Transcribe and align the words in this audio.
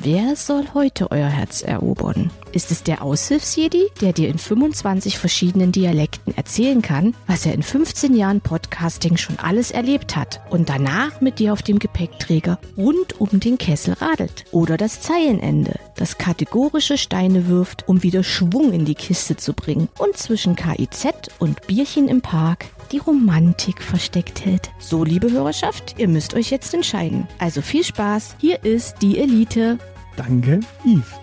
Wer 0.00 0.36
soll 0.36 0.64
heute 0.74 1.10
euer 1.10 1.26
Herz 1.26 1.60
erobern? 1.62 2.30
Ist 2.52 2.70
es 2.70 2.84
der 2.84 3.02
Aushilfsjedi, 3.02 3.88
der 4.00 4.12
dir 4.12 4.28
in 4.28 4.38
25 4.38 5.18
verschiedenen 5.18 5.72
Dialekten 5.72 6.36
erzählen 6.36 6.82
kann, 6.82 7.14
was 7.26 7.44
er 7.44 7.52
in 7.52 7.64
15 7.64 8.14
Jahren 8.14 8.40
Podcasting 8.40 9.16
schon 9.16 9.40
alles 9.40 9.72
erlebt 9.72 10.14
hat 10.14 10.40
und 10.50 10.68
danach 10.68 11.20
mit 11.20 11.40
dir 11.40 11.52
auf 11.52 11.62
dem 11.62 11.80
Gepäckträger 11.80 12.60
rund 12.76 13.20
um 13.20 13.40
den 13.40 13.58
Kessel 13.58 13.94
radelt? 13.94 14.44
Oder 14.52 14.76
das 14.76 15.00
Zeilenende, 15.00 15.80
das 15.96 16.16
kategorische 16.16 16.96
Steine 16.96 17.48
wirft, 17.48 17.88
um 17.88 18.04
wieder 18.04 18.22
Schwung 18.22 18.72
in 18.72 18.84
die 18.84 18.94
Kiste 18.94 19.36
zu 19.36 19.52
bringen 19.52 19.88
und 19.98 20.16
zwischen 20.16 20.54
KIZ 20.54 21.08
und 21.40 21.66
Bierchen 21.66 22.06
im 22.06 22.20
Park 22.20 22.66
die 22.92 22.98
Romantik 22.98 23.82
versteckt 23.82 24.44
hält. 24.44 24.70
So, 24.78 25.04
liebe 25.04 25.30
Hörerschaft, 25.30 25.94
ihr 25.98 26.08
müsst 26.08 26.34
euch 26.34 26.50
jetzt 26.50 26.74
entscheiden. 26.74 27.28
Also 27.38 27.62
viel 27.62 27.84
Spaß, 27.84 28.36
hier 28.40 28.64
ist 28.64 28.96
die 29.02 29.18
Elite. 29.18 29.78
Danke, 30.16 30.60
Yves. 30.84 31.20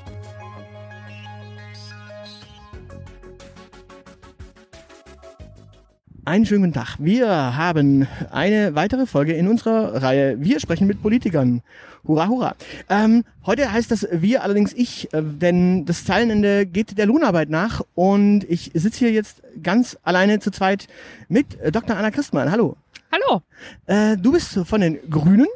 Einen 6.27 6.47
schönen 6.47 6.63
guten 6.63 6.73
Tag. 6.73 6.95
Wir 6.97 7.27
haben 7.55 8.07
eine 8.31 8.73
weitere 8.73 9.05
Folge 9.05 9.33
in 9.33 9.47
unserer 9.47 10.01
Reihe 10.01 10.41
Wir 10.41 10.59
sprechen 10.59 10.87
mit 10.87 10.99
Politikern. 11.03 11.61
Hurra, 12.07 12.27
hurra. 12.27 12.55
Ähm, 12.87 13.23
heute 13.45 13.71
heißt 13.71 13.89
das 13.89 14.07
wir 14.11 14.43
allerdings 14.43 14.73
ich, 14.73 15.11
äh, 15.13 15.23
denn 15.23 15.85
das 15.85 16.05
Zeilenende 16.05 16.65
geht 16.65 16.97
der 16.97 17.07
Lohnarbeit 17.07 17.49
nach 17.49 17.81
und 17.95 18.43
ich 18.47 18.71
sitze 18.75 18.99
hier 18.99 19.11
jetzt 19.11 19.41
ganz 19.63 19.97
alleine 20.03 20.39
zu 20.39 20.51
zweit 20.51 20.87
mit 21.29 21.59
äh, 21.59 21.71
Dr. 21.71 21.97
Anna 21.97 22.11
Christmann. 22.11 22.51
Hallo. 22.51 22.77
Hallo. 23.11 23.41
Äh, 23.87 24.17
du 24.17 24.33
bist 24.33 24.59
von 24.65 24.81
den 24.81 24.99
Grünen, 25.09 25.47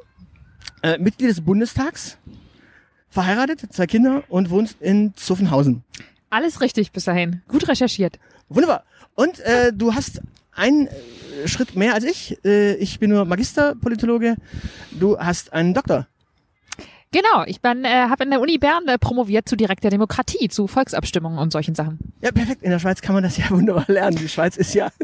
äh, 0.81 0.97
Mitglied 0.97 1.29
des 1.29 1.41
Bundestags, 1.41 2.17
verheiratet, 3.09 3.71
zwei 3.71 3.85
Kinder 3.85 4.23
und 4.29 4.49
wohnst 4.49 4.81
in 4.81 5.13
Zuffenhausen. 5.15 5.83
Alles 6.31 6.61
richtig 6.61 6.91
bis 6.91 7.05
dahin. 7.05 7.41
Gut 7.47 7.67
recherchiert. 7.67 8.19
Wunderbar. 8.49 8.83
Und 9.13 9.39
äh, 9.41 9.71
du 9.73 9.93
hast 9.93 10.21
einen 10.53 10.87
äh, 10.87 11.47
Schritt 11.47 11.75
mehr 11.75 11.93
als 11.93 12.05
ich. 12.05 12.37
Äh, 12.43 12.75
ich 12.75 12.99
bin 12.99 13.11
nur 13.11 13.25
Magisterpolitologe. 13.25 14.35
Du 14.91 15.17
hast 15.19 15.53
einen 15.53 15.73
Doktor. 15.73 16.07
Genau, 17.11 17.43
ich 17.47 17.61
bin, 17.61 17.85
äh, 17.85 18.07
habe 18.09 18.23
in 18.23 18.29
der 18.29 18.39
Uni 18.39 18.57
Bern 18.59 18.87
äh, 18.87 18.99
promoviert 18.99 19.49
zu 19.49 19.55
direkter 19.55 19.89
Demokratie, 19.89 20.47
zu 20.47 20.67
Volksabstimmungen 20.67 21.39
und 21.39 21.51
solchen 21.51 21.73
Sachen. 21.73 21.97
Ja, 22.21 22.31
perfekt. 22.31 22.61
In 22.61 22.69
der 22.69 22.79
Schweiz 22.79 23.01
kann 23.01 23.15
man 23.15 23.23
das 23.23 23.37
ja 23.37 23.45
wunderbar 23.49 23.85
lernen. 23.87 24.17
Die 24.17 24.29
Schweiz 24.29 24.57
ist 24.57 24.73
ja 24.73 24.89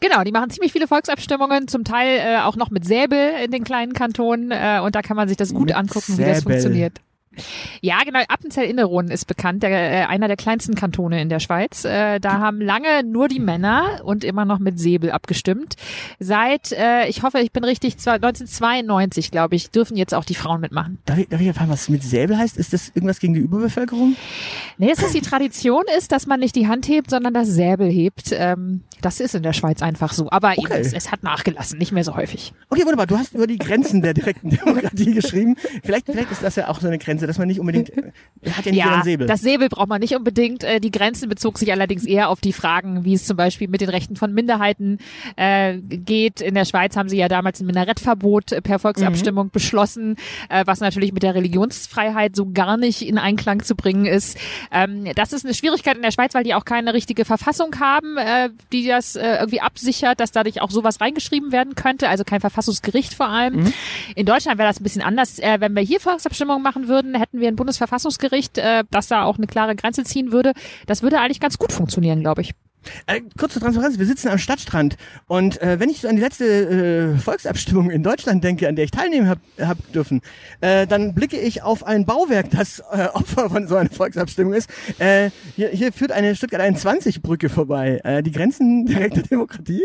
Genau, 0.00 0.22
die 0.22 0.30
machen 0.30 0.48
ziemlich 0.50 0.72
viele 0.72 0.86
Volksabstimmungen, 0.86 1.66
zum 1.66 1.82
Teil 1.82 2.20
äh, 2.20 2.38
auch 2.38 2.54
noch 2.54 2.70
mit 2.70 2.84
Säbel 2.84 3.32
in 3.44 3.50
den 3.50 3.64
kleinen 3.64 3.94
Kantonen 3.94 4.52
äh, 4.52 4.80
und 4.82 4.94
da 4.94 5.02
kann 5.02 5.16
man 5.16 5.26
sich 5.26 5.36
das 5.36 5.52
gut 5.52 5.66
Mit 5.66 5.74
angucken, 5.76 6.16
wie 6.18 6.24
das 6.24 6.38
Säbel. 6.38 6.52
funktioniert. 6.52 7.00
Ja, 7.80 8.02
genau. 8.04 8.20
Appenzell-Innerrhoden 8.28 9.10
ist 9.10 9.26
bekannt, 9.26 9.62
der, 9.62 9.70
äh, 9.70 10.04
einer 10.06 10.28
der 10.28 10.36
kleinsten 10.36 10.74
Kantone 10.74 11.20
in 11.20 11.28
der 11.28 11.40
Schweiz. 11.40 11.84
Äh, 11.84 12.18
da 12.20 12.38
haben 12.38 12.60
lange 12.60 13.04
nur 13.04 13.28
die 13.28 13.40
Männer 13.40 14.00
und 14.04 14.24
immer 14.24 14.44
noch 14.44 14.58
mit 14.58 14.78
Säbel 14.78 15.10
abgestimmt. 15.10 15.76
Seit, 16.18 16.72
äh, 16.72 17.06
ich 17.08 17.22
hoffe, 17.22 17.38
ich 17.40 17.52
bin 17.52 17.64
richtig, 17.64 17.98
zwar 17.98 18.14
1992, 18.14 19.30
glaube 19.30 19.56
ich, 19.56 19.70
dürfen 19.70 19.96
jetzt 19.96 20.14
auch 20.14 20.24
die 20.24 20.34
Frauen 20.34 20.60
mitmachen. 20.60 20.98
Darf 21.06 21.18
ich, 21.18 21.28
darf 21.28 21.40
ich 21.40 21.46
erfahren, 21.46 21.70
was 21.70 21.88
mit 21.88 22.02
Säbel 22.02 22.36
heißt? 22.38 22.56
Ist 22.56 22.72
das 22.72 22.88
irgendwas 22.94 23.20
gegen 23.20 23.34
die 23.34 23.40
Überbevölkerung? 23.40 24.16
Nee, 24.78 24.88
dass 24.88 24.98
das 24.98 25.12
die 25.12 25.20
Tradition 25.20 25.84
ist, 25.96 26.12
dass 26.12 26.26
man 26.26 26.40
nicht 26.40 26.56
die 26.56 26.68
Hand 26.68 26.88
hebt, 26.88 27.10
sondern 27.10 27.34
das 27.34 27.48
Säbel 27.48 27.90
hebt. 27.90 28.32
Ähm, 28.32 28.82
das 29.02 29.20
ist 29.20 29.34
in 29.34 29.42
der 29.42 29.52
Schweiz 29.52 29.82
einfach 29.82 30.12
so. 30.12 30.30
Aber 30.30 30.52
eben, 30.52 30.66
Okay. 30.66 30.78
es, 30.80 30.92
es 30.92 31.10
hat 31.12 31.22
nachgelassen, 31.22 31.78
nicht 31.78 31.92
mehr 31.92 32.04
so 32.04 32.16
häufig. 32.16 32.52
Okay, 32.68 32.82
wunderbar. 32.82 33.06
Du 33.06 33.16
hast 33.16 33.34
über 33.34 33.46
die 33.46 33.58
Grenzen 33.58 34.02
der 34.02 34.14
direkten 34.14 34.50
Demokratie 34.64 35.12
geschrieben. 35.14 35.56
Vielleicht, 35.84 36.06
vielleicht 36.06 36.30
ist 36.32 36.42
das 36.42 36.56
ja 36.56 36.68
auch 36.68 36.80
so 36.80 36.86
eine 36.88 36.98
Grenze, 36.98 37.26
dass 37.26 37.38
man 37.38 37.48
nicht 37.48 37.60
unbedingt, 37.60 37.90
äh, 37.96 38.12
hat 38.50 38.64
ja 38.66 38.72
nicht 38.72 38.78
Ja, 38.80 38.96
ein 38.96 39.02
Säbel. 39.04 39.26
das 39.26 39.40
Säbel 39.40 39.68
braucht 39.68 39.88
man 39.88 40.00
nicht 40.00 40.14
unbedingt. 40.16 40.64
Äh, 40.64 40.80
Die 40.80 40.90
Grenzen 40.90 41.28
bezog 41.28 41.58
sich 41.58 41.70
allerdings 41.72 42.04
eher 42.04 42.28
auf 42.28 42.40
die 42.40 42.52
Fragen, 42.52 43.04
wie 43.04 43.14
es 43.14 43.24
zum 43.26 43.36
Beispiel 43.36 43.68
mit 43.68 43.80
den 43.80 43.88
Rechten 43.88 44.16
von 44.16 44.32
Minderheiten 44.34 44.98
äh, 45.36 45.78
geht. 45.78 46.40
In 46.40 46.54
der 46.54 46.64
Schweiz 46.64 46.96
haben 46.96 47.08
sie 47.08 47.16
ja 47.18 47.28
damals 47.28 47.60
ein 47.60 47.66
Minarettverbot 47.66 48.52
äh, 48.52 48.60
per 48.62 48.78
Volksabstimmung 48.78 49.46
Mhm. 49.46 49.50
beschlossen, 49.50 50.16
äh, 50.48 50.64
was 50.66 50.80
natürlich 50.80 51.12
mit 51.12 51.22
der 51.22 51.34
Religionsfreiheit 51.34 52.34
so 52.36 52.50
gar 52.52 52.76
nicht 52.76 53.02
in 53.02 53.18
Einklang 53.18 53.62
zu 53.62 53.74
bringen 53.74 54.06
ist. 54.06 54.38
Ähm, 54.72 55.04
Das 55.14 55.32
ist 55.32 55.44
eine 55.44 55.54
Schwierigkeit 55.54 55.96
in 55.96 56.02
der 56.02 56.10
Schweiz, 56.10 56.34
weil 56.34 56.44
die 56.44 56.54
auch 56.54 56.64
keine 56.64 56.94
richtige 56.94 57.24
Verfassung 57.24 57.78
haben, 57.80 58.16
äh, 58.16 58.50
die 58.72 58.87
das 58.88 59.16
äh, 59.16 59.36
irgendwie 59.36 59.60
absichert, 59.60 60.20
dass 60.20 60.32
dadurch 60.32 60.60
auch 60.62 60.70
sowas 60.70 61.00
reingeschrieben 61.00 61.52
werden 61.52 61.74
könnte, 61.74 62.08
also 62.08 62.24
kein 62.24 62.40
Verfassungsgericht 62.40 63.14
vor 63.14 63.28
allem. 63.28 63.56
Mhm. 63.56 63.72
In 64.14 64.26
Deutschland 64.26 64.58
wäre 64.58 64.68
das 64.68 64.80
ein 64.80 64.82
bisschen 64.82 65.02
anders. 65.02 65.38
Äh, 65.38 65.60
wenn 65.60 65.74
wir 65.74 65.82
hier 65.82 66.00
Volksabstimmungen 66.00 66.62
machen 66.62 66.88
würden, 66.88 67.14
hätten 67.14 67.40
wir 67.40 67.48
ein 67.48 67.56
Bundesverfassungsgericht, 67.56 68.58
äh, 68.58 68.84
das 68.90 69.08
da 69.08 69.24
auch 69.24 69.36
eine 69.36 69.46
klare 69.46 69.76
Grenze 69.76 70.04
ziehen 70.04 70.32
würde. 70.32 70.52
Das 70.86 71.02
würde 71.02 71.20
eigentlich 71.20 71.40
ganz 71.40 71.58
gut 71.58 71.72
funktionieren, 71.72 72.20
glaube 72.20 72.42
ich. 72.42 72.52
Äh, 73.06 73.20
kurze 73.38 73.60
Transparenz, 73.60 73.98
wir 73.98 74.06
sitzen 74.06 74.28
am 74.28 74.38
Stadtstrand 74.38 74.96
und 75.26 75.60
äh, 75.60 75.80
wenn 75.80 75.90
ich 75.90 76.00
so 76.00 76.08
an 76.08 76.16
die 76.16 76.22
letzte 76.22 77.14
äh, 77.16 77.18
Volksabstimmung 77.18 77.90
in 77.90 78.02
Deutschland 78.02 78.42
denke, 78.44 78.68
an 78.68 78.76
der 78.76 78.84
ich 78.84 78.90
teilnehmen 78.90 79.28
hab, 79.28 79.38
hab 79.60 79.92
dürfen, 79.92 80.22
äh, 80.60 80.86
dann 80.86 81.14
blicke 81.14 81.38
ich 81.38 81.62
auf 81.62 81.84
ein 81.84 82.06
Bauwerk, 82.06 82.50
das 82.50 82.80
äh, 82.92 83.06
Opfer 83.12 83.50
von 83.50 83.66
so 83.68 83.76
einer 83.76 83.90
Volksabstimmung 83.90 84.54
ist. 84.54 84.70
Äh, 84.98 85.30
hier, 85.56 85.68
hier 85.68 85.92
führt 85.92 86.12
eine 86.12 86.34
Stuttgart 86.34 86.60
21 86.60 87.22
Brücke 87.22 87.48
vorbei. 87.48 88.00
Äh, 88.04 88.22
die 88.22 88.32
Grenzen 88.32 88.86
direkter 88.86 89.22
Demokratie? 89.22 89.84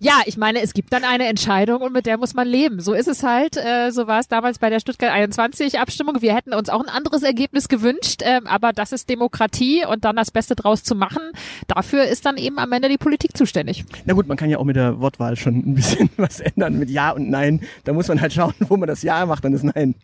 Ja, 0.00 0.20
ich 0.26 0.36
meine, 0.36 0.62
es 0.62 0.74
gibt 0.74 0.92
dann 0.92 1.04
eine 1.04 1.26
Entscheidung 1.26 1.82
und 1.82 1.92
mit 1.92 2.06
der 2.06 2.18
muss 2.18 2.34
man 2.34 2.48
leben. 2.48 2.80
So 2.80 2.94
ist 2.94 3.08
es 3.08 3.22
halt. 3.22 3.56
Äh, 3.56 3.90
so 3.90 4.06
war 4.06 4.20
es 4.20 4.28
damals 4.28 4.58
bei 4.58 4.70
der 4.70 4.80
Stuttgart 4.80 5.12
21 5.12 5.78
Abstimmung. 5.78 6.22
Wir 6.22 6.34
hätten 6.34 6.54
uns 6.54 6.68
auch 6.68 6.80
ein 6.80 6.88
anderes 6.88 7.22
Ergebnis 7.22 7.68
gewünscht, 7.68 8.22
ähm, 8.24 8.46
aber 8.46 8.72
das 8.72 8.92
ist 8.92 9.08
Demokratie 9.08 9.84
und 9.84 10.04
dann 10.04 10.16
das 10.16 10.30
Beste 10.30 10.56
draus 10.56 10.82
zu 10.82 10.94
machen. 10.94 11.22
Dafür 11.66 12.05
ist 12.06 12.26
dann 12.26 12.36
eben 12.36 12.58
am 12.58 12.72
Ende 12.72 12.88
die 12.88 12.98
Politik 12.98 13.36
zuständig. 13.36 13.84
Na 14.04 14.14
gut, 14.14 14.26
man 14.26 14.36
kann 14.36 14.50
ja 14.50 14.58
auch 14.58 14.64
mit 14.64 14.76
der 14.76 15.00
Wortwahl 15.00 15.36
schon 15.36 15.56
ein 15.56 15.74
bisschen 15.74 16.10
was 16.16 16.40
ändern 16.40 16.78
mit 16.78 16.90
Ja 16.90 17.10
und 17.10 17.28
Nein. 17.28 17.60
Da 17.84 17.92
muss 17.92 18.08
man 18.08 18.20
halt 18.20 18.32
schauen, 18.32 18.54
wo 18.68 18.76
man 18.76 18.88
das 18.88 19.02
Ja 19.02 19.26
macht 19.26 19.44
und 19.44 19.52
das 19.52 19.62
Nein. 19.62 19.94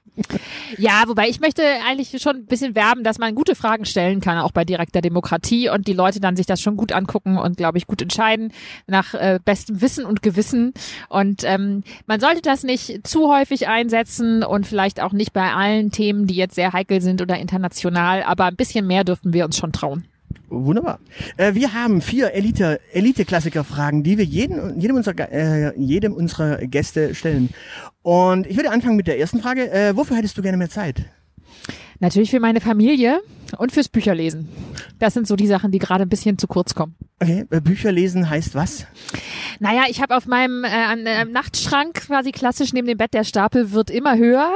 Ja, 0.78 1.04
wobei 1.06 1.28
ich 1.28 1.40
möchte 1.40 1.62
eigentlich 1.88 2.20
schon 2.20 2.36
ein 2.36 2.46
bisschen 2.46 2.74
werben, 2.74 3.04
dass 3.04 3.18
man 3.18 3.34
gute 3.34 3.54
Fragen 3.54 3.84
stellen 3.84 4.20
kann, 4.20 4.38
auch 4.38 4.52
bei 4.52 4.64
direkter 4.64 5.00
Demokratie 5.00 5.68
und 5.68 5.86
die 5.86 5.92
Leute 5.92 6.20
dann 6.20 6.36
sich 6.36 6.46
das 6.46 6.60
schon 6.60 6.76
gut 6.76 6.92
angucken 6.92 7.38
und, 7.38 7.56
glaube 7.56 7.78
ich, 7.78 7.86
gut 7.86 8.02
entscheiden 8.02 8.52
nach 8.86 9.14
äh, 9.14 9.38
bestem 9.44 9.80
Wissen 9.80 10.04
und 10.04 10.22
Gewissen. 10.22 10.74
Und 11.08 11.42
ähm, 11.44 11.82
man 12.06 12.20
sollte 12.20 12.42
das 12.42 12.62
nicht 12.62 13.06
zu 13.06 13.32
häufig 13.32 13.68
einsetzen 13.68 14.42
und 14.42 14.66
vielleicht 14.66 15.00
auch 15.00 15.12
nicht 15.12 15.32
bei 15.32 15.52
allen 15.52 15.90
Themen, 15.90 16.26
die 16.26 16.34
jetzt 16.34 16.54
sehr 16.54 16.72
heikel 16.72 17.00
sind 17.00 17.22
oder 17.22 17.38
international, 17.38 18.22
aber 18.22 18.44
ein 18.44 18.56
bisschen 18.56 18.86
mehr 18.86 19.04
dürften 19.04 19.32
wir 19.32 19.44
uns 19.44 19.56
schon 19.56 19.72
trauen. 19.72 20.06
Wunderbar. 20.52 20.98
Äh, 21.38 21.54
wir 21.54 21.72
haben 21.72 22.02
vier 22.02 22.32
Elite, 22.34 22.78
Elite-Klassiker-Fragen, 22.92 24.02
die 24.02 24.18
wir 24.18 24.24
jeden, 24.24 24.78
jedem, 24.78 24.96
unserer, 24.96 25.32
äh, 25.32 25.72
jedem 25.78 26.12
unserer 26.12 26.58
Gäste 26.58 27.14
stellen. 27.14 27.48
Und 28.02 28.46
ich 28.46 28.56
würde 28.56 28.70
anfangen 28.70 28.96
mit 28.96 29.06
der 29.06 29.18
ersten 29.18 29.40
Frage. 29.40 29.70
Äh, 29.72 29.96
wofür 29.96 30.16
hättest 30.16 30.36
du 30.36 30.42
gerne 30.42 30.58
mehr 30.58 30.68
Zeit? 30.68 31.06
Natürlich 32.00 32.30
für 32.30 32.40
meine 32.40 32.60
Familie 32.60 33.20
und 33.58 33.72
fürs 33.72 33.88
Bücherlesen. 33.88 34.48
Das 34.98 35.14
sind 35.14 35.26
so 35.26 35.36
die 35.36 35.46
Sachen, 35.46 35.70
die 35.70 35.78
gerade 35.78 36.02
ein 36.02 36.08
bisschen 36.08 36.38
zu 36.38 36.46
kurz 36.46 36.74
kommen. 36.74 36.94
Okay, 37.20 37.44
äh, 37.50 37.60
Bücher 37.60 37.92
lesen 37.92 38.28
heißt 38.28 38.54
was? 38.54 38.86
Naja, 39.60 39.82
ich 39.88 40.00
habe 40.02 40.16
auf 40.16 40.26
meinem 40.26 40.64
äh, 40.64 40.92
äh, 40.94 41.24
Nachtschrank 41.24 41.94
quasi 42.06 42.32
klassisch 42.32 42.72
neben 42.72 42.86
dem 42.88 42.98
Bett, 42.98 43.14
der 43.14 43.24
Stapel 43.24 43.72
wird 43.72 43.90
immer 43.90 44.16
höher 44.16 44.50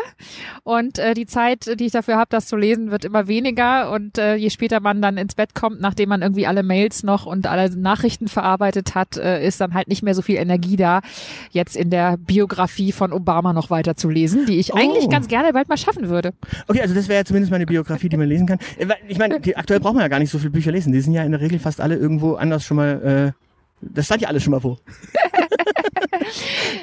und 0.64 0.98
äh, 0.98 1.14
die 1.14 1.26
Zeit, 1.26 1.78
die 1.78 1.86
ich 1.86 1.92
dafür 1.92 2.16
habe, 2.16 2.26
das 2.30 2.46
zu 2.46 2.56
lesen, 2.56 2.90
wird 2.90 3.04
immer 3.04 3.28
weniger 3.28 3.92
und 3.92 4.18
äh, 4.18 4.34
je 4.34 4.50
später 4.50 4.80
man 4.80 5.00
dann 5.02 5.16
ins 5.16 5.34
Bett 5.34 5.54
kommt, 5.54 5.80
nachdem 5.80 6.08
man 6.08 6.22
irgendwie 6.22 6.46
alle 6.46 6.62
Mails 6.62 7.02
noch 7.02 7.26
und 7.26 7.46
alle 7.46 7.70
Nachrichten 7.76 8.26
verarbeitet 8.28 8.94
hat, 8.94 9.16
äh, 9.16 9.46
ist 9.46 9.60
dann 9.60 9.74
halt 9.74 9.88
nicht 9.88 10.02
mehr 10.02 10.14
so 10.14 10.22
viel 10.22 10.36
Energie 10.36 10.76
da, 10.76 11.02
jetzt 11.50 11.76
in 11.76 11.90
der 11.90 12.16
Biografie 12.16 12.92
von 12.92 13.12
Obama 13.12 13.52
noch 13.52 13.70
weiter 13.70 13.96
zu 13.96 14.08
lesen, 14.10 14.46
die 14.46 14.58
ich 14.58 14.72
Oh. 14.72 14.76
eigentlich 14.76 15.08
ganz 15.08 15.28
gerne 15.28 15.52
bald 15.52 15.68
mal 15.68 15.76
schaffen 15.76 16.08
würde. 16.08 16.32
Okay, 16.66 16.80
also 16.80 16.94
das 16.94 17.08
wäre 17.08 17.20
ja 17.20 17.24
zumindest 17.24 17.50
mal 17.50 17.56
eine 17.56 17.66
Biografie, 17.66 18.08
die 18.08 18.16
man 18.16 18.28
lesen 18.28 18.46
kann. 18.46 18.58
Äh, 18.78 18.86
Ich 19.08 19.18
meine, 19.18 19.40
aktuell 19.54 19.80
braucht 19.80 19.94
man 19.94 20.02
ja 20.02 20.08
gar 20.08 20.18
nicht 20.18 20.30
so 20.30 20.38
viel 20.38 20.50
Bücher 20.50 20.72
lesen. 20.72 20.92
Die 20.92 21.00
sind 21.00 21.12
ja 21.14 21.22
in 21.24 21.32
der 21.32 21.40
Regel 21.40 21.58
fast 21.58 21.80
alle 21.80 21.96
irgendwo 21.96 22.34
anders 22.34 22.64
schon 22.64 22.76
mal. 22.76 23.32
Äh, 23.34 23.42
das 23.80 24.06
stand 24.06 24.22
ja 24.22 24.28
alles 24.28 24.42
schon 24.42 24.52
mal 24.52 24.62
wo. 24.62 24.78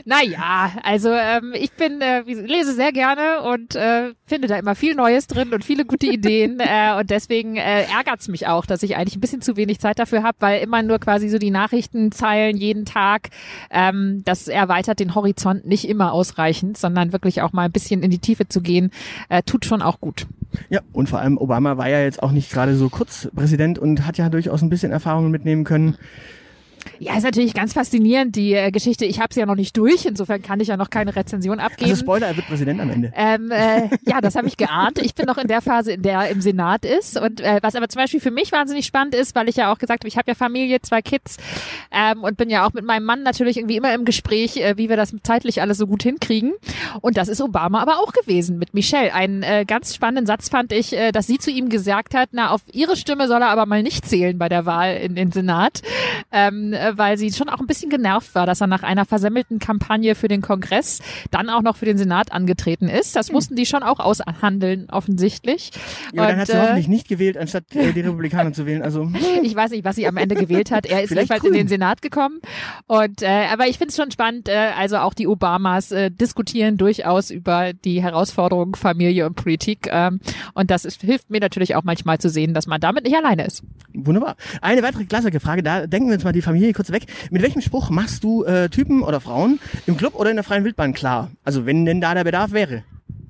Naja, 0.05 0.71
also 0.83 1.09
ähm, 1.11 1.53
ich 1.55 1.71
bin, 1.73 2.01
äh, 2.01 2.21
lese 2.21 2.73
sehr 2.73 2.91
gerne 2.91 3.41
und 3.41 3.75
äh, 3.75 4.13
finde 4.25 4.47
da 4.47 4.57
immer 4.57 4.75
viel 4.75 4.95
Neues 4.95 5.27
drin 5.27 5.53
und 5.53 5.63
viele 5.63 5.85
gute 5.85 6.07
Ideen. 6.07 6.59
äh, 6.59 6.97
und 6.99 7.09
deswegen 7.09 7.55
äh, 7.55 7.83
ärgert's 7.83 8.27
mich 8.27 8.47
auch, 8.47 8.65
dass 8.65 8.83
ich 8.83 8.95
eigentlich 8.95 9.15
ein 9.15 9.21
bisschen 9.21 9.41
zu 9.41 9.55
wenig 9.55 9.79
Zeit 9.79 9.99
dafür 9.99 10.23
habe, 10.23 10.37
weil 10.39 10.61
immer 10.61 10.81
nur 10.83 10.99
quasi 10.99 11.29
so 11.29 11.37
die 11.37 11.51
Nachrichtenzeilen 11.51 12.57
jeden 12.57 12.85
Tag, 12.85 13.29
ähm, 13.69 14.21
das 14.25 14.47
erweitert 14.47 14.99
den 14.99 15.15
Horizont 15.15 15.65
nicht 15.65 15.87
immer 15.87 16.11
ausreichend, 16.13 16.77
sondern 16.77 17.13
wirklich 17.13 17.41
auch 17.41 17.53
mal 17.53 17.63
ein 17.65 17.71
bisschen 17.71 18.03
in 18.03 18.11
die 18.11 18.19
Tiefe 18.19 18.47
zu 18.47 18.61
gehen, 18.61 18.91
äh, 19.29 19.41
tut 19.43 19.65
schon 19.65 19.81
auch 19.81 19.99
gut. 19.99 20.25
Ja, 20.69 20.81
und 20.91 21.09
vor 21.09 21.19
allem 21.19 21.37
Obama 21.37 21.77
war 21.77 21.89
ja 21.89 22.01
jetzt 22.01 22.21
auch 22.21 22.31
nicht 22.31 22.51
gerade 22.51 22.75
so 22.75 22.89
kurz 22.89 23.29
Präsident 23.35 23.79
und 23.79 24.05
hat 24.05 24.17
ja 24.17 24.29
durchaus 24.29 24.61
ein 24.61 24.69
bisschen 24.69 24.91
Erfahrungen 24.91 25.31
mitnehmen 25.31 25.63
können. 25.63 25.97
Ja, 27.05 27.17
ist 27.17 27.23
natürlich 27.23 27.53
ganz 27.53 27.73
faszinierend, 27.73 28.35
die 28.35 28.53
äh, 28.53 28.71
Geschichte. 28.71 29.05
Ich 29.05 29.19
habe 29.19 29.33
sie 29.33 29.39
ja 29.39 29.45
noch 29.45 29.55
nicht 29.55 29.75
durch, 29.77 30.05
insofern 30.05 30.41
kann 30.41 30.59
ich 30.59 30.69
ja 30.69 30.77
noch 30.77 30.89
keine 30.89 31.15
Rezension 31.15 31.59
abgeben. 31.59 31.91
Also 31.91 32.01
Spoiler, 32.03 32.27
er 32.27 32.37
wird 32.37 32.47
Präsident 32.47 32.79
am 32.81 32.89
Ende. 32.89 33.11
Ähm, 33.15 33.51
äh, 33.51 33.89
ja, 34.07 34.21
das 34.21 34.35
habe 34.35 34.47
ich 34.47 34.57
geahnt. 34.57 34.99
Ich 34.99 35.15
bin 35.15 35.25
noch 35.25 35.37
in 35.37 35.47
der 35.47 35.61
Phase, 35.61 35.93
in 35.93 36.01
der 36.01 36.19
er 36.19 36.29
im 36.29 36.41
Senat 36.41 36.85
ist. 36.85 37.19
Und 37.19 37.41
äh, 37.41 37.59
was 37.61 37.75
aber 37.75 37.89
zum 37.89 38.01
Beispiel 38.01 38.19
für 38.19 38.31
mich 38.31 38.51
wahnsinnig 38.51 38.85
spannend 38.85 39.15
ist, 39.15 39.35
weil 39.35 39.49
ich 39.49 39.55
ja 39.55 39.71
auch 39.71 39.77
gesagt 39.77 40.01
habe, 40.03 40.07
ich 40.07 40.17
habe 40.17 40.31
ja 40.31 40.35
Familie, 40.35 40.81
zwei 40.81 41.01
Kids 41.01 41.37
ähm, 41.91 42.23
und 42.23 42.37
bin 42.37 42.49
ja 42.49 42.65
auch 42.65 42.73
mit 42.73 42.85
meinem 42.85 43.05
Mann 43.05 43.23
natürlich 43.23 43.57
irgendwie 43.57 43.77
immer 43.77 43.93
im 43.93 44.05
Gespräch, 44.05 44.57
äh, 44.57 44.77
wie 44.77 44.89
wir 44.89 44.97
das 44.97 45.13
zeitlich 45.23 45.61
alles 45.61 45.77
so 45.77 45.87
gut 45.87 46.03
hinkriegen. 46.03 46.53
Und 47.01 47.17
das 47.17 47.27
ist 47.27 47.41
Obama 47.41 47.81
aber 47.81 47.99
auch 47.99 48.13
gewesen 48.13 48.57
mit 48.57 48.73
Michelle. 48.73 49.13
Einen 49.13 49.43
äh, 49.43 49.65
ganz 49.65 49.93
spannenden 49.95 50.25
Satz 50.25 50.49
fand 50.49 50.71
ich, 50.71 50.93
äh, 50.93 51.11
dass 51.11 51.27
sie 51.27 51.37
zu 51.37 51.51
ihm 51.51 51.69
gesagt 51.69 52.15
hat, 52.15 52.29
na, 52.31 52.51
auf 52.51 52.61
ihre 52.71 52.95
Stimme 52.95 53.27
soll 53.27 53.41
er 53.41 53.49
aber 53.49 53.65
mal 53.65 53.83
nicht 53.83 54.07
zählen 54.07 54.37
bei 54.37 54.49
der 54.49 54.65
Wahl 54.65 54.95
in 54.97 55.15
den 55.15 55.31
Senat. 55.31 55.81
Ähm, 56.31 56.73
äh, 56.73 56.92
weil 56.97 57.17
sie 57.17 57.31
schon 57.31 57.49
auch 57.49 57.59
ein 57.59 57.67
bisschen 57.67 57.89
genervt 57.89 58.35
war, 58.35 58.45
dass 58.45 58.61
er 58.61 58.67
nach 58.67 58.83
einer 58.83 59.05
versemmelten 59.05 59.59
Kampagne 59.59 60.15
für 60.15 60.27
den 60.27 60.41
Kongress 60.41 60.99
dann 61.31 61.49
auch 61.49 61.61
noch 61.61 61.77
für 61.77 61.85
den 61.85 61.97
Senat 61.97 62.31
angetreten 62.31 62.87
ist. 62.87 63.15
Das 63.15 63.27
hm. 63.27 63.35
mussten 63.35 63.55
die 63.55 63.65
schon 63.65 63.83
auch 63.83 63.99
aushandeln, 63.99 64.89
offensichtlich. 64.89 65.71
Ja, 66.13 66.23
aber 66.23 66.31
dann 66.31 66.41
hat 66.41 66.47
sie 66.47 66.53
äh, 66.53 66.61
hoffentlich 66.61 66.87
nicht 66.87 67.07
gewählt, 67.07 67.37
anstatt 67.37 67.75
äh, 67.75 67.93
die 67.93 68.01
Republikaner 68.01 68.53
zu 68.53 68.65
wählen. 68.65 68.81
Also 68.81 69.11
ich 69.43 69.55
weiß 69.55 69.71
nicht, 69.71 69.83
was 69.83 69.95
sie 69.95 70.07
am 70.07 70.17
Ende 70.17 70.35
gewählt 70.35 70.71
hat. 70.71 70.85
Er 70.85 71.03
ist 71.03 71.11
jedenfalls 71.11 71.43
in 71.43 71.53
den 71.53 71.67
Senat 71.67 72.01
gekommen. 72.01 72.39
Und 72.87 73.21
äh, 73.21 73.47
aber 73.51 73.67
ich 73.67 73.77
finde 73.77 73.89
es 73.89 73.97
schon 73.97 74.11
spannend. 74.11 74.49
Äh, 74.49 74.71
also 74.77 74.97
auch 74.97 75.13
die 75.13 75.27
Obamas 75.27 75.91
äh, 75.91 76.11
diskutieren 76.11 76.77
durchaus 76.77 77.31
über 77.31 77.73
die 77.73 78.01
Herausforderungen 78.01 78.75
Familie 78.75 79.25
und 79.25 79.35
Politik. 79.35 79.87
Ähm, 79.91 80.19
und 80.53 80.71
das 80.71 80.85
ist, 80.85 81.01
hilft 81.01 81.29
mir 81.29 81.39
natürlich 81.39 81.75
auch 81.75 81.83
manchmal 81.83 82.19
zu 82.19 82.29
sehen, 82.29 82.53
dass 82.53 82.67
man 82.67 82.81
damit 82.81 83.05
nicht 83.05 83.15
alleine 83.15 83.45
ist. 83.45 83.63
Wunderbar. 83.93 84.35
Eine 84.61 84.83
weitere 84.83 85.05
klassische 85.05 85.39
Frage. 85.39 85.63
Da 85.63 85.87
denken 85.87 86.09
wir 86.09 86.15
uns 86.15 86.23
mal 86.23 86.33
die 86.33 86.41
Familie 86.41 86.72
kurz 86.73 86.91
weg. 86.91 87.05
Mit 87.31 87.41
welchem 87.41 87.61
Spruch 87.61 87.89
machst 87.89 88.23
du 88.23 88.43
äh, 88.43 88.69
Typen 88.69 89.01
oder 89.01 89.19
Frauen 89.19 89.59
im 89.87 89.97
Club 89.97 90.15
oder 90.15 90.29
in 90.29 90.35
der 90.35 90.43
freien 90.43 90.63
Wildbahn 90.63 90.93
klar? 90.93 91.31
Also 91.43 91.65
wenn 91.65 91.85
denn 91.85 92.01
da 92.01 92.13
der 92.13 92.23
Bedarf 92.23 92.51
wäre. 92.51 92.83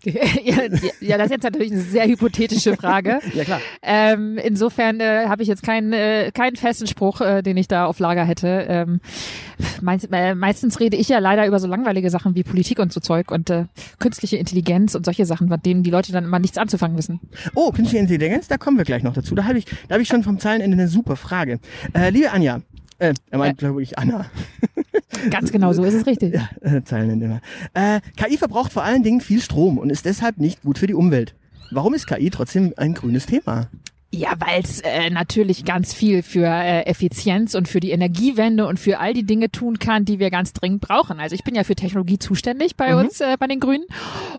ja, 0.43 0.63
ja, 0.99 1.17
das 1.17 1.27
ist 1.27 1.31
jetzt 1.31 1.43
natürlich 1.43 1.71
eine 1.71 1.81
sehr 1.81 2.05
hypothetische 2.05 2.75
Frage. 2.75 3.19
ja, 3.33 3.45
klar. 3.45 3.61
Ähm, 3.81 4.37
insofern 4.37 4.99
äh, 4.99 5.27
habe 5.27 5.43
ich 5.43 5.47
jetzt 5.47 5.63
keinen, 5.63 5.93
äh, 5.93 6.31
keinen 6.33 6.57
festen 6.57 6.87
Spruch, 6.87 7.21
äh, 7.21 7.41
den 7.41 7.55
ich 7.55 7.69
da 7.69 7.85
auf 7.85 7.99
Lager 7.99 8.25
hätte. 8.25 8.65
Ähm, 8.67 8.99
meist, 9.81 10.09
äh, 10.11 10.35
meistens 10.35 10.81
rede 10.81 10.97
ich 10.97 11.07
ja 11.07 11.19
leider 11.19 11.47
über 11.47 11.57
so 11.59 11.67
langweilige 11.67 12.09
Sachen 12.09 12.35
wie 12.35 12.43
Politik 12.43 12.79
und 12.79 12.91
so 12.91 12.99
Zeug 12.99 13.31
und 13.31 13.49
äh, 13.49 13.65
künstliche 13.99 14.35
Intelligenz 14.35 14.93
und 14.93 15.05
solche 15.05 15.25
Sachen, 15.25 15.47
mit 15.47 15.65
denen 15.65 15.83
die 15.83 15.91
Leute 15.91 16.11
dann 16.11 16.25
immer 16.25 16.39
nichts 16.39 16.57
anzufangen 16.57 16.97
wissen. 16.97 17.21
Oh, 17.55 17.71
künstliche 17.71 18.01
Intelligenz, 18.01 18.49
da 18.49 18.57
kommen 18.57 18.77
wir 18.77 18.85
gleich 18.85 19.03
noch 19.03 19.13
dazu. 19.13 19.35
Da 19.35 19.45
habe 19.45 19.57
ich, 19.57 19.65
da 19.87 19.93
habe 19.93 20.01
ich 20.01 20.09
schon 20.09 20.23
vom 20.23 20.37
Zeilenende 20.37 20.75
eine 20.75 20.89
super 20.89 21.15
Frage. 21.15 21.59
Äh, 21.93 22.09
liebe 22.09 22.29
Anja, 22.31 22.59
äh, 22.99 23.13
er 23.29 23.37
meint, 23.37 23.57
glaube 23.57 23.81
ich, 23.81 23.97
Anna. 23.97 24.25
Ganz 25.29 25.51
genau, 25.51 25.73
so 25.73 25.83
ist 25.83 25.93
es 25.93 26.05
richtig. 26.05 26.33
Ja, 26.33 26.49
äh, 26.61 26.83
Zeilenende. 26.83 27.41
Äh, 27.73 28.01
KI 28.17 28.37
verbraucht 28.37 28.73
vor 28.73 28.83
allen 28.83 29.03
Dingen 29.03 29.21
viel 29.21 29.41
Strom 29.41 29.77
und 29.77 29.89
ist 29.89 30.05
deshalb 30.05 30.37
nicht 30.37 30.63
gut 30.63 30.77
für 30.77 30.87
die 30.87 30.93
Umwelt. 30.93 31.35
Warum 31.71 31.93
ist 31.93 32.07
KI 32.07 32.29
trotzdem 32.29 32.73
ein 32.77 32.93
grünes 32.93 33.25
Thema? 33.25 33.67
Ja, 34.15 34.33
weil 34.37 34.61
es 34.61 34.79
äh, 34.81 35.09
natürlich 35.09 35.65
ganz 35.65 35.91
viel 35.91 36.21
für 36.21 36.45
äh, 36.45 36.83
Effizienz 36.83 37.55
und 37.55 37.67
für 37.67 37.79
die 37.79 37.89
Energiewende 37.89 38.67
und 38.67 38.79
für 38.79 38.99
all 38.99 39.15
die 39.15 39.25
Dinge 39.25 39.49
tun 39.49 39.79
kann, 39.79 40.05
die 40.05 40.19
wir 40.19 40.29
ganz 40.29 40.53
dringend 40.53 40.81
brauchen. 40.81 41.19
Also 41.19 41.33
ich 41.33 41.43
bin 41.43 41.55
ja 41.55 41.63
für 41.63 41.73
Technologie 41.73 42.19
zuständig 42.19 42.75
bei 42.75 42.93
mhm. 42.93 42.99
uns, 42.99 43.21
äh, 43.21 43.37
bei 43.39 43.47
den 43.47 43.59
Grünen 43.59 43.85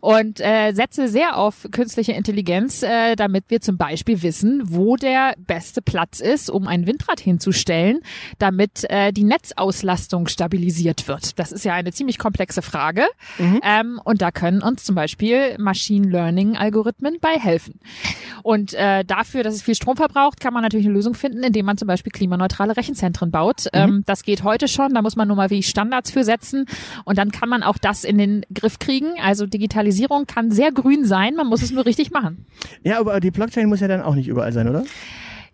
und 0.00 0.38
äh, 0.38 0.70
setze 0.74 1.08
sehr 1.08 1.36
auf 1.36 1.66
künstliche 1.72 2.12
Intelligenz, 2.12 2.84
äh, 2.84 3.16
damit 3.16 3.46
wir 3.48 3.60
zum 3.60 3.76
Beispiel 3.76 4.22
wissen, 4.22 4.62
wo 4.66 4.94
der 4.94 5.34
beste 5.38 5.82
Platz 5.82 6.20
ist, 6.20 6.50
um 6.50 6.68
ein 6.68 6.86
Windrad 6.86 7.18
hinzustellen, 7.18 7.98
damit 8.38 8.88
äh, 8.90 9.10
die 9.12 9.24
Netzauslastung 9.24 10.28
stabilisiert 10.28 11.08
wird. 11.08 11.36
Das 11.40 11.50
ist 11.50 11.64
ja 11.64 11.74
eine 11.74 11.92
ziemlich 11.92 12.20
komplexe 12.20 12.62
Frage 12.62 13.06
mhm. 13.38 13.60
ähm, 13.64 14.00
und 14.04 14.22
da 14.22 14.30
können 14.30 14.62
uns 14.62 14.84
zum 14.84 14.94
Beispiel 14.94 15.58
Machine 15.58 16.08
Learning 16.08 16.56
Algorithmen 16.56 17.16
bei 17.20 17.40
helfen. 17.40 17.80
Und 18.44 18.72
äh, 18.74 19.04
dafür, 19.04 19.42
dass 19.42 19.54
es 19.54 19.63
viel 19.64 19.74
Strom 19.74 19.96
verbraucht, 19.96 20.40
kann 20.40 20.54
man 20.54 20.62
natürlich 20.62 20.86
eine 20.86 20.94
Lösung 20.94 21.14
finden, 21.14 21.42
indem 21.42 21.66
man 21.66 21.76
zum 21.76 21.88
Beispiel 21.88 22.12
klimaneutrale 22.12 22.76
Rechenzentren 22.76 23.30
baut. 23.30 23.64
Mhm. 23.66 23.80
Ähm, 23.80 24.02
das 24.06 24.22
geht 24.22 24.44
heute 24.44 24.68
schon, 24.68 24.94
da 24.94 25.02
muss 25.02 25.16
man 25.16 25.28
nur 25.28 25.36
mal 25.36 25.50
wie 25.50 25.62
Standards 25.62 26.10
für 26.10 26.24
setzen 26.24 26.66
und 27.04 27.18
dann 27.18 27.32
kann 27.32 27.48
man 27.48 27.62
auch 27.62 27.78
das 27.78 28.04
in 28.04 28.18
den 28.18 28.46
Griff 28.52 28.78
kriegen. 28.78 29.08
Also 29.22 29.46
Digitalisierung 29.46 30.26
kann 30.26 30.50
sehr 30.50 30.72
grün 30.72 31.04
sein, 31.04 31.34
man 31.34 31.46
muss 31.46 31.62
es 31.62 31.72
nur 31.72 31.86
richtig 31.86 32.10
machen. 32.10 32.46
Ja, 32.82 33.00
aber 33.00 33.20
die 33.20 33.30
Blockchain 33.30 33.68
muss 33.68 33.80
ja 33.80 33.88
dann 33.88 34.02
auch 34.02 34.14
nicht 34.14 34.28
überall 34.28 34.52
sein, 34.52 34.68
oder? 34.68 34.84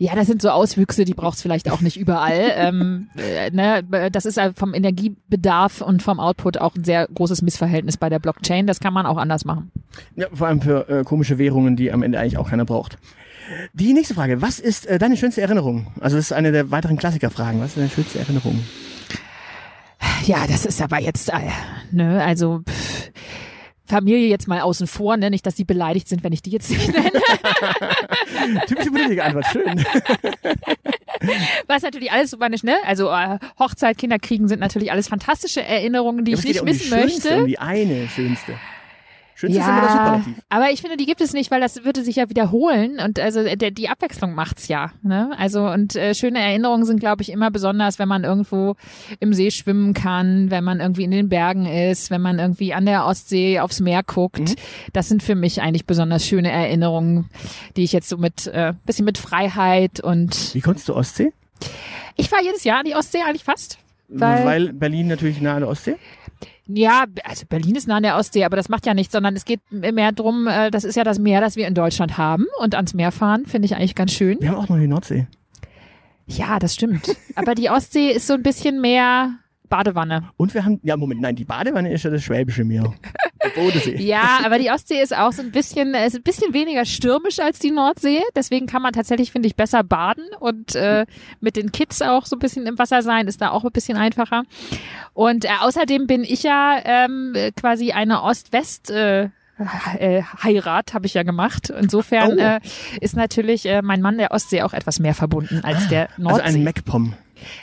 Ja, 0.03 0.15
das 0.15 0.27
sind 0.27 0.41
so 0.41 0.49
Auswüchse, 0.49 1.05
die 1.05 1.13
braucht 1.13 1.37
es 1.37 1.43
vielleicht 1.43 1.71
auch 1.71 1.83
nicht 1.83 1.99
überall. 1.99 2.53
ähm, 2.57 3.09
äh, 3.19 3.51
ne, 3.51 4.11
das 4.11 4.25
ist 4.25 4.39
halt 4.39 4.59
vom 4.59 4.73
Energiebedarf 4.73 5.83
und 5.83 6.03
vom 6.03 6.19
Output 6.19 6.57
auch 6.57 6.75
ein 6.75 6.85
sehr 6.85 7.07
großes 7.07 7.43
Missverhältnis 7.43 7.99
bei 7.99 8.09
der 8.09 8.19
Blockchain. 8.19 8.67
Das 8.67 8.81
kann 8.81 8.95
man 8.95 9.05
auch 9.05 9.19
anders 9.19 9.45
machen. 9.45 9.71
Ja, 10.17 10.29
vor 10.33 10.47
allem 10.47 10.63
für 10.63 10.89
äh, 10.89 11.05
komische 11.05 11.37
Währungen, 11.37 11.77
die 11.77 11.93
am 11.93 12.03
Ende 12.03 12.19
eigentlich 12.19 12.39
auch 12.39 12.49
keiner 12.49 12.65
braucht. 12.65 12.97
Die 13.73 13.93
nächste 13.93 14.15
Frage. 14.15 14.43
Was 14.43 14.59
ist 14.59 14.87
äh, 14.87 14.99
deine 14.99 15.17
schönste 15.17 15.41
Erinnerung? 15.41 15.89
Also 16.01 16.17
das 16.17 16.27
ist 16.27 16.33
eine 16.33 16.53
der 16.53 16.71
weiteren 16.71 16.97
Klassikerfragen. 16.97 17.61
Was 17.61 17.69
ist 17.69 17.79
deine 17.79 17.91
schönste 17.91 18.19
Erinnerung? 18.19 18.65
Ja, 20.25 20.47
das 20.47 20.67
ist 20.67 20.81
aber 20.81 21.01
jetzt, 21.01 21.31
äh, 21.31 21.51
ne, 21.91 22.23
also 22.23 22.61
pff, 22.69 23.11
Familie 23.91 24.29
jetzt 24.29 24.47
mal 24.47 24.61
außen 24.61 24.87
vor, 24.87 25.17
ne? 25.17 25.31
nicht, 25.31 25.45
dass 25.45 25.57
sie 25.57 25.65
beleidigt 25.65 26.09
sind, 26.09 26.23
wenn 26.23 26.33
ich 26.33 26.43
die 26.43 26.51
jetzt 26.51 26.71
nicht 26.71 26.93
nenne. 26.93 27.11
Typische 28.67 28.91
Politiker-Antwort, 28.91 29.47
schön. 29.47 29.85
Was 31.67 31.83
natürlich 31.83 32.13
alles 32.13 32.31
so 32.31 32.37
meine, 32.39 32.57
ne? 32.63 32.77
Also 32.87 33.11
äh, 33.11 33.39
Hochzeit, 33.59 33.99
Kinder 33.99 34.19
kriegen 34.19 34.49
sind 34.49 34.61
natürlich 34.61 34.93
alles 34.93 35.09
fantastische 35.09 35.63
Erinnerungen, 35.63 36.25
die 36.25 36.33
ja, 36.33 36.39
ich 36.39 36.45
nicht 36.45 36.63
missen 36.63 36.93
um 36.93 36.99
die 36.99 37.05
möchte. 37.05 37.37
Um 37.39 37.47
die 37.47 37.59
eine 37.59 38.09
schönste. 38.09 38.55
Schönste 39.41 39.59
ja, 39.59 39.65
ist 39.65 39.71
immer 39.71 39.81
das 39.81 39.93
Superlativ. 39.93 40.45
Aber 40.51 40.71
ich 40.71 40.83
finde, 40.83 40.99
die 40.99 41.07
gibt 41.07 41.23
es 41.23 41.33
nicht, 41.33 41.51
weil 41.51 41.63
das 41.63 41.83
würde 41.83 42.05
sich 42.05 42.17
ja 42.17 42.29
wiederholen 42.29 42.99
und 43.03 43.19
also 43.19 43.43
der, 43.43 43.71
die 43.71 43.89
Abwechslung 43.89 44.35
macht's 44.35 44.69
ja. 44.69 44.93
Ne? 45.03 45.31
Also 45.39 45.67
und 45.67 45.97
äh, 45.97 46.15
schöne 46.15 46.41
Erinnerungen 46.41 46.85
sind, 46.85 47.01
glaube 47.01 47.23
ich, 47.23 47.31
immer 47.31 47.51
besonders, 47.51 47.99
wenn 47.99 48.09
man 48.09 48.25
irgendwo 48.25 48.77
im 49.19 49.33
See 49.33 49.51
schwimmen 49.51 49.95
kann, 49.95 50.51
wenn 50.51 50.63
man 50.63 50.81
irgendwie 50.81 51.05
in 51.05 51.11
den 51.11 51.31
Bergen 51.31 51.65
ist, 51.65 52.11
wenn 52.11 52.21
man 52.21 52.39
irgendwie 52.39 52.75
an 52.75 52.85
der 52.85 53.07
Ostsee 53.07 53.61
aufs 53.61 53.81
Meer 53.81 54.03
guckt. 54.03 54.41
Mhm. 54.41 54.55
Das 54.93 55.09
sind 55.09 55.23
für 55.23 55.35
mich 55.35 55.63
eigentlich 55.63 55.87
besonders 55.87 56.27
schöne 56.27 56.51
Erinnerungen, 56.51 57.31
die 57.79 57.85
ich 57.85 57.93
jetzt 57.93 58.11
so 58.11 58.19
mit 58.19 58.47
äh, 58.47 58.75
bisschen 58.85 59.07
mit 59.07 59.17
Freiheit 59.17 60.01
und. 60.01 60.55
Wie 60.55 60.61
kommst 60.61 60.87
du 60.87 60.95
Ostsee? 60.95 61.33
Ich 62.17 62.29
fahre 62.29 62.45
jedes 62.45 62.65
Jahr 62.65 62.81
an 62.81 62.85
die 62.85 62.95
Ostsee 62.95 63.23
eigentlich 63.27 63.45
fast. 63.45 63.79
Weil, 64.13 64.45
weil 64.45 64.73
Berlin 64.73 65.07
natürlich 65.07 65.41
nah 65.41 65.55
an 65.55 65.61
der 65.61 65.69
Ostsee? 65.69 65.97
Ja, 66.67 67.05
also 67.25 67.47
Berlin 67.49 67.75
ist 67.75 67.89
nah 67.89 67.97
an 67.97 68.03
der 68.03 68.17
Ostsee, 68.17 68.45
aber 68.45 68.57
das 68.57 68.69
macht 68.69 68.87
ja 68.87 68.95
nichts, 68.95 69.13
sondern 69.13 69.35
es 69.35 69.45
geht 69.45 69.61
mehr 69.71 70.13
drum, 70.13 70.47
äh, 70.47 70.71
das 70.71 70.85
ist 70.85 70.97
ja 70.97 71.05
das 71.05 71.19
Meer, 71.19 71.41
das 71.41 71.57
wir 71.57 71.67
in 71.67 71.75
Deutschland 71.75 72.17
haben 72.17 72.47
und 72.61 72.75
ans 72.75 72.95
Meer 72.95 73.13
fahren, 73.13 73.47
finde 73.47 73.67
ich 73.67 73.75
eigentlich 73.75 73.95
ganz 73.95 74.13
schön. 74.13 74.41
Wir 74.41 74.51
haben 74.51 74.59
auch 74.59 74.69
noch 74.69 74.79
die 74.79 74.87
Nordsee. 74.87 75.27
Ja, 76.27 76.59
das 76.59 76.75
stimmt. 76.75 77.17
aber 77.35 77.55
die 77.55 77.71
Ostsee 77.71 78.11
ist 78.11 78.27
so 78.27 78.35
ein 78.35 78.43
bisschen 78.43 78.81
mehr 78.81 79.35
Badewanne. 79.71 80.29
Und 80.37 80.53
wir 80.53 80.65
haben, 80.65 80.79
ja 80.83 80.97
Moment, 80.99 81.23
nein, 81.23 81.37
die 81.37 81.47
Badewanne 81.47 81.91
ist 81.91 82.05
ja 82.05 82.11
das 82.11 82.23
Schwäbische 82.23 82.65
Meer. 82.65 82.93
Bodensee. 83.55 83.97
ja, 83.99 84.41
aber 84.45 84.59
die 84.59 84.71
Ostsee 84.71 85.01
ist 85.01 85.17
auch 85.17 85.33
so 85.33 85.41
ein 85.41 85.51
bisschen, 85.51 85.95
ist 85.95 86.17
ein 86.17 86.23
bisschen 86.23 86.53
weniger 86.53 86.85
stürmisch 86.85 87.39
als 87.39 87.59
die 87.59 87.71
Nordsee. 87.71 88.21
Deswegen 88.37 88.67
kann 88.67 88.83
man 88.83 88.93
tatsächlich, 88.93 89.33
finde 89.33 89.49
ich, 89.49 89.57
besser 89.57 89.83
baden 89.83 90.25
und 90.39 90.75
äh, 90.75 91.07
mit 91.41 91.57
den 91.57 91.73
Kids 91.73 92.03
auch 92.03 92.27
so 92.27 92.37
ein 92.37 92.41
bisschen 92.41 92.67
im 92.67 92.79
Wasser 92.79 93.01
sein, 93.01 93.27
ist 93.29 93.41
da 93.41 93.51
auch 93.51 93.65
ein 93.65 93.73
bisschen 93.73 93.97
einfacher. 93.97 94.43
Und 95.15 95.47
äh, 95.47 95.49
außerdem 95.61 96.07
bin 96.07 96.25
ich 96.25 96.43
ja 96.43 96.79
ähm, 96.85 97.35
quasi 97.57 97.93
eine 97.93 98.23
Ost-West- 98.23 98.91
äh, 98.91 99.31
äh, 99.99 100.23
Heirat 100.43 100.95
habe 100.95 101.07
ich 101.07 101.15
ja 101.15 101.23
gemacht. 101.23 101.71
Insofern 101.71 102.39
oh. 102.39 102.41
äh, 102.41 102.61
ist 103.01 103.17
natürlich 103.17 103.67
äh, 103.67 103.83
mein 103.83 104.01
Mann 104.01 104.19
der 104.19 104.31
Ostsee 104.31 104.63
auch 104.63 104.73
etwas 104.73 105.01
mehr 105.01 105.15
verbunden 105.15 105.61
als 105.63 105.89
der 105.89 106.09
Nordsee. 106.17 106.43
Also 106.43 106.59
ein 106.59 106.65
MacPom. 106.65 107.15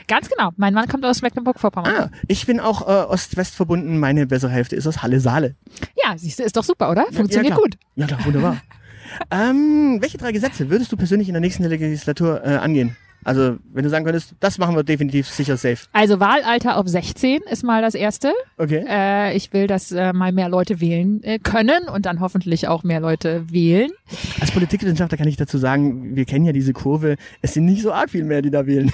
Ganz 0.07 0.29
genau. 0.29 0.51
Mein 0.57 0.73
Mann 0.73 0.87
kommt 0.87 1.05
aus 1.05 1.21
Mecklenburg-Vorpommern. 1.21 1.93
Ah, 1.95 2.11
ich 2.27 2.45
bin 2.45 2.59
auch 2.59 2.81
äh, 2.87 3.05
Ost-West 3.05 3.55
verbunden. 3.55 3.99
Meine 3.99 4.27
bessere 4.27 4.51
Hälfte 4.51 4.75
ist 4.75 4.87
aus 4.87 5.01
Halle-Saale. 5.01 5.55
Ja, 6.03 6.17
siehst 6.17 6.39
du, 6.39 6.43
ist 6.43 6.55
doch 6.55 6.63
super, 6.63 6.91
oder? 6.91 7.05
Funktioniert 7.11 7.55
ja, 7.55 7.61
gut. 7.61 7.77
Ja, 7.95 8.07
klar, 8.07 8.25
wunderbar. 8.25 8.57
ähm, 9.31 9.97
welche 10.01 10.17
drei 10.17 10.31
Gesetze 10.31 10.69
würdest 10.69 10.91
du 10.91 10.97
persönlich 10.97 11.27
in 11.27 11.33
der 11.33 11.41
nächsten 11.41 11.63
Legislatur 11.63 12.43
äh, 12.45 12.57
angehen? 12.57 12.95
Also, 13.23 13.57
wenn 13.73 13.83
du 13.83 13.89
sagen 13.89 14.05
könntest, 14.05 14.35
das 14.39 14.57
machen 14.57 14.75
wir 14.75 14.83
definitiv 14.83 15.27
sicher 15.27 15.57
safe. 15.57 15.87
Also 15.91 16.21
Wahlalter 16.21 16.77
auf 16.77 16.87
16 16.87 17.41
ist 17.51 17.63
mal 17.63 17.81
das 17.81 17.93
erste. 17.93 18.31
Okay. 18.57 18.85
Äh, 18.87 19.35
ich 19.35 19.51
will, 19.51 19.67
dass 19.67 19.91
äh, 19.91 20.13
mal 20.13 20.31
mehr 20.31 20.47
Leute 20.47 20.79
wählen 20.79 21.21
äh, 21.23 21.37
können 21.37 21.89
und 21.93 22.05
dann 22.05 22.21
hoffentlich 22.21 22.69
auch 22.69 22.83
mehr 22.83 23.01
Leute 23.01 23.43
wählen. 23.51 23.91
Als 24.39 24.51
Politikwissenschaftler 24.51 25.17
kann 25.17 25.27
ich 25.27 25.35
dazu 25.35 25.57
sagen, 25.57 26.15
wir 26.15 26.23
kennen 26.23 26.45
ja 26.45 26.53
diese 26.53 26.71
Kurve. 26.71 27.17
Es 27.41 27.53
sind 27.53 27.65
nicht 27.65 27.81
so 27.81 27.91
arg 27.91 28.11
viel 28.11 28.23
mehr, 28.23 28.41
die 28.41 28.51
da 28.51 28.65
wählen. 28.65 28.93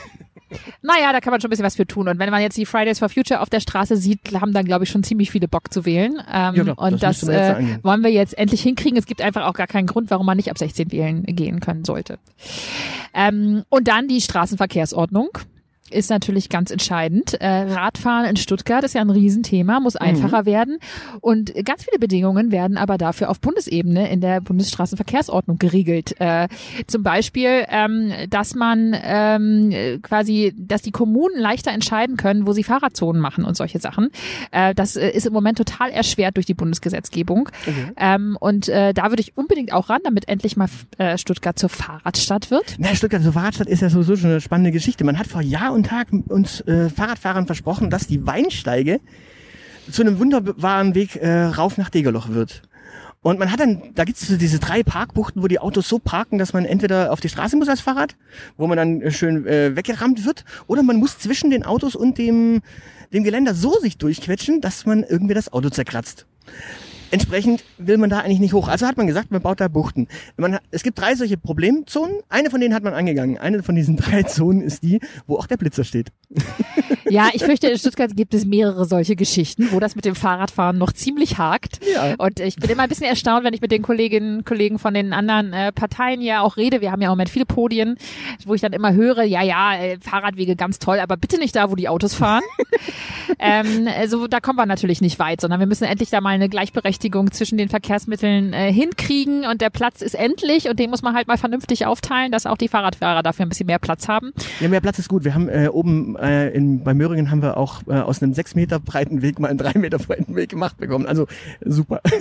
Naja, 0.82 1.12
da 1.12 1.20
kann 1.20 1.32
man 1.32 1.42
schon 1.42 1.50
ein 1.50 1.52
bisschen 1.52 1.66
was 1.66 1.76
für 1.76 1.88
tun. 1.88 2.08
Und 2.08 2.20
wenn 2.20 2.30
man 2.30 2.42
jetzt 2.42 2.58
die 2.58 2.66
Fridays 2.66 3.00
for 3.00 3.10
Future 3.10 3.42
auf 3.42 3.50
der 3.50 3.60
Straße 3.60 3.98
sieht, 3.98 4.20
haben 4.40 4.54
dann, 4.54 4.66
glaube 4.66 4.84
ich, 4.84 4.90
schon 4.90 5.04
ziemlich 5.04 5.32
viele 5.32 5.48
Bock 5.48 5.74
zu 5.74 5.86
wählen. 5.86 6.22
Ähm, 6.32 6.56
ja, 6.56 6.74
und 6.74 7.04
das, 7.04 7.22
das 7.22 7.30
äh, 7.30 7.80
wollen 7.84 8.04
wir 8.04 8.12
jetzt 8.12 8.38
endlich 8.38 8.62
hinkriegen. 8.62 8.98
Es 8.98 9.06
gibt 9.06 9.22
einfach 9.22 9.46
auch 9.46 9.54
gar 9.54 9.68
keinen 9.68 9.88
Grund, 9.88 10.10
warum 10.10 10.26
man 10.26 10.38
nicht 10.38 10.50
ab 10.50 10.58
16 10.58 10.92
wählen 10.92 11.24
gehen 11.24 11.60
können 11.60 11.86
sollte. 11.86 12.20
Ähm, 13.14 13.64
und 13.70 13.88
dann 13.88 14.08
die 14.08 14.22
Straßenverkehrsordnung. 14.22 15.30
Ist 15.90 16.10
natürlich 16.10 16.50
ganz 16.50 16.72
entscheidend. 16.72 17.34
Äh, 17.36 17.48
Radfahren 17.48 18.26
in 18.26 18.36
Stuttgart 18.36 18.84
ist 18.84 18.96
ja 18.96 19.02
ein 19.02 19.10
Riesenthema, 19.10 19.80
muss 19.80 19.96
einfacher 19.96 20.42
mhm. 20.42 20.46
werden. 20.46 20.78
Und 21.22 21.54
ganz 21.66 21.84
viele 21.84 22.00
Bedingungen 22.00 22.52
werden 22.52 22.78
aber 22.78 22.98
dafür 22.98 23.30
auf 23.30 23.40
Bundesebene 23.40 24.10
in 24.10 24.22
der 24.22 24.42
Bundesstraßenverkehrsordnung 24.42 25.58
geregelt. 25.58 26.20
Äh, 26.20 26.48
zum 26.88 27.04
Beispiel, 27.04 27.66
ähm, 27.70 28.12
dass 28.30 28.56
man 28.56 28.96
ähm, 29.04 30.00
quasi, 30.02 30.54
dass 30.58 30.82
die 30.82 30.92
Kommunen 30.92 31.40
leichter 31.40 31.72
entscheiden 31.72 32.18
können, 32.18 32.48
wo 32.48 32.54
sie 32.54 32.64
Fahrradzonen 32.64 33.22
machen 33.22 33.46
und 33.46 33.58
solche 33.58 33.80
Sachen. 33.80 34.10
Äh, 34.52 34.74
das 34.74 34.96
ist 34.96 35.26
im 35.26 35.34
Moment 35.34 35.58
total 35.58 35.92
erschwert 35.92 36.38
durch 36.38 36.46
die 36.46 36.54
Bundesgesetzgebung. 36.54 37.50
Mhm. 37.66 37.92
Ähm, 37.98 38.38
und 38.40 38.68
da 38.68 39.10
würde 39.10 39.22
ich 39.22 39.36
unbedingt 39.38 39.74
auch 39.74 39.90
ran, 39.90 40.00
damit 40.04 40.28
endlich 40.28 40.56
mal 40.58 40.68
Stuttgart 41.18 41.58
zur 41.58 41.70
Fahrradstadt 41.70 42.50
wird. 42.52 42.76
Na, 42.78 42.96
Stuttgart 42.96 43.22
zur 43.22 43.34
Fahrradstadt 43.34 43.68
ist 43.68 43.82
ja 43.82 43.90
sowieso 43.90 44.16
schon 44.16 44.32
eine 44.32 44.42
spannende 44.42 44.72
Geschichte. 44.72 45.04
Man 45.04 45.20
hat 45.20 45.28
vor 45.28 45.42
Und 45.74 45.88
Tag 45.88 46.08
uns 46.28 46.62
äh, 46.62 46.90
Fahrradfahrern 46.90 47.46
versprochen, 47.46 47.90
dass 47.90 48.08
die 48.08 48.26
Weinsteige 48.26 49.00
zu 49.92 50.02
einem 50.02 50.20
wunderbaren 50.20 50.96
Weg 50.96 51.16
äh, 51.16 51.44
rauf 51.44 51.78
nach 51.78 51.90
Degerloch 51.90 52.30
wird. 52.30 52.62
Und 53.24 53.40
man 53.40 53.52
hat 53.52 53.60
dann, 53.60 53.82
da 53.96 54.04
gibt 54.04 54.20
es 54.20 54.28
so 54.28 54.36
diese 54.36 54.60
drei 54.60 54.84
Parkbuchten, 54.84 55.42
wo 55.42 55.48
die 55.48 55.60
Autos 55.60 55.88
so 55.88 55.98
parken, 55.98 56.38
dass 56.38 56.52
man 56.52 56.66
entweder 56.66 57.12
auf 57.12 57.22
die 57.22 57.30
Straße 57.30 57.56
muss 57.56 57.70
als 57.70 57.80
Fahrrad, 57.80 58.16
wo 58.58 58.68
man 58.68 58.78
dann 58.78 59.12
schön 59.12 59.48
äh, 59.48 59.76
weggerammt 59.76 60.26
wird, 60.26 60.44
oder 60.68 60.84
man 60.84 60.98
muss 60.98 61.18
zwischen 61.20 61.50
den 61.50 61.64
Autos 61.64 61.96
und 61.96 62.18
dem, 62.18 62.62
dem 63.14 63.24
Geländer 63.24 63.56
so 63.56 63.80
sich 63.80 63.98
durchquetschen, 63.98 64.60
dass 64.60 64.86
man 64.86 65.04
irgendwie 65.04 65.34
das 65.34 65.52
Auto 65.54 65.70
zerkratzt. 65.70 66.26
Entsprechend 67.14 67.64
will 67.78 68.00
man 68.00 68.10
da 68.10 68.22
eigentlich 68.22 68.40
nicht 68.40 68.54
hoch. 68.54 68.68
Also 68.68 68.88
hat 68.88 68.98
man 68.98 69.06
gesagt, 69.06 69.30
man 69.30 69.40
baut 69.40 69.62
da 69.62 69.68
Buchten. 69.68 70.08
Man, 70.36 70.58
es 70.72 70.82
gibt 70.82 70.98
drei 70.98 71.14
solche 71.14 71.38
Problemzonen. 71.38 72.16
Eine 72.28 72.50
von 72.50 72.60
denen 72.60 72.74
hat 72.74 72.82
man 72.82 72.96
angegangen. 72.96 73.38
Eine 73.38 73.62
von 73.62 73.76
diesen 73.76 73.98
drei 73.98 74.24
Zonen 74.24 74.62
ist 74.62 74.82
die, 74.82 75.00
wo 75.28 75.38
auch 75.38 75.46
der 75.46 75.58
Blitzer 75.58 75.84
steht. 75.84 76.12
Ja, 77.24 77.30
ich 77.32 77.44
fürchte, 77.44 77.68
in 77.68 77.78
Stuttgart 77.78 78.16
gibt 78.16 78.34
es 78.34 78.44
mehrere 78.44 78.86
solche 78.86 79.16
Geschichten, 79.16 79.68
wo 79.72 79.80
das 79.80 79.96
mit 79.96 80.04
dem 80.04 80.16
Fahrradfahren 80.16 80.80
noch 80.80 80.92
ziemlich 80.94 81.38
hakt. 81.38 81.80
Ja. 81.94 82.16
Und 82.18 82.40
ich 82.40 82.56
bin 82.56 82.72
immer 82.72 82.84
ein 82.84 82.90
bisschen 82.90 83.06
erstaunt, 83.06 83.46
wenn 83.46 83.54
ich 83.54 83.62
mit 83.62 83.72
den 83.72 83.84
Kolleginnen 83.84 84.38
und 84.38 84.46
Kollegen 84.46 84.80
von 84.80 84.96
den 84.96 85.14
anderen 85.14 85.54
äh, 85.54 85.72
Parteien 85.72 86.22
ja 86.22 86.42
auch 86.42 86.58
rede. 86.58 86.82
Wir 86.82 86.92
haben 86.92 87.02
ja 87.02 87.10
im 87.10 87.12
Moment 87.12 87.30
viele 87.30 87.46
Podien, 87.46 87.98
wo 88.46 88.56
ich 88.56 88.62
dann 88.62 88.74
immer 88.74 88.94
höre, 88.94 89.22
ja, 89.24 89.44
ja, 89.44 89.76
äh, 89.76 90.00
Fahrradwege 90.00 90.56
ganz 90.56 90.80
toll, 90.80 91.00
aber 91.00 91.16
bitte 91.16 91.38
nicht 91.38 91.56
da, 91.56 91.70
wo 91.70 91.76
die 91.76 91.88
Autos 91.88 92.16
fahren. 92.16 92.42
ähm, 93.40 93.88
also 93.96 94.28
da 94.28 94.40
kommen 94.40 94.58
wir 94.58 94.66
natürlich 94.66 95.00
nicht 95.00 95.20
weit, 95.20 95.40
sondern 95.40 95.60
wir 95.60 95.68
müssen 95.68 95.84
endlich 95.84 96.10
da 96.10 96.20
mal 96.20 96.32
eine 96.32 96.50
Gleichberechtigung 96.50 97.32
zwischen 97.32 97.60
den 97.60 97.70
Verkehrsmitteln 97.70 98.54
äh, 98.54 98.74
hinkriegen 98.74 99.46
und 99.46 99.62
der 99.62 99.70
Platz 99.70 100.02
ist 100.02 100.16
endlich 100.16 100.68
und 100.68 100.80
den 100.80 100.90
muss 100.90 101.04
man 101.04 101.14
halt 101.14 101.28
mal 101.28 101.38
vernünftig 101.38 101.86
aufteilen, 101.86 102.32
dass 102.32 102.48
auch 102.48 102.58
die 102.58 102.70
Fahrradfahrer 102.70 103.22
dafür 103.22 103.46
ein 103.46 103.50
bisschen 103.50 103.68
mehr 103.68 103.80
Platz 103.80 104.08
haben. 104.08 104.34
Ja, 104.60 104.68
mehr 104.68 104.82
Platz 104.82 104.98
ist 104.98 105.10
gut. 105.10 105.24
Wir 105.24 105.36
haben 105.36 105.48
äh, 105.48 105.68
oben 105.72 106.16
äh, 106.16 106.50
in, 106.50 106.84
bei 106.84 106.96
Möhringen 107.04 107.32
haben 107.32 107.42
wir 107.42 107.58
auch 107.58 107.82
äh, 107.88 107.96
aus 107.96 108.24
einem 108.24 108.34
sechs 108.34 108.56
Meter 108.56 108.80
breiten 108.80 109.22
Weg 109.22 109.40
mal 109.40 109.50
einen 109.50 109.58
drei 109.58 109.78
Meter 109.78 109.98
breiten 109.98 110.36
Weg 110.36 110.50
gemacht 110.50 110.78
bekommen. 110.78 111.06
Also 111.06 111.28
super. 111.62 112.02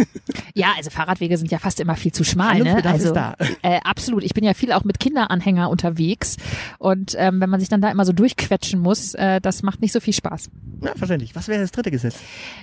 Ja, 0.55 0.75
also 0.77 0.91
Fahrradwege 0.91 1.39
sind 1.39 1.51
ja 1.51 1.59
fast 1.59 1.81
immer 1.81 1.97
viel 1.97 2.13
zu 2.13 2.25
schmal. 2.25 2.59
Ne? 2.59 2.85
Also 2.85 3.09
ist 3.09 3.17
da. 3.17 3.35
Äh, 3.63 3.79
absolut. 3.85 4.25
Ich 4.25 4.35
bin 4.35 4.45
ja 4.45 4.55
viel 4.55 4.73
auch 4.73 4.83
mit 4.85 4.99
Kinderanhänger 4.99 5.71
unterwegs 5.71 6.37
und 6.79 7.15
ähm, 7.17 7.41
wenn 7.41 7.49
man 7.49 7.61
sich 7.61 7.69
dann 7.69 7.81
da 7.81 7.91
immer 7.91 8.05
so 8.05 8.13
durchquetschen 8.13 8.81
muss, 8.81 9.15
äh, 9.15 9.41
das 9.41 9.63
macht 9.63 9.81
nicht 9.81 9.93
so 9.93 10.01
viel 10.01 10.13
Spaß. 10.13 10.51
Ja, 10.83 10.93
verständlich. 10.97 11.35
Was 11.37 11.49
wäre 11.49 11.61
das 11.61 11.71
dritte 11.71 11.91
Gesetz? 11.91 12.17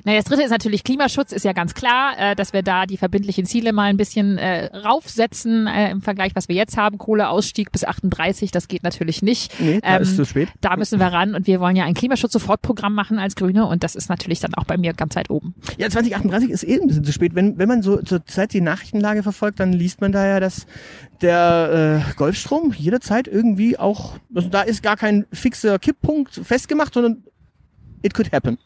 Na, 0.04 0.14
das 0.14 0.26
dritte 0.26 0.44
ist 0.44 0.50
natürlich 0.50 0.84
Klimaschutz, 0.84 1.32
ist 1.32 1.46
ja 1.46 1.54
ganz 1.54 1.74
klar, 1.74 2.14
äh, 2.18 2.36
dass 2.36 2.52
wir 2.54 2.64
da 2.64 2.86
die 2.86 2.98
verbindlichen 2.98 3.46
Ziele 3.46 3.72
mal 3.72 3.86
ein 3.86 3.98
bisschen 3.98 4.38
äh, 4.38 4.66
raufsetzen 4.76 5.68
äh, 5.68 5.92
im 5.92 6.02
Vergleich, 6.02 6.36
was 6.36 6.50
wir 6.50 6.56
jetzt 6.56 6.76
haben. 6.76 6.98
Kohleausstieg 6.98 7.72
bis 7.72 7.86
38, 7.86 8.52
das 8.52 8.68
geht 8.68 8.84
natürlich 8.84 9.22
nicht. 9.22 9.58
Nee, 9.60 9.80
da 9.82 9.96
ähm, 9.96 10.02
ist 10.02 10.18
zu 10.18 10.26
spät. 10.26 10.50
Da 10.60 10.76
müssen 10.76 11.00
wir 11.00 11.08
ran 11.08 11.34
und 11.34 11.48
wir 11.48 11.60
wollen 11.62 11.78
ja 11.78 11.86
ein 11.86 11.94
Klimaschutz-Sofortprogramm 12.10 12.94
machen 12.94 13.20
als 13.20 13.36
Grüne 13.36 13.68
und 13.68 13.84
das 13.84 13.96
ist 13.96 14.10
natürlich 14.10 14.40
dann 14.40 14.54
auch 14.56 14.66
bei 14.66 14.78
mir 14.78 14.94
ganz 14.94 15.16
weit 15.16 15.30
oben. 15.30 15.54
Ja, 15.78 15.90
2038 15.90 16.50
ist 16.50 16.64
eh 16.64 16.80
ein 16.80 16.88
bisschen 16.88 17.04
zu 17.04 17.14
spät. 17.14 17.36
Wenn, 17.36 17.58
wenn 17.58 17.68
man 17.68 17.82
so 17.82 18.02
zur 18.02 18.26
Zeit 18.26 18.54
die 18.54 18.62
Nachrichtenlage 18.62 19.24
verfolgt, 19.24 19.60
dann 19.60 19.74
liest 19.74 20.02
man 20.02 20.12
da 20.12 20.26
ja, 20.26 20.40
dass 20.40 20.66
der 21.22 22.04
äh, 22.10 22.14
Golfstrom 22.16 22.74
jederzeit 22.76 23.28
irgendwie 23.28 23.78
auch, 23.78 24.18
also 24.34 24.50
da 24.50 24.62
ist 24.62 24.82
gar 24.82 24.98
kein 24.98 25.26
fixer 25.32 25.78
Kipppunkt 25.78 26.34
festgemacht, 26.34 26.94
sondern 26.94 27.24
it 28.02 28.14
could 28.14 28.32
happen. 28.32 28.58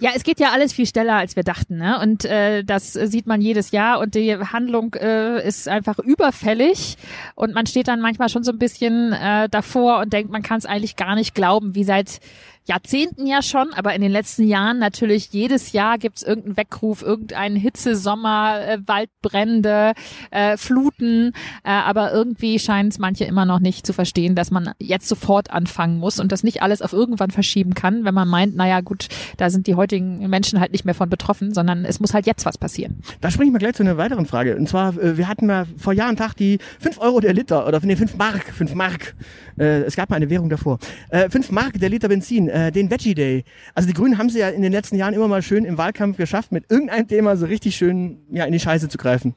Ja, 0.00 0.10
es 0.14 0.24
geht 0.24 0.40
ja 0.40 0.50
alles 0.50 0.72
viel 0.72 0.86
schneller, 0.86 1.16
als 1.16 1.36
wir 1.36 1.42
dachten. 1.42 1.76
Ne? 1.76 2.00
Und 2.00 2.24
äh, 2.24 2.64
das 2.64 2.94
sieht 2.94 3.26
man 3.26 3.42
jedes 3.42 3.70
Jahr 3.70 4.00
und 4.00 4.14
die 4.14 4.34
Handlung 4.34 4.94
äh, 4.94 5.46
ist 5.46 5.68
einfach 5.68 5.98
überfällig 5.98 6.96
und 7.34 7.54
man 7.54 7.66
steht 7.66 7.88
dann 7.88 8.00
manchmal 8.00 8.30
schon 8.30 8.42
so 8.42 8.50
ein 8.50 8.58
bisschen 8.58 9.12
äh, 9.12 9.48
davor 9.50 9.98
und 10.00 10.12
denkt, 10.12 10.32
man 10.32 10.42
kann 10.42 10.58
es 10.58 10.66
eigentlich 10.66 10.96
gar 10.96 11.14
nicht 11.14 11.34
glauben, 11.34 11.74
wie 11.74 11.84
seit 11.84 12.20
Jahrzehnten 12.66 13.26
ja 13.26 13.42
schon, 13.42 13.72
aber 13.74 13.94
in 13.94 14.02
den 14.02 14.12
letzten 14.12 14.46
Jahren 14.46 14.78
natürlich 14.78 15.32
jedes 15.32 15.72
Jahr 15.72 15.98
gibt's 15.98 16.22
irgendeinen 16.22 16.56
Weckruf, 16.56 17.02
irgendeinen 17.02 17.56
Hitzesommer, 17.56 18.60
äh, 18.60 18.78
Waldbrände, 18.86 19.94
äh, 20.30 20.56
Fluten, 20.56 21.32
äh, 21.64 21.70
aber 21.70 22.12
irgendwie 22.12 22.58
scheinen 22.58 22.90
es 22.90 22.98
manche 22.98 23.24
immer 23.24 23.44
noch 23.44 23.60
nicht 23.60 23.86
zu 23.86 23.92
verstehen, 23.92 24.34
dass 24.34 24.50
man 24.50 24.72
jetzt 24.78 25.08
sofort 25.08 25.50
anfangen 25.50 25.98
muss 25.98 26.20
und 26.20 26.32
das 26.32 26.42
nicht 26.42 26.62
alles 26.62 26.82
auf 26.82 26.92
irgendwann 26.92 27.30
verschieben 27.30 27.74
kann, 27.74 28.04
wenn 28.04 28.14
man 28.14 28.28
meint, 28.28 28.54
naja 28.54 28.80
gut, 28.80 29.08
da 29.36 29.50
sind 29.50 29.66
die 29.66 29.74
heutigen 29.74 30.28
Menschen 30.28 30.60
halt 30.60 30.72
nicht 30.72 30.84
mehr 30.84 30.94
von 30.94 31.08
betroffen, 31.08 31.54
sondern 31.54 31.84
es 31.84 31.98
muss 31.98 32.14
halt 32.14 32.26
jetzt 32.26 32.44
was 32.44 32.58
passieren. 32.58 33.00
Da 33.20 33.30
springe 33.30 33.48
ich 33.48 33.52
mal 33.52 33.58
gleich 33.58 33.74
zu 33.74 33.82
einer 33.82 33.96
weiteren 33.96 34.26
Frage. 34.26 34.56
Und 34.56 34.68
zwar, 34.68 34.96
äh, 34.98 35.16
wir 35.16 35.28
hatten 35.28 35.46
mal 35.46 35.66
vor 35.76 35.92
Jahr 35.92 36.10
und 36.10 36.16
Tag 36.16 36.34
die 36.34 36.58
fünf 36.78 36.98
Euro 36.98 37.20
der 37.20 37.32
Liter 37.32 37.66
oder 37.66 37.80
nee, 37.82 37.96
fünf 37.96 38.16
Mark, 38.16 38.44
fünf 38.52 38.74
Mark. 38.74 39.14
Äh, 39.58 39.82
es 39.82 39.96
gab 39.96 40.10
mal 40.10 40.16
eine 40.16 40.30
Währung 40.30 40.50
davor. 40.50 40.78
Äh, 41.08 41.30
fünf 41.30 41.50
Mark 41.50 41.78
der 41.80 41.88
Liter 41.88 42.08
Benzin 42.08 42.49
äh, 42.50 42.72
den 42.72 42.90
Veggie 42.90 43.14
Day. 43.14 43.44
Also 43.74 43.88
die 43.88 43.94
Grünen 43.94 44.18
haben 44.18 44.30
sie 44.30 44.40
ja 44.40 44.48
in 44.48 44.62
den 44.62 44.72
letzten 44.72 44.96
Jahren 44.96 45.14
immer 45.14 45.28
mal 45.28 45.42
schön 45.42 45.64
im 45.64 45.78
Wahlkampf 45.78 46.16
geschafft, 46.16 46.52
mit 46.52 46.70
irgendeinem 46.70 47.08
Thema 47.08 47.36
so 47.36 47.46
richtig 47.46 47.76
schön 47.76 48.18
ja, 48.30 48.44
in 48.44 48.52
die 48.52 48.60
Scheiße 48.60 48.88
zu 48.88 48.98
greifen 48.98 49.34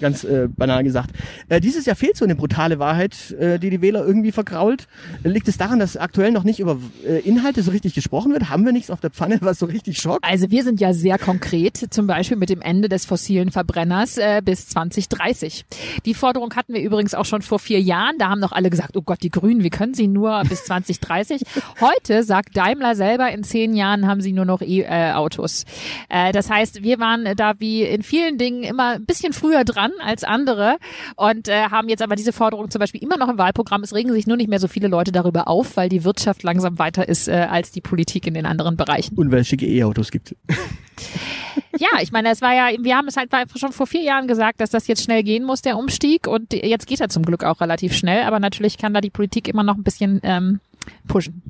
ganz 0.00 0.24
äh, 0.24 0.48
banal 0.48 0.84
gesagt. 0.84 1.10
Äh, 1.48 1.60
dieses 1.60 1.86
Jahr 1.86 1.96
fehlt 1.96 2.16
so 2.16 2.24
eine 2.24 2.34
brutale 2.34 2.78
Wahrheit, 2.78 3.32
äh, 3.32 3.58
die 3.58 3.70
die 3.70 3.80
Wähler 3.80 4.04
irgendwie 4.04 4.32
vergrault. 4.32 4.86
Liegt 5.24 5.48
es 5.48 5.56
daran, 5.56 5.78
dass 5.78 5.96
aktuell 5.96 6.32
noch 6.32 6.44
nicht 6.44 6.60
über 6.60 6.78
äh, 7.06 7.20
Inhalte 7.20 7.62
so 7.62 7.70
richtig 7.70 7.94
gesprochen 7.94 8.32
wird? 8.32 8.48
Haben 8.50 8.64
wir 8.64 8.72
nichts 8.72 8.90
auf 8.90 9.00
der 9.00 9.10
Pfanne, 9.10 9.38
was 9.40 9.58
so 9.58 9.66
richtig 9.66 9.98
schockt? 9.98 10.24
Also 10.24 10.50
wir 10.50 10.62
sind 10.64 10.80
ja 10.80 10.92
sehr 10.92 11.18
konkret, 11.18 11.76
zum 11.90 12.06
Beispiel 12.06 12.36
mit 12.36 12.50
dem 12.50 12.60
Ende 12.60 12.88
des 12.88 13.04
fossilen 13.04 13.50
Verbrenners 13.50 14.18
äh, 14.18 14.40
bis 14.44 14.68
2030. 14.68 15.64
Die 16.04 16.14
Forderung 16.14 16.54
hatten 16.54 16.74
wir 16.74 16.80
übrigens 16.80 17.14
auch 17.14 17.24
schon 17.24 17.42
vor 17.42 17.58
vier 17.58 17.80
Jahren. 17.80 18.18
Da 18.18 18.28
haben 18.30 18.40
noch 18.40 18.52
alle 18.52 18.70
gesagt, 18.70 18.96
oh 18.96 19.02
Gott, 19.02 19.22
die 19.22 19.30
Grünen, 19.30 19.62
wie 19.62 19.70
können 19.70 19.94
sie 19.94 20.08
nur 20.08 20.42
bis 20.48 20.64
2030? 20.64 21.42
Heute 21.80 22.22
sagt 22.22 22.56
Daimler 22.56 22.94
selber, 22.94 23.30
in 23.30 23.44
zehn 23.44 23.74
Jahren 23.74 24.06
haben 24.06 24.20
sie 24.20 24.32
nur 24.32 24.44
noch 24.44 24.62
E-Autos. 24.62 25.64
Äh, 26.08 26.32
das 26.32 26.50
heißt, 26.50 26.82
wir 26.82 26.98
waren 26.98 27.36
da 27.36 27.54
wie 27.58 27.82
in 27.82 28.02
vielen 28.02 28.38
Dingen 28.38 28.62
immer 28.62 28.94
ein 28.94 29.04
bisschen 29.04 29.32
früher 29.32 29.65
dran 29.66 29.92
als 30.02 30.24
andere 30.24 30.76
und 31.16 31.48
äh, 31.48 31.64
haben 31.70 31.88
jetzt 31.88 32.02
aber 32.02 32.16
diese 32.16 32.32
Forderung 32.32 32.70
zum 32.70 32.78
Beispiel 32.78 33.02
immer 33.02 33.16
noch 33.16 33.28
im 33.28 33.38
Wahlprogramm. 33.38 33.82
Es 33.82 33.94
regen 33.94 34.12
sich 34.12 34.26
nur 34.26 34.36
nicht 34.36 34.48
mehr 34.48 34.58
so 34.58 34.68
viele 34.68 34.88
Leute 34.88 35.12
darüber 35.12 35.48
auf, 35.48 35.76
weil 35.76 35.88
die 35.88 36.04
Wirtschaft 36.04 36.42
langsam 36.42 36.78
weiter 36.78 37.08
ist 37.08 37.28
äh, 37.28 37.46
als 37.50 37.70
die 37.70 37.80
Politik 37.80 38.26
in 38.26 38.34
den 38.34 38.46
anderen 38.46 38.76
Bereichen. 38.76 39.16
Und 39.16 39.30
weil 39.30 39.40
es 39.40 39.48
schicke 39.48 39.66
E-Autos 39.66 40.10
gibt. 40.10 40.34
ja, 41.78 42.00
ich 42.00 42.12
meine, 42.12 42.30
es 42.30 42.40
war 42.42 42.54
ja, 42.54 42.76
wir 42.82 42.96
haben 42.96 43.08
es 43.08 43.16
halt 43.16 43.30
schon 43.56 43.72
vor 43.72 43.86
vier 43.86 44.02
Jahren 44.02 44.26
gesagt, 44.26 44.60
dass 44.60 44.70
das 44.70 44.86
jetzt 44.86 45.02
schnell 45.02 45.22
gehen 45.22 45.44
muss, 45.44 45.62
der 45.62 45.76
Umstieg. 45.76 46.26
Und 46.26 46.52
jetzt 46.52 46.86
geht 46.86 47.00
er 47.00 47.08
zum 47.08 47.24
Glück 47.24 47.44
auch 47.44 47.60
relativ 47.60 47.94
schnell, 47.94 48.22
aber 48.24 48.40
natürlich 48.40 48.78
kann 48.78 48.94
da 48.94 49.00
die 49.00 49.10
Politik 49.10 49.48
immer 49.48 49.62
noch 49.62 49.76
ein 49.76 49.82
bisschen 49.82 50.20
ähm, 50.22 50.60
pushen. 51.06 51.42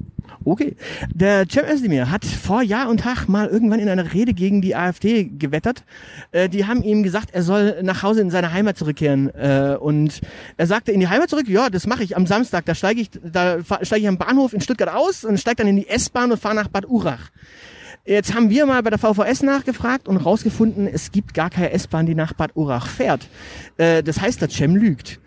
Okay. 0.47 0.76
Der 1.12 1.45
Cem 1.50 1.65
Özdemir 1.65 2.09
hat 2.09 2.25
vor 2.25 2.62
Jahr 2.62 2.88
und 2.88 3.00
Tag 3.00 3.26
mal 3.26 3.49
irgendwann 3.49 3.81
in 3.81 3.88
einer 3.88 4.15
Rede 4.15 4.33
gegen 4.33 4.62
die 4.62 4.76
AfD 4.76 5.25
gewettert. 5.25 5.83
Äh, 6.31 6.49
die 6.49 6.67
haben 6.67 6.85
ihm 6.85 7.03
gesagt, 7.03 7.31
er 7.33 7.43
soll 7.43 7.83
nach 7.83 8.05
Hause 8.05 8.21
in 8.21 8.31
seine 8.31 8.53
Heimat 8.53 8.79
zurückkehren. 8.79 9.29
Äh, 9.35 9.76
und 9.81 10.21
er 10.57 10.69
sagte, 10.69 10.93
in 10.93 11.00
die 11.00 11.09
Heimat 11.09 11.31
zurück? 11.31 11.49
Ja, 11.49 11.69
das 11.69 11.88
mache 11.88 12.05
ich 12.05 12.17
am 12.17 12.26
Samstag. 12.26 12.65
Da 12.65 12.76
steige 12.76 13.00
ich, 13.00 13.11
da 13.11 13.59
steige 13.83 14.03
ich 14.03 14.09
am 14.09 14.19
Bahnhof 14.19 14.53
in 14.53 14.61
Stuttgart 14.61 14.95
aus 14.95 15.25
und 15.25 15.41
steige 15.41 15.57
dann 15.57 15.67
in 15.67 15.76
die 15.79 15.88
S-Bahn 15.88 16.31
und 16.31 16.38
fahre 16.38 16.55
nach 16.55 16.69
Bad 16.69 16.88
Urach. 16.88 17.31
Jetzt 18.05 18.33
haben 18.33 18.49
wir 18.49 18.67
mal 18.67 18.85
bei 18.85 18.91
der 18.91 19.00
VVS 19.00 19.43
nachgefragt 19.43 20.07
und 20.07 20.17
rausgefunden, 20.17 20.87
es 20.87 21.11
gibt 21.11 21.35
gar 21.35 21.50
keine 21.50 21.73
S-Bahn, 21.73 22.07
die 22.07 22.15
nach 22.15 22.35
Bad 22.35 22.53
Urach 22.55 22.87
fährt. 22.87 23.29
Äh, 23.79 24.05
das 24.05 24.21
heißt, 24.21 24.41
der 24.41 24.49
Cem 24.49 24.76
lügt 24.76 25.19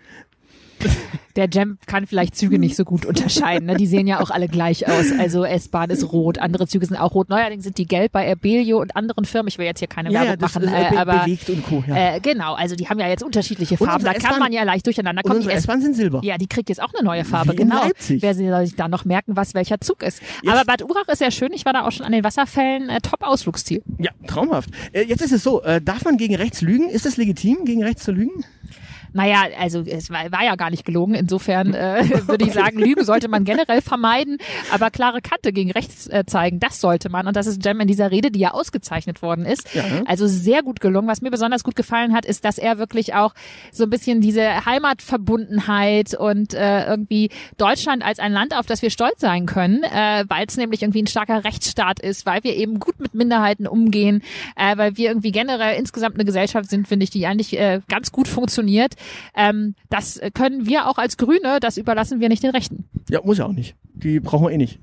der 1.36 1.48
Jam 1.50 1.78
kann 1.86 2.06
vielleicht 2.06 2.36
Züge 2.36 2.58
nicht 2.58 2.76
so 2.76 2.84
gut 2.84 3.06
unterscheiden. 3.06 3.66
Ne? 3.66 3.76
Die 3.76 3.86
sehen 3.86 4.06
ja 4.06 4.20
auch 4.20 4.30
alle 4.30 4.48
gleich 4.48 4.88
aus. 4.88 5.06
Also 5.18 5.44
S-Bahn 5.44 5.90
ist 5.90 6.12
rot, 6.12 6.38
andere 6.38 6.66
Züge 6.66 6.86
sind 6.86 6.96
auch 6.96 7.14
rot. 7.14 7.28
Neuerdings 7.28 7.64
sind 7.64 7.78
die 7.78 7.86
gelb 7.86 8.12
bei 8.12 8.24
Erbelio 8.24 8.80
und 8.80 8.96
anderen 8.96 9.24
Firmen. 9.24 9.48
Ich 9.48 9.58
will 9.58 9.66
jetzt 9.66 9.78
hier 9.78 9.88
keine 9.88 10.10
ja, 10.10 10.22
Werbung 10.22 10.36
ja, 10.40 10.60
machen, 10.60 10.68
äh, 10.68 10.96
aber 10.96 11.26
und 11.48 11.62
Co, 11.64 11.84
ja. 11.86 12.16
äh, 12.16 12.20
genau. 12.20 12.54
Also 12.54 12.76
die 12.76 12.88
haben 12.88 12.98
ja 12.98 13.08
jetzt 13.08 13.22
unterschiedliche 13.22 13.76
Farben. 13.76 14.04
Da 14.04 14.14
kann 14.14 14.38
man 14.38 14.52
ja 14.52 14.62
leicht 14.62 14.86
durcheinander 14.86 15.22
kommen. 15.22 15.42
Und 15.42 15.48
S-Bahn 15.48 15.80
sind 15.80 15.94
Silber. 15.94 16.20
Ja, 16.22 16.38
die 16.38 16.46
kriegt 16.46 16.68
jetzt 16.68 16.82
auch 16.82 16.92
eine 16.94 17.04
neue 17.04 17.24
Farbe. 17.24 17.52
Wie 17.52 17.56
genau. 17.56 17.84
Leipzig. 17.84 18.22
Wer 18.22 18.34
soll 18.34 18.66
sich 18.66 18.76
da 18.76 18.88
noch 18.88 19.04
merken, 19.04 19.36
was 19.36 19.54
welcher 19.54 19.80
Zug 19.80 20.02
ist? 20.02 20.20
Jetzt. 20.42 20.52
Aber 20.52 20.64
Bad 20.64 20.82
Urach 20.82 21.08
ist 21.08 21.18
sehr 21.18 21.30
schön. 21.30 21.52
Ich 21.52 21.64
war 21.64 21.72
da 21.72 21.86
auch 21.86 21.92
schon 21.92 22.06
an 22.06 22.12
den 22.12 22.24
Wasserfällen. 22.24 22.88
Äh, 22.88 23.00
Top 23.00 23.22
Ausflugsziel. 23.22 23.82
Ja, 23.98 24.10
traumhaft. 24.26 24.70
Äh, 24.92 25.02
jetzt 25.02 25.22
ist 25.22 25.32
es 25.32 25.42
so. 25.42 25.62
Äh, 25.62 25.80
darf 25.80 26.04
man 26.04 26.16
gegen 26.16 26.34
rechts 26.34 26.60
lügen? 26.60 26.88
Ist 26.88 27.06
es 27.06 27.16
legitim, 27.16 27.64
gegen 27.64 27.82
rechts 27.82 28.04
zu 28.04 28.12
lügen? 28.12 28.44
Naja, 29.12 29.44
also 29.58 29.82
es 29.86 30.10
war, 30.10 30.30
war 30.32 30.44
ja 30.44 30.56
gar 30.56 30.70
nicht 30.70 30.84
gelogen. 30.84 31.14
Insofern 31.14 31.74
äh, 31.74 32.04
würde 32.26 32.44
ich 32.46 32.52
sagen, 32.52 32.78
Lügen 32.78 33.04
sollte 33.04 33.28
man 33.28 33.44
generell 33.44 33.82
vermeiden, 33.82 34.38
aber 34.72 34.90
klare 34.90 35.20
Kante 35.20 35.52
gegen 35.52 35.70
rechts 35.70 36.06
äh, 36.08 36.24
zeigen, 36.26 36.60
das 36.60 36.80
sollte 36.80 37.08
man. 37.10 37.26
Und 37.26 37.36
das 37.36 37.46
ist 37.46 37.64
Jem 37.64 37.80
in 37.80 37.88
dieser 37.88 38.10
Rede, 38.10 38.30
die 38.30 38.40
ja 38.40 38.52
ausgezeichnet 38.52 39.22
worden 39.22 39.44
ist. 39.44 39.74
Ja. 39.74 39.84
Also 40.06 40.26
sehr 40.26 40.62
gut 40.62 40.80
gelungen. 40.80 41.08
Was 41.08 41.22
mir 41.22 41.30
besonders 41.30 41.64
gut 41.64 41.76
gefallen 41.76 42.14
hat, 42.14 42.24
ist, 42.24 42.44
dass 42.44 42.58
er 42.58 42.78
wirklich 42.78 43.14
auch 43.14 43.34
so 43.72 43.84
ein 43.84 43.90
bisschen 43.90 44.20
diese 44.20 44.64
Heimatverbundenheit 44.64 46.14
und 46.14 46.54
äh, 46.54 46.86
irgendwie 46.86 47.30
Deutschland 47.56 48.04
als 48.04 48.18
ein 48.18 48.32
Land, 48.32 48.54
auf 48.56 48.66
das 48.66 48.82
wir 48.82 48.90
stolz 48.90 49.20
sein 49.20 49.46
können, 49.46 49.82
äh, 49.82 50.24
weil 50.28 50.46
es 50.46 50.56
nämlich 50.56 50.82
irgendwie 50.82 51.02
ein 51.02 51.06
starker 51.06 51.44
Rechtsstaat 51.44 52.00
ist, 52.00 52.26
weil 52.26 52.44
wir 52.44 52.56
eben 52.56 52.78
gut 52.78 52.98
mit 53.00 53.14
Minderheiten 53.14 53.66
umgehen, 53.66 54.22
äh, 54.56 54.76
weil 54.76 54.96
wir 54.96 55.08
irgendwie 55.08 55.32
generell 55.32 55.78
insgesamt 55.78 56.16
eine 56.16 56.24
Gesellschaft 56.24 56.70
sind, 56.70 56.88
finde 56.88 57.04
ich, 57.04 57.10
die 57.10 57.26
eigentlich 57.26 57.58
äh, 57.58 57.80
ganz 57.88 58.12
gut 58.12 58.28
funktioniert. 58.28 58.94
Ähm, 59.34 59.74
das 59.88 60.20
können 60.34 60.66
wir 60.66 60.88
auch 60.88 60.98
als 60.98 61.16
Grüne, 61.16 61.58
das 61.60 61.76
überlassen 61.76 62.20
wir 62.20 62.28
nicht 62.28 62.42
den 62.42 62.50
Rechten. 62.50 62.84
Ja, 63.08 63.20
muss 63.24 63.38
ja 63.38 63.46
auch 63.46 63.52
nicht. 63.52 63.76
Die 63.94 64.20
brauchen 64.20 64.46
wir 64.46 64.50
eh 64.50 64.58
nicht. 64.58 64.78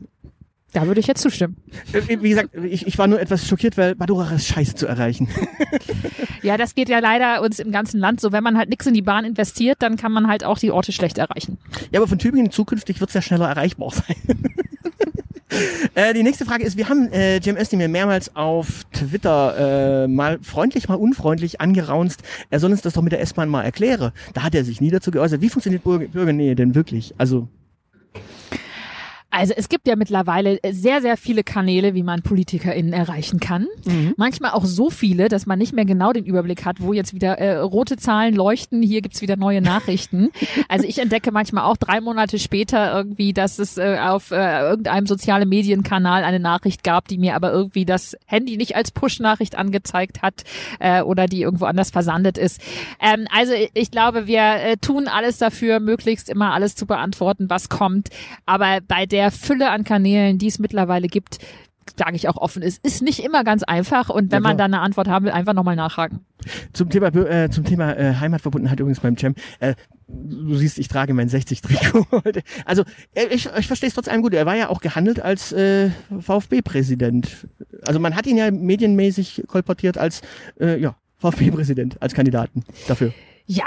Da 0.74 0.86
würde 0.86 1.00
ich 1.00 1.08
jetzt 1.08 1.22
zustimmen. 1.22 1.58
Äh, 1.94 2.22
wie 2.22 2.30
gesagt, 2.30 2.54
ich, 2.56 2.86
ich 2.86 2.98
war 2.98 3.08
nur 3.08 3.20
etwas 3.22 3.48
schockiert, 3.48 3.78
weil 3.78 3.96
Badurach 3.96 4.32
ist 4.34 4.48
scheiße 4.48 4.76
zu 4.76 4.86
erreichen. 4.86 5.30
ja, 6.44 6.58
das 6.58 6.76
geht 6.76 6.90
ja 6.90 7.00
leider 7.00 7.42
uns 7.42 7.60
im 7.60 7.72
ganzen 7.72 8.00
Land 8.00 8.20
so. 8.20 8.32
Wenn 8.32 8.44
man 8.44 8.58
halt 8.58 8.70
nichts 8.70 8.86
in 8.86 8.94
die 8.94 9.02
Bahn 9.02 9.26
investiert, 9.26 9.78
dann 9.80 9.96
kann 9.96 10.12
man 10.12 10.28
halt 10.28 10.44
auch 10.44 10.60
die 10.60 10.72
Orte 10.72 10.92
schlecht 10.92 11.18
erreichen. 11.18 11.58
Ja, 11.92 12.00
aber 12.00 12.08
von 12.08 12.20
Tübingen 12.20 12.52
zukünftig 12.52 13.00
wird 13.00 13.10
es 13.10 13.14
ja 13.14 13.22
schneller 13.22 13.48
erreichbar 13.48 13.92
sein. 13.92 14.16
äh, 15.96 16.14
die 16.14 16.24
nächste 16.24 16.46
Frage 16.46 16.64
ist, 16.64 16.78
wir 16.78 16.90
haben 16.90 17.12
äh, 17.12 17.38
Jim 17.38 17.58
Özdemir 17.58 17.88
mehrmals 17.88 18.36
auf 18.36 18.84
Twitter 18.92 20.04
äh, 20.04 20.08
mal 20.08 20.40
freundlich, 20.42 20.90
mal 20.90 20.96
unfreundlich 20.96 21.62
angeraunzt, 21.62 22.22
er 22.50 22.60
soll 22.60 22.72
uns 22.72 22.82
das 22.82 22.94
doch 22.94 23.02
mit 23.02 23.12
der 23.12 23.22
S-Bahn 23.22 23.50
mal 23.50 23.64
erklären. 23.64 24.12
Da 24.34 24.44
hat 24.44 24.56
er 24.56 24.64
sich 24.64 24.82
nie 24.82 24.92
dazu 24.92 25.12
geäußert. 25.12 25.42
Wie 25.42 25.50
funktioniert 25.50 25.84
Bürger 25.84 26.08
Bürgernähe 26.08 26.56
denn 26.56 26.76
wirklich? 26.76 27.14
Also 27.18 27.48
also 29.30 29.54
es 29.56 29.68
gibt 29.68 29.88
ja 29.88 29.96
mittlerweile 29.98 30.58
sehr, 30.72 31.02
sehr 31.02 31.18
viele 31.18 31.44
Kanäle, 31.44 31.94
wie 31.94 32.04
man 32.04 32.22
PolitikerInnen 32.22 32.94
erreichen 32.94 33.40
kann. 33.42 33.68
Mhm. 33.86 34.14
Manchmal 34.16 34.52
auch 34.52 34.64
so 34.64 34.90
viele, 34.90 35.28
dass 35.28 35.46
man 35.46 35.60
nicht 35.60 35.74
mehr 35.74 35.84
genau 35.84 36.14
den 36.14 36.24
Überblick 36.24 36.64
hat, 36.64 36.78
wo 36.80 36.94
jetzt 36.94 37.14
wieder 37.14 37.38
äh, 37.38 37.58
rote 37.58 37.98
Zahlen 37.98 38.36
leuchten, 38.36 38.82
hier 38.82 39.02
gibt's 39.02 39.22
wieder 39.22 39.36
neue 39.36 39.62
Nachrichten. 39.62 40.30
also 40.70 40.88
ich 40.88 41.00
entdecke 41.00 41.32
manchmal 41.32 41.66
auch 41.66 41.76
drei 41.76 42.00
Monate 42.00 42.40
später 42.40 42.96
irgendwie, 42.96 43.34
dass 43.34 43.60
es 43.60 43.78
äh, 43.78 43.98
auf 44.02 44.32
äh, 44.32 44.62
irgendeinem 44.62 45.06
sozialen 45.06 45.50
Medienkanal 45.50 46.24
eine 46.24 46.40
Nachricht 46.40 46.84
gab, 46.84 47.10
die 47.10 47.18
mir 47.18 47.36
aber 47.36 47.52
irgendwie 47.52 47.86
das 47.86 48.16
Handy 48.26 48.56
nicht 48.56 48.78
als 48.78 48.92
Push-Nachricht 48.92 49.58
angezeigt 49.58 50.22
hat 50.22 50.46
äh, 50.80 51.02
oder 51.02 51.26
die 51.26 51.42
irgendwo 51.42 51.66
anders 51.66 51.92
versandet 51.92 52.38
ist. 52.38 52.62
Ähm, 53.02 53.28
also 53.36 53.52
ich 53.74 53.92
glaube, 53.92 54.26
wir 54.26 54.42
äh, 54.42 54.78
tun 54.78 55.10
alles 55.10 55.38
dafür, 55.38 55.82
möglichst 55.82 56.30
immer 56.30 56.54
alles 56.54 56.76
zu 56.76 56.86
beantworten, 56.86 57.50
was 57.50 57.68
kommt. 57.68 58.10
Aber 58.46 58.80
bei 58.88 59.06
der 59.06 59.17
der 59.18 59.32
Fülle 59.32 59.72
an 59.72 59.84
Kanälen, 59.84 60.38
die 60.38 60.46
es 60.46 60.60
mittlerweile 60.60 61.08
gibt, 61.08 61.40
sage 61.98 62.16
ich 62.16 62.30
auch 62.30 62.38
offen, 62.38 62.62
es 62.62 62.78
ist 62.78 63.02
nicht 63.02 63.24
immer 63.24 63.44
ganz 63.44 63.64
einfach 63.64 64.10
und 64.10 64.32
wenn 64.32 64.44
ja, 64.44 64.50
man 64.50 64.58
dann 64.60 64.72
eine 64.72 64.84
Antwort 64.84 65.08
haben 65.08 65.26
will, 65.26 65.32
einfach 65.32 65.54
nochmal 65.54 65.76
nachhaken. 65.76 66.20
Zum 66.72 66.92
Thema, 66.92 67.08
äh, 67.08 67.50
zum 67.50 67.64
Thema 67.64 67.98
äh, 67.98 68.14
Heimatverbundenheit 68.14 68.80
übrigens 68.80 69.00
beim 69.00 69.18
Cem. 69.18 69.34
Äh, 69.60 69.74
du 70.08 70.54
siehst, 70.54 70.78
ich 70.78 70.88
trage 70.88 71.16
mein 71.16 71.30
60-Trikot 71.30 72.06
heute. 72.26 72.44
Also 72.66 72.84
äh, 73.16 73.26
ich, 73.32 73.50
ich 73.58 73.66
verstehe 73.66 73.88
es 73.88 73.96
trotzdem 73.96 74.22
gut. 74.22 74.36
Er 74.36 74.46
war 74.46 74.56
ja 74.56 74.70
auch 74.70 74.82
gehandelt 74.82 75.20
als 75.20 75.52
äh, 75.52 75.90
VfB-Präsident. 76.20 77.48
Also 77.88 78.00
man 78.00 78.16
hat 78.16 78.28
ihn 78.28 78.38
ja 78.38 78.52
medienmäßig 78.52 79.46
kolportiert 79.48 79.98
als 79.98 80.22
äh, 80.60 80.80
ja, 80.80 80.96
VfB-Präsident, 81.18 82.00
als 82.04 82.14
Kandidaten 82.14 82.64
dafür. 82.88 83.14
Ja, 83.50 83.64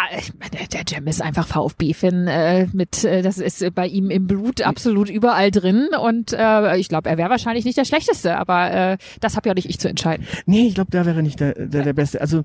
der 0.72 0.82
Jam 0.86 1.06
ist 1.06 1.22
einfach 1.22 1.46
VfB-Fan 1.46 2.26
äh, 2.28 2.66
mit, 2.74 3.02
äh, 3.02 3.22
das 3.22 3.38
ist 3.38 3.74
bei 3.74 3.86
ihm 3.86 4.10
im 4.10 4.26
Blut 4.26 4.60
absolut 4.60 5.08
überall 5.08 5.50
drin 5.50 5.88
und 5.98 6.34
äh, 6.34 6.76
ich 6.76 6.90
glaube, 6.90 7.08
er 7.08 7.16
wäre 7.16 7.30
wahrscheinlich 7.30 7.64
nicht 7.64 7.78
der 7.78 7.86
Schlechteste, 7.86 8.36
aber 8.36 8.70
äh, 8.72 8.98
das 9.20 9.36
habe 9.36 9.48
ja 9.48 9.54
nicht 9.54 9.70
ich 9.70 9.78
zu 9.78 9.88
entscheiden. 9.88 10.26
Nee, 10.44 10.66
ich 10.66 10.74
glaube, 10.74 10.90
der 10.90 11.06
wäre 11.06 11.22
nicht 11.22 11.40
der, 11.40 11.54
der, 11.54 11.82
der 11.82 11.92
Beste. 11.94 12.20
Also 12.20 12.44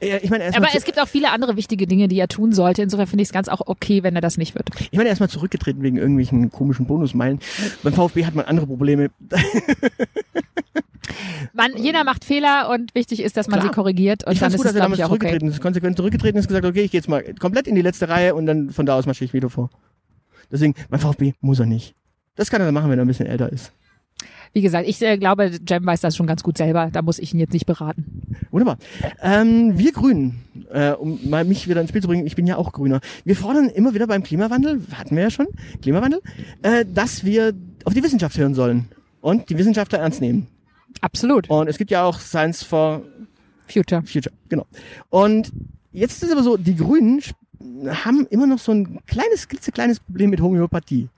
ich 0.00 0.30
meine, 0.30 0.54
Aber 0.54 0.68
es 0.74 0.84
gibt 0.84 1.00
auch 1.00 1.08
viele 1.08 1.30
andere 1.30 1.56
wichtige 1.56 1.86
Dinge, 1.86 2.08
die 2.08 2.18
er 2.18 2.28
tun 2.28 2.52
sollte. 2.52 2.82
Insofern 2.82 3.06
finde 3.06 3.22
ich 3.22 3.28
es 3.28 3.32
ganz 3.32 3.48
auch 3.48 3.62
okay, 3.66 4.02
wenn 4.02 4.14
er 4.14 4.20
das 4.20 4.36
nicht 4.36 4.54
wird. 4.54 4.68
Ich 4.90 4.96
meine, 4.96 5.08
er 5.08 5.12
ist 5.12 5.20
mal 5.20 5.28
zurückgetreten 5.28 5.82
wegen 5.82 5.96
irgendwelchen 5.96 6.50
komischen 6.50 6.86
Bonusmeilen. 6.86 7.40
Beim 7.82 7.92
VfB 7.92 8.24
hat 8.26 8.34
man 8.34 8.44
andere 8.46 8.66
Probleme. 8.66 9.10
Man, 11.52 11.76
jeder 11.76 12.04
macht 12.04 12.24
Fehler 12.24 12.68
und 12.70 12.94
wichtig 12.94 13.22
ist, 13.22 13.36
dass 13.36 13.48
man 13.48 13.60
Klar. 13.60 13.72
sie 13.72 13.74
korrigiert. 13.74 14.24
Und 14.24 14.34
ich 14.34 14.40
dann 14.40 14.52
ist 14.52 14.56
gut, 14.56 14.66
es, 14.66 14.72
dass 14.72 14.76
er 14.76 14.82
damals 14.82 15.00
zurückgetreten 15.00 15.48
okay. 15.48 15.56
ist, 15.56 15.62
konsequent 15.62 15.96
zurückgetreten 15.96 16.38
ist, 16.38 16.48
gesagt, 16.48 16.66
okay, 16.66 16.82
ich 16.82 16.90
gehe 16.90 16.98
jetzt 16.98 17.08
mal 17.08 17.22
komplett 17.34 17.66
in 17.66 17.74
die 17.74 17.82
letzte 17.82 18.08
Reihe 18.08 18.34
und 18.34 18.44
dann 18.46 18.70
von 18.70 18.84
da 18.84 18.96
aus 18.96 19.06
marschiere 19.06 19.26
ich 19.26 19.32
wieder 19.32 19.48
vor. 19.48 19.70
Deswegen, 20.50 20.74
mein 20.90 21.00
VfB 21.00 21.32
muss 21.40 21.58
er 21.58 21.66
nicht. 21.66 21.94
Das 22.34 22.50
kann 22.50 22.60
er 22.60 22.66
dann 22.66 22.74
machen, 22.74 22.90
wenn 22.90 22.98
er 22.98 23.04
ein 23.04 23.08
bisschen 23.08 23.26
älter 23.26 23.50
ist. 23.50 23.72
Wie 24.52 24.62
gesagt, 24.62 24.88
ich 24.88 25.00
äh, 25.02 25.18
glaube, 25.18 25.50
Jem 25.66 25.86
weiß 25.86 26.00
das 26.00 26.16
schon 26.16 26.26
ganz 26.26 26.42
gut 26.42 26.58
selber. 26.58 26.90
Da 26.92 27.02
muss 27.02 27.18
ich 27.18 27.32
ihn 27.32 27.40
jetzt 27.40 27.52
nicht 27.52 27.66
beraten. 27.66 28.22
Wunderbar. 28.50 28.78
Ähm, 29.22 29.78
wir 29.78 29.92
Grünen, 29.92 30.44
äh, 30.72 30.92
um 30.92 31.18
mal 31.28 31.44
mich 31.44 31.68
wieder 31.68 31.80
ins 31.80 31.90
Spiel 31.90 32.02
zu 32.02 32.08
bringen, 32.08 32.26
ich 32.26 32.36
bin 32.36 32.46
ja 32.46 32.56
auch 32.56 32.72
Grüner. 32.72 33.00
Wir 33.24 33.36
fordern 33.36 33.68
immer 33.68 33.94
wieder 33.94 34.06
beim 34.06 34.22
Klimawandel, 34.22 34.82
hatten 34.92 35.16
wir 35.16 35.24
ja 35.24 35.30
schon, 35.30 35.46
Klimawandel, 35.82 36.20
äh, 36.62 36.84
dass 36.86 37.24
wir 37.24 37.52
auf 37.84 37.94
die 37.94 38.02
Wissenschaft 38.02 38.36
hören 38.38 38.54
sollen 38.54 38.88
und 39.20 39.50
die 39.50 39.58
Wissenschaftler 39.58 39.98
ernst 39.98 40.20
nehmen. 40.20 40.46
Absolut. 41.00 41.50
Und 41.50 41.68
es 41.68 41.78
gibt 41.78 41.90
ja 41.90 42.04
auch 42.04 42.18
Science 42.18 42.62
for 42.62 43.02
Future. 43.68 44.02
Future, 44.02 44.34
genau. 44.48 44.66
Und 45.10 45.52
jetzt 45.92 46.22
ist 46.22 46.28
es 46.28 46.32
aber 46.32 46.42
so, 46.42 46.56
die 46.56 46.76
Grünen 46.76 47.20
haben 48.04 48.26
immer 48.30 48.46
noch 48.46 48.58
so 48.58 48.72
ein 48.72 49.00
kleines, 49.06 49.48
klitzekleines 49.48 50.00
Problem 50.00 50.30
mit 50.30 50.40
Homöopathie 50.40 51.08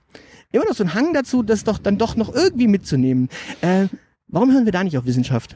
immer 0.51 0.65
noch 0.65 0.75
so 0.75 0.83
ein 0.83 0.93
Hang 0.93 1.13
dazu, 1.13 1.43
das 1.43 1.63
doch 1.63 1.77
dann 1.77 1.97
doch 1.97 2.15
noch 2.15 2.33
irgendwie 2.33 2.67
mitzunehmen. 2.67 3.29
Äh, 3.61 3.87
warum 4.27 4.51
hören 4.51 4.65
wir 4.65 4.71
da 4.71 4.83
nicht 4.83 4.97
auf 4.97 5.05
Wissenschaft? 5.05 5.55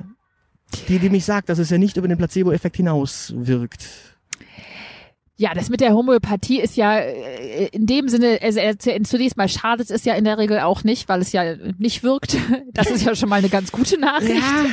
Die, 0.88 1.00
die 1.00 1.10
mich 1.10 1.26
sagt, 1.26 1.50
dass 1.50 1.60
es 1.60 1.70
ja 1.70 1.78
nicht 1.78 1.98
über 1.98 2.08
den 2.08 2.18
Placebo-Effekt 2.18 2.78
hinaus 2.78 3.34
wirkt. 3.36 3.88
Ja, 5.36 5.56
das 5.56 5.70
mit 5.70 5.82
der 5.82 5.96
Homöopathie 5.96 6.60
ist 6.60 6.78
ja 6.78 6.96
äh, 7.00 7.66
in 7.72 7.88
dem 7.88 8.08
Sinne, 8.08 8.38
also 8.42 8.60
zunächst 9.04 9.36
mal 9.36 9.50
schadet 9.50 9.90
es 9.90 10.06
ja 10.06 10.14
in 10.14 10.26
der 10.26 10.38
Regel 10.38 10.60
auch 10.60 10.84
nicht, 10.84 11.10
weil 11.10 11.22
es 11.22 11.32
ja 11.32 11.56
nicht 11.78 12.04
wirkt. 12.04 12.38
Das 12.74 12.90
ist 12.90 13.06
ja 13.06 13.16
schon 13.16 13.30
mal 13.30 13.38
eine 13.38 13.50
ganz 13.50 13.72
gute 13.72 14.00
Nachricht. 14.00 14.42
Ja. 14.42 14.66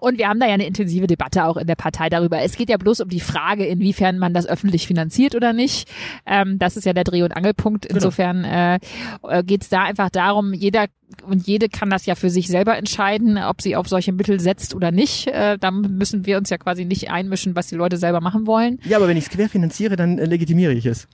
Und 0.00 0.18
wir 0.18 0.28
haben 0.28 0.38
da 0.38 0.46
ja 0.46 0.54
eine 0.54 0.66
intensive 0.66 1.06
Debatte 1.06 1.44
auch 1.44 1.56
in 1.56 1.66
der 1.66 1.74
Partei 1.74 2.08
darüber. 2.08 2.40
Es 2.40 2.56
geht 2.56 2.68
ja 2.68 2.76
bloß 2.76 3.00
um 3.00 3.08
die 3.08 3.20
Frage, 3.20 3.66
inwiefern 3.66 4.18
man 4.18 4.34
das 4.34 4.46
öffentlich 4.46 4.86
finanziert 4.86 5.34
oder 5.34 5.52
nicht. 5.52 5.88
Ähm, 6.26 6.58
das 6.58 6.76
ist 6.76 6.84
ja 6.84 6.92
der 6.92 7.02
Dreh- 7.02 7.22
und 7.22 7.32
Angelpunkt. 7.32 7.82
Genau. 7.82 7.96
Insofern 7.96 8.42
genau. 8.42 9.30
äh, 9.30 9.42
geht 9.42 9.62
es 9.62 9.68
da 9.68 9.82
einfach 9.82 10.10
darum, 10.10 10.52
jeder 10.52 10.86
und 11.22 11.46
jede 11.46 11.68
kann 11.68 11.90
das 11.90 12.06
ja 12.06 12.14
für 12.14 12.30
sich 12.30 12.48
selber 12.48 12.76
entscheiden, 12.76 13.38
ob 13.38 13.62
sie 13.62 13.76
auf 13.76 13.88
solche 13.88 14.12
Mittel 14.12 14.40
setzt 14.40 14.74
oder 14.74 14.90
nicht. 14.90 15.28
Äh, 15.28 15.58
da 15.58 15.70
müssen 15.70 16.26
wir 16.26 16.38
uns 16.38 16.50
ja 16.50 16.58
quasi 16.58 16.84
nicht 16.84 17.10
einmischen, 17.10 17.54
was 17.54 17.68
die 17.68 17.76
Leute 17.76 17.96
selber 17.96 18.20
machen 18.20 18.46
wollen. 18.46 18.80
Ja, 18.84 18.96
aber 18.96 19.08
wenn 19.08 19.16
ich 19.16 19.24
es 19.24 19.30
querfinanziere, 19.30 19.96
dann 19.96 20.18
äh, 20.18 20.24
legitimiere 20.26 20.72
ich 20.72 20.86
es. 20.86 21.08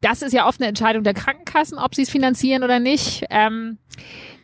Das 0.00 0.22
ist 0.22 0.32
ja 0.32 0.46
oft 0.46 0.60
eine 0.60 0.68
Entscheidung 0.68 1.04
der 1.04 1.14
Krankenkassen, 1.14 1.78
ob 1.78 1.94
sie 1.94 2.02
es 2.02 2.10
finanzieren 2.10 2.62
oder 2.62 2.78
nicht. 2.78 3.24
Ähm, 3.30 3.78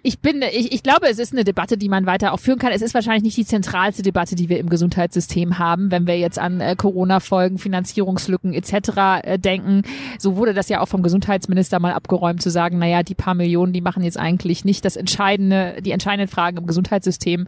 ich 0.05 0.19
bin, 0.19 0.43
ich, 0.43 0.73
ich 0.73 0.83
glaube, 0.83 1.09
es 1.09 1.21
ist 1.21 1.33
eine 1.33 1.45
Debatte, 1.45 1.77
die 1.77 1.89
man 1.89 2.07
weiter 2.07 2.33
auch 2.33 2.41
führen 2.41 2.59
kann. 2.59 2.73
Es 2.73 2.83
ist 2.83 2.93
wahrscheinlich 2.93 3.23
nicht 3.23 3.37
die 3.37 3.47
zentralste 3.47 4.03
Debatte, 4.03 4.35
die 4.35 4.49
wir 4.49 4.59
im 4.59 4.69
Gesundheitssystem 4.69 5.61
haben, 5.61 5.93
wenn 5.93 6.09
wir 6.09 6.19
jetzt 6.19 6.41
an 6.41 6.61
äh, 6.61 6.75
Corona-Folgen, 6.77 7.59
Finanzierungslücken 7.59 8.53
etc. 8.53 9.23
Äh, 9.23 9.39
denken. 9.39 9.83
So 10.19 10.37
wurde 10.37 10.55
das 10.55 10.69
ja 10.69 10.81
auch 10.81 10.89
vom 10.89 11.05
Gesundheitsminister 11.05 11.79
mal 11.79 11.93
abgeräumt, 11.93 12.43
zu 12.43 12.51
sagen, 12.51 12.79
naja, 12.79 13.05
die 13.05 13.15
paar 13.15 13.35
Millionen, 13.35 13.73
die 13.73 13.81
machen 13.81 14.03
jetzt 14.03 14.19
eigentlich 14.19 14.65
nicht 14.65 14.85
das 14.85 14.97
entscheidende, 14.97 15.77
die 15.83 15.93
entscheidenden 15.93 16.29
Fragen 16.29 16.57
im 16.57 16.67
Gesundheitssystem 16.67 17.47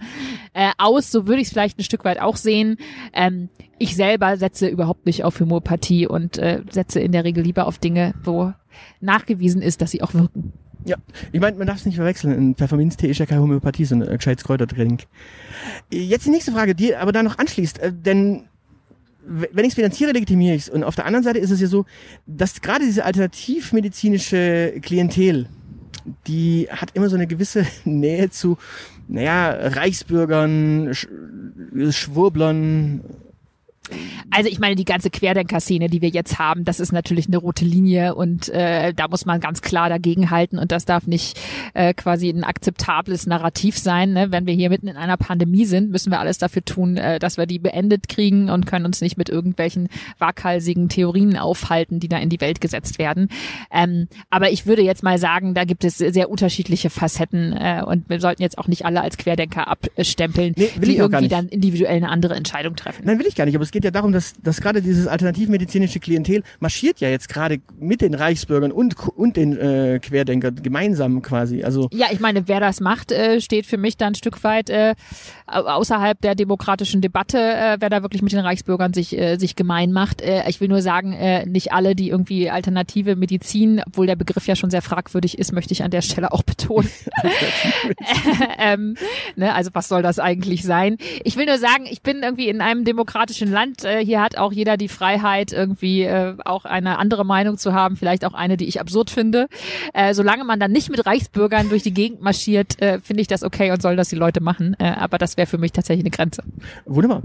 äh, 0.52 0.70
aus. 0.78 1.10
So 1.10 1.26
würde 1.26 1.40
ich 1.40 1.48
es 1.48 1.52
vielleicht 1.52 1.80
ein 1.80 1.84
Stück 1.84 2.04
weit 2.04 2.20
auch 2.20 2.36
sehen. 2.36 2.76
Ähm, 3.12 3.48
ich 3.78 3.96
selber 3.96 4.36
setze 4.36 4.68
überhaupt 4.68 5.06
nicht 5.06 5.24
auf 5.24 5.40
Homöopathie 5.40 6.06
und 6.06 6.38
äh, 6.38 6.62
setze 6.70 7.00
in 7.00 7.10
der 7.10 7.24
Regel 7.24 7.42
lieber 7.42 7.66
auf 7.66 7.78
Dinge, 7.78 8.14
wo 8.22 8.52
nachgewiesen 9.00 9.60
ist, 9.60 9.82
dass 9.82 9.90
sie 9.90 10.02
auch 10.02 10.14
wirken. 10.14 10.52
Ja, 10.84 10.96
ich 11.32 11.40
meine, 11.40 11.56
man 11.56 11.66
darf 11.66 11.78
es 11.78 11.86
nicht 11.86 11.96
verwechseln. 11.96 12.32
Ein 12.32 12.54
Pfefferminztee 12.54 13.08
ist 13.08 13.18
ja 13.18 13.26
keine 13.26 13.40
Homöopathie, 13.40 13.86
sondern 13.86 14.10
ein 14.10 14.18
gescheites 14.18 14.44
Kräutertrink. 14.44 15.04
Jetzt 15.90 16.26
die 16.26 16.30
nächste 16.30 16.52
Frage, 16.52 16.74
die 16.74 16.94
aber 16.94 17.12
da 17.12 17.22
noch 17.22 17.38
anschließt, 17.38 17.78
äh, 17.78 17.92
denn 17.92 18.44
wenn 19.26 19.64
ich 19.64 19.70
es 19.70 19.74
finanziere, 19.74 20.12
legitimiere 20.12 20.54
ich 20.54 20.64
es. 20.64 20.68
Und 20.68 20.84
auf 20.84 20.96
der 20.96 21.06
anderen 21.06 21.24
Seite 21.24 21.38
ist 21.38 21.50
es 21.50 21.60
ja 21.60 21.66
so, 21.66 21.86
dass 22.26 22.60
gerade 22.60 22.84
diese 22.84 23.04
alternativmedizinische 23.06 24.74
Klientel, 24.82 25.48
die 26.26 26.68
hat 26.70 26.90
immer 26.94 27.08
so 27.08 27.16
eine 27.16 27.26
gewisse 27.26 27.66
Nähe 27.84 28.28
zu, 28.30 28.58
naja, 29.08 29.50
Reichsbürgern, 29.50 30.92
Sch 30.92 31.08
Schwurblern, 31.90 33.00
Also 34.30 34.48
ich 34.48 34.58
meine, 34.58 34.74
die 34.74 34.84
ganze 34.84 35.10
Querdenker-Szene, 35.10 35.88
die 35.88 36.00
wir 36.00 36.08
jetzt 36.08 36.38
haben, 36.38 36.64
das 36.64 36.80
ist 36.80 36.92
natürlich 36.92 37.26
eine 37.26 37.36
rote 37.36 37.64
Linie 37.64 38.14
und 38.14 38.48
äh, 38.48 38.94
da 38.94 39.08
muss 39.08 39.26
man 39.26 39.40
ganz 39.40 39.60
klar 39.60 39.88
dagegen 39.88 40.30
halten 40.30 40.58
und 40.58 40.72
das 40.72 40.86
darf 40.86 41.06
nicht 41.06 41.38
äh, 41.74 41.92
quasi 41.94 42.30
ein 42.30 42.44
akzeptables 42.44 43.26
Narrativ 43.26 43.78
sein. 43.78 44.14
Ne? 44.14 44.32
Wenn 44.32 44.46
wir 44.46 44.54
hier 44.54 44.70
mitten 44.70 44.88
in 44.88 44.96
einer 44.96 45.16
Pandemie 45.16 45.66
sind, 45.66 45.90
müssen 45.90 46.10
wir 46.10 46.18
alles 46.18 46.38
dafür 46.38 46.64
tun, 46.64 46.96
äh, 46.96 47.18
dass 47.18 47.36
wir 47.36 47.46
die 47.46 47.58
beendet 47.58 48.08
kriegen 48.08 48.48
und 48.48 48.66
können 48.66 48.86
uns 48.86 49.00
nicht 49.02 49.18
mit 49.18 49.28
irgendwelchen 49.28 49.88
waghalsigen 50.18 50.88
Theorien 50.88 51.36
aufhalten, 51.36 52.00
die 52.00 52.08
da 52.08 52.16
in 52.16 52.30
die 52.30 52.40
Welt 52.40 52.60
gesetzt 52.60 52.98
werden. 52.98 53.28
Ähm, 53.70 54.08
aber 54.30 54.50
ich 54.50 54.66
würde 54.66 54.82
jetzt 54.82 55.02
mal 55.02 55.18
sagen, 55.18 55.54
da 55.54 55.64
gibt 55.64 55.84
es 55.84 55.98
sehr 55.98 56.30
unterschiedliche 56.30 56.90
Facetten 56.90 57.52
äh, 57.52 57.82
und 57.86 58.08
wir 58.08 58.20
sollten 58.20 58.42
jetzt 58.42 58.58
auch 58.58 58.66
nicht 58.66 58.86
alle 58.86 59.02
als 59.02 59.18
Querdenker 59.18 59.68
abstempeln, 59.68 60.54
Nee, 60.56 60.70
will 60.76 60.88
die 60.88 60.96
irgendwie 60.96 61.28
dann 61.28 61.48
individuell 61.48 61.96
eine 61.96 62.08
andere 62.08 62.34
Entscheidung 62.34 62.76
treffen. 62.76 63.02
Nein, 63.04 63.18
will 63.18 63.26
ich 63.26 63.34
gar 63.34 63.44
nicht. 63.44 63.54
Aber 63.54 63.62
es 63.62 63.73
geht 63.74 63.84
ja 63.84 63.90
darum, 63.90 64.12
dass, 64.12 64.34
dass 64.40 64.60
gerade 64.60 64.80
dieses 64.80 65.08
alternativmedizinische 65.08 65.98
Klientel 65.98 66.44
marschiert 66.60 67.00
ja 67.00 67.08
jetzt 67.08 67.28
gerade 67.28 67.58
mit 67.78 68.00
den 68.00 68.14
Reichsbürgern 68.14 68.70
und, 68.70 68.94
und 69.08 69.37
den 69.37 69.58
äh, 69.58 69.98
Querdenkern 70.00 70.62
gemeinsam 70.62 71.22
quasi. 71.22 71.64
Also 71.64 71.88
Ja, 71.92 72.06
ich 72.12 72.20
meine, 72.20 72.46
wer 72.46 72.60
das 72.60 72.80
macht, 72.80 73.10
äh, 73.10 73.40
steht 73.40 73.66
für 73.66 73.76
mich 73.76 73.96
dann 73.96 74.12
ein 74.12 74.14
Stück 74.14 74.44
weit 74.44 74.70
äh, 74.70 74.94
au- 75.48 75.64
außerhalb 75.64 76.20
der 76.20 76.37
demokratischen 76.37 77.00
Debatte, 77.00 77.38
äh, 77.38 77.76
wer 77.80 77.90
da 77.90 78.02
wirklich 78.02 78.22
mit 78.22 78.30
den 78.30 78.38
Reichsbürgern 78.38 78.94
sich, 78.94 79.18
äh, 79.18 79.37
sich 79.38 79.56
gemein 79.56 79.90
macht. 79.90 80.22
Äh, 80.22 80.48
ich 80.48 80.60
will 80.60 80.68
nur 80.68 80.80
sagen, 80.80 81.12
äh, 81.12 81.44
nicht 81.44 81.72
alle, 81.72 81.96
die 81.96 82.10
irgendwie 82.10 82.50
alternative 82.50 83.16
Medizin, 83.16 83.82
obwohl 83.84 84.06
der 84.06 84.14
Begriff 84.14 84.46
ja 84.46 84.54
schon 84.54 84.70
sehr 84.70 84.82
fragwürdig 84.82 85.37
ist, 85.37 85.52
möchte 85.52 85.72
ich 85.72 85.82
an 85.82 85.90
der 85.90 86.02
Stelle 86.02 86.30
auch 86.32 86.44
betonen. 86.44 86.88
ähm, 88.58 88.96
ne, 89.34 89.52
also 89.52 89.70
was 89.72 89.88
soll 89.88 90.02
das 90.02 90.20
eigentlich 90.20 90.62
sein? 90.62 90.96
Ich 91.24 91.37
will 91.37 91.46
nur 91.46 91.58
sagen, 91.58 91.87
ich 91.90 92.02
bin 92.02 92.22
irgendwie 92.22 92.48
in 92.48 92.60
einem 92.60 92.84
demokratischen 92.84 93.50
Land. 93.50 93.63
Äh, 93.83 94.05
hier 94.05 94.20
hat 94.20 94.37
auch 94.37 94.53
jeder 94.53 94.77
die 94.77 94.88
Freiheit, 94.88 95.53
irgendwie 95.53 96.03
äh, 96.03 96.37
auch 96.44 96.64
eine 96.64 96.98
andere 96.98 97.24
Meinung 97.24 97.59
zu 97.59 97.72
haben, 97.72 97.96
vielleicht 97.96 98.24
auch 98.24 98.35
eine, 98.35 98.57
die 98.57 98.66
ich 98.66 98.81
absurd 98.81 99.11
finde. 99.11 99.48
Äh, 99.92 100.14
solange 100.14 100.44
man 100.44 100.61
dann 100.61 100.72
nicht 100.72 100.90
mit 100.90 101.05
Reichsbürgern 101.07 101.68
durch 101.68 101.83
die 101.83 101.94
Gegend 101.94 102.20
marschiert, 102.20 102.81
äh, 102.81 103.00
finde 103.00 103.22
ich 103.22 103.29
das 103.29 103.42
okay 103.42 103.70
und 103.70 103.83
soll 103.83 103.96
das 103.96 104.09
die 104.09 104.16
Leute 104.16 104.40
machen. 104.40 104.77
Äh, 104.79 104.85
aber 104.85 105.18
das 105.18 105.37
wäre 105.37 105.46
für 105.46 105.59
mich 105.59 105.72
tatsächlich 105.72 106.05
eine 106.05 106.11
Grenze. 106.11 106.42
wunderbar. 106.85 107.22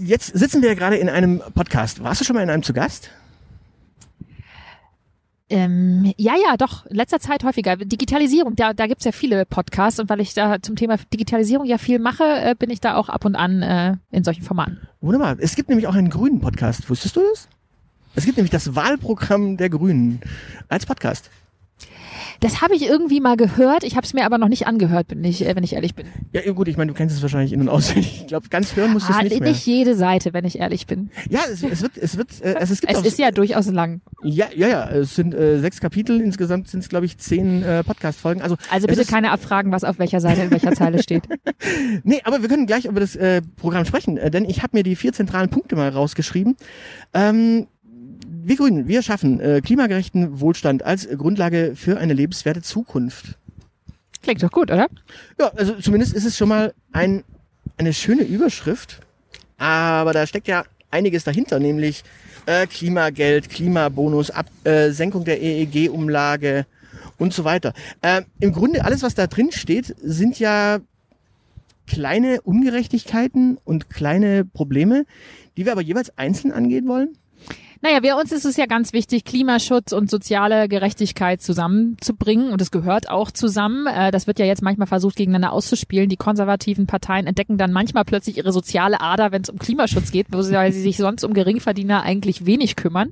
Jetzt 0.00 0.36
sitzen 0.36 0.62
wir 0.62 0.70
ja 0.70 0.74
gerade 0.74 0.96
in 0.96 1.08
einem 1.08 1.42
Podcast. 1.54 2.02
Warst 2.02 2.20
du 2.20 2.24
schon 2.24 2.34
mal 2.34 2.42
in 2.42 2.50
einem 2.50 2.62
zu 2.62 2.72
Gast? 2.72 3.10
Ähm, 5.50 6.12
ja, 6.18 6.34
ja, 6.34 6.56
doch, 6.58 6.84
in 6.86 6.96
letzter 6.96 7.20
Zeit 7.20 7.42
häufiger. 7.42 7.76
Digitalisierung, 7.76 8.54
da, 8.54 8.74
da 8.74 8.86
gibt's 8.86 9.04
ja 9.04 9.12
viele 9.12 9.46
Podcasts 9.46 9.98
und 9.98 10.10
weil 10.10 10.20
ich 10.20 10.34
da 10.34 10.60
zum 10.60 10.76
Thema 10.76 10.96
Digitalisierung 11.12 11.66
ja 11.66 11.78
viel 11.78 11.98
mache, 11.98 12.24
äh, 12.24 12.54
bin 12.58 12.68
ich 12.70 12.80
da 12.80 12.96
auch 12.96 13.08
ab 13.08 13.24
und 13.24 13.34
an 13.34 13.62
äh, 13.62 13.96
in 14.10 14.24
solchen 14.24 14.42
Formaten. 14.42 14.87
Wunderbar. 15.00 15.36
Es 15.38 15.54
gibt 15.54 15.68
nämlich 15.68 15.86
auch 15.86 15.94
einen 15.94 16.10
grünen 16.10 16.40
Podcast. 16.40 16.88
Wusstest 16.90 17.16
du 17.16 17.20
das? 17.30 17.48
Es 18.14 18.24
gibt 18.24 18.36
nämlich 18.36 18.50
das 18.50 18.74
Wahlprogramm 18.74 19.56
der 19.56 19.70
Grünen 19.70 20.20
als 20.68 20.86
Podcast. 20.86 21.30
Das 22.40 22.60
habe 22.62 22.74
ich 22.76 22.82
irgendwie 22.86 23.20
mal 23.20 23.36
gehört, 23.36 23.82
ich 23.82 23.96
habe 23.96 24.06
es 24.06 24.14
mir 24.14 24.24
aber 24.24 24.38
noch 24.38 24.48
nicht 24.48 24.66
angehört, 24.66 25.08
bin 25.08 25.24
ich, 25.24 25.44
äh, 25.44 25.56
wenn 25.56 25.64
ich 25.64 25.72
ehrlich 25.72 25.94
bin. 25.94 26.06
Ja, 26.32 26.40
gut, 26.52 26.68
ich 26.68 26.76
meine, 26.76 26.92
du 26.92 26.96
kennst 26.96 27.16
es 27.16 27.22
wahrscheinlich 27.22 27.52
in- 27.52 27.60
und 27.60 27.68
auswendig. 27.68 28.20
Ich 28.22 28.26
glaube, 28.28 28.48
ganz 28.48 28.76
hören 28.76 28.92
musst 28.92 29.08
du 29.08 29.12
es 29.12 29.18
Ah, 29.18 29.22
nicht 29.22 29.32
nicht, 29.32 29.40
mehr. 29.42 29.50
jede 29.52 29.96
Seite, 29.96 30.32
wenn 30.32 30.44
ich 30.44 30.58
ehrlich 30.60 30.86
bin. 30.86 31.10
Ja, 31.30 31.40
es, 31.50 31.62
es 31.64 31.82
wird, 31.82 31.96
es 31.96 32.16
wird, 32.16 32.28
äh, 32.42 32.54
also 32.58 32.72
es 32.72 32.80
gibt 32.80 32.92
Es 32.92 32.98
auch, 33.00 33.04
ist 33.04 33.18
ja 33.18 33.30
durchaus 33.32 33.66
lang. 33.70 34.00
ja, 34.22 34.46
ja, 34.54 34.68
ja, 34.68 34.88
es 34.88 35.16
sind 35.16 35.34
äh, 35.34 35.58
sechs 35.58 35.80
Kapitel, 35.80 36.20
insgesamt 36.20 36.68
sind 36.68 36.80
es, 36.80 36.88
glaube 36.88 37.06
ich, 37.06 37.18
zehn 37.18 37.62
äh, 37.62 37.82
Podcast-Folgen. 37.82 38.40
Also, 38.42 38.56
Also 38.70 38.86
bitte 38.86 39.00
ist, 39.00 39.10
keine 39.10 39.30
abfragen, 39.32 39.72
was 39.72 39.82
auf 39.84 39.98
welcher 39.98 40.20
Seite 40.20 40.42
in 40.42 40.50
welcher 40.50 40.72
Zeile 40.72 41.02
steht. 41.02 41.24
Nee, 42.04 42.20
aber 42.24 42.40
wir 42.42 42.48
können 42.48 42.66
gleich 42.66 42.84
über 42.84 43.00
das 43.00 43.16
äh, 43.16 43.42
Programm 43.56 43.84
sprechen, 43.84 44.16
äh, 44.16 44.30
denn 44.30 44.44
ich 44.44 44.62
habe 44.62 44.76
mir 44.76 44.82
die 44.82 44.96
vier 44.96 45.12
zentralen 45.12 45.48
Punkte 45.50 45.74
mal 45.76 45.88
rausgeschrieben. 45.88 46.56
Ähm, 47.14 47.66
wir 48.48 48.56
Grünen, 48.56 48.88
wir 48.88 49.02
schaffen 49.02 49.40
äh, 49.40 49.60
klimagerechten 49.62 50.40
Wohlstand 50.40 50.82
als 50.82 51.06
Grundlage 51.08 51.74
für 51.76 51.98
eine 51.98 52.14
lebenswerte 52.14 52.62
Zukunft. 52.62 53.36
Klingt 54.22 54.42
doch 54.42 54.50
gut, 54.50 54.70
oder? 54.70 54.88
Ja, 55.38 55.52
also 55.54 55.74
zumindest 55.74 56.14
ist 56.14 56.24
es 56.24 56.36
schon 56.36 56.48
mal 56.48 56.72
ein, 56.92 57.24
eine 57.76 57.92
schöne 57.92 58.22
Überschrift, 58.22 59.00
aber 59.58 60.12
da 60.12 60.26
steckt 60.26 60.48
ja 60.48 60.64
einiges 60.90 61.24
dahinter, 61.24 61.58
nämlich 61.60 62.04
äh, 62.46 62.66
Klimageld, 62.66 63.50
Klimabonus, 63.50 64.30
Ab, 64.30 64.46
äh, 64.64 64.90
Senkung 64.90 65.24
der 65.24 65.42
EEG-Umlage 65.42 66.64
und 67.18 67.34
so 67.34 67.44
weiter. 67.44 67.74
Äh, 68.00 68.22
Im 68.40 68.52
Grunde 68.52 68.84
alles, 68.84 69.02
was 69.02 69.14
da 69.14 69.26
drin 69.26 69.52
steht, 69.52 69.94
sind 70.02 70.38
ja 70.38 70.78
kleine 71.86 72.40
Ungerechtigkeiten 72.42 73.58
und 73.64 73.90
kleine 73.90 74.44
Probleme, 74.46 75.04
die 75.56 75.66
wir 75.66 75.72
aber 75.72 75.82
jeweils 75.82 76.16
einzeln 76.16 76.52
angehen 76.52 76.88
wollen. 76.88 77.18
Naja, 77.80 78.02
wir 78.02 78.16
uns 78.16 78.32
ist 78.32 78.44
es 78.44 78.56
ja 78.56 78.66
ganz 78.66 78.92
wichtig, 78.92 79.24
Klimaschutz 79.24 79.92
und 79.92 80.10
soziale 80.10 80.68
Gerechtigkeit 80.68 81.40
zusammenzubringen 81.40 82.50
und 82.52 82.60
es 82.60 82.72
gehört 82.72 83.08
auch 83.08 83.30
zusammen. 83.30 83.86
Äh, 83.86 84.10
Das 84.10 84.26
wird 84.26 84.40
ja 84.40 84.46
jetzt 84.46 84.62
manchmal 84.62 84.88
versucht, 84.88 85.14
gegeneinander 85.14 85.52
auszuspielen. 85.52 86.08
Die 86.08 86.16
konservativen 86.16 86.86
Parteien 86.88 87.28
entdecken 87.28 87.56
dann 87.56 87.72
manchmal 87.72 88.04
plötzlich 88.04 88.36
ihre 88.36 88.52
soziale 88.52 89.00
Ader, 89.00 89.30
wenn 89.30 89.42
es 89.42 89.48
um 89.48 89.58
Klimaschutz 89.58 90.10
geht, 90.10 90.26
weil 90.30 90.72
sie 90.72 90.80
sich 90.82 90.96
sonst 90.96 91.22
um 91.22 91.32
Geringverdiener 91.34 92.02
eigentlich 92.02 92.46
wenig 92.46 92.74
kümmern. 92.74 93.10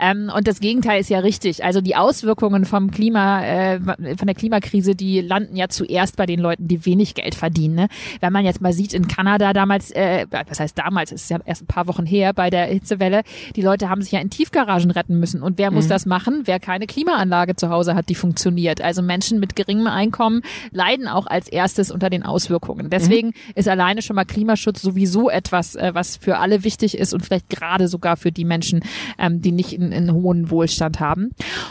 Ähm, 0.00 0.30
Und 0.34 0.46
das 0.46 0.60
Gegenteil 0.60 1.00
ist 1.00 1.10
ja 1.10 1.18
richtig. 1.18 1.64
Also 1.64 1.80
die 1.80 1.96
Auswirkungen 1.96 2.64
vom 2.64 2.92
Klima, 2.92 3.44
äh, 3.44 3.80
von 3.80 4.26
der 4.26 4.34
Klimakrise, 4.36 4.94
die 4.94 5.20
landen 5.20 5.56
ja 5.56 5.68
zuerst 5.68 6.16
bei 6.16 6.26
den 6.26 6.38
Leuten, 6.38 6.68
die 6.68 6.86
wenig 6.86 7.14
Geld 7.14 7.34
verdienen. 7.34 7.74
Ne? 7.74 7.88
Wenn 8.20 8.32
man 8.32 8.44
jetzt 8.44 8.60
mal 8.60 8.72
sieht, 8.72 8.94
in 8.94 9.08
Kanada 9.08 9.52
damals, 9.52 9.90
äh, 9.90 10.26
was 10.30 10.60
heißt 10.60 10.78
damals, 10.78 11.10
ist 11.10 11.28
ja 11.28 11.38
erst 11.44 11.62
ein 11.62 11.66
paar 11.66 11.88
Wochen 11.88 12.06
her 12.06 12.32
bei 12.32 12.50
der 12.50 12.66
Hitzewelle, 12.66 13.22
die 13.56 13.62
Leute 13.62 13.88
haben 13.88 13.95
sich 14.02 14.12
ja 14.12 14.20
in 14.20 14.30
Tiefgaragen 14.30 14.90
retten 14.90 15.18
müssen. 15.18 15.42
Und 15.42 15.58
wer 15.58 15.70
muss 15.70 15.88
das 15.88 16.06
machen? 16.06 16.42
Wer 16.44 16.60
keine 16.60 16.86
Klimaanlage 16.86 17.56
zu 17.56 17.68
Hause 17.68 17.94
hat, 17.94 18.08
die 18.08 18.14
funktioniert. 18.14 18.80
Also 18.80 19.02
Menschen 19.02 19.40
mit 19.40 19.56
geringem 19.56 19.86
Einkommen 19.86 20.42
leiden 20.70 21.08
auch 21.08 21.26
als 21.26 21.48
erstes 21.48 21.90
unter 21.90 22.10
den 22.10 22.22
Auswirkungen. 22.22 22.90
Deswegen 22.90 23.32
ist 23.54 23.68
alleine 23.68 24.02
schon 24.02 24.16
mal 24.16 24.24
Klimaschutz 24.24 24.82
sowieso 24.82 25.30
etwas, 25.30 25.74
äh, 25.74 25.90
was 25.94 26.16
für 26.16 26.38
alle 26.38 26.64
wichtig 26.64 26.98
ist 26.98 27.14
und 27.14 27.24
vielleicht 27.24 27.48
gerade 27.48 27.88
sogar 27.88 28.16
für 28.16 28.32
die 28.32 28.44
Menschen, 28.44 28.80
ähm, 29.18 29.40
die 29.42 29.52
nicht 29.52 29.74
einen, 29.74 29.92
einen 29.92 30.12
hohen 30.12 30.50
Wohlstand 30.50 31.00
haben. 31.00 31.30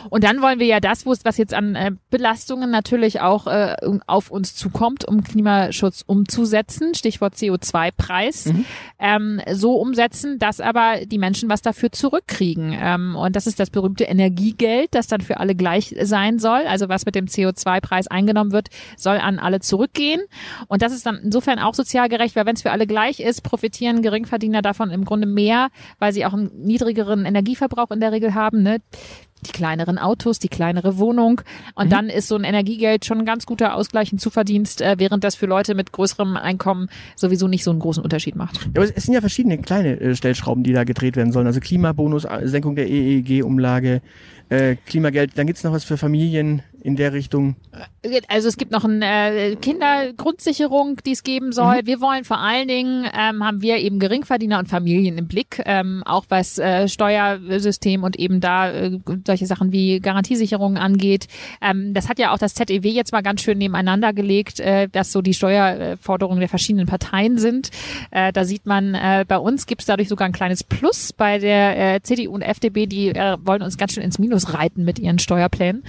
Und 0.09 0.23
dann 0.23 0.41
wollen 0.41 0.59
wir 0.59 0.67
ja 0.67 0.79
das, 0.79 1.05
was 1.05 1.38
jetzt 1.38 1.53
an 1.53 1.75
äh, 1.75 1.91
Belastungen 2.09 2.71
natürlich 2.71 3.21
auch 3.21 3.47
äh, 3.47 3.75
auf 4.07 4.31
uns 4.31 4.55
zukommt, 4.55 5.05
um 5.05 5.23
Klimaschutz 5.23 6.03
umzusetzen, 6.05 6.95
Stichwort 6.95 7.35
CO2-Preis, 7.35 8.51
ähm, 8.99 9.41
so 9.51 9.75
umsetzen, 9.75 10.39
dass 10.39 10.59
aber 10.59 11.05
die 11.05 11.17
Menschen 11.17 11.49
was 11.49 11.61
dafür 11.61 11.91
zurückkriegen. 12.15 12.75
Ähm, 12.80 13.15
und 13.15 13.36
das 13.36 13.47
ist 13.47 13.60
das 13.60 13.69
berühmte 13.69 14.06
Energiegeld, 14.06 14.93
das 14.93 15.08
dann 15.08 15.21
für 15.21 15.38
alle 15.39 15.56
gleich 15.56 15.95
sein 16.01 16.39
soll. 16.39 16.62
Also 16.67 16.89
was 16.89 17.06
mit 17.06 17.15
dem 17.15 17.25
CO2-Preis 17.25 18.08
eingenommen 18.08 18.51
wird, 18.51 18.69
soll 18.97 19.17
an 19.17 19.39
alle 19.39 19.60
zurückgehen. 19.60 20.21
Und 20.67 20.82
das 20.82 20.93
ist 20.93 21.06
dann 21.06 21.19
insofern 21.23 21.60
auch 21.60 21.73
sozial 21.73 22.10
gerecht, 22.10 22.36
weil 22.36 22.45
wenn 22.45 22.56
es 22.56 22.62
für 22.62 22.71
alle 22.71 22.88
gleich 22.88 23.19
ist, 23.19 23.41
profitieren 23.41 24.01
Geringverdiener 24.01 24.62
davon 24.62 24.91
im 24.91 25.06
Grunde 25.06 25.28
mehr, 25.28 25.69
weil 25.99 26.13
sie 26.13 26.25
auch 26.25 26.34
einen 26.34 26.51
niedrigeren 26.63 27.25
Energieverbrauch 27.25 27.91
in 27.91 27.99
der 27.99 28.12
Regel 28.12 28.34
haben. 28.34 28.63
Ne? 28.63 28.78
Die 29.45 29.51
kleineren 29.51 29.97
Autos, 29.97 30.39
die 30.39 30.47
kleinere 30.47 30.97
Wohnung. 30.97 31.41
Und 31.75 31.91
dann 31.91 32.10
ist 32.10 32.27
so 32.27 32.36
ein 32.36 32.43
Energiegeld 32.43 33.05
schon 33.05 33.19
ein 33.19 33.25
ganz 33.25 33.45
guter 33.45 33.75
Ausgleich, 33.75 34.12
ein 34.12 34.19
Zuverdienst, 34.19 34.81
äh, 34.81 34.95
während 34.97 35.23
das 35.23 35.36
für 35.36 35.45
Leute 35.45 35.75
mit 35.75 35.91
größerem 35.91 36.38
Einkommen 36.38 36.89
sowieso 37.15 37.47
nicht 37.47 37.63
so 37.63 37.71
einen 37.71 37.79
großen 37.79 38.03
Unterschied 38.03 38.36
macht. 38.36 38.62
Ja, 38.63 38.81
aber 38.81 38.84
es 38.95 39.03
sind 39.03 39.13
ja 39.13 39.21
verschiedene 39.21 39.58
kleine 39.58 39.99
äh, 39.99 40.15
Stellschrauben, 40.15 40.63
die 40.63 40.73
da 40.73 40.84
gedreht 40.84 41.15
werden 41.15 41.31
sollen. 41.31 41.47
Also 41.47 41.60
Klimabonus, 41.60 42.27
Senkung 42.43 42.75
der 42.75 42.89
EEG-Umlage, 42.89 44.01
äh, 44.49 44.75
Klimageld. 44.86 45.38
Dann 45.38 45.47
gibt's 45.47 45.63
noch 45.63 45.71
was 45.71 45.84
für 45.84 45.97
Familien 45.97 46.62
in 46.86 46.95
der 46.95 47.13
Richtung. 47.13 47.55
Also 48.27 48.47
es 48.47 48.58
gibt 48.58 48.71
noch 48.71 48.86
eine 48.86 49.31
äh, 49.31 49.55
Kindergrundsicherung, 49.55 50.97
die 51.03 51.13
es 51.13 51.23
geben 51.23 51.51
soll. 51.51 51.81
Wir 51.86 51.99
wollen 51.99 52.25
vor 52.25 52.38
allen 52.38 52.67
Dingen, 52.67 53.05
ähm, 53.05 53.43
haben 53.43 53.63
wir 53.63 53.77
eben 53.77 53.97
Geringverdiener 53.97 54.60
und 54.60 54.67
Familien 54.69 55.17
im 55.17 55.27
Blick, 55.27 55.63
ähm, 55.65 56.03
auch 56.05 56.25
was 56.29 56.60
äh, 56.60 56.88
Steuersystem 56.88 58.03
und 58.03 58.19
eben 58.19 58.39
da 58.39 58.69
äh, 58.69 58.99
solche 59.25 59.47
Sachen 59.47 59.71
wie 59.71 59.99
Garantiesicherungen 59.99 60.77
angeht. 60.77 61.27
Ähm, 61.60 61.95
das 61.95 62.08
hat 62.08 62.19
ja 62.19 62.31
auch 62.31 62.38
das 62.38 62.53
ZEW 62.53 62.88
jetzt 62.88 63.13
mal 63.13 63.23
ganz 63.23 63.41
schön 63.41 63.58
nebeneinander 63.58 64.13
gelegt, 64.13 64.60
äh, 64.60 64.88
dass 64.88 65.12
so 65.12 65.23
die 65.23 65.34
Steuerforderungen 65.34 66.39
der 66.39 66.49
verschiedenen 66.49 66.86
Parteien 66.86 67.39
sind. 67.39 67.71
Äh, 68.12 68.31
da 68.31 68.45
sieht 68.45 68.67
man, 68.67 68.93
äh, 68.93 69.25
bei 69.27 69.39
uns 69.39 69.65
gibt 69.65 69.81
es 69.81 69.88
dadurch 69.88 70.08
sogar 70.08 70.27
ein 70.27 70.34
kleines 70.34 70.63
Plus. 70.63 71.13
Bei 71.13 71.39
der 71.39 71.95
äh, 71.95 72.01
CDU 72.03 72.36
und 72.36 72.43
FDP, 72.43 72.86
die 72.86 73.08
äh, 73.10 73.38
wollen 73.43 73.63
uns 73.63 73.75
ganz 73.75 73.93
schön 73.93 74.03
ins 74.03 74.19
Minus 74.19 74.35
reiten 74.54 74.84
mit 74.84 75.00
ihren 75.00 75.19
Steuerplänen. 75.19 75.84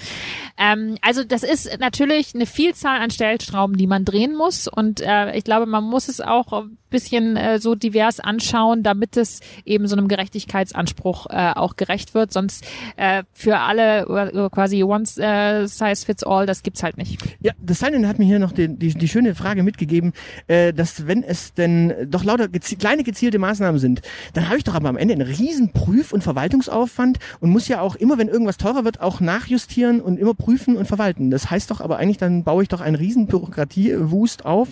Ähm, 0.56 0.96
also 1.02 1.24
das 1.24 1.42
ist 1.42 1.78
natürlich 1.78 2.34
eine 2.34 2.46
Vielzahl 2.46 3.00
an 3.00 3.10
Stellschrauben, 3.10 3.76
die 3.76 3.86
man 3.86 4.04
drehen 4.04 4.34
muss. 4.34 4.68
Und 4.68 5.00
äh, 5.00 5.36
ich 5.36 5.44
glaube, 5.44 5.66
man 5.66 5.84
muss 5.84 6.08
es 6.08 6.20
auch 6.20 6.64
bisschen 6.96 7.36
äh, 7.36 7.58
so 7.58 7.74
divers 7.74 8.20
anschauen, 8.20 8.82
damit 8.82 9.18
es 9.18 9.40
eben 9.66 9.86
so 9.86 9.96
einem 9.96 10.08
Gerechtigkeitsanspruch 10.08 11.26
äh, 11.28 11.52
auch 11.54 11.76
gerecht 11.76 12.14
wird. 12.14 12.32
Sonst 12.32 12.64
äh, 12.96 13.22
für 13.34 13.58
alle 13.58 14.06
äh, 14.32 14.48
quasi 14.48 14.82
one 14.82 15.04
äh, 15.18 15.66
size 15.66 16.06
fits 16.06 16.24
all, 16.24 16.46
das 16.46 16.62
gibt's 16.62 16.82
halt 16.82 16.96
nicht. 16.96 17.22
Ja, 17.40 17.52
das 17.60 17.80
Silent 17.80 18.06
hat 18.06 18.18
mir 18.18 18.24
hier 18.24 18.38
noch 18.38 18.52
die, 18.52 18.68
die, 18.68 18.94
die 18.94 19.08
schöne 19.08 19.34
Frage 19.34 19.62
mitgegeben, 19.62 20.14
äh, 20.46 20.72
dass 20.72 21.06
wenn 21.06 21.22
es 21.22 21.52
denn 21.52 22.10
doch 22.10 22.24
lauter 22.24 22.48
gezi 22.48 22.76
kleine 22.76 23.02
gezielte 23.02 23.38
Maßnahmen 23.38 23.78
sind, 23.78 24.00
dann 24.32 24.48
habe 24.48 24.56
ich 24.56 24.64
doch 24.64 24.74
aber 24.74 24.88
am 24.88 24.96
Ende 24.96 25.12
einen 25.12 25.28
riesen 25.28 25.72
Prüf- 25.72 26.14
und 26.14 26.22
Verwaltungsaufwand 26.22 27.18
und 27.40 27.50
muss 27.50 27.68
ja 27.68 27.82
auch 27.82 27.96
immer, 27.96 28.16
wenn 28.16 28.28
irgendwas 28.28 28.56
teurer 28.56 28.84
wird, 28.84 29.02
auch 29.02 29.20
nachjustieren 29.20 30.00
und 30.00 30.18
immer 30.18 30.32
prüfen 30.32 30.76
und 30.76 30.86
verwalten. 30.86 31.30
Das 31.30 31.50
heißt 31.50 31.70
doch 31.70 31.82
aber 31.82 31.98
eigentlich, 31.98 32.16
dann 32.16 32.42
baue 32.42 32.62
ich 32.62 32.70
doch 32.70 32.80
einen 32.80 32.96
riesen 32.96 33.26
Bürokratiewust 33.26 34.46
auf 34.46 34.68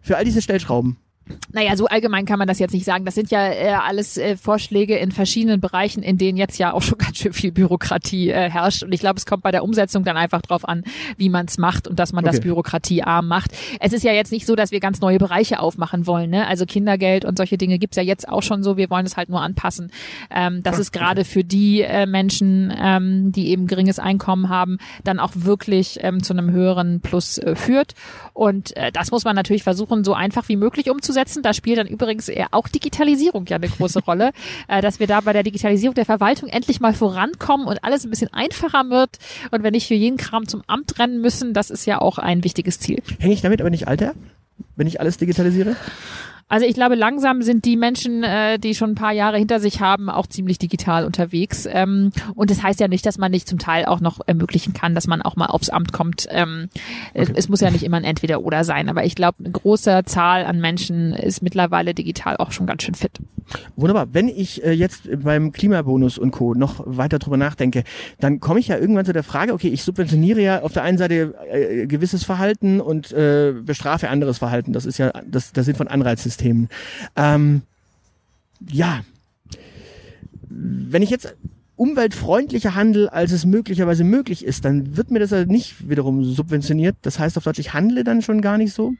für 0.00 0.16
all 0.16 0.24
diese 0.24 0.42
Stellschrauben. 0.42 0.96
Naja, 1.52 1.76
so 1.76 1.86
allgemein 1.86 2.26
kann 2.26 2.38
man 2.38 2.48
das 2.48 2.58
jetzt 2.58 2.72
nicht 2.72 2.84
sagen. 2.84 3.04
Das 3.04 3.14
sind 3.14 3.30
ja 3.30 3.48
äh, 3.48 3.70
alles 3.70 4.16
äh, 4.16 4.36
Vorschläge 4.36 4.96
in 4.96 5.12
verschiedenen 5.12 5.60
Bereichen, 5.60 6.02
in 6.02 6.18
denen 6.18 6.38
jetzt 6.38 6.58
ja 6.58 6.72
auch 6.72 6.82
schon 6.82 6.98
ganz 6.98 7.18
schön 7.18 7.32
viel 7.32 7.52
Bürokratie 7.52 8.30
äh, 8.30 8.50
herrscht. 8.50 8.82
Und 8.82 8.92
ich 8.92 9.00
glaube, 9.00 9.16
es 9.16 9.26
kommt 9.26 9.42
bei 9.42 9.50
der 9.50 9.64
Umsetzung 9.64 10.04
dann 10.04 10.16
einfach 10.16 10.42
drauf 10.42 10.68
an, 10.68 10.84
wie 11.16 11.28
man 11.28 11.46
es 11.46 11.58
macht 11.58 11.88
und 11.88 11.98
dass 11.98 12.12
man 12.12 12.24
okay. 12.24 12.36
das 12.36 12.40
bürokratiearm 12.40 13.26
macht. 13.26 13.52
Es 13.80 13.92
ist 13.92 14.04
ja 14.04 14.12
jetzt 14.12 14.32
nicht 14.32 14.46
so, 14.46 14.56
dass 14.56 14.70
wir 14.70 14.80
ganz 14.80 15.00
neue 15.00 15.18
Bereiche 15.18 15.60
aufmachen 15.60 16.06
wollen. 16.06 16.30
Ne? 16.30 16.46
Also 16.46 16.66
Kindergeld 16.66 17.24
und 17.24 17.36
solche 17.36 17.58
Dinge 17.58 17.78
gibt's 17.78 17.96
ja 17.96 18.02
jetzt 18.02 18.28
auch 18.28 18.42
schon 18.42 18.62
so. 18.62 18.76
Wir 18.76 18.90
wollen 18.90 19.06
es 19.06 19.16
halt 19.16 19.28
nur 19.28 19.40
anpassen. 19.40 19.90
Ähm, 20.30 20.62
das 20.62 20.78
ist 20.78 20.92
gerade 20.92 21.24
für 21.24 21.44
die 21.44 21.82
äh, 21.82 22.06
Menschen, 22.06 22.72
ähm, 22.78 23.32
die 23.32 23.48
eben 23.48 23.66
geringes 23.66 23.98
Einkommen 23.98 24.48
haben, 24.48 24.78
dann 25.04 25.18
auch 25.18 25.32
wirklich 25.34 25.98
ähm, 26.02 26.22
zu 26.22 26.32
einem 26.32 26.50
höheren 26.50 27.00
Plus 27.00 27.38
äh, 27.38 27.54
führt. 27.54 27.94
Und 28.32 28.76
äh, 28.76 28.92
das 28.92 29.10
muss 29.10 29.24
man 29.24 29.36
natürlich 29.36 29.62
versuchen, 29.62 30.04
so 30.04 30.14
einfach 30.14 30.48
wie 30.48 30.56
möglich 30.56 30.90
umzusetzen. 30.90 31.19
Da 31.42 31.54
spielt 31.54 31.78
dann 31.78 31.86
übrigens 31.86 32.28
eher 32.28 32.48
auch 32.52 32.68
Digitalisierung 32.68 33.46
ja 33.46 33.56
eine 33.56 33.68
große 33.68 34.00
Rolle, 34.06 34.32
äh, 34.68 34.80
dass 34.80 35.00
wir 35.00 35.06
da 35.06 35.20
bei 35.20 35.32
der 35.32 35.42
Digitalisierung 35.42 35.94
der 35.94 36.04
Verwaltung 36.04 36.48
endlich 36.48 36.80
mal 36.80 36.94
vorankommen 36.94 37.66
und 37.66 37.84
alles 37.84 38.04
ein 38.04 38.10
bisschen 38.10 38.32
einfacher 38.32 38.88
wird 38.90 39.18
und 39.50 39.62
wenn 39.62 39.72
nicht 39.72 39.88
für 39.88 39.94
jeden 39.94 40.16
Kram 40.16 40.48
zum 40.48 40.62
Amt 40.66 40.98
rennen 40.98 41.20
müssen, 41.20 41.54
das 41.54 41.70
ist 41.70 41.86
ja 41.86 42.00
auch 42.00 42.18
ein 42.18 42.44
wichtiges 42.44 42.80
Ziel. 42.80 43.02
Hänge 43.18 43.34
ich 43.34 43.42
damit 43.42 43.60
aber 43.60 43.70
nicht 43.70 43.88
alter, 43.88 44.14
wenn 44.76 44.86
ich 44.86 45.00
alles 45.00 45.16
digitalisiere? 45.16 45.76
Also 46.50 46.66
ich 46.66 46.74
glaube, 46.74 46.96
langsam 46.96 47.42
sind 47.42 47.64
die 47.64 47.76
Menschen, 47.76 48.24
äh, 48.24 48.58
die 48.58 48.74
schon 48.74 48.90
ein 48.90 48.94
paar 48.96 49.12
Jahre 49.12 49.38
hinter 49.38 49.60
sich 49.60 49.80
haben, 49.80 50.10
auch 50.10 50.26
ziemlich 50.26 50.58
digital 50.58 51.06
unterwegs. 51.06 51.64
Ähm, 51.70 52.10
und 52.34 52.50
das 52.50 52.60
heißt 52.60 52.80
ja 52.80 52.88
nicht, 52.88 53.06
dass 53.06 53.18
man 53.18 53.30
nicht 53.30 53.46
zum 53.46 53.60
Teil 53.60 53.84
auch 53.84 54.00
noch 54.00 54.18
ermöglichen 54.26 54.72
kann, 54.72 54.96
dass 54.96 55.06
man 55.06 55.22
auch 55.22 55.36
mal 55.36 55.46
aufs 55.46 55.70
Amt 55.70 55.92
kommt. 55.92 56.26
Ähm, 56.28 56.68
okay. 57.14 57.22
es, 57.22 57.30
es, 57.30 57.48
muss 57.48 57.60
ja 57.60 57.70
nicht 57.70 57.84
immer 57.84 57.98
ein 57.98 58.04
Entweder-Oder 58.04 58.64
sein, 58.64 58.88
aber 58.88 59.04
ich 59.04 59.14
glaube, 59.14 59.36
eine 59.38 59.52
große 59.52 60.02
Zahl 60.06 60.44
an 60.44 60.60
Menschen 60.60 61.12
ist 61.12 61.40
mittlerweile 61.40 61.94
digital 61.94 62.36
auch 62.38 62.50
schon 62.50 62.66
ganz 62.66 62.82
schön 62.82 62.96
fit. 62.96 63.12
Wunderbar. 63.76 64.12
Wenn 64.12 64.28
ich 64.28 64.64
äh, 64.64 64.72
jetzt 64.72 65.08
beim 65.22 65.52
Klimabonus 65.52 66.18
und 66.18 66.30
Co. 66.30 66.54
noch 66.54 66.82
weiter 66.86 67.18
drüber 67.18 67.36
nachdenke, 67.36 67.84
dann 68.18 68.40
komme 68.40 68.60
ich 68.60 68.68
ja 68.68 68.78
irgendwann 68.78 69.04
zu 69.04 69.12
der 69.12 69.22
Frage, 69.22 69.52
okay, 69.52 69.68
ich 69.68 69.82
subventioniere 69.82 70.40
ja 70.40 70.62
auf 70.62 70.72
der 70.72 70.82
einen 70.82 70.98
Seite 70.98 71.34
äh, 71.50 71.86
gewisses 71.86 72.24
Verhalten 72.24 72.80
und 72.80 73.12
äh, 73.12 73.52
bestrafe 73.52 74.08
anderes 74.08 74.38
Verhalten. 74.38 74.72
Das 74.72 74.86
ist 74.86 74.98
ja 74.98 75.12
das, 75.26 75.52
das 75.52 75.66
Sinn 75.66 75.76
von 75.76 75.88
Anreizsystemen. 75.88 76.68
Ähm, 77.16 77.62
ja, 78.68 79.00
wenn 80.48 81.02
ich 81.02 81.10
jetzt 81.10 81.34
umweltfreundlicher 81.76 82.74
handel, 82.74 83.08
als 83.08 83.32
es 83.32 83.46
möglicherweise 83.46 84.04
möglich 84.04 84.44
ist, 84.44 84.66
dann 84.66 84.98
wird 84.98 85.10
mir 85.10 85.18
das 85.18 85.30
ja 85.30 85.46
nicht 85.46 85.88
wiederum 85.88 86.24
subventioniert. 86.24 86.96
Das 87.02 87.18
heißt 87.18 87.38
auf 87.38 87.44
Deutsch, 87.44 87.58
ich 87.58 87.72
handle 87.72 88.04
dann 88.04 88.20
schon 88.20 88.42
gar 88.42 88.58
nicht 88.58 88.74
so. 88.74 88.92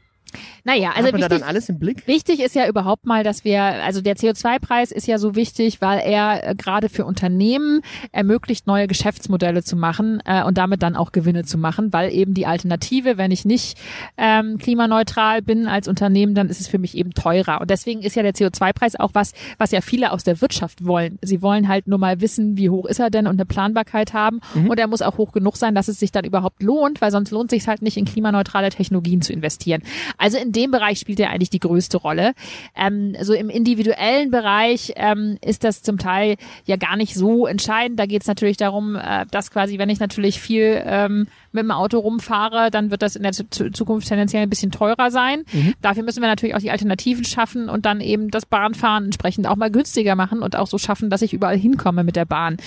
Naja, 0.63 0.91
also 0.95 1.07
wichtig, 1.07 1.21
da 1.21 1.29
dann 1.29 1.43
alles 1.43 1.69
im 1.69 1.79
Blick? 1.79 2.07
wichtig 2.07 2.39
ist 2.39 2.55
ja 2.55 2.67
überhaupt 2.67 3.05
mal, 3.05 3.23
dass 3.23 3.43
wir, 3.43 3.61
also 3.61 4.01
der 4.01 4.15
CO2-Preis 4.15 4.91
ist 4.91 5.07
ja 5.07 5.17
so 5.17 5.35
wichtig, 5.35 5.81
weil 5.81 5.99
er 5.99 6.49
äh, 6.49 6.55
gerade 6.55 6.89
für 6.89 7.05
Unternehmen 7.05 7.81
ermöglicht, 8.11 8.67
neue 8.67 8.87
Geschäftsmodelle 8.87 9.63
zu 9.63 9.75
machen 9.75 10.21
äh, 10.25 10.43
und 10.43 10.57
damit 10.57 10.83
dann 10.83 10.95
auch 10.95 11.11
Gewinne 11.11 11.43
zu 11.43 11.57
machen, 11.57 11.93
weil 11.93 12.11
eben 12.13 12.33
die 12.33 12.45
Alternative, 12.45 13.17
wenn 13.17 13.31
ich 13.31 13.45
nicht 13.45 13.77
ähm, 14.17 14.57
klimaneutral 14.57 15.41
bin 15.41 15.67
als 15.67 15.87
Unternehmen, 15.87 16.35
dann 16.35 16.49
ist 16.49 16.61
es 16.61 16.67
für 16.67 16.79
mich 16.79 16.97
eben 16.97 17.11
teurer. 17.11 17.61
Und 17.61 17.69
deswegen 17.69 18.01
ist 18.01 18.15
ja 18.15 18.23
der 18.23 18.33
CO2-Preis 18.33 18.99
auch 18.99 19.11
was, 19.13 19.33
was 19.57 19.71
ja 19.71 19.81
viele 19.81 20.11
aus 20.11 20.23
der 20.23 20.41
Wirtschaft 20.41 20.85
wollen. 20.85 21.19
Sie 21.21 21.41
wollen 21.41 21.67
halt 21.67 21.87
nur 21.87 21.99
mal 21.99 22.21
wissen, 22.21 22.57
wie 22.57 22.69
hoch 22.69 22.85
ist 22.85 22.99
er 22.99 23.09
denn 23.09 23.27
und 23.27 23.33
eine 23.33 23.45
Planbarkeit 23.45 24.13
haben. 24.13 24.41
Mhm. 24.53 24.69
Und 24.69 24.79
er 24.79 24.87
muss 24.87 25.01
auch 25.01 25.17
hoch 25.17 25.31
genug 25.31 25.57
sein, 25.57 25.75
dass 25.75 25.87
es 25.87 25.99
sich 25.99 26.11
dann 26.11 26.25
überhaupt 26.25 26.61
lohnt, 26.63 27.01
weil 27.01 27.11
sonst 27.11 27.31
lohnt 27.31 27.49
sich 27.49 27.67
halt 27.67 27.81
nicht 27.81 27.97
in 27.97 28.05
klimaneutrale 28.05 28.69
Technologien 28.69 29.21
zu 29.21 29.33
investieren. 29.33 29.81
Also 30.21 30.37
in 30.37 30.51
dem 30.51 30.69
Bereich 30.69 30.99
spielt 30.99 31.19
er 31.19 31.31
eigentlich 31.31 31.49
die 31.49 31.59
größte 31.59 31.97
Rolle. 31.97 32.33
Ähm, 32.75 33.15
so 33.21 33.33
im 33.33 33.49
individuellen 33.49 34.29
Bereich 34.29 34.93
ähm, 34.95 35.37
ist 35.43 35.63
das 35.63 35.81
zum 35.81 35.97
Teil 35.97 36.35
ja 36.65 36.75
gar 36.75 36.95
nicht 36.95 37.15
so 37.15 37.47
entscheidend. 37.47 37.99
Da 37.99 38.05
geht 38.05 38.21
es 38.21 38.27
natürlich 38.27 38.57
darum, 38.57 38.95
äh, 38.95 39.25
dass 39.31 39.49
quasi, 39.49 39.79
wenn 39.79 39.89
ich 39.89 39.99
natürlich 39.99 40.39
viel 40.39 40.81
ähm, 40.85 41.27
mit 41.51 41.63
dem 41.63 41.71
Auto 41.71 41.97
rumfahre, 41.99 42.69
dann 42.69 42.91
wird 42.91 43.01
das 43.01 43.15
in 43.15 43.23
der 43.23 43.31
Zukunft 43.31 44.07
tendenziell 44.07 44.43
ein 44.43 44.49
bisschen 44.49 44.71
teurer 44.71 45.09
sein. 45.09 45.43
Mhm. 45.51 45.73
Dafür 45.81 46.03
müssen 46.03 46.21
wir 46.21 46.29
natürlich 46.29 46.55
auch 46.55 46.59
die 46.59 46.71
Alternativen 46.71 47.25
schaffen 47.25 47.67
und 47.67 47.85
dann 47.85 47.99
eben 47.99 48.29
das 48.29 48.45
Bahnfahren 48.45 49.05
entsprechend 49.05 49.47
auch 49.47 49.55
mal 49.55 49.71
günstiger 49.71 50.15
machen 50.15 50.43
und 50.43 50.55
auch 50.55 50.67
so 50.67 50.77
schaffen, 50.77 51.09
dass 51.09 51.23
ich 51.23 51.33
überall 51.33 51.57
hinkomme 51.57 52.03
mit 52.03 52.15
der 52.15 52.25
Bahn. 52.25 52.57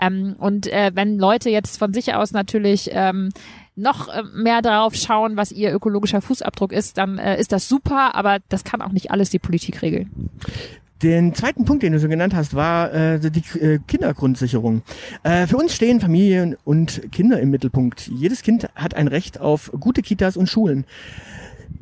Ähm, 0.00 0.34
und 0.38 0.66
äh, 0.66 0.92
wenn 0.94 1.18
Leute 1.18 1.50
jetzt 1.50 1.78
von 1.78 1.92
sich 1.92 2.14
aus 2.14 2.32
natürlich 2.32 2.88
ähm, 2.92 3.28
noch 3.76 4.08
äh, 4.08 4.22
mehr 4.34 4.62
darauf 4.62 4.94
schauen, 4.94 5.36
was 5.36 5.52
ihr 5.52 5.72
ökologischer 5.72 6.20
Fußabdruck 6.20 6.72
ist, 6.72 6.98
dann 6.98 7.18
äh, 7.18 7.40
ist 7.40 7.52
das 7.52 7.68
super, 7.68 8.14
aber 8.14 8.38
das 8.48 8.64
kann 8.64 8.82
auch 8.82 8.92
nicht 8.92 9.10
alles 9.10 9.30
die 9.30 9.38
Politik 9.38 9.82
regeln. 9.82 10.30
Den 11.02 11.34
zweiten 11.34 11.64
Punkt, 11.64 11.82
den 11.82 11.92
du 11.92 11.98
so 11.98 12.08
genannt 12.08 12.32
hast, 12.32 12.54
war 12.54 12.92
äh, 12.92 13.18
die 13.18 13.58
äh, 13.58 13.80
Kindergrundsicherung. 13.88 14.82
Äh, 15.24 15.48
für 15.48 15.56
uns 15.56 15.74
stehen 15.74 16.00
Familien 16.00 16.56
und 16.64 17.10
Kinder 17.10 17.40
im 17.40 17.50
Mittelpunkt. 17.50 18.06
Jedes 18.06 18.42
Kind 18.42 18.68
hat 18.76 18.94
ein 18.94 19.08
Recht 19.08 19.40
auf 19.40 19.72
gute 19.80 20.02
Kitas 20.02 20.36
und 20.36 20.48
Schulen. 20.48 20.84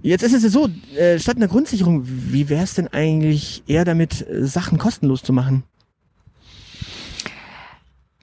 Jetzt 0.00 0.22
ist 0.22 0.32
es 0.32 0.42
ja 0.42 0.48
so, 0.48 0.68
äh, 0.96 1.18
statt 1.18 1.36
einer 1.36 1.48
Grundsicherung, 1.48 2.04
wie 2.06 2.48
wäre 2.48 2.62
es 2.64 2.74
denn 2.74 2.88
eigentlich 2.88 3.62
eher 3.66 3.84
damit, 3.84 4.26
äh, 4.26 4.46
Sachen 4.46 4.78
kostenlos 4.78 5.22
zu 5.22 5.34
machen? 5.34 5.64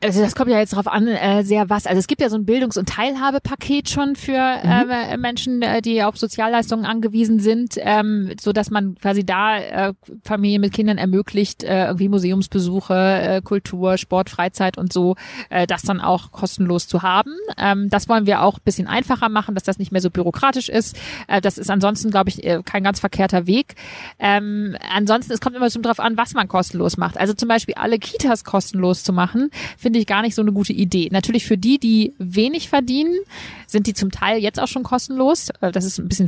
Also 0.03 0.21
das 0.21 0.35
kommt 0.35 0.51
ja 0.51 0.59
jetzt 0.59 0.73
darauf 0.73 0.87
an, 0.87 1.07
äh, 1.07 1.43
sehr 1.43 1.69
was. 1.69 1.87
Also 1.87 1.97
es 1.97 2.07
gibt 2.07 2.21
ja 2.21 2.29
so 2.29 2.37
ein 2.37 2.45
Bildungs- 2.45 2.77
und 2.77 2.87
Teilhabepaket 2.87 3.89
schon 3.89 4.15
für 4.15 4.59
mhm. 4.63 4.89
äh, 4.91 5.17
Menschen, 5.17 5.63
äh, 5.63 5.81
die 5.81 6.03
auf 6.03 6.17
Sozialleistungen 6.17 6.85
angewiesen 6.85 7.39
sind, 7.39 7.75
ähm, 7.77 8.33
so 8.39 8.53
dass 8.53 8.69
man 8.69 8.95
quasi 8.95 9.25
da 9.25 9.57
äh, 9.57 9.93
Familien 10.23 10.61
mit 10.61 10.73
Kindern 10.73 10.99
ermöglicht, 10.99 11.63
äh, 11.63 11.85
irgendwie 11.85 12.09
Museumsbesuche, 12.09 12.93
äh, 12.93 13.41
Kultur, 13.41 13.97
Sport, 13.97 14.29
Freizeit 14.29 14.77
und 14.77 14.93
so, 14.93 15.15
äh, 15.49 15.65
das 15.65 15.81
dann 15.81 15.99
auch 15.99 16.31
kostenlos 16.31 16.87
zu 16.87 17.01
haben. 17.01 17.33
Ähm, 17.57 17.89
das 17.89 18.07
wollen 18.07 18.27
wir 18.27 18.43
auch 18.43 18.59
bisschen 18.59 18.87
einfacher 18.87 19.29
machen, 19.29 19.55
dass 19.55 19.63
das 19.63 19.79
nicht 19.79 19.91
mehr 19.91 20.01
so 20.01 20.11
bürokratisch 20.11 20.69
ist. 20.69 20.95
Äh, 21.27 21.41
das 21.41 21.57
ist 21.57 21.71
ansonsten, 21.71 22.11
glaube 22.11 22.29
ich, 22.29 22.43
äh, 22.43 22.61
kein 22.63 22.83
ganz 22.83 22.99
verkehrter 22.99 23.47
Weg. 23.47 23.73
Ähm, 24.19 24.77
ansonsten, 24.93 25.33
es 25.33 25.41
kommt 25.41 25.55
immer 25.55 25.71
so 25.71 25.81
drauf 25.81 25.99
an, 25.99 26.17
was 26.17 26.35
man 26.35 26.47
kostenlos 26.47 26.97
macht. 26.97 27.17
Also 27.17 27.33
zum 27.33 27.47
Beispiel 27.47 27.75
alle 27.75 27.97
Kitas 27.97 28.43
kostenlos 28.43 29.03
zu 29.03 29.11
machen, 29.11 29.49
finde 29.87 29.99
ich 29.99 30.05
gar 30.05 30.21
nicht 30.21 30.35
so 30.35 30.41
eine 30.41 30.51
gute 30.51 30.73
Idee. 30.73 31.07
Natürlich 31.13 31.45
für 31.45 31.57
die, 31.57 31.79
die 31.79 32.13
wenig 32.17 32.67
verdienen, 32.67 33.15
sind 33.67 33.87
die 33.87 33.93
zum 33.93 34.11
Teil 34.11 34.37
jetzt 34.41 34.59
auch 34.59 34.67
schon 34.67 34.83
kostenlos. 34.83 35.47
Äh, 35.61 35.71
das 35.71 35.85
ist 35.85 35.97
ein 35.97 36.09
bisschen 36.09 36.27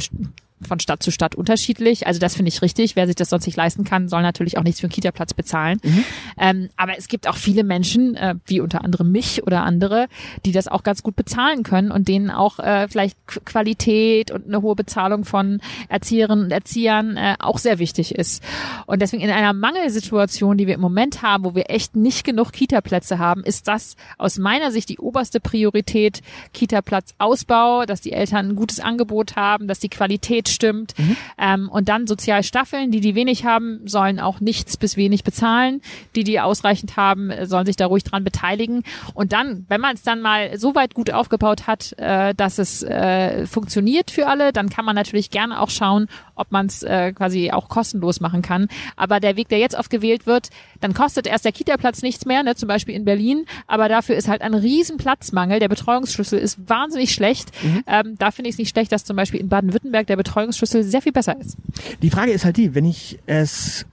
von 0.68 0.80
Stadt 0.80 1.02
zu 1.04 1.12
Stadt 1.12 1.36
unterschiedlich. 1.36 2.08
Also 2.08 2.20
das 2.20 2.36
finde 2.36 2.50
ich 2.50 2.62
richtig. 2.62 2.96
Wer 2.96 3.08
sich 3.08 3.16
das 3.16 3.30
sonst 3.30 3.46
nicht 3.46 3.56
leisten 3.56 3.84
kann, 3.84 4.10
soll 4.10 4.22
natürlich 4.22 4.58
auch 4.58 4.64
nichts 4.64 4.80
für 4.80 4.86
einen 4.86 4.94
Kita-Platz 4.94 5.34
bezahlen. 5.34 5.80
Mhm. 5.84 6.04
Ähm, 6.38 6.70
aber 6.76 6.98
es 6.98 7.08
gibt 7.08 7.28
auch 7.28 7.36
viele 7.36 7.64
Menschen, 7.64 8.16
äh, 8.16 8.36
wie 8.46 8.60
unter 8.60 8.84
anderem 8.84 9.12
mich 9.12 9.44
oder 9.44 9.64
andere, 9.64 10.08
die 10.46 10.52
das 10.52 10.68
auch 10.68 10.84
ganz 10.84 11.04
gut 11.04 11.16
bezahlen 11.16 11.64
können 11.64 11.92
und 11.92 12.08
denen 12.08 12.30
auch 12.30 12.60
äh, 12.60 12.88
vielleicht 12.88 13.18
Qualität 13.46 14.32
und 14.32 14.48
eine 14.48 14.62
hohe 14.62 14.76
Bezahlung 14.76 15.26
von 15.26 15.62
Erzieherinnen 15.88 16.46
und 16.46 16.52
Erziehern 16.52 17.18
äh, 17.18 17.36
auch 17.40 17.58
sehr 17.58 17.80
wichtig 17.80 18.16
ist. 18.16 18.44
Und 18.86 19.02
deswegen 19.02 19.24
in 19.24 19.30
einer 19.30 19.54
Mangelsituation, 19.54 20.58
die 20.58 20.68
wir 20.68 20.76
im 20.76 20.82
Moment 20.82 21.22
haben, 21.22 21.44
wo 21.44 21.56
wir 21.56 21.70
echt 21.70 21.96
nicht 21.96 22.24
genug 22.24 22.52
Kita-Plätze 22.52 23.20
haben, 23.20 23.44
ist 23.44 23.68
das 23.68 23.96
aus 24.18 24.38
meiner 24.38 24.72
Sicht 24.72 24.90
die 24.90 25.00
oberste 25.00 25.40
Priorität 25.40 26.22
Kita-Platzausbau, 26.54 27.86
dass 27.86 28.02
die 28.02 28.12
Eltern 28.12 28.50
ein 28.50 28.56
gutes 28.56 28.80
Angebot 28.80 29.36
haben, 29.36 29.68
dass 29.68 29.80
die 29.80 29.90
Qualität 29.90 30.49
stimmt. 30.52 30.98
Mhm. 30.98 31.18
Ähm, 31.38 31.70
und 31.70 31.90
dann 31.90 32.08
sozial 32.08 32.44
staffeln. 32.44 32.92
Die, 32.92 33.02
die 33.02 33.16
wenig 33.16 33.46
haben, 33.46 33.82
sollen 33.86 34.20
auch 34.20 34.40
nichts 34.40 34.78
bis 34.78 34.98
wenig 34.98 35.24
bezahlen. 35.24 35.82
Die, 36.16 36.24
die 36.24 36.40
ausreichend 36.40 36.98
haben, 36.98 37.32
sollen 37.46 37.66
sich 37.66 37.76
da 37.76 37.86
ruhig 37.86 38.04
dran 38.04 38.24
beteiligen. 38.24 38.84
Und 39.14 39.34
dann, 39.34 39.66
wenn 39.70 39.82
man 39.82 39.96
es 39.96 40.04
dann 40.04 40.22
mal 40.22 40.58
so 40.58 40.76
weit 40.76 40.94
gut 40.94 41.12
aufgebaut 41.12 41.68
hat, 41.68 41.94
äh, 41.98 42.34
dass 42.36 42.58
es 42.58 42.84
äh, 42.84 43.46
funktioniert 43.46 44.12
für 44.12 44.28
alle, 44.28 44.54
dann 44.54 44.70
kann 44.70 44.86
man 44.86 44.96
natürlich 44.96 45.30
gerne 45.30 45.60
auch 45.60 45.70
schauen, 45.70 46.08
ob 46.40 46.52
man 46.52 46.68
es 46.68 46.84
äh, 46.84 47.12
quasi 47.14 47.52
auch 47.52 47.70
kostenlos 47.70 48.20
machen 48.22 48.42
kann. 48.42 48.68
Aber 48.96 49.20
der 49.20 49.36
Weg, 49.36 49.50
der 49.50 49.60
jetzt 49.60 49.76
oft 49.76 49.90
gewählt 49.90 50.26
wird, 50.26 50.50
dann 50.80 50.94
kostet 50.94 51.28
erst 51.28 51.46
der 51.46 51.52
Kita-Platz 51.52 52.02
nichts 52.02 52.26
mehr, 52.26 52.44
ne, 52.44 52.56
zum 52.56 52.68
Beispiel 52.68 52.96
in 52.96 53.06
Berlin, 53.06 53.46
aber 53.68 53.90
dafür 53.90 54.16
ist 54.16 54.28
halt 54.28 54.42
ein 54.42 54.54
riesen 54.54 54.98
Platzmangel. 54.98 55.60
Der 55.60 55.68
Betreuungsschlüssel 55.68 56.40
ist 56.40 56.70
wahnsinnig 56.70 57.14
schlecht. 57.14 57.52
Mhm. 57.64 57.84
Ähm, 57.88 58.16
da 58.18 58.32
finde 58.32 58.50
ich 58.50 58.56
es 58.56 58.60
nicht 58.60 58.70
schlecht, 58.70 58.92
dass 58.92 59.04
zum 59.04 59.16
Beispiel 59.16 59.40
in 59.40 59.50
Baden-Württemberg 59.50 60.08
der 60.08 60.16
Betreuungsschlüssel 60.16 60.84
sehr 60.84 61.02
viel 61.02 61.12
besser 61.12 61.40
ist. 61.40 61.58
Die 62.02 62.10
Frage 62.10 62.32
ist 62.32 62.46
halt 62.46 62.58
die, 62.58 62.76
wenn 62.76 62.86
ich 62.86 63.20
es 63.26 63.86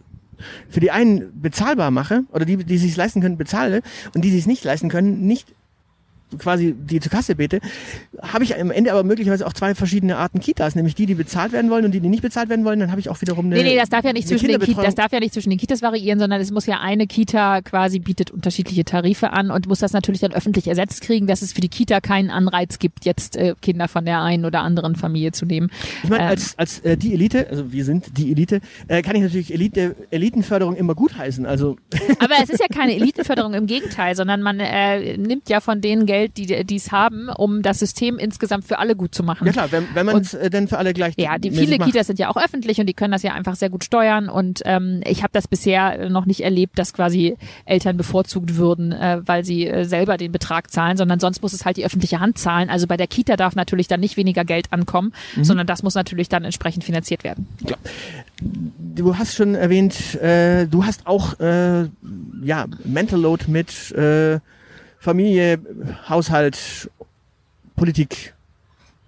für 0.68 0.80
die 0.80 0.90
einen 0.90 1.40
bezahlbar 1.40 1.90
mache 1.90 2.24
oder 2.32 2.44
die, 2.44 2.58
die 2.58 2.78
sich 2.78 2.96
leisten 2.96 3.20
können, 3.20 3.38
bezahle 3.38 3.82
und 4.14 4.22
die 4.22 4.30
sich 4.30 4.46
nicht 4.46 4.64
leisten 4.64 4.88
können, 4.88 5.26
nicht 5.26 5.48
quasi 6.38 6.74
die 6.74 7.00
zur 7.00 7.12
Kasse 7.12 7.36
bete, 7.36 7.60
habe 8.20 8.44
ich 8.44 8.58
am 8.58 8.70
Ende 8.70 8.92
aber 8.92 9.04
möglicherweise 9.04 9.46
auch 9.46 9.52
zwei 9.52 9.74
verschiedene 9.74 10.16
Arten 10.16 10.40
Kitas, 10.40 10.74
nämlich 10.74 10.94
die, 10.94 11.06
die 11.06 11.14
bezahlt 11.14 11.52
werden 11.52 11.70
wollen 11.70 11.84
und 11.84 11.92
die, 11.92 12.00
die 12.00 12.08
nicht 12.08 12.22
bezahlt 12.22 12.48
werden 12.48 12.64
wollen. 12.64 12.80
Dann 12.80 12.90
habe 12.90 13.00
ich 13.00 13.08
auch 13.08 13.20
wiederum 13.20 13.46
eine. 13.46 13.56
Nee, 13.56 13.62
nee, 13.62 13.76
das 13.76 13.88
darf 13.88 14.04
ja 14.04 14.12
nicht 14.12 14.28
zwischen 14.28 14.48
den 14.48 14.60
Kitas, 14.60 14.84
das 14.84 14.94
darf 14.94 15.12
ja 15.12 15.20
nicht 15.20 15.32
zwischen 15.32 15.50
den 15.50 15.58
Kitas 15.58 15.82
variieren, 15.82 16.18
sondern 16.18 16.40
es 16.40 16.50
muss 16.50 16.66
ja 16.66 16.80
eine 16.80 17.06
Kita 17.06 17.62
quasi 17.62 18.00
bietet 18.00 18.30
unterschiedliche 18.30 18.84
Tarife 18.84 19.32
an 19.32 19.50
und 19.50 19.68
muss 19.68 19.78
das 19.78 19.92
natürlich 19.92 20.20
dann 20.20 20.32
öffentlich 20.32 20.66
ersetzt 20.66 21.00
kriegen, 21.02 21.26
dass 21.26 21.42
es 21.42 21.52
für 21.52 21.60
die 21.60 21.68
Kita 21.68 22.00
keinen 22.00 22.30
Anreiz 22.30 22.78
gibt, 22.78 23.04
jetzt 23.04 23.36
äh, 23.36 23.54
Kinder 23.62 23.88
von 23.88 24.04
der 24.04 24.22
einen 24.22 24.44
oder 24.44 24.62
anderen 24.62 24.96
Familie 24.96 25.32
zu 25.32 25.46
nehmen. 25.46 25.70
Ich 26.02 26.10
meine, 26.10 26.24
ähm, 26.24 26.30
als, 26.30 26.58
als 26.58 26.80
äh, 26.80 26.96
die 26.96 27.12
Elite, 27.14 27.46
also 27.48 27.72
wir 27.72 27.84
sind 27.84 28.18
die 28.18 28.32
Elite, 28.32 28.60
äh, 28.88 29.02
kann 29.02 29.14
ich 29.16 29.22
natürlich 29.22 29.52
Elite, 29.52 29.94
Elitenförderung 30.10 30.74
immer 30.74 30.94
gut 30.94 31.16
heißen. 31.16 31.46
Also 31.46 31.76
aber 32.18 32.34
es 32.42 32.50
ist 32.50 32.60
ja 32.60 32.66
keine 32.68 32.94
Elitenförderung 32.94 33.54
im 33.54 33.66
Gegenteil, 33.66 34.16
sondern 34.16 34.42
man 34.42 34.60
äh, 34.60 35.16
nimmt 35.16 35.48
ja 35.48 35.60
von 35.60 35.80
denen 35.80 36.06
Geld, 36.06 36.15
Geld, 36.16 36.36
die 36.36 36.76
es 36.76 36.92
haben, 36.92 37.28
um 37.28 37.62
das 37.62 37.78
System 37.78 38.18
insgesamt 38.18 38.64
für 38.64 38.78
alle 38.78 38.96
gut 38.96 39.14
zu 39.14 39.22
machen. 39.22 39.46
Ja 39.46 39.52
klar, 39.52 39.72
wenn, 39.72 39.86
wenn 39.94 40.06
man 40.06 40.20
es 40.20 40.34
äh, 40.34 40.50
denn 40.50 40.68
für 40.68 40.78
alle 40.78 40.94
gleich 40.94 41.14
Ja, 41.16 41.38
die 41.38 41.50
viele 41.50 41.78
macht. 41.78 41.90
Kitas 41.90 42.06
sind 42.06 42.18
ja 42.18 42.30
auch 42.30 42.36
öffentlich 42.36 42.80
und 42.80 42.86
die 42.86 42.94
können 42.94 43.12
das 43.12 43.22
ja 43.22 43.34
einfach 43.34 43.56
sehr 43.56 43.70
gut 43.70 43.84
steuern 43.84 44.28
und 44.28 44.62
ähm, 44.64 45.02
ich 45.04 45.22
habe 45.22 45.32
das 45.32 45.48
bisher 45.48 46.08
noch 46.08 46.26
nicht 46.26 46.40
erlebt, 46.40 46.78
dass 46.78 46.92
quasi 46.92 47.36
Eltern 47.64 47.96
bevorzugt 47.96 48.56
würden, 48.56 48.92
äh, 48.92 49.20
weil 49.24 49.44
sie 49.44 49.66
äh, 49.66 49.84
selber 49.84 50.16
den 50.16 50.32
Betrag 50.32 50.70
zahlen, 50.70 50.96
sondern 50.96 51.20
sonst 51.20 51.42
muss 51.42 51.52
es 51.52 51.64
halt 51.64 51.76
die 51.76 51.84
öffentliche 51.84 52.20
Hand 52.20 52.38
zahlen. 52.38 52.70
Also 52.70 52.86
bei 52.86 52.96
der 52.96 53.06
Kita 53.06 53.36
darf 53.36 53.54
natürlich 53.54 53.88
dann 53.88 54.00
nicht 54.00 54.16
weniger 54.16 54.44
Geld 54.44 54.72
ankommen, 54.72 55.12
mhm. 55.36 55.44
sondern 55.44 55.66
das 55.66 55.82
muss 55.82 55.94
natürlich 55.94 56.28
dann 56.28 56.44
entsprechend 56.44 56.84
finanziert 56.84 57.24
werden. 57.24 57.46
Ja. 57.68 57.76
Du 58.40 59.16
hast 59.18 59.34
schon 59.34 59.54
erwähnt, 59.54 60.14
äh, 60.16 60.66
du 60.66 60.84
hast 60.84 61.06
auch 61.06 61.38
äh, 61.40 61.88
ja 62.42 62.66
Mental 62.84 63.20
Load 63.20 63.44
mit 63.48 63.92
äh, 63.92 64.40
Familie, 65.06 65.60
Haushalt, 66.08 66.90
Politik. 67.76 68.34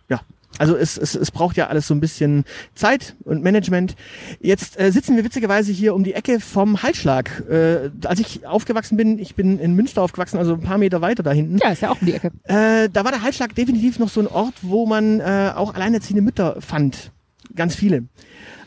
Ja, 0.09 0.21
also 0.57 0.77
es, 0.77 0.97
es, 0.97 1.17
es 1.17 1.33
braucht 1.33 1.57
ja 1.57 1.67
alles 1.67 1.89
so 1.89 1.95
ein 1.95 1.99
bisschen 1.99 2.45
Zeit 2.77 3.17
und 3.25 3.43
Management. 3.43 3.97
Jetzt 4.41 4.79
äh, 4.79 4.93
sitzen 4.93 5.17
wir 5.17 5.25
witzigerweise 5.25 5.73
hier 5.73 5.97
um 5.97 6.05
die 6.05 6.15
Ecke 6.15 6.39
vom 6.39 6.85
Halsschlag. 6.85 7.43
Äh, 7.51 7.91
als 8.05 8.21
ich 8.21 8.47
aufgewachsen 8.47 8.97
bin, 8.97 9.19
ich 9.19 9.35
bin 9.35 9.59
in 9.59 9.75
Münster 9.75 10.01
aufgewachsen, 10.01 10.39
also 10.39 10.55
ein 10.55 10.61
paar 10.61 10.79
Meter 10.79 11.01
weiter 11.01 11.25
da 11.25 11.33
hinten. 11.33 11.59
Ja, 11.59 11.71
ist 11.71 11.83
ja 11.83 11.91
auch 11.91 12.01
um 12.01 12.07
die 12.07 12.15
Ecke. 12.15 12.31
Äh, 12.45 12.89
da 12.93 13.03
war 13.03 13.11
der 13.11 13.23
Halsschlag 13.23 13.57
definitiv 13.57 13.99
noch 13.99 14.09
so 14.09 14.21
ein 14.21 14.29
Ort, 14.29 14.55
wo 14.63 14.87
man 14.87 15.19
äh, 15.19 15.51
auch 15.53 15.75
alleinerziehende 15.75 16.23
Mütter 16.23 16.61
fand. 16.61 17.11
Ganz 17.59 17.75
viele. 17.75 18.05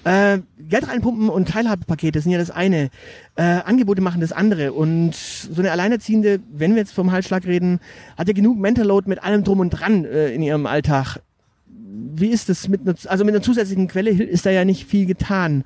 Äh, 0.03 0.39
Geld 0.59 0.89
reinpumpen 0.89 1.29
und 1.29 1.47
Teilhabepakete 1.47 2.19
sind 2.19 2.33
ja 2.33 2.37
das 2.37 2.51
eine. 2.51 2.89
Äh, 3.37 3.43
Angebote 3.43 4.01
machen 4.01 4.19
das 4.19 4.33
andere. 4.33 4.73
Und 4.73 5.15
so 5.15 5.61
eine 5.61 5.71
Alleinerziehende, 5.71 6.41
wenn 6.51 6.71
wir 6.71 6.79
jetzt 6.79 6.91
vom 6.91 7.13
Halsschlag 7.13 7.45
reden, 7.45 7.79
hat 8.17 8.27
ja 8.27 8.33
genug 8.33 8.59
Mental 8.59 8.85
Load 8.85 9.07
mit 9.07 9.23
allem 9.23 9.45
drum 9.45 9.61
und 9.61 9.69
dran 9.69 10.03
äh, 10.03 10.33
in 10.33 10.41
ihrem 10.41 10.65
Alltag. 10.65 11.19
Wie 11.67 12.27
ist 12.27 12.49
das 12.49 12.67
mit 12.67 12.81
einer, 12.81 12.95
also 13.05 13.23
mit 13.23 13.33
einer 13.33 13.43
zusätzlichen 13.43 13.87
Quelle 13.87 14.09
ist 14.09 14.45
da 14.45 14.51
ja 14.51 14.65
nicht 14.65 14.85
viel 14.89 15.05
getan. 15.05 15.63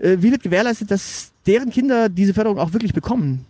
Äh, 0.00 0.18
wie 0.20 0.30
wird 0.30 0.44
gewährleistet, 0.44 0.92
dass 0.92 1.32
deren 1.44 1.70
Kinder 1.70 2.08
diese 2.08 2.34
Förderung 2.34 2.60
auch 2.60 2.72
wirklich 2.72 2.92
bekommen? 2.92 3.46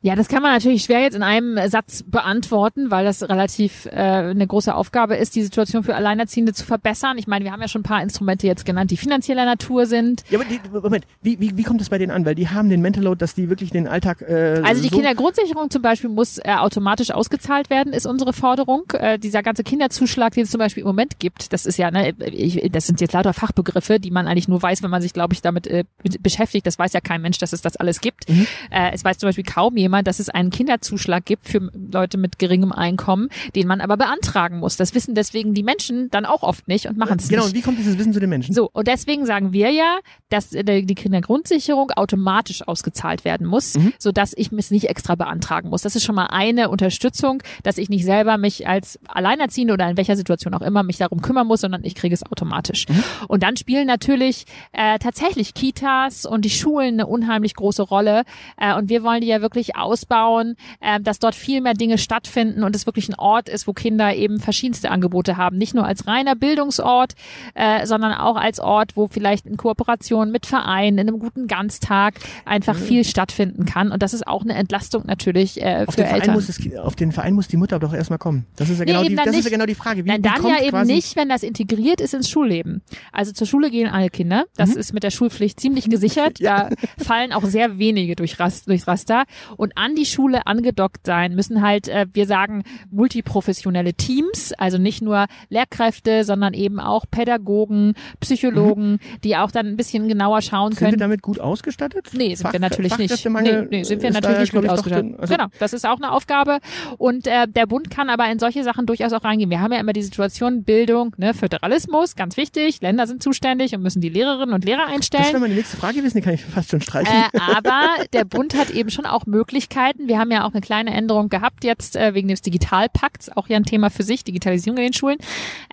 Ja, 0.00 0.14
das 0.14 0.28
kann 0.28 0.42
man 0.42 0.52
natürlich 0.52 0.84
schwer 0.84 1.00
jetzt 1.00 1.16
in 1.16 1.24
einem 1.24 1.58
Satz 1.68 2.04
beantworten, 2.04 2.92
weil 2.92 3.04
das 3.04 3.28
relativ 3.28 3.86
äh, 3.86 3.90
eine 3.90 4.46
große 4.46 4.72
Aufgabe 4.72 5.16
ist, 5.16 5.34
die 5.34 5.42
Situation 5.42 5.82
für 5.82 5.96
Alleinerziehende 5.96 6.52
zu 6.52 6.64
verbessern. 6.64 7.18
Ich 7.18 7.26
meine, 7.26 7.44
wir 7.44 7.50
haben 7.50 7.60
ja 7.60 7.66
schon 7.66 7.80
ein 7.80 7.84
paar 7.84 8.00
Instrumente 8.00 8.46
jetzt 8.46 8.64
genannt, 8.64 8.92
die 8.92 8.96
finanzieller 8.96 9.44
Natur 9.44 9.86
sind. 9.86 10.22
Ja, 10.30 10.38
aber 10.38 10.48
die, 10.48 10.60
Moment, 10.70 11.04
wie, 11.22 11.40
wie, 11.40 11.56
wie 11.56 11.64
kommt 11.64 11.80
es 11.80 11.88
bei 11.88 11.98
denen 11.98 12.12
an? 12.12 12.24
Weil 12.24 12.36
die 12.36 12.48
haben 12.48 12.70
den 12.70 12.80
Mental 12.80 13.02
Load, 13.02 13.18
dass 13.18 13.34
die 13.34 13.50
wirklich 13.50 13.70
den 13.70 13.88
Alltag. 13.88 14.22
Äh, 14.22 14.62
also 14.64 14.82
die 14.82 14.88
so 14.88 14.94
Kindergrundsicherung 14.94 15.68
zum 15.68 15.82
Beispiel 15.82 16.10
muss 16.10 16.38
äh, 16.38 16.54
automatisch 16.56 17.10
ausgezahlt 17.10 17.68
werden, 17.68 17.92
ist 17.92 18.06
unsere 18.06 18.32
Forderung. 18.32 18.84
Äh, 18.92 19.18
dieser 19.18 19.42
ganze 19.42 19.64
Kinderzuschlag, 19.64 20.32
den 20.32 20.44
es 20.44 20.50
zum 20.50 20.60
Beispiel 20.60 20.82
im 20.82 20.86
Moment 20.86 21.18
gibt, 21.18 21.52
das 21.52 21.66
ist 21.66 21.76
ja, 21.76 21.90
ne, 21.90 22.14
ich, 22.20 22.70
das 22.70 22.86
sind 22.86 23.00
jetzt 23.00 23.14
lauter 23.14 23.32
Fachbegriffe, 23.32 23.98
die 23.98 24.12
man 24.12 24.28
eigentlich 24.28 24.46
nur 24.46 24.62
weiß, 24.62 24.84
wenn 24.84 24.90
man 24.90 25.02
sich, 25.02 25.12
glaube 25.12 25.34
ich, 25.34 25.42
damit 25.42 25.66
äh, 25.66 25.82
beschäftigt. 26.20 26.68
Das 26.68 26.78
weiß 26.78 26.92
ja 26.92 27.00
kein 27.00 27.20
Mensch, 27.20 27.38
dass 27.38 27.52
es 27.52 27.62
das 27.62 27.76
alles 27.76 28.00
gibt. 28.00 28.28
Mhm. 28.28 28.46
Äh, 28.70 28.92
es 28.92 29.04
weiß 29.04 29.18
zum 29.18 29.26
Beispiel 29.28 29.42
kaum 29.44 29.76
jemand 29.76 29.87
jemand, 29.88 30.06
dass 30.06 30.20
es 30.20 30.28
einen 30.28 30.50
Kinderzuschlag 30.50 31.24
gibt 31.24 31.48
für 31.48 31.70
Leute 31.74 32.18
mit 32.18 32.38
geringem 32.38 32.72
Einkommen, 32.72 33.28
den 33.56 33.66
man 33.66 33.80
aber 33.80 33.96
beantragen 33.96 34.58
muss. 34.58 34.76
Das 34.76 34.94
wissen 34.94 35.14
deswegen 35.14 35.54
die 35.54 35.62
Menschen 35.62 36.10
dann 36.10 36.26
auch 36.26 36.42
oft 36.42 36.68
nicht 36.68 36.86
und 36.86 36.98
machen 36.98 37.18
es 37.18 37.28
genau, 37.28 37.44
nicht. 37.44 37.52
Genau, 37.52 37.58
wie 37.58 37.64
kommt 37.64 37.78
dieses 37.78 37.98
Wissen 37.98 38.12
zu 38.12 38.20
den 38.20 38.28
Menschen? 38.28 38.54
So, 38.54 38.68
und 38.72 38.86
deswegen 38.86 39.24
sagen 39.24 39.52
wir 39.52 39.70
ja, 39.70 39.98
dass 40.28 40.50
die 40.50 40.94
Kindergrundsicherung 40.94 41.90
automatisch 41.92 42.66
ausgezahlt 42.68 43.24
werden 43.24 43.46
muss, 43.46 43.76
mhm. 43.76 43.94
sodass 43.98 44.34
ich 44.36 44.52
es 44.52 44.70
nicht 44.70 44.90
extra 44.90 45.14
beantragen 45.14 45.70
muss. 45.70 45.82
Das 45.82 45.96
ist 45.96 46.04
schon 46.04 46.14
mal 46.14 46.26
eine 46.26 46.68
Unterstützung, 46.68 47.42
dass 47.62 47.78
ich 47.78 47.88
nicht 47.88 48.04
selber 48.04 48.36
mich 48.36 48.68
als 48.68 48.98
Alleinerziehende 49.08 49.72
oder 49.72 49.88
in 49.88 49.96
welcher 49.96 50.16
Situation 50.16 50.52
auch 50.52 50.62
immer 50.62 50.82
mich 50.82 50.98
darum 50.98 51.22
kümmern 51.22 51.46
muss, 51.46 51.62
sondern 51.62 51.82
ich 51.84 51.94
kriege 51.94 52.14
es 52.14 52.24
automatisch. 52.24 52.86
Mhm. 52.88 53.04
Und 53.28 53.42
dann 53.42 53.56
spielen 53.56 53.86
natürlich 53.86 54.44
äh, 54.72 54.98
tatsächlich 54.98 55.54
Kitas 55.54 56.26
und 56.26 56.44
die 56.44 56.50
Schulen 56.50 56.94
eine 56.94 57.06
unheimlich 57.06 57.54
große 57.54 57.82
Rolle. 57.82 58.24
Äh, 58.58 58.74
und 58.74 58.90
wir 58.90 59.02
wollen 59.02 59.22
die 59.22 59.28
ja 59.28 59.40
wirklich 59.40 59.76
ausbauen, 59.80 60.56
äh, 60.80 61.00
dass 61.00 61.18
dort 61.18 61.34
viel 61.34 61.60
mehr 61.60 61.74
Dinge 61.74 61.98
stattfinden 61.98 62.62
und 62.62 62.74
es 62.74 62.86
wirklich 62.86 63.08
ein 63.08 63.14
Ort 63.14 63.48
ist, 63.48 63.66
wo 63.66 63.72
Kinder 63.72 64.14
eben 64.14 64.40
verschiedenste 64.40 64.90
Angebote 64.90 65.36
haben. 65.36 65.56
Nicht 65.56 65.74
nur 65.74 65.86
als 65.86 66.06
reiner 66.06 66.34
Bildungsort, 66.34 67.14
äh, 67.54 67.86
sondern 67.86 68.12
auch 68.12 68.36
als 68.36 68.60
Ort, 68.60 68.96
wo 68.96 69.08
vielleicht 69.08 69.46
in 69.46 69.56
Kooperation 69.56 70.30
mit 70.30 70.46
Vereinen, 70.46 70.98
in 70.98 71.08
einem 71.08 71.18
guten 71.18 71.46
Ganztag 71.46 72.14
einfach 72.44 72.74
mhm. 72.74 72.82
viel 72.82 73.04
stattfinden 73.04 73.64
kann. 73.64 73.92
Und 73.92 74.02
das 74.02 74.14
ist 74.14 74.26
auch 74.26 74.42
eine 74.42 74.54
Entlastung 74.54 75.04
natürlich 75.06 75.60
äh, 75.60 75.84
auf 75.86 75.94
für 75.94 76.02
den 76.02 76.10
Eltern. 76.10 76.36
Es, 76.36 76.78
auf 76.78 76.96
den 76.96 77.12
Verein 77.12 77.34
muss 77.34 77.48
die 77.48 77.56
Mutter 77.56 77.78
doch 77.78 77.92
erstmal 77.92 78.18
kommen. 78.18 78.46
Das 78.56 78.70
ist 78.70 78.78
ja 78.78 78.84
genau, 78.84 79.02
nee, 79.02 79.08
die, 79.08 79.16
das 79.16 79.28
ist 79.28 79.44
ja 79.44 79.50
genau 79.50 79.66
die 79.66 79.74
Frage. 79.74 80.04
Wie, 80.04 80.08
Nein, 80.08 80.22
dann 80.22 80.46
ja 80.46 80.62
eben 80.62 80.82
nicht, 80.86 81.16
wenn 81.16 81.28
das 81.28 81.42
integriert 81.42 82.00
ist 82.00 82.14
ins 82.14 82.28
Schulleben. 82.28 82.82
Also 83.12 83.32
zur 83.32 83.46
Schule 83.46 83.70
gehen 83.70 83.88
alle 83.88 84.10
Kinder. 84.10 84.44
Das 84.56 84.70
mhm. 84.70 84.78
ist 84.78 84.92
mit 84.92 85.02
der 85.02 85.10
Schulpflicht 85.10 85.60
ziemlich 85.60 85.88
gesichert. 85.88 86.38
ja. 86.40 86.70
Da 86.70 87.04
fallen 87.04 87.32
auch 87.32 87.44
sehr 87.44 87.78
wenige 87.78 88.16
durch 88.16 88.38
Rast, 88.38 88.68
durchs 88.68 88.86
Raster. 88.86 89.24
Und 89.56 89.67
und 89.68 89.76
an 89.76 89.94
die 89.94 90.06
Schule 90.06 90.46
angedockt 90.46 91.04
sein 91.06 91.34
müssen 91.34 91.60
halt, 91.60 91.88
äh, 91.88 92.06
wir 92.12 92.26
sagen, 92.26 92.62
multiprofessionelle 92.90 93.92
Teams, 93.92 94.54
also 94.56 94.78
nicht 94.78 95.02
nur 95.02 95.26
Lehrkräfte, 95.50 96.24
sondern 96.24 96.54
eben 96.54 96.80
auch 96.80 97.04
Pädagogen, 97.10 97.92
Psychologen, 98.20 98.92
mhm. 98.92 99.20
die 99.24 99.36
auch 99.36 99.50
dann 99.50 99.66
ein 99.66 99.76
bisschen 99.76 100.08
genauer 100.08 100.40
schauen 100.40 100.72
sind 100.72 100.78
können. 100.78 100.90
Sind 100.92 101.00
wir 101.00 101.04
damit 101.04 101.22
gut 101.22 101.38
ausgestattet? 101.38 102.08
Nee, 102.14 102.34
sind 102.34 102.46
Fach, 102.46 102.52
wir 102.52 102.60
natürlich 102.60 102.96
nicht. 102.96 103.24
Nee, 103.26 103.62
nee, 103.70 103.82
sind 103.82 104.02
wir 104.02 104.10
natürlich 104.10 104.38
nicht 104.38 104.52
gut 104.54 104.68
ausgestattet. 104.68 105.16
also 105.18 105.34
genau, 105.34 105.48
das 105.58 105.74
ist 105.74 105.86
auch 105.86 105.96
eine 105.96 106.12
Aufgabe. 106.12 106.60
Und 106.96 107.26
äh, 107.26 107.46
der 107.46 107.66
Bund 107.66 107.90
kann 107.90 108.08
aber 108.08 108.30
in 108.30 108.38
solche 108.38 108.64
Sachen 108.64 108.86
durchaus 108.86 109.12
auch 109.12 109.24
reingehen. 109.24 109.50
Wir 109.50 109.60
haben 109.60 109.72
ja 109.72 109.80
immer 109.80 109.92
die 109.92 110.02
Situation 110.02 110.64
Bildung, 110.64 111.14
ne, 111.18 111.34
Föderalismus, 111.34 112.16
ganz 112.16 112.38
wichtig. 112.38 112.80
Länder 112.80 113.06
sind 113.06 113.22
zuständig 113.22 113.74
und 113.74 113.82
müssen 113.82 114.00
die 114.00 114.08
Lehrerinnen 114.08 114.54
und 114.54 114.64
Lehrer 114.64 114.86
einstellen. 114.86 115.24
Das 115.24 115.32
wäre 115.34 115.42
meine 115.42 115.54
nächste 115.54 115.76
Frage 115.76 115.98
gewesen, 115.98 116.16
die 116.16 116.22
kann 116.22 116.34
ich 116.34 116.44
fast 116.44 116.70
schon 116.70 116.80
streichen. 116.80 117.12
Äh, 117.12 117.38
aber 117.38 118.04
der 118.14 118.24
Bund 118.24 118.56
hat 118.56 118.70
eben 118.70 118.90
schon 118.90 119.04
auch 119.04 119.26
Möglichkeiten, 119.26 119.57
Möglichkeiten. 119.58 120.06
Wir 120.06 120.20
haben 120.20 120.30
ja 120.30 120.46
auch 120.46 120.52
eine 120.52 120.60
kleine 120.60 120.94
Änderung 120.94 121.28
gehabt 121.28 121.64
jetzt 121.64 121.96
äh, 121.96 122.14
wegen 122.14 122.28
des 122.28 122.42
Digitalpakts, 122.42 123.36
auch 123.36 123.48
ja 123.48 123.56
ein 123.56 123.64
Thema 123.64 123.90
für 123.90 124.04
sich, 124.04 124.22
Digitalisierung 124.22 124.76
in 124.78 124.84
den 124.84 124.92
Schulen, 124.92 125.18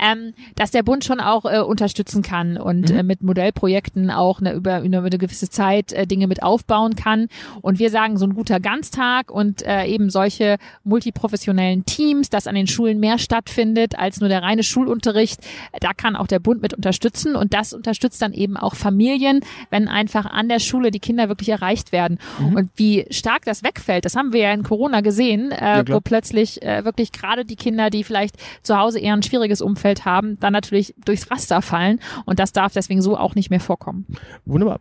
ähm, 0.02 0.34
dass 0.56 0.72
der 0.72 0.82
Bund 0.82 1.06
schon 1.06 1.20
auch 1.20 1.46
äh, 1.46 1.60
unterstützen 1.60 2.24
kann 2.24 2.58
und 2.58 2.90
mhm. 2.90 2.98
äh, 2.98 3.04
mit 3.04 3.22
Modellprojekten 3.22 4.10
auch 4.10 4.40
eine, 4.40 4.54
über, 4.54 4.82
über 4.82 4.98
eine 4.98 5.18
gewisse 5.20 5.52
Zeit 5.52 5.94
äh, 5.94 6.08
Dinge 6.08 6.26
mit 6.26 6.42
aufbauen 6.42 6.96
kann. 6.96 7.28
Und 7.62 7.78
wir 7.78 7.92
sagen, 7.92 8.18
so 8.18 8.26
ein 8.26 8.34
guter 8.34 8.60
Ganztag 8.60 9.30
und 9.30 9.62
äh, 9.62 9.86
eben 9.86 10.10
solche 10.10 10.58
multiprofessionellen 10.84 11.86
Teams, 11.86 12.32
dass 12.32 12.48
an 12.48 12.56
den 12.56 12.66
Schulen 12.66 13.00
mehr 13.00 13.20
stattfindet 13.20 14.00
als 14.00 14.20
nur 14.20 14.30
der 14.30 14.42
reine 14.42 14.64
Schulunterricht, 14.64 15.42
da 15.80 15.94
kann 15.94 16.16
auch 16.16 16.28
der 16.28 16.40
Bund 16.40 16.64
mit 16.64 16.74
unterstützen 16.74 17.36
und 17.36 17.54
das 17.54 17.72
unterstützt 17.72 18.20
dann 18.24 18.34
eben 18.34 18.58
auch 18.58 18.74
Familien, 18.74 19.42
wenn 19.70 19.88
einfach 19.88 20.26
an 20.26 20.50
der 20.50 20.60
Schule 20.60 20.90
die 20.90 21.00
Kinder 21.00 21.30
wirklich 21.30 21.50
erreicht 21.50 21.92
werden. 21.92 22.18
Mhm. 22.40 22.56
Und 22.56 22.72
wie 22.78 23.06
stark 23.12 23.46
das 23.46 23.62
weg 23.62 23.75
wegfällt. 23.76 24.06
Das 24.06 24.16
haben 24.16 24.34
wir 24.34 24.42
ja 24.42 24.54
in 24.54 24.64
Corona 24.64 25.02
gesehen, 25.02 25.52
äh, 25.52 25.78
ja, 25.78 25.88
wo 25.88 26.00
plötzlich 26.00 26.62
äh, 26.64 26.86
wirklich 26.86 27.12
gerade 27.12 27.46
die 27.46 27.56
Kinder, 27.56 27.90
die 27.90 28.04
vielleicht 28.04 28.36
zu 28.64 28.78
Hause 28.78 29.00
eher 29.00 29.14
ein 29.14 29.24
schwieriges 29.24 29.62
Umfeld 29.62 30.06
haben, 30.06 30.40
dann 30.40 30.54
natürlich 30.54 30.96
durchs 31.06 31.30
Raster 31.30 31.62
fallen. 31.62 32.00
Und 32.26 32.40
das 32.40 32.54
darf 32.54 32.74
deswegen 32.74 33.02
so 33.02 33.18
auch 33.18 33.36
nicht 33.36 33.50
mehr 33.50 33.60
vorkommen. 33.60 34.06
Wunderbar. 34.46 34.80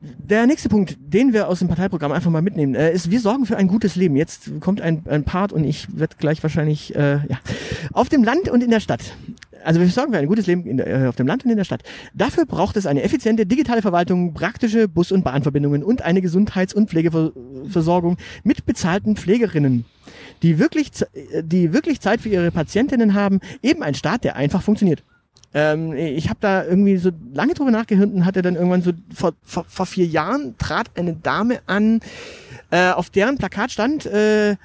Der 0.00 0.46
nächste 0.46 0.70
Punkt, 0.70 0.96
den 0.98 1.34
wir 1.34 1.46
aus 1.48 1.58
dem 1.58 1.68
Parteiprogramm 1.68 2.12
einfach 2.12 2.30
mal 2.30 2.40
mitnehmen, 2.40 2.74
äh, 2.74 2.90
ist, 2.92 3.10
wir 3.10 3.20
sorgen 3.20 3.44
für 3.44 3.58
ein 3.58 3.68
gutes 3.68 3.96
Leben. 3.96 4.16
Jetzt 4.16 4.50
kommt 4.60 4.80
ein, 4.80 5.04
ein 5.06 5.24
Part 5.24 5.52
und 5.52 5.64
ich 5.64 5.86
werde 5.94 6.16
gleich 6.18 6.42
wahrscheinlich, 6.42 6.94
äh, 6.94 7.16
ja, 7.28 7.38
auf 7.92 8.08
dem 8.08 8.24
Land 8.24 8.48
und 8.48 8.62
in 8.62 8.70
der 8.70 8.80
Stadt. 8.80 9.14
Also 9.64 9.80
wir 9.80 9.88
sorgen 9.88 10.12
für 10.12 10.18
ein 10.18 10.26
gutes 10.26 10.46
Leben 10.46 10.76
der- 10.76 10.86
äh, 10.86 11.06
auf 11.06 11.16
dem 11.16 11.26
Land 11.26 11.44
und 11.44 11.50
in 11.50 11.56
der 11.56 11.64
Stadt. 11.64 11.82
Dafür 12.14 12.46
braucht 12.46 12.76
es 12.76 12.86
eine 12.86 13.02
effiziente 13.02 13.46
digitale 13.46 13.82
Verwaltung, 13.82 14.34
praktische 14.34 14.88
Bus- 14.88 15.12
und 15.12 15.24
Bahnverbindungen 15.24 15.82
und 15.82 16.02
eine 16.02 16.20
Gesundheits- 16.20 16.74
und 16.74 16.90
Pflegeversorgung 16.90 18.16
mit 18.44 18.66
bezahlten 18.66 19.16
Pflegerinnen, 19.16 19.84
die 20.42 20.58
wirklich, 20.58 20.90
äh, 21.12 21.42
die 21.42 21.72
wirklich 21.72 22.00
Zeit 22.00 22.20
für 22.20 22.28
ihre 22.28 22.50
Patientinnen 22.50 23.14
haben. 23.14 23.40
Eben 23.62 23.82
ein 23.82 23.94
Staat, 23.94 24.24
der 24.24 24.36
einfach 24.36 24.62
funktioniert. 24.62 25.02
Ähm, 25.52 25.94
ich 25.94 26.28
habe 26.28 26.38
da 26.40 26.64
irgendwie 26.64 26.96
so 26.96 27.10
lange 27.34 27.54
drüber 27.54 27.72
nachgehört 27.72 28.12
und 28.12 28.24
hatte 28.24 28.42
dann 28.42 28.54
irgendwann 28.54 28.82
so 28.82 28.92
vor, 29.12 29.32
vor, 29.42 29.64
vor 29.68 29.86
vier 29.86 30.06
Jahren 30.06 30.56
trat 30.58 30.90
eine 30.96 31.14
Dame 31.14 31.58
an, 31.66 32.00
äh, 32.70 32.90
auf 32.90 33.10
deren 33.10 33.36
Plakat 33.36 33.72
stand 33.72 34.06
äh, 34.06 34.56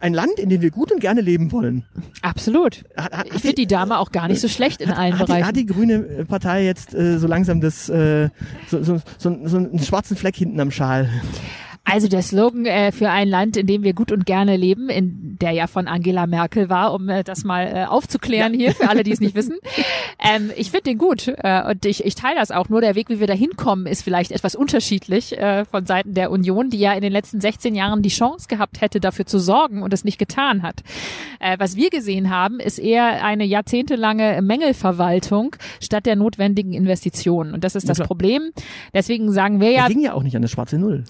ein 0.00 0.14
Land, 0.14 0.38
in 0.38 0.48
dem 0.48 0.62
wir 0.62 0.70
gut 0.70 0.90
und 0.92 1.00
gerne 1.00 1.20
leben 1.20 1.52
wollen. 1.52 1.84
Absolut. 2.22 2.84
Hat, 2.96 3.12
hat, 3.12 3.26
Ich 3.26 3.42
finde 3.42 3.54
die 3.54 3.66
Dame 3.66 3.98
auch 3.98 4.12
gar 4.12 4.28
nicht 4.28 4.40
so 4.40 4.48
schlecht 4.48 4.80
in 4.80 4.90
allen 4.90 5.18
hat, 5.18 5.28
die, 5.28 5.32
Bereichen. 5.32 5.46
hat 5.46 5.56
die 5.56 5.66
grüne 5.66 5.94
äh, 5.94 6.24
Partei 6.24 6.64
jetzt 6.64 6.94
äh, 6.94 7.18
so 7.18 7.26
langsam 7.26 7.60
das 7.60 7.88
äh, 7.88 8.30
so, 8.68 8.82
so, 8.82 9.00
so, 9.18 9.38
so 9.44 9.56
einen 9.56 9.78
schwarzen 9.80 10.16
Fleck 10.16 10.36
hinten 10.36 10.60
am 10.60 10.70
Schal? 10.70 11.08
Also 11.86 12.08
der 12.08 12.22
Slogan 12.22 12.64
äh, 12.64 12.92
für 12.92 13.10
ein 13.10 13.28
Land, 13.28 13.58
in 13.58 13.66
dem 13.66 13.82
wir 13.82 13.92
gut 13.92 14.10
und 14.10 14.24
gerne 14.24 14.56
leben, 14.56 14.88
in 14.88 15.36
der 15.38 15.50
ja 15.50 15.66
von 15.66 15.86
Angela 15.86 16.26
Merkel 16.26 16.70
war, 16.70 16.94
um 16.94 17.10
äh, 17.10 17.22
das 17.22 17.44
mal 17.44 17.66
äh, 17.66 17.84
aufzuklären 17.84 18.54
hier 18.54 18.74
für 18.74 18.88
alle, 18.88 19.02
die 19.02 19.12
es 19.12 19.20
nicht 19.20 19.34
wissen. 19.34 19.58
Ähm, 20.18 20.50
ich 20.56 20.70
finde 20.70 20.84
den 20.84 20.98
gut 20.98 21.28
äh, 21.28 21.62
und 21.70 21.84
ich, 21.84 22.04
ich 22.04 22.14
teile 22.14 22.36
das 22.36 22.50
auch. 22.50 22.70
Nur 22.70 22.80
der 22.80 22.94
Weg, 22.94 23.10
wie 23.10 23.20
wir 23.20 23.26
da 23.26 23.34
hinkommen, 23.34 23.86
ist 23.86 24.02
vielleicht 24.02 24.32
etwas 24.32 24.54
unterschiedlich 24.54 25.36
äh, 25.36 25.66
von 25.66 25.84
Seiten 25.84 26.14
der 26.14 26.30
Union, 26.30 26.70
die 26.70 26.78
ja 26.78 26.94
in 26.94 27.02
den 27.02 27.12
letzten 27.12 27.42
16 27.42 27.74
Jahren 27.74 28.00
die 28.00 28.08
Chance 28.08 28.48
gehabt 28.48 28.80
hätte, 28.80 28.98
dafür 28.98 29.26
zu 29.26 29.38
sorgen 29.38 29.82
und 29.82 29.92
es 29.92 30.04
nicht 30.04 30.18
getan 30.18 30.62
hat. 30.62 30.82
Äh, 31.38 31.58
was 31.58 31.76
wir 31.76 31.90
gesehen 31.90 32.30
haben, 32.30 32.60
ist 32.60 32.78
eher 32.78 33.22
eine 33.22 33.44
jahrzehntelange 33.44 34.40
Mängelverwaltung 34.40 35.56
statt 35.82 36.06
der 36.06 36.16
notwendigen 36.16 36.72
Investitionen. 36.72 37.52
Und 37.52 37.62
das 37.62 37.74
ist 37.74 37.90
das 37.90 37.98
klar. 37.98 38.06
Problem. 38.06 38.52
Deswegen 38.94 39.30
sagen 39.32 39.60
wir 39.60 39.70
ja, 39.70 39.82
Das 39.82 39.88
ging 39.90 40.00
ja 40.00 40.14
auch 40.14 40.22
nicht 40.22 40.34
an 40.34 40.40
das 40.40 40.50
schwarze 40.50 40.78
Null. 40.78 41.04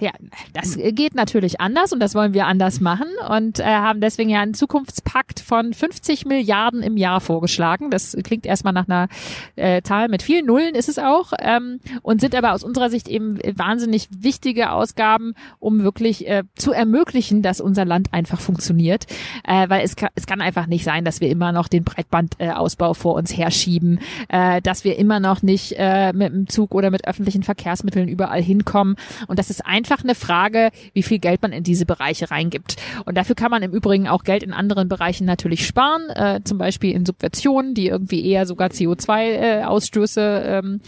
Ja, 0.00 0.10
das 0.52 0.76
geht 0.76 1.14
natürlich 1.14 1.60
anders 1.60 1.92
und 1.92 2.00
das 2.00 2.14
wollen 2.14 2.34
wir 2.34 2.46
anders 2.46 2.80
machen 2.80 3.06
und 3.28 3.60
äh, 3.60 3.64
haben 3.64 4.00
deswegen 4.00 4.30
ja 4.30 4.40
einen 4.40 4.54
Zukunftspakt 4.54 5.40
von 5.40 5.72
50 5.72 6.26
Milliarden 6.26 6.82
im 6.82 6.96
Jahr 6.96 7.20
vorgeschlagen. 7.20 7.90
Das 7.90 8.16
klingt 8.22 8.46
erstmal 8.46 8.72
nach 8.72 8.88
einer 8.88 9.08
äh, 9.56 9.82
Zahl 9.82 10.08
mit 10.08 10.22
vielen 10.22 10.46
Nullen, 10.46 10.74
ist 10.74 10.88
es 10.88 10.98
auch, 10.98 11.32
ähm, 11.38 11.80
und 12.02 12.20
sind 12.20 12.34
aber 12.34 12.52
aus 12.52 12.64
unserer 12.64 12.90
Sicht 12.90 13.08
eben 13.08 13.38
wahnsinnig 13.56 14.08
wichtige 14.10 14.72
Ausgaben, 14.72 15.34
um 15.58 15.82
wirklich 15.82 16.28
äh, 16.28 16.44
zu 16.56 16.72
ermöglichen, 16.72 17.42
dass 17.42 17.60
unser 17.60 17.84
Land 17.84 18.12
einfach 18.12 18.40
funktioniert. 18.40 19.06
Äh, 19.44 19.68
weil 19.68 19.84
es 19.84 19.96
kann, 19.96 20.10
es 20.14 20.26
kann 20.26 20.40
einfach 20.40 20.66
nicht 20.66 20.84
sein, 20.84 21.04
dass 21.04 21.20
wir 21.20 21.28
immer 21.28 21.52
noch 21.52 21.68
den 21.68 21.84
Breitbandausbau 21.84 22.82
Ausbau 22.82 22.94
vor 22.94 23.14
uns 23.14 23.36
herschieben, 23.36 24.00
äh, 24.28 24.60
dass 24.62 24.84
wir 24.84 24.98
immer 24.98 25.20
noch 25.20 25.42
nicht 25.42 25.74
äh, 25.78 26.12
mit 26.12 26.32
dem 26.32 26.48
Zug 26.48 26.74
oder 26.74 26.90
mit 26.90 27.06
öffentlichen 27.06 27.42
Verkehrsmitteln 27.42 28.08
überall 28.08 28.42
hinkommen. 28.42 28.96
Und 29.28 29.38
das 29.38 29.50
ist 29.50 29.64
einfach 29.72 30.04
eine 30.04 30.14
Frage, 30.14 30.70
wie 30.92 31.02
viel 31.02 31.18
Geld 31.18 31.40
man 31.40 31.52
in 31.52 31.64
diese 31.64 31.86
Bereiche 31.86 32.30
reingibt. 32.30 32.76
Und 33.06 33.16
dafür 33.16 33.34
kann 33.34 33.50
man 33.50 33.62
im 33.62 33.72
Übrigen 33.72 34.06
auch 34.06 34.22
Geld 34.22 34.42
in 34.42 34.52
anderen 34.52 34.88
Bereichen 34.88 35.24
natürlich 35.24 35.66
sparen, 35.66 36.10
äh, 36.10 36.40
zum 36.44 36.58
Beispiel 36.58 36.92
in 36.92 37.06
Subventionen, 37.06 37.72
die 37.72 37.88
irgendwie 37.88 38.24
eher 38.26 38.44
sogar 38.44 38.68
CO2-Ausstöße 38.68 40.42
ähm, 40.44 40.80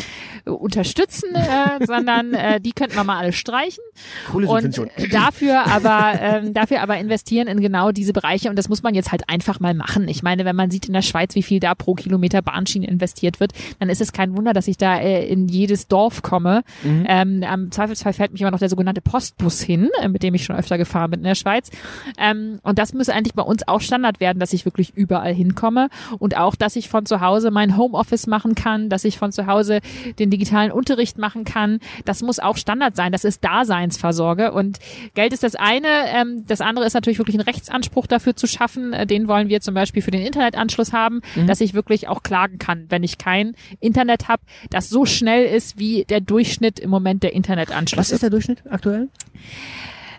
unterstützen, 0.45 1.35
äh, 1.35 1.85
sondern 1.87 2.35
äh, 2.35 2.61
die 2.61 2.73
könnten 2.73 2.95
wir 2.95 3.05
mal 3.05 3.19
alle 3.19 3.33
streichen. 3.33 3.83
Und 4.27 4.47
Kohlesubvention. 4.47 4.91
dafür 5.11 5.67
aber, 5.67 6.21
ähm, 6.21 6.53
dafür 6.53 6.83
aber 6.83 6.99
investieren 6.99 7.49
in 7.49 7.61
genau 7.61 7.91
diese 7.91 8.13
Bereiche 8.13 8.51
und 8.51 8.57
das 8.57 8.69
muss 8.69 8.83
man 8.83 8.95
jetzt 8.95 9.13
halt 9.13 9.31
einfach 9.31 9.61
mal 9.61 9.73
machen. 9.73 10.09
Ich 10.09 10.23
meine, 10.23 10.45
wenn 10.45 10.57
man 10.57 10.71
sieht 10.71 10.87
in 10.87 10.93
der 10.93 11.03
Schweiz, 11.03 11.35
wie 11.35 11.43
viel 11.43 11.59
da 11.59 11.75
pro 11.75 11.95
Kilometer 11.95 12.43
Bahnschiene 12.43 12.87
investiert 12.87 13.41
wird, 13.41 13.53
dann 13.79 13.89
ist 13.89 14.03
es 14.03 14.13
kein 14.13 14.37
Wunder, 14.37 14.53
dass 14.53 14.69
ich 14.69 14.77
da 14.77 14.99
äh, 14.99 15.27
in 15.27 15.49
jedes 15.49 15.89
Dorf 15.89 16.21
komme. 16.21 16.65
Ähm, 16.85 17.43
am 17.49 17.71
Zweifelsfall 17.71 18.13
fällt 18.13 18.33
mich 18.33 18.43
immer 18.43 18.51
noch 18.51 18.59
der 18.59 18.69
sogenannte 18.75 19.01
Postbus 19.01 19.63
hin, 19.63 19.89
äh, 20.01 20.09
mit 20.09 20.25
dem 20.25 20.35
ich 20.35 20.45
schon 20.45 20.57
öfter 20.57 20.79
gefahren 20.79 21.13
bin 21.13 21.21
in 21.21 21.25
der 21.25 21.37
Schweiz. 21.37 21.71
Ähm, 22.19 22.59
und 22.63 22.79
das 22.79 22.93
müsste 22.93 23.15
eigentlich 23.15 23.35
bei 23.35 23.43
uns 23.43 23.67
auch 23.69 23.81
Standard 23.81 24.19
werden, 24.19 24.41
dass 24.41 24.53
ich 24.53 24.65
wirklich 24.65 24.93
überall 24.97 25.33
hinkomme 25.33 25.89
und 26.19 26.37
auch, 26.37 26.57
dass 26.57 26.75
ich 26.75 26.89
von 26.89 27.07
zu 27.07 27.21
Hause 27.21 27.53
mein 27.53 27.77
Homeoffice 27.77 28.27
machen 28.27 28.57
kann, 28.57 28.89
dass 28.89 29.05
ich 29.05 29.17
von 29.17 29.31
zu 29.31 29.47
Hause 29.47 29.81
den 30.19 30.31
digitalen 30.31 30.73
Unterricht 30.73 31.19
machen 31.19 31.45
kann. 31.45 31.79
Das 32.05 32.23
muss 32.23 32.41
auch 32.41 32.57
Standard 32.57 32.97
sein. 32.97 33.13
Das 33.13 33.25
ist 33.25 33.45
Daseinsversorge. 33.45 34.51
Und 34.53 34.81
Geld 35.15 35.33
ist 35.33 35.45
das 35.45 35.55
eine. 35.55 35.89
Ähm, 36.09 36.45
das 36.49 36.61
andere 36.61 36.85
ist 36.85 36.95
natürlich 36.95 37.19
wirklich 37.19 37.37
einen 37.37 37.45
Rechtsanspruch 37.45 38.09
dafür 38.09 38.35
zu 38.35 38.49
schaffen. 38.49 38.93
Äh, 38.93 39.07
den 39.07 39.29
wollen 39.29 39.49
wir 39.49 39.61
zum 39.61 39.75
Beispiel 39.75 40.03
für 40.03 40.11
den 40.11 40.23
Internetanschluss 40.23 40.93
haben, 40.93 41.21
dass 41.47 41.61
ich 41.61 41.75
wirklich 41.75 42.09
auch 42.09 42.23
klagen 42.23 42.59
kann, 42.59 42.87
wenn 42.89 43.05
ich 43.05 43.19
kein 43.19 43.55
Internet 43.79 44.29
habe, 44.29 44.43
das 44.71 44.89
so 44.89 45.07
schnell 45.07 45.45
ist 45.45 45.79
wie 45.79 46.05
der 46.09 46.21
Durchschnitt 46.21 46.81
im 46.81 46.91
Moment 46.91 47.23
der 47.23 47.33
Internetanschluss. 47.35 47.99
Was 47.99 48.11
ist 48.11 48.23
der 48.23 48.31
Durchschnitt 48.31 48.64
aktuell? 48.71 49.09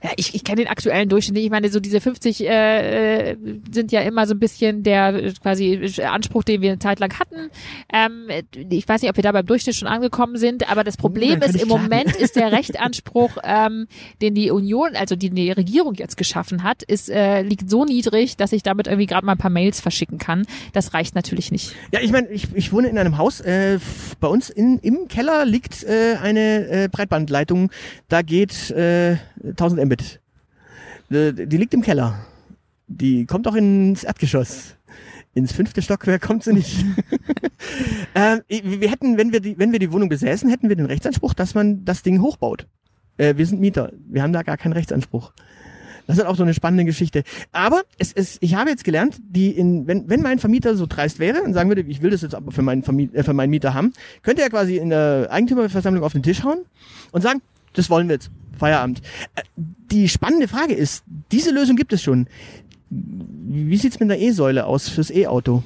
Ja, 0.06 0.12
ich, 0.18 0.36
ich 0.36 0.43
kenne 0.43 0.58
den 0.58 0.68
aktuellen 0.68 1.10
Durchschnitt 1.10 1.34
nicht. 1.34 1.45
Ich 1.45 1.49
meine, 1.49 1.70
so 1.70 1.80
diese 1.80 1.99
50 1.99 2.41
äh, 2.41 3.32
äh, 3.32 3.38
sind 3.72 3.91
ja 3.91 4.01
immer 4.01 4.28
so 4.28 4.36
ein 4.36 4.39
bisschen 4.39 4.84
der 4.84 5.16
äh, 5.16 5.34
quasi 5.41 5.82
Anspruch, 6.03 6.43
den 6.43 6.62
wir 6.62 6.74
eine 6.74 6.80
Zeit 6.80 6.99
lang 6.99 7.18
hatten. 7.18 7.49
Ähm, 7.91 8.28
ich 8.70 8.88
weiß 8.88 9.01
nicht, 9.01 9.10
ob 9.10 9.16
wir 9.16 9.24
da 9.24 9.32
beim 9.32 9.47
Durchschnitt 9.47 9.76
schon 9.76 9.88
angekommen 9.88 10.38
sind, 10.38 10.70
aber 10.70 10.84
das 10.84 10.95
Problem 10.95 11.39
dann 11.39 11.39
kann 11.39 11.56
ist, 11.56 11.64
im. 11.64 11.70
Moment 11.70 12.16
ist 12.16 12.36
der 12.36 12.51
Rechtsanspruch, 12.51 13.38
ähm, 13.43 13.88
den 14.22 14.36
die 14.36 14.51
Union, 14.51 14.95
also 14.95 15.16
die 15.16 15.32
die 15.32 15.51
Regierung 15.51 15.95
jetzt 15.95 16.18
geschaffen 16.18 16.62
hat, 16.62 16.84
ist 16.84 17.10
äh, 17.10 17.41
liegt 17.41 17.68
so 17.68 17.84
niedrig, 17.84 18.38
dass 18.38 18.51
ich 18.51 18.62
damit 18.62 18.86
irgendwie 18.86 19.08
gerade 19.08 19.26
mal 19.26 19.32
ein 19.32 19.39
paar 19.39 19.49
Mails 19.49 19.82
verschicken 19.82 20.20
kann. 20.20 20.45
Das 20.74 20.93
reicht 20.93 21.16
natürlich 21.16 21.51
nicht. 21.51 21.74
Ja, 21.91 21.99
ich 21.99 22.12
meine, 22.12 22.28
ich, 22.28 22.47
ich 22.53 22.72
wohne 22.72 22.89
in 22.89 22.99
einem 22.99 23.18
Haus. 23.18 23.41
Äh, 23.41 23.80
bei 24.20 24.28
uns 24.28 24.51
in, 24.51 24.78
im 24.80 25.08
Keller 25.08 25.45
liegt 25.45 25.84
äh, 25.84 26.18
eine 26.22 26.68
äh, 26.68 26.89
Breitbandleitung. 26.91 27.72
Da 28.08 28.22
geht 28.22 28.70
äh, 28.70 29.18
1000 29.50 29.86
Mbit. 29.86 30.22
Äh, 31.10 31.34
die 31.34 31.58
liegt 31.58 31.74
im 31.74 31.82
Keller. 31.82 32.26
Die 32.88 33.26
kommt 33.26 33.48
auch 33.48 33.56
ins 33.56 34.04
Erdgeschoss. 34.04 34.76
Ins 35.34 35.52
fünfte 35.52 35.82
Stockwerk 35.82 36.22
kommt 36.22 36.43
sie 36.43 36.54
nicht. 36.54 36.86
äh, 38.14 38.39
wir 38.48 38.89
hätten, 38.89 39.18
wenn 39.18 39.34
wir 39.34 39.41
die, 39.41 39.58
wenn 39.58 39.72
wir 39.72 39.80
die 39.80 39.91
Wohnung 39.91 40.08
besäßen, 40.08 40.50
hätten 40.50 40.70
wir 40.70 40.76
den 40.76 40.86
Rechtsanspruch, 40.86 41.34
dass 41.34 41.56
man 41.56 41.84
das 41.84 42.04
Ding 42.04 42.22
hochbaut. 42.22 42.68
Äh, 43.18 43.36
wir 43.36 43.46
sind 43.46 43.60
Mieter. 43.60 43.91
Wir 44.08 44.24
haben 44.24 44.34
da 44.34 44.43
gar 44.43 44.58
keinen 44.58 44.74
Rechtsanspruch. 44.74 45.34
Das 46.08 46.18
ist 46.18 46.26
auch 46.26 46.36
so 46.36 46.43
eine 46.43 46.54
spannende 46.54 46.86
Geschichte. 46.86 47.24
Aber 47.52 47.84
es 47.98 48.12
ist, 48.12 48.38
ich 48.41 48.56
habe 48.56 48.70
jetzt 48.70 48.84
gelernt, 48.84 49.18
die 49.28 49.50
in, 49.50 49.88
wenn, 49.88 50.08
wenn 50.08 50.22
mein 50.22 50.39
Vermieter 50.39 50.76
so 50.76 50.86
dreist 50.86 51.20
wäre 51.20 51.41
und 51.41 51.54
sagen 51.54 51.70
würde, 51.70 51.82
ich 51.82 52.02
will 52.02 52.12
das 52.12 52.22
jetzt 52.22 52.36
aber 52.36 52.52
für 52.52 52.62
meinen, 52.62 52.84
Vermiet, 52.84 53.14
äh, 53.16 53.24
für 53.24 53.34
meinen 53.34 53.50
Mieter 53.50 53.74
haben, 53.74 53.93
könnte 54.22 54.41
er 54.41 54.50
quasi 54.50 54.78
in 54.78 54.89
der 54.89 55.28
Eigentümerversammlung 55.32 56.04
auf 56.04 56.14
den 56.14 56.24
Tisch 56.24 56.43
hauen 56.43 56.60
und 57.12 57.22
sagen, 57.22 57.41
das 57.74 57.89
wollen 57.89 58.08
wir 58.08 58.16
jetzt. 58.16 58.30
Feierabend. 58.58 59.01
Äh, 59.36 59.41
Die 59.91 60.10
spannende 60.10 60.47
Frage 60.47 60.74
ist, 60.74 61.03
diese 61.32 61.51
Lösung 61.51 61.76
gibt 61.76 61.93
es 61.93 62.01
schon. 62.01 62.28
Wie 62.89 63.78
sieht's 63.78 63.99
mit 63.99 64.10
der 64.10 64.20
E-Säule 64.20 64.66
aus 64.66 64.89
fürs 64.89 65.10
E-Auto? 65.10 65.64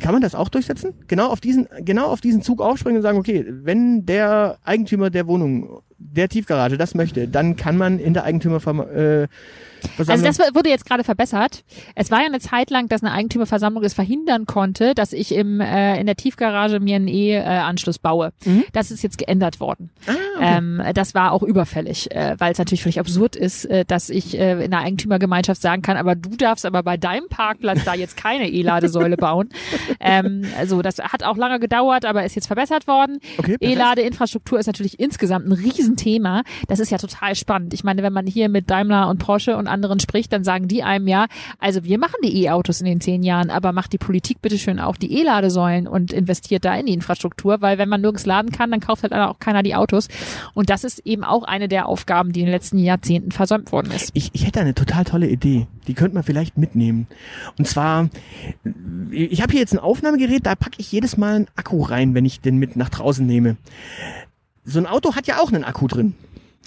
Kann 0.00 0.12
man 0.12 0.22
das 0.22 0.34
auch 0.34 0.48
durchsetzen? 0.48 0.94
Genau 1.08 1.28
auf 1.28 1.40
diesen, 1.40 1.68
genau 1.84 2.06
auf 2.06 2.20
diesen 2.20 2.42
Zug 2.42 2.60
aufspringen 2.60 2.96
und 2.98 3.02
sagen, 3.02 3.18
okay, 3.18 3.44
wenn 3.48 4.06
der 4.06 4.58
Eigentümer 4.64 5.10
der 5.10 5.26
Wohnung, 5.26 5.82
der 5.98 6.28
Tiefgarage 6.28 6.78
das 6.78 6.94
möchte, 6.94 7.28
dann 7.28 7.56
kann 7.56 7.76
man 7.76 7.98
in 7.98 8.14
der 8.14 8.24
Eigentümerversammlung 8.24 8.88
äh, 8.88 9.28
Also 9.98 10.24
das 10.24 10.38
wurde 10.54 10.68
jetzt 10.68 10.86
gerade 10.86 11.04
verbessert. 11.04 11.64
Es 11.94 12.10
war 12.10 12.20
ja 12.20 12.26
eine 12.26 12.40
Zeit 12.40 12.70
lang, 12.70 12.88
dass 12.88 13.02
eine 13.02 13.12
Eigentümerversammlung 13.12 13.82
es 13.84 13.94
verhindern 13.94 14.46
konnte, 14.46 14.94
dass 14.94 15.12
ich 15.12 15.34
im, 15.34 15.60
äh, 15.60 15.98
in 15.98 16.06
der 16.06 16.16
Tiefgarage 16.16 16.80
mir 16.80 16.96
einen 16.96 17.08
E-Anschluss 17.08 17.98
baue. 17.98 18.32
Das 18.72 18.90
ist 18.90 19.02
jetzt 19.02 19.18
geändert 19.18 19.60
worden. 19.60 19.90
ähm, 20.40 20.82
das 20.94 21.14
war 21.14 21.32
auch 21.32 21.42
überfällig, 21.42 22.10
äh, 22.10 22.34
weil 22.38 22.52
es 22.52 22.58
natürlich 22.58 22.82
völlig 22.82 23.00
absurd 23.00 23.36
ist, 23.36 23.64
äh, 23.66 23.84
dass 23.84 24.10
ich 24.10 24.38
äh, 24.38 24.52
in 24.64 24.72
einer 24.72 24.82
Eigentümergemeinschaft 24.84 25.60
sagen 25.60 25.82
kann, 25.82 25.96
aber 25.96 26.14
du 26.14 26.30
darfst 26.36 26.66
aber 26.66 26.82
bei 26.82 26.96
deinem 26.96 27.28
Parkplatz 27.28 27.84
da 27.84 27.94
jetzt 27.94 28.16
keine 28.16 28.48
E-Ladesäule 28.48 29.16
bauen. 29.16 29.48
Ähm, 29.98 30.42
also 30.58 30.82
das 30.82 30.98
hat 30.98 31.22
auch 31.22 31.36
lange 31.36 31.58
gedauert, 31.58 32.04
aber 32.04 32.24
ist 32.24 32.34
jetzt 32.34 32.46
verbessert 32.46 32.86
worden. 32.86 33.18
Okay. 33.38 33.56
E-Ladeinfrastruktur 33.60 34.58
ist 34.58 34.66
natürlich 34.66 34.98
insgesamt 35.00 35.46
ein 35.46 35.52
Riesenthema. 35.52 36.42
Das 36.68 36.80
ist 36.80 36.90
ja 36.90 36.98
total 36.98 37.34
spannend. 37.34 37.72
Ich 37.74 37.82
meine, 37.84 38.02
wenn 38.02 38.12
man 38.12 38.26
hier 38.26 38.48
mit 38.48 38.70
Daimler 38.70 39.08
und 39.08 39.18
Porsche 39.18 39.56
und 39.56 39.68
anderen 39.76 40.00
spricht, 40.00 40.32
dann 40.32 40.42
sagen 40.42 40.68
die 40.68 40.82
einem 40.82 41.06
ja, 41.06 41.26
also 41.58 41.84
wir 41.84 41.98
machen 41.98 42.16
die 42.24 42.44
E-Autos 42.44 42.80
in 42.80 42.86
den 42.86 43.00
zehn 43.00 43.22
Jahren, 43.22 43.50
aber 43.50 43.72
macht 43.72 43.92
die 43.92 43.98
Politik 43.98 44.40
bitteschön 44.40 44.80
auch 44.80 44.96
die 44.96 45.20
E-Ladesäulen 45.20 45.86
und 45.86 46.12
investiert 46.12 46.64
da 46.64 46.74
in 46.74 46.86
die 46.86 46.94
Infrastruktur, 46.94 47.60
weil 47.60 47.78
wenn 47.78 47.88
man 47.88 48.00
nirgends 48.00 48.26
laden 48.26 48.50
kann, 48.50 48.70
dann 48.70 48.80
kauft 48.80 49.02
halt 49.02 49.12
auch 49.12 49.38
keiner 49.38 49.62
die 49.62 49.74
Autos. 49.74 50.08
Und 50.54 50.70
das 50.70 50.84
ist 50.84 51.00
eben 51.00 51.24
auch 51.24 51.44
eine 51.44 51.68
der 51.68 51.86
Aufgaben, 51.86 52.32
die 52.32 52.40
in 52.40 52.46
den 52.46 52.52
letzten 52.52 52.78
Jahrzehnten 52.78 53.32
versäumt 53.32 53.72
worden 53.72 53.92
ist. 53.92 54.10
Ich, 54.14 54.30
ich 54.32 54.46
hätte 54.46 54.60
eine 54.60 54.74
total 54.74 55.04
tolle 55.04 55.28
Idee. 55.28 55.66
Die 55.86 55.94
könnte 55.94 56.14
man 56.14 56.24
vielleicht 56.24 56.56
mitnehmen. 56.56 57.06
Und 57.58 57.68
zwar, 57.68 58.08
ich 59.10 59.42
habe 59.42 59.52
hier 59.52 59.60
jetzt 59.60 59.72
ein 59.72 59.78
Aufnahmegerät, 59.78 60.46
da 60.46 60.54
packe 60.54 60.76
ich 60.78 60.90
jedes 60.90 61.16
Mal 61.16 61.36
einen 61.36 61.48
Akku 61.56 61.82
rein, 61.82 62.14
wenn 62.14 62.24
ich 62.24 62.40
den 62.40 62.56
mit 62.56 62.76
nach 62.76 62.88
draußen 62.88 63.26
nehme. 63.26 63.56
So 64.64 64.78
ein 64.78 64.86
Auto 64.86 65.14
hat 65.14 65.26
ja 65.26 65.38
auch 65.38 65.52
einen 65.52 65.64
Akku 65.64 65.86
drin. 65.86 66.14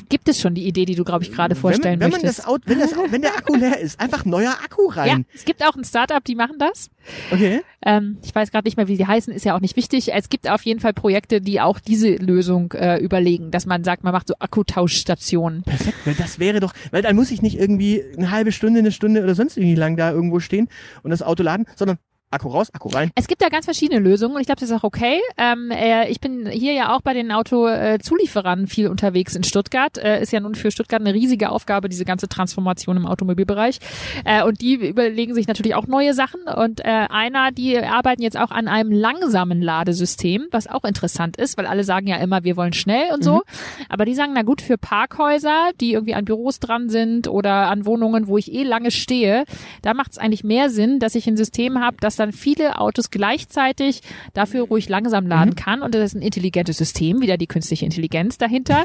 Gibt 0.08 0.30
es 0.30 0.39
schon 0.39 0.56
die 0.56 0.68
Idee, 0.68 0.86
die 0.86 0.95
du, 0.95 1.04
glaube 1.04 1.24
ich, 1.24 1.32
gerade 1.32 1.56
vorstellen 1.56 2.00
wenn 2.00 2.12
wenn 2.12 2.22
möchtest. 2.22 2.45
Man 2.47 2.60
das 2.60 2.68
wenn, 2.68 2.80
das, 2.80 3.12
wenn 3.12 3.22
der 3.22 3.36
Akku 3.36 3.56
leer 3.56 3.80
ist, 3.80 4.00
einfach 4.00 4.26
neuer 4.26 4.56
Akku 4.64 4.88
rein. 4.88 5.08
Ja, 5.08 5.36
es 5.36 5.45
gibt 5.45 5.64
auch 5.66 5.76
ein 5.76 5.84
Startup, 5.84 6.24
die 6.24 6.36
machen 6.36 6.58
das. 6.60 6.89
Okay. 7.32 7.62
Ähm, 7.86 8.18
ich 8.24 8.34
weiß 8.34 8.52
gerade 8.52 8.68
nicht 8.68 8.78
mehr, 8.78 8.88
wie 8.88 8.95
sie 8.95 9.08
heißen, 9.08 9.34
ist 9.34 9.45
ja 9.45 9.56
auch 9.56 9.62
nicht 9.62 9.76
wichtig. 9.76 10.14
Es 10.14 10.30
gibt 10.30 10.50
auf 10.50 10.64
jeden 10.64 10.80
Fall 10.80 10.93
Projekte, 10.93 11.41
die 11.41 11.62
auch 11.62 11.80
diese 11.80 12.16
Lösung 12.16 12.72
äh, 12.74 12.97
überlegen, 12.97 13.52
dass 13.52 13.66
man 13.66 13.84
sagt, 13.84 14.04
man 14.04 14.14
macht 14.14 14.28
so 14.28 14.36
Akkutauschstationen. 14.39 15.64
Perfekt, 15.64 15.97
weil 16.06 16.16
das 16.16 16.39
wäre 16.39 16.60
doch, 16.60 16.74
weil 16.91 17.02
dann 17.02 17.16
muss 17.16 17.32
ich 17.32 17.41
nicht 17.41 17.58
irgendwie 17.58 18.04
eine 18.18 18.32
halbe 18.32 18.52
Stunde, 18.52 18.80
eine 18.80 18.91
Stunde 18.91 19.24
oder 19.24 19.36
sonst 19.36 19.58
irgendwie 19.58 19.76
lang 19.76 19.97
da 19.97 20.12
irgendwo 20.12 20.39
stehen 20.39 20.70
und 21.04 21.12
das 21.12 21.22
Auto 21.22 21.43
laden, 21.43 21.66
sondern 21.76 21.97
Akku 22.32 22.49
raus, 22.49 22.71
Akku 22.73 22.89
rein. 22.89 23.09
Es 23.15 23.27
gibt 23.27 23.41
da 23.41 23.49
ganz 23.49 23.65
verschiedene 23.65 23.99
Lösungen 23.99 24.36
und 24.36 24.41
ich 24.41 24.45
glaube, 24.45 24.59
das 24.59 24.69
ist 24.69 24.75
auch 24.75 24.84
okay. 24.84 25.19
Ähm, 25.38 25.71
äh, 25.71 26.09
ich 26.09 26.19
bin 26.19 26.45
hier 26.45 26.73
ja 26.73 26.95
auch 26.95 27.01
bei 27.01 27.15
den 27.15 27.32
Autozulieferern 27.32 28.67
viel 28.67 28.88
unterwegs 28.88 29.36
in 29.36 29.43
Stuttgart. 29.43 29.97
Äh, 29.97 30.21
ist 30.21 30.32
ja 30.32 30.39
nun 30.39 30.53
für 30.53 30.69
Stuttgart 30.69 31.01
eine 31.01 31.15
riesige 31.15 31.49
Aufgabe, 31.49 31.89
diese 31.89 32.05
ganze 32.05 32.27
Transformation 32.27 32.97
im 32.97 33.07
Automobilbereich. 33.07 33.80
Äh, 34.25 34.43
und 34.43 34.61
die 34.61 34.75
überlegen 34.75 35.34
sich 35.34 35.47
natürlich 35.47 35.73
auch 35.73 35.88
neue 35.88 36.13
Sachen. 36.13 36.41
Und 36.43 36.82
äh, 36.82 37.07
einer, 37.09 37.51
die 37.51 37.80
arbeiten 37.80 38.21
jetzt 38.21 38.38
auch 38.38 38.51
an 38.51 38.67
einem 38.67 38.91
langsamen 38.91 39.59
Ladesystem, 39.59 40.45
was 40.51 40.67
auch 40.67 40.84
interessant 40.84 41.36
ist, 41.36 41.57
weil 41.57 41.65
alle 41.65 41.84
sagen 41.84 42.05
ja 42.05 42.17
immer, 42.17 42.43
wir 42.43 42.55
wollen 42.55 42.73
schnell 42.73 43.11
und 43.11 43.23
so. 43.23 43.38
Mhm. 43.38 43.41
Aber 43.89 44.05
die 44.05 44.13
sagen, 44.13 44.34
na 44.36 44.43
gut, 44.43 44.61
für 44.61 44.77
Parkhäuser, 44.77 45.71
die 45.82 45.93
irgendwie 45.93 46.13
an 46.13 46.25
Büros 46.25 46.59
dran 46.59 46.89
sind 46.89 47.27
oder 47.27 47.69
an 47.69 47.88
Wohnungen, 47.88 48.27
wo 48.27 48.38
ich 48.38 48.53
eh 48.53 48.61
lange 48.61 48.91
stehe, 48.91 49.45
da 49.82 49.95
macht 49.95 50.11
es 50.11 50.19
eigentlich 50.19 50.43
mehr 50.43 50.69
Sinn, 50.69 50.99
dass 50.99 51.15
ich 51.15 51.25
ein 51.25 51.36
System 51.36 51.80
habe, 51.80 51.97
das 51.99 52.18
dann 52.20 52.32
viele 52.34 52.80
Autos 52.80 53.09
gleichzeitig 53.09 54.01
dafür 54.34 54.63
ruhig 54.63 54.89
langsam 54.89 55.26
laden 55.28 55.51
Mhm. 55.51 55.55
kann. 55.55 55.82
Und 55.82 55.95
das 55.95 56.03
ist 56.03 56.15
ein 56.15 56.22
intelligentes 56.22 56.78
System, 56.78 57.22
wieder 57.22 57.38
die 57.38 57.47
künstliche 57.47 57.86
Intelligenz 57.86 58.38
dahinter, 58.38 58.84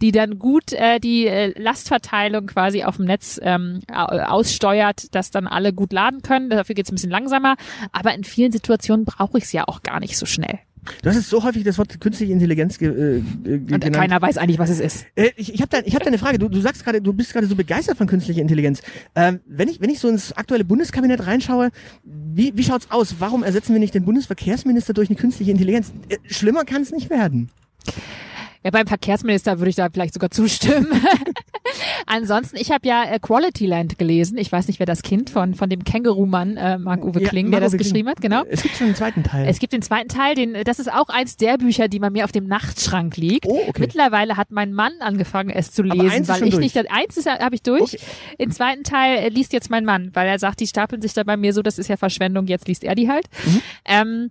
die 0.00 0.12
dann 0.12 0.38
gut 0.38 0.72
äh, 0.72 1.00
die 1.00 1.26
äh, 1.26 1.52
Lastverteilung 1.60 2.46
quasi 2.46 2.84
auf 2.84 2.96
dem 2.96 3.06
Netz 3.06 3.38
ähm, 3.42 3.80
au- 3.92 4.04
aussteuert, 4.04 5.14
dass 5.14 5.30
dann 5.30 5.46
alle 5.46 5.72
gut 5.72 5.92
laden 5.92 6.22
können. 6.22 6.50
Dafür 6.50 6.74
geht 6.74 6.86
es 6.86 6.92
ein 6.92 6.94
bisschen 6.96 7.10
langsamer. 7.10 7.56
Aber 7.92 8.14
in 8.14 8.24
vielen 8.24 8.52
Situationen 8.52 9.04
brauche 9.04 9.38
ich 9.38 9.44
es 9.44 9.52
ja 9.52 9.64
auch 9.66 9.82
gar 9.82 10.00
nicht 10.00 10.16
so 10.16 10.26
schnell. 10.26 10.58
Du 11.02 11.08
hast 11.08 11.16
jetzt 11.16 11.28
so 11.30 11.42
häufig 11.42 11.64
das 11.64 11.78
Wort 11.78 12.00
künstliche 12.00 12.32
Intelligenz 12.32 12.78
ge, 12.78 12.88
äh, 12.88 13.20
ge- 13.20 13.54
Und 13.58 13.66
genannt. 13.68 13.94
keiner 13.94 14.22
weiß 14.22 14.38
eigentlich, 14.38 14.58
was 14.58 14.70
es 14.70 14.80
ist. 14.80 15.06
Äh, 15.14 15.30
ich 15.36 15.52
ich 15.54 15.60
habe 15.60 15.70
da, 15.70 15.78
ich 15.84 15.94
hab 15.94 16.02
da 16.02 16.08
eine 16.08 16.18
Frage. 16.18 16.38
Du, 16.38 16.48
du 16.48 16.60
sagst 16.60 16.84
gerade, 16.84 17.00
du 17.00 17.12
bist 17.12 17.32
gerade 17.32 17.46
so 17.46 17.56
begeistert 17.56 17.98
von 17.98 18.06
künstlicher 18.06 18.40
Intelligenz. 18.42 18.82
Ähm, 19.14 19.40
wenn 19.46 19.68
ich, 19.68 19.80
wenn 19.80 19.90
ich 19.90 19.98
so 19.98 20.08
ins 20.08 20.32
aktuelle 20.32 20.64
Bundeskabinett 20.64 21.26
reinschaue, 21.26 21.70
wie, 22.04 22.52
wie 22.56 22.62
schaut's 22.64 22.86
aus? 22.90 23.16
Warum 23.18 23.42
ersetzen 23.42 23.72
wir 23.72 23.80
nicht 23.80 23.94
den 23.94 24.04
Bundesverkehrsminister 24.04 24.92
durch 24.94 25.08
eine 25.08 25.16
künstliche 25.16 25.50
Intelligenz? 25.50 25.92
Äh, 26.08 26.16
schlimmer 26.26 26.64
kann 26.64 26.82
es 26.82 26.90
nicht 26.92 27.10
werden. 27.10 27.50
Ja, 28.66 28.72
beim 28.72 28.88
Verkehrsminister 28.88 29.60
würde 29.60 29.70
ich 29.70 29.76
da 29.76 29.88
vielleicht 29.88 30.12
sogar 30.12 30.32
zustimmen. 30.32 30.88
Ansonsten, 32.06 32.56
ich 32.56 32.72
habe 32.72 32.88
ja 32.88 33.04
äh, 33.04 33.20
Quality 33.20 33.64
Land 33.64 33.96
gelesen. 33.96 34.38
Ich 34.38 34.50
weiß 34.50 34.66
nicht, 34.66 34.80
wer 34.80 34.86
das 34.86 35.02
Kind 35.02 35.30
von, 35.30 35.54
von 35.54 35.70
dem 35.70 35.84
Känguru-Mann, 35.84 36.56
äh, 36.56 36.76
Marc-Uwe 36.76 37.22
Ja, 37.22 37.28
Kling, 37.28 37.52
der 37.52 37.60
das 37.60 37.74
Kling. 37.74 37.78
geschrieben 37.78 38.08
hat, 38.08 38.20
genau. 38.20 38.42
Es 38.50 38.64
gibt 38.64 38.74
schon 38.74 38.88
einen 38.88 38.96
zweiten 38.96 39.22
Teil. 39.22 39.46
Es 39.46 39.60
gibt 39.60 39.72
den 39.72 39.82
zweiten 39.82 40.08
Teil, 40.08 40.34
den, 40.34 40.64
das 40.64 40.80
ist 40.80 40.92
auch 40.92 41.08
eins 41.10 41.36
der 41.36 41.58
Bücher, 41.58 41.86
die 41.86 42.00
bei 42.00 42.10
mir 42.10 42.24
auf 42.24 42.32
dem 42.32 42.48
Nachtschrank 42.48 43.16
liegt. 43.16 43.46
Oh, 43.46 43.60
okay. 43.68 43.82
Mittlerweile 43.82 44.36
hat 44.36 44.50
mein 44.50 44.72
Mann 44.72 44.94
angefangen, 44.98 45.50
es 45.50 45.70
zu 45.70 45.84
lesen, 45.84 46.26
weil 46.26 46.42
ich 46.42 46.50
durch. 46.50 46.74
nicht, 46.74 46.90
eins 46.90 47.16
ist, 47.16 47.30
habe 47.30 47.54
ich 47.54 47.62
durch. 47.62 47.94
Okay. 47.94 47.98
Den 48.40 48.50
zweiten 48.50 48.82
Teil 48.82 49.18
äh, 49.18 49.28
liest 49.28 49.52
jetzt 49.52 49.70
mein 49.70 49.84
Mann, 49.84 50.10
weil 50.14 50.26
er 50.26 50.40
sagt, 50.40 50.58
die 50.58 50.66
stapeln 50.66 51.00
sich 51.00 51.12
da 51.12 51.22
bei 51.22 51.36
mir 51.36 51.52
so, 51.52 51.62
das 51.62 51.78
ist 51.78 51.86
ja 51.86 51.96
Verschwendung, 51.96 52.48
jetzt 52.48 52.66
liest 52.66 52.82
er 52.82 52.96
die 52.96 53.08
halt. 53.08 53.26
Mhm. 53.44 53.62
Ähm, 53.84 54.30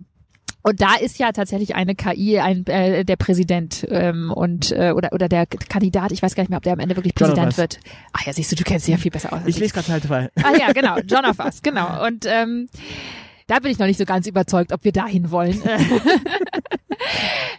und 0.66 0.80
da 0.80 0.96
ist 0.96 1.20
ja 1.20 1.30
tatsächlich 1.30 1.76
eine 1.76 1.94
KI, 1.94 2.40
ein, 2.40 2.66
äh, 2.66 3.04
der 3.04 3.14
Präsident 3.14 3.86
ähm, 3.88 4.32
und 4.32 4.72
äh, 4.72 4.90
oder 4.90 5.12
oder 5.12 5.28
der 5.28 5.46
Kandidat, 5.46 6.10
ich 6.10 6.20
weiß 6.20 6.34
gar 6.34 6.42
nicht 6.42 6.50
mehr, 6.50 6.56
ob 6.56 6.64
der 6.64 6.72
am 6.72 6.80
Ende 6.80 6.96
wirklich 6.96 7.14
Präsident 7.14 7.56
wird. 7.56 7.78
Ach 8.12 8.26
ja, 8.26 8.32
siehst 8.32 8.50
du, 8.50 8.56
du 8.56 8.64
kennst 8.64 8.88
dich 8.88 8.92
ja 8.92 8.98
viel 8.98 9.12
besser 9.12 9.32
aus. 9.32 9.42
ich 9.46 9.60
lese 9.60 9.74
gerade 9.74 9.86
Teil 9.86 10.02
2. 10.02 10.30
Ah 10.42 10.56
ja, 10.58 10.72
genau, 10.72 10.98
John 11.06 11.24
of 11.24 11.38
Us, 11.38 11.62
genau. 11.62 12.04
Und 12.04 12.26
ähm, 12.26 12.68
da 13.46 13.60
bin 13.60 13.70
ich 13.70 13.78
noch 13.78 13.86
nicht 13.86 13.98
so 13.98 14.04
ganz 14.04 14.26
überzeugt, 14.26 14.72
ob 14.72 14.82
wir 14.82 14.90
dahin 14.90 15.30
wollen. 15.30 15.62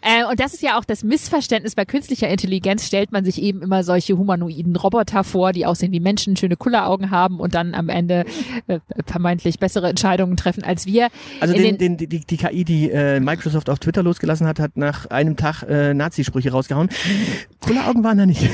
äh, 0.07 0.23
und 0.29 0.39
das 0.39 0.53
ist 0.53 0.63
ja 0.63 0.79
auch 0.79 0.85
das 0.85 1.03
Missverständnis. 1.03 1.75
Bei 1.75 1.83
künstlicher 1.83 2.29
Intelligenz 2.29 2.85
stellt 2.85 3.11
man 3.11 3.25
sich 3.25 3.41
eben 3.41 3.61
immer 3.61 3.83
solche 3.83 4.17
humanoiden 4.17 4.75
Roboter 4.75 5.23
vor, 5.25 5.51
die 5.51 5.65
aussehen 5.65 5.91
wie 5.91 5.99
Menschen, 5.99 6.37
schöne 6.37 6.55
Kulleraugen 6.55 7.11
haben 7.11 7.39
und 7.41 7.55
dann 7.55 7.73
am 7.73 7.89
Ende 7.89 8.25
äh, 8.67 8.79
vermeintlich 9.05 9.59
bessere 9.59 9.89
Entscheidungen 9.89 10.37
treffen 10.37 10.63
als 10.63 10.85
wir. 10.85 11.09
Also 11.41 11.53
In 11.53 11.77
den, 11.77 11.97
den, 11.97 12.09
die, 12.09 12.19
die 12.19 12.37
KI, 12.37 12.63
die 12.63 12.89
äh, 12.89 13.19
Microsoft 13.19 13.69
auf 13.69 13.79
Twitter 13.79 14.01
losgelassen 14.01 14.47
hat, 14.47 14.59
hat 14.59 14.77
nach 14.77 15.07
einem 15.07 15.35
Tag 15.35 15.63
äh, 15.63 15.93
Nazi-Sprüche 15.93 16.51
rausgehauen. 16.51 16.89
Coole 17.59 17.85
Augen 17.85 18.03
waren 18.03 18.17
da 18.17 18.25
nicht. 18.25 18.47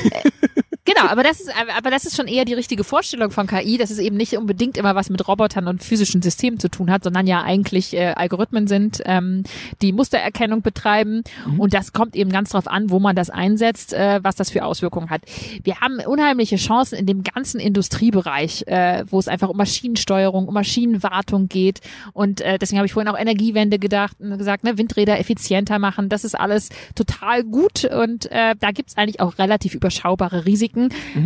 Genau, 0.86 1.08
aber 1.08 1.22
das 1.22 1.40
ist, 1.40 1.50
aber 1.74 1.90
das 1.90 2.04
ist 2.04 2.14
schon 2.14 2.28
eher 2.28 2.44
die 2.44 2.52
richtige 2.52 2.84
Vorstellung 2.84 3.30
von 3.30 3.46
KI, 3.46 3.78
dass 3.78 3.90
es 3.90 3.98
eben 3.98 4.18
nicht 4.18 4.36
unbedingt 4.36 4.76
immer 4.76 4.94
was 4.94 5.08
mit 5.08 5.26
Robotern 5.26 5.66
und 5.66 5.82
physischen 5.82 6.20
Systemen 6.20 6.60
zu 6.60 6.68
tun 6.68 6.90
hat, 6.90 7.04
sondern 7.04 7.26
ja 7.26 7.42
eigentlich 7.42 7.94
äh, 7.94 8.12
Algorithmen 8.14 8.66
sind, 8.66 9.00
ähm, 9.06 9.44
die 9.80 9.92
Mustererkennung 9.92 10.60
betreiben. 10.60 11.22
Und 11.58 11.72
das 11.72 11.94
kommt 11.94 12.14
eben 12.14 12.30
ganz 12.30 12.50
drauf 12.50 12.68
an, 12.68 12.90
wo 12.90 13.00
man 13.00 13.16
das 13.16 13.30
einsetzt, 13.30 13.94
äh, 13.94 14.20
was 14.22 14.36
das 14.36 14.50
für 14.50 14.62
Auswirkungen 14.62 15.08
hat. 15.08 15.22
Wir 15.62 15.80
haben 15.80 16.00
unheimliche 16.00 16.56
Chancen 16.56 16.98
in 16.98 17.06
dem 17.06 17.22
ganzen 17.22 17.60
Industriebereich, 17.60 18.66
äh, 18.66 19.04
wo 19.08 19.18
es 19.18 19.26
einfach 19.28 19.48
um 19.48 19.56
Maschinensteuerung, 19.56 20.48
um 20.48 20.52
Maschinenwartung 20.52 21.48
geht. 21.48 21.80
Und 22.12 22.42
äh, 22.42 22.58
deswegen 22.58 22.78
habe 22.78 22.86
ich 22.86 22.92
vorhin 22.92 23.10
auch 23.10 23.18
Energiewende 23.18 23.78
gedacht 23.78 24.16
und 24.20 24.36
gesagt, 24.36 24.64
ne, 24.64 24.76
Windräder 24.76 25.18
effizienter 25.18 25.78
machen. 25.78 26.10
Das 26.10 26.24
ist 26.24 26.38
alles 26.38 26.68
total 26.94 27.42
gut 27.42 27.86
und 27.86 28.30
äh, 28.30 28.54
da 28.60 28.70
gibt's 28.70 28.98
eigentlich 28.98 29.20
auch 29.20 29.38
relativ 29.38 29.74
überschaubare 29.74 30.44
Risiken, 30.44 30.73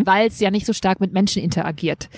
weil 0.04 0.28
es 0.28 0.40
ja 0.40 0.50
nicht 0.50 0.66
so 0.66 0.72
stark 0.72 1.00
mit 1.00 1.12
Menschen 1.12 1.42
interagiert. 1.42 2.08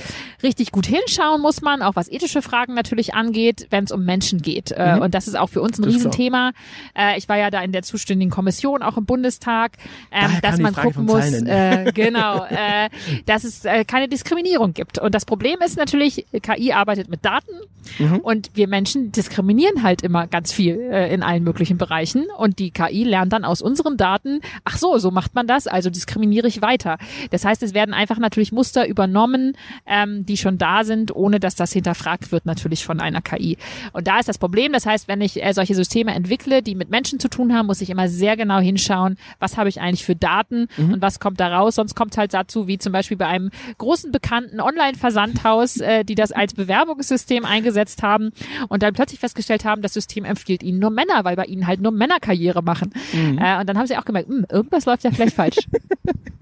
Richtig 0.42 0.72
gut 0.72 0.86
hinschauen 0.86 1.40
muss 1.40 1.62
man, 1.62 1.82
auch 1.82 1.96
was 1.96 2.10
ethische 2.10 2.42
Fragen 2.42 2.74
natürlich 2.74 3.14
angeht, 3.14 3.66
wenn 3.70 3.84
es 3.84 3.92
um 3.92 4.04
Menschen 4.04 4.42
geht. 4.42 4.72
Äh, 4.72 4.98
und 5.00 5.14
das 5.14 5.28
ist 5.28 5.36
auch 5.36 5.48
für 5.48 5.62
uns 5.62 5.78
ein 5.78 5.82
Das 5.82 5.94
ist 5.94 6.00
klar. 6.00 6.12
Riesenthema. 6.12 6.52
Äh, 6.96 7.18
ich 7.18 7.28
war 7.28 7.38
ja 7.38 7.50
da 7.50 7.60
in 7.62 7.72
der 7.72 7.82
zuständigen 7.82 8.30
Kommission, 8.30 8.82
auch 8.82 8.96
im 8.96 9.04
Bundestag, 9.04 9.72
ähm, 10.10 10.22
Daher 10.22 10.40
dass 10.40 10.58
man 10.60 10.74
gucken 10.74 11.06
muss, 11.06 11.32
äh, 11.42 11.92
genau, 11.94 12.44
äh, 12.44 12.88
dass 13.26 13.44
es 13.44 13.64
äh, 13.64 13.84
keine 13.84 14.08
Diskriminierung 14.08 14.72
gibt. 14.72 14.98
Und 14.98 15.14
das 15.14 15.24
Problem 15.24 15.58
ist 15.64 15.76
natürlich, 15.76 16.26
KI 16.42 16.72
arbeitet 16.72 17.08
mit 17.08 17.24
Daten 17.24 17.52
Mhm. 17.98 18.18
und 18.18 18.50
wir 18.54 18.68
Menschen 18.68 19.12
diskriminieren 19.12 19.82
halt 19.82 20.02
immer 20.02 20.26
ganz 20.26 20.52
viel 20.52 20.78
äh, 20.78 21.12
in 21.12 21.22
allen 21.22 21.42
möglichen 21.42 21.78
Bereichen. 21.78 22.26
Und 22.36 22.58
die 22.58 22.70
KI 22.70 23.04
lernt 23.04 23.32
dann 23.32 23.44
aus 23.44 23.62
unseren 23.62 23.96
Daten, 23.96 24.40
ach 24.64 24.78
so, 24.78 24.98
so 24.98 25.10
macht 25.10 25.34
man 25.34 25.46
das, 25.46 25.66
also 25.66 25.90
diskriminiere 25.90 26.46
ich 26.46 26.62
weiter. 26.62 26.98
Das 27.30 27.44
heißt, 27.44 27.62
es 27.62 27.74
werden 27.74 27.94
einfach 27.94 28.18
natürlich 28.18 28.52
Muster 28.52 28.86
übernommen, 28.86 29.56
ähm, 29.86 30.24
die 30.26 30.36
schon 30.36 30.58
da 30.58 30.84
sind, 30.84 31.14
ohne 31.14 31.40
dass 31.40 31.54
das 31.54 31.72
hinterfragt 31.72 32.32
wird 32.32 32.46
natürlich 32.46 32.84
von 32.84 33.00
einer 33.00 33.20
KI. 33.20 33.56
Und 33.92 34.06
da 34.06 34.18
ist 34.18 34.28
das 34.28 34.38
Problem. 34.38 34.72
Das 34.72 34.86
heißt, 34.86 35.08
wenn 35.08 35.20
ich 35.20 35.42
äh, 35.42 35.52
solche 35.52 35.74
Systeme 35.74 36.14
entwickle, 36.14 36.62
die 36.62 36.74
mit 36.74 36.90
Menschen 36.90 37.20
zu 37.20 37.28
tun 37.28 37.54
haben, 37.54 37.66
muss 37.66 37.80
ich 37.80 37.90
immer 37.90 38.08
sehr 38.08 38.36
genau 38.36 38.58
hinschauen, 38.58 39.16
was 39.38 39.56
habe 39.56 39.68
ich 39.68 39.80
eigentlich 39.80 40.04
für 40.04 40.16
Daten 40.16 40.68
und 40.78 41.02
was 41.02 41.20
kommt 41.20 41.40
da 41.40 41.56
raus. 41.56 41.74
Sonst 41.74 41.94
kommt 41.94 42.12
es 42.12 42.18
halt 42.18 42.34
dazu, 42.34 42.66
wie 42.66 42.78
zum 42.78 42.92
Beispiel 42.92 43.16
bei 43.16 43.26
einem 43.26 43.50
großen 43.78 44.12
bekannten 44.12 44.60
Online-Versandhaus, 44.60 45.78
äh, 45.78 46.04
die 46.04 46.14
das 46.14 46.32
als 46.32 46.54
Bewerbungssystem 46.54 47.44
eingesetzt 47.44 48.02
haben 48.02 48.30
und 48.68 48.82
dann 48.82 48.94
plötzlich 48.94 49.20
festgestellt 49.20 49.64
haben, 49.64 49.82
das 49.82 49.94
System 49.94 50.24
empfiehlt 50.24 50.62
ihnen 50.62 50.78
nur 50.78 50.90
Männer, 50.90 51.24
weil 51.24 51.36
bei 51.36 51.44
ihnen 51.44 51.66
halt 51.66 51.80
nur 51.80 51.92
Männer 51.92 52.20
Karriere 52.20 52.62
machen. 52.62 52.92
Äh, 53.40 53.60
und 53.60 53.68
dann 53.68 53.78
haben 53.78 53.86
sie 53.86 53.96
auch 53.96 54.04
gemerkt, 54.04 54.28
hm, 54.28 54.46
irgendwas 54.50 54.86
läuft 54.86 55.04
ja 55.04 55.10
vielleicht 55.10 55.36
falsch. 55.36 55.56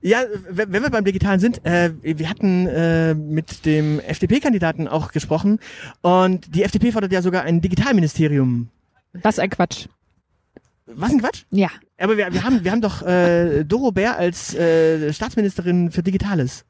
Ja, 0.00 0.24
wenn 0.48 0.72
wir 0.72 0.90
beim 0.90 1.04
Digitalen 1.04 1.40
sind, 1.40 1.64
äh, 1.64 1.92
wir 2.02 2.28
hatten 2.28 2.66
äh, 2.66 3.14
mit 3.14 3.64
dem 3.66 4.00
FDP-Kandidaten 4.00 4.88
auch 4.88 5.12
gesprochen 5.12 5.58
und 6.00 6.54
die 6.54 6.62
FDP 6.62 6.92
fordert 6.92 7.12
ja 7.12 7.22
sogar 7.22 7.42
ein 7.42 7.60
Digitalministerium. 7.60 8.68
Was 9.12 9.38
ein 9.38 9.50
Quatsch. 9.50 9.86
Was 10.86 11.10
ein 11.10 11.20
Quatsch? 11.20 11.44
Ja. 11.50 11.68
Aber 11.98 12.16
wir, 12.16 12.32
wir 12.32 12.42
haben 12.42 12.64
wir 12.64 12.70
haben 12.70 12.80
doch 12.80 13.02
äh, 13.02 13.64
Doro 13.64 13.92
Bär 13.92 14.16
als 14.16 14.54
äh, 14.54 15.12
Staatsministerin 15.12 15.90
für 15.90 16.02
Digitales. 16.02 16.64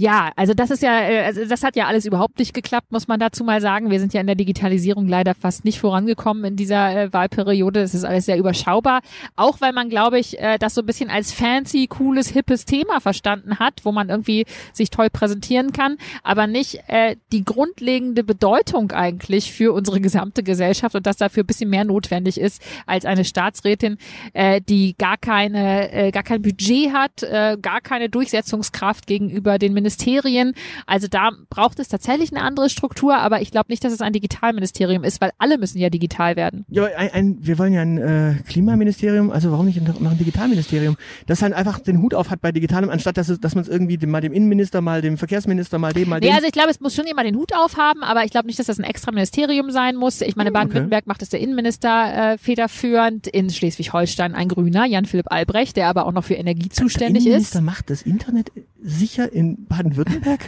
Ja, 0.00 0.30
also 0.36 0.54
das 0.54 0.70
ist 0.70 0.84
ja, 0.84 1.00
äh, 1.00 1.24
also 1.24 1.44
das 1.44 1.64
hat 1.64 1.74
ja 1.74 1.88
alles 1.88 2.06
überhaupt 2.06 2.38
nicht 2.38 2.54
geklappt, 2.54 2.92
muss 2.92 3.08
man 3.08 3.18
dazu 3.18 3.42
mal 3.42 3.60
sagen. 3.60 3.90
Wir 3.90 3.98
sind 3.98 4.14
ja 4.14 4.20
in 4.20 4.28
der 4.28 4.36
Digitalisierung 4.36 5.08
leider 5.08 5.34
fast 5.34 5.64
nicht 5.64 5.80
vorangekommen 5.80 6.44
in 6.44 6.54
dieser 6.54 6.94
äh, 6.94 7.12
Wahlperiode. 7.12 7.80
Das 7.80 7.94
ist 7.94 8.04
alles 8.04 8.26
sehr 8.26 8.38
überschaubar. 8.38 9.00
Auch 9.34 9.60
weil 9.60 9.72
man, 9.72 9.88
glaube 9.88 10.20
ich, 10.20 10.38
äh, 10.38 10.56
das 10.56 10.76
so 10.76 10.82
ein 10.82 10.86
bisschen 10.86 11.10
als 11.10 11.32
fancy, 11.32 11.88
cooles, 11.88 12.28
hippes 12.28 12.64
Thema 12.64 13.00
verstanden 13.00 13.58
hat, 13.58 13.80
wo 13.82 13.90
man 13.90 14.08
irgendwie 14.08 14.46
sich 14.72 14.90
toll 14.90 15.10
präsentieren 15.10 15.72
kann, 15.72 15.96
aber 16.22 16.46
nicht 16.46 16.78
äh, 16.86 17.16
die 17.32 17.44
grundlegende 17.44 18.22
Bedeutung 18.22 18.92
eigentlich 18.92 19.52
für 19.52 19.72
unsere 19.72 20.00
gesamte 20.00 20.44
Gesellschaft 20.44 20.94
und 20.94 21.08
dass 21.08 21.16
dafür 21.16 21.42
ein 21.42 21.48
bisschen 21.48 21.70
mehr 21.70 21.84
notwendig 21.84 22.38
ist 22.38 22.62
als 22.86 23.04
eine 23.04 23.24
Staatsrätin, 23.24 23.98
äh, 24.32 24.60
die 24.60 24.94
gar 24.96 25.16
keine, 25.16 25.90
äh, 25.90 26.12
gar 26.12 26.22
kein 26.22 26.40
Budget 26.40 26.92
hat, 26.92 27.24
äh, 27.24 27.56
gar 27.60 27.80
keine 27.80 28.08
Durchsetzungskraft 28.08 29.08
gegenüber 29.08 29.58
den 29.58 29.74
Ministerien. 29.88 30.52
Also 30.86 31.08
da 31.08 31.30
braucht 31.48 31.80
es 31.80 31.88
tatsächlich 31.88 32.30
eine 32.30 32.42
andere 32.42 32.68
Struktur, 32.68 33.16
aber 33.16 33.40
ich 33.40 33.50
glaube 33.50 33.66
nicht, 33.70 33.82
dass 33.84 33.92
es 33.92 34.02
ein 34.02 34.12
Digitalministerium 34.12 35.02
ist, 35.02 35.20
weil 35.20 35.30
alle 35.38 35.56
müssen 35.56 35.78
ja 35.78 35.88
digital 35.88 36.36
werden. 36.36 36.66
Ja, 36.68 36.84
ein, 36.84 37.10
ein, 37.12 37.36
wir 37.40 37.58
wollen 37.58 37.72
ja 37.72 37.80
ein 37.80 37.96
äh, 37.96 38.34
Klimaministerium, 38.46 39.30
also 39.30 39.50
warum 39.50 39.66
nicht 39.66 39.80
noch 39.80 40.10
ein 40.10 40.18
Digitalministerium, 40.18 40.96
das 41.26 41.40
dann 41.40 41.54
einfach 41.54 41.78
den 41.78 42.02
Hut 42.02 42.12
auf 42.12 42.28
hat 42.28 42.42
bei 42.42 42.52
Digitalem, 42.52 42.90
anstatt 42.90 43.16
dass, 43.16 43.30
es, 43.30 43.40
dass 43.40 43.54
man 43.54 43.62
es 43.62 43.68
irgendwie 43.68 43.96
dem, 43.96 44.10
mal 44.10 44.20
dem 44.20 44.34
Innenminister, 44.34 44.82
mal 44.82 45.00
dem 45.00 45.16
Verkehrsminister, 45.16 45.78
mal 45.78 45.94
dem, 45.94 46.10
mal 46.10 46.20
dem. 46.20 46.28
Nee, 46.28 46.34
also 46.34 46.46
ich 46.46 46.52
glaube, 46.52 46.70
es 46.70 46.80
muss 46.80 46.94
schon 46.94 47.06
jemand 47.06 47.26
den 47.26 47.36
Hut 47.36 47.54
aufhaben, 47.54 48.02
aber 48.02 48.24
ich 48.24 48.30
glaube 48.30 48.46
nicht, 48.46 48.58
dass 48.58 48.66
das 48.66 48.78
ein 48.78 48.84
extra 48.84 49.10
Ministerium 49.10 49.70
sein 49.70 49.96
muss. 49.96 50.20
Ich 50.20 50.36
meine, 50.36 50.50
okay. 50.50 50.58
Baden-Württemberg 50.58 51.06
macht 51.06 51.22
es 51.22 51.30
der 51.30 51.40
Innenminister 51.40 52.32
äh, 52.34 52.38
federführend, 52.38 53.26
in 53.26 53.48
Schleswig-Holstein 53.48 54.34
ein 54.34 54.48
Grüner, 54.48 54.84
Jan-Philipp 54.84 55.32
Albrecht, 55.32 55.76
der 55.76 55.88
aber 55.88 56.06
auch 56.06 56.12
noch 56.12 56.24
für 56.24 56.34
Energie 56.34 56.68
zuständig 56.68 57.24
der 57.24 57.38
ist. 57.38 57.54
Innenminister 57.54 57.60
macht 57.62 57.90
das 57.90 58.02
Internet 58.02 58.52
sicher 58.80 59.32
in 59.32 59.66
Baden-Württemberg? 59.78 60.40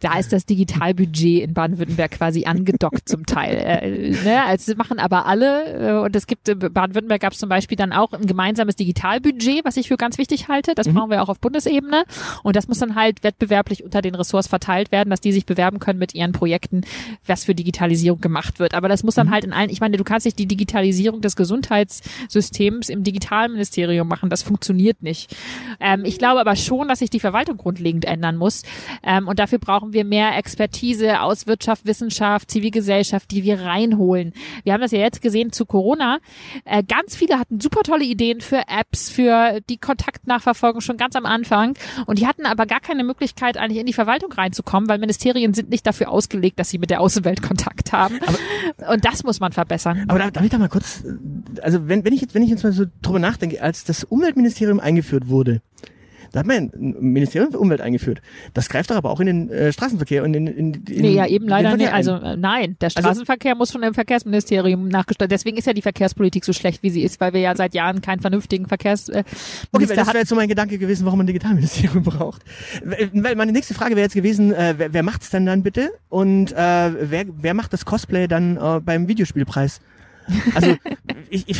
Da 0.00 0.18
ist 0.18 0.32
das 0.32 0.46
Digitalbudget 0.46 1.42
in 1.42 1.54
Baden-Württemberg 1.54 2.12
quasi 2.12 2.44
angedockt 2.44 3.08
zum 3.08 3.26
Teil. 3.26 3.56
Äh, 3.56 4.10
ne? 4.24 4.44
Also 4.44 4.74
machen 4.74 4.98
aber 4.98 5.26
alle 5.26 6.00
äh, 6.00 6.04
und 6.04 6.16
es 6.16 6.26
gibt, 6.26 6.48
in 6.48 6.58
Baden-Württemberg 6.58 7.20
gab 7.20 7.32
es 7.32 7.38
zum 7.38 7.48
Beispiel 7.48 7.76
dann 7.76 7.92
auch 7.92 8.12
ein 8.12 8.26
gemeinsames 8.26 8.76
Digitalbudget, 8.76 9.64
was 9.64 9.76
ich 9.76 9.88
für 9.88 9.96
ganz 9.96 10.18
wichtig 10.18 10.48
halte. 10.48 10.74
Das 10.74 10.88
brauchen 10.88 11.10
wir 11.10 11.22
auch 11.22 11.28
auf 11.28 11.38
Bundesebene 11.38 12.04
und 12.42 12.56
das 12.56 12.66
muss 12.66 12.78
dann 12.78 12.94
halt 12.94 13.22
wettbewerblich 13.22 13.84
unter 13.84 14.02
den 14.02 14.14
Ressorts 14.14 14.48
verteilt 14.48 14.90
werden, 14.90 15.10
dass 15.10 15.20
die 15.20 15.32
sich 15.32 15.46
bewerben 15.46 15.78
können 15.78 15.98
mit 15.98 16.14
ihren 16.14 16.32
Projekten, 16.32 16.82
was 17.26 17.44
für 17.44 17.54
Digitalisierung 17.54 18.20
gemacht 18.20 18.58
wird. 18.58 18.74
Aber 18.74 18.88
das 18.88 19.02
muss 19.02 19.14
dann 19.14 19.30
halt 19.30 19.44
in 19.44 19.52
allen, 19.52 19.70
ich 19.70 19.80
meine, 19.80 19.96
du 19.96 20.04
kannst 20.04 20.24
nicht 20.24 20.38
die 20.38 20.46
Digitalisierung 20.46 21.20
des 21.20 21.36
Gesundheitssystems 21.36 22.88
im 22.88 23.04
Digitalministerium 23.04 24.08
machen. 24.08 24.30
Das 24.30 24.42
funktioniert 24.42 25.02
nicht. 25.02 25.36
Ähm, 25.78 26.04
ich 26.04 26.18
glaube 26.18 26.40
aber 26.40 26.56
schon, 26.56 26.88
dass 26.88 27.00
sich 27.00 27.10
die 27.10 27.20
Verwaltung 27.20 27.56
grundlegend 27.56 27.99
ändern 28.04 28.36
muss. 28.36 28.62
Ähm, 29.02 29.28
und 29.28 29.38
dafür 29.38 29.58
brauchen 29.58 29.92
wir 29.92 30.04
mehr 30.04 30.36
Expertise 30.36 31.20
aus 31.20 31.46
Wirtschaft, 31.46 31.86
Wissenschaft, 31.86 32.50
Zivilgesellschaft, 32.50 33.30
die 33.30 33.44
wir 33.44 33.60
reinholen. 33.60 34.32
Wir 34.64 34.72
haben 34.72 34.80
das 34.80 34.92
ja 34.92 34.98
jetzt 34.98 35.22
gesehen 35.22 35.52
zu 35.52 35.66
Corona. 35.66 36.18
Äh, 36.64 36.82
ganz 36.82 37.16
viele 37.16 37.38
hatten 37.38 37.60
super 37.60 37.82
tolle 37.82 38.04
Ideen 38.04 38.40
für 38.40 38.62
Apps, 38.68 39.10
für 39.10 39.60
die 39.68 39.78
Kontaktnachverfolgung 39.78 40.80
schon 40.80 40.96
ganz 40.96 41.16
am 41.16 41.26
Anfang. 41.26 41.74
Und 42.06 42.18
die 42.18 42.26
hatten 42.26 42.46
aber 42.46 42.66
gar 42.66 42.80
keine 42.80 43.04
Möglichkeit, 43.04 43.56
eigentlich 43.56 43.80
in 43.80 43.86
die 43.86 43.92
Verwaltung 43.92 44.32
reinzukommen, 44.32 44.88
weil 44.88 44.98
Ministerien 44.98 45.54
sind 45.54 45.70
nicht 45.70 45.86
dafür 45.86 46.10
ausgelegt, 46.10 46.58
dass 46.58 46.70
sie 46.70 46.78
mit 46.78 46.90
der 46.90 47.00
Außenwelt 47.00 47.42
Kontakt 47.42 47.92
haben. 47.92 48.18
und 48.92 49.04
das 49.04 49.24
muss 49.24 49.40
man 49.40 49.52
verbessern. 49.52 50.04
Aber 50.08 50.18
darf, 50.18 50.30
darf 50.30 50.44
ich 50.44 50.50
da 50.50 50.58
mal 50.58 50.68
kurz, 50.68 51.04
also 51.62 51.88
wenn, 51.88 52.04
wenn 52.04 52.12
ich 52.12 52.20
jetzt, 52.20 52.34
wenn 52.34 52.42
ich 52.42 52.50
jetzt 52.50 52.62
mal 52.62 52.72
so 52.72 52.84
drüber 53.02 53.18
nachdenke, 53.18 53.62
als 53.62 53.84
das 53.84 54.04
Umweltministerium 54.04 54.80
eingeführt 54.80 55.28
wurde, 55.28 55.62
da 56.32 56.40
hat 56.40 56.46
man 56.46 56.56
ein 56.56 56.96
Ministerium 57.00 57.52
für 57.52 57.58
Umwelt 57.58 57.80
eingeführt. 57.80 58.20
Das 58.54 58.68
greift 58.68 58.90
doch 58.90 58.96
aber 58.96 59.10
auch 59.10 59.20
in 59.20 59.26
den 59.26 59.50
äh, 59.50 59.72
Straßenverkehr 59.72 60.22
und 60.24 60.34
in, 60.34 60.46
in, 60.46 60.74
in 60.74 61.00
Nee, 61.00 61.14
ja, 61.14 61.26
eben 61.26 61.48
leider 61.48 61.76
nicht. 61.76 61.92
Also 61.92 62.12
äh, 62.12 62.36
nein, 62.36 62.76
der 62.80 62.90
Straßenverkehr 62.90 63.54
muss 63.54 63.70
von 63.70 63.82
dem 63.82 63.94
Verkehrsministerium 63.94 64.88
nachgestellt. 64.88 65.30
Deswegen 65.30 65.56
ist 65.56 65.66
ja 65.66 65.72
die 65.72 65.82
Verkehrspolitik 65.82 66.44
so 66.44 66.52
schlecht, 66.52 66.82
wie 66.82 66.90
sie 66.90 67.02
ist, 67.02 67.20
weil 67.20 67.32
wir 67.32 67.40
ja 67.40 67.56
seit 67.56 67.74
Jahren 67.74 68.00
keinen 68.00 68.20
vernünftigen 68.20 68.66
Verkehrsminister 68.66 69.24
Okay, 69.72 69.88
weil 69.88 69.96
das 69.96 70.06
wäre 70.08 70.18
jetzt 70.18 70.28
so 70.28 70.34
mein 70.34 70.48
Gedanke 70.48 70.78
gewesen, 70.78 71.04
warum 71.04 71.18
man 71.18 71.24
ein 71.24 71.28
Digitalministerium 71.28 72.02
braucht. 72.04 72.42
Weil 72.84 73.10
weil 73.12 73.36
meine 73.36 73.52
nächste 73.52 73.74
Frage 73.74 73.96
wäre 73.96 74.04
jetzt 74.04 74.14
gewesen, 74.14 74.52
äh, 74.52 74.74
wer, 74.76 74.92
wer 74.92 75.02
macht's 75.02 75.30
denn 75.30 75.46
dann 75.46 75.62
bitte? 75.62 75.90
Und 76.08 76.52
äh, 76.52 76.56
wer, 76.56 77.24
wer 77.26 77.54
macht 77.54 77.72
das 77.72 77.84
Cosplay 77.84 78.26
dann 78.26 78.56
äh, 78.56 78.80
beim 78.80 79.08
Videospielpreis? 79.08 79.80
Also 80.54 80.76
ich, 81.30 81.48
ich, 81.48 81.58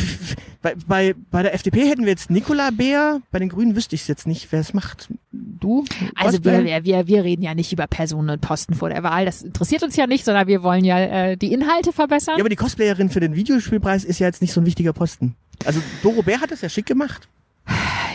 bei, 0.61 0.75
bei, 0.87 1.15
bei 1.31 1.43
der 1.43 1.53
FDP 1.53 1.87
hätten 1.87 2.03
wir 2.03 2.09
jetzt 2.09 2.29
Nicola 2.29 2.71
Beer, 2.71 3.21
bei 3.31 3.39
den 3.39 3.49
Grünen 3.49 3.75
wüsste 3.75 3.95
ich 3.95 4.07
jetzt 4.07 4.27
nicht, 4.27 4.51
wer 4.51 4.59
es 4.59 4.73
macht. 4.73 5.09
Du? 5.31 5.85
Also 6.15 6.43
wir, 6.43 6.63
wir, 6.63 6.83
wir, 6.83 7.07
wir 7.07 7.23
reden 7.23 7.43
ja 7.43 7.53
nicht 7.53 7.71
über 7.71 7.87
Personen 7.87 8.29
und 8.29 8.41
Posten 8.41 8.73
vor 8.73 8.89
der 8.89 9.03
Wahl. 9.03 9.25
Das 9.25 9.41
interessiert 9.41 9.83
uns 9.83 9.95
ja 9.95 10.07
nicht, 10.07 10.25
sondern 10.25 10.47
wir 10.47 10.63
wollen 10.63 10.83
ja 10.83 10.99
äh, 10.99 11.37
die 11.37 11.53
Inhalte 11.53 11.93
verbessern. 11.93 12.35
Ja, 12.37 12.41
aber 12.41 12.49
die 12.49 12.55
Cosplayerin 12.55 13.09
für 13.09 13.19
den 13.19 13.35
Videospielpreis 13.35 14.03
ist 14.03 14.19
ja 14.19 14.27
jetzt 14.27 14.41
nicht 14.41 14.53
so 14.53 14.61
ein 14.61 14.65
wichtiger 14.65 14.93
Posten. 14.93 15.35
Also 15.65 15.81
Doro 16.03 16.23
Bär 16.23 16.41
hat 16.41 16.51
das 16.51 16.61
ja 16.61 16.69
schick 16.69 16.85
gemacht. 16.85 17.27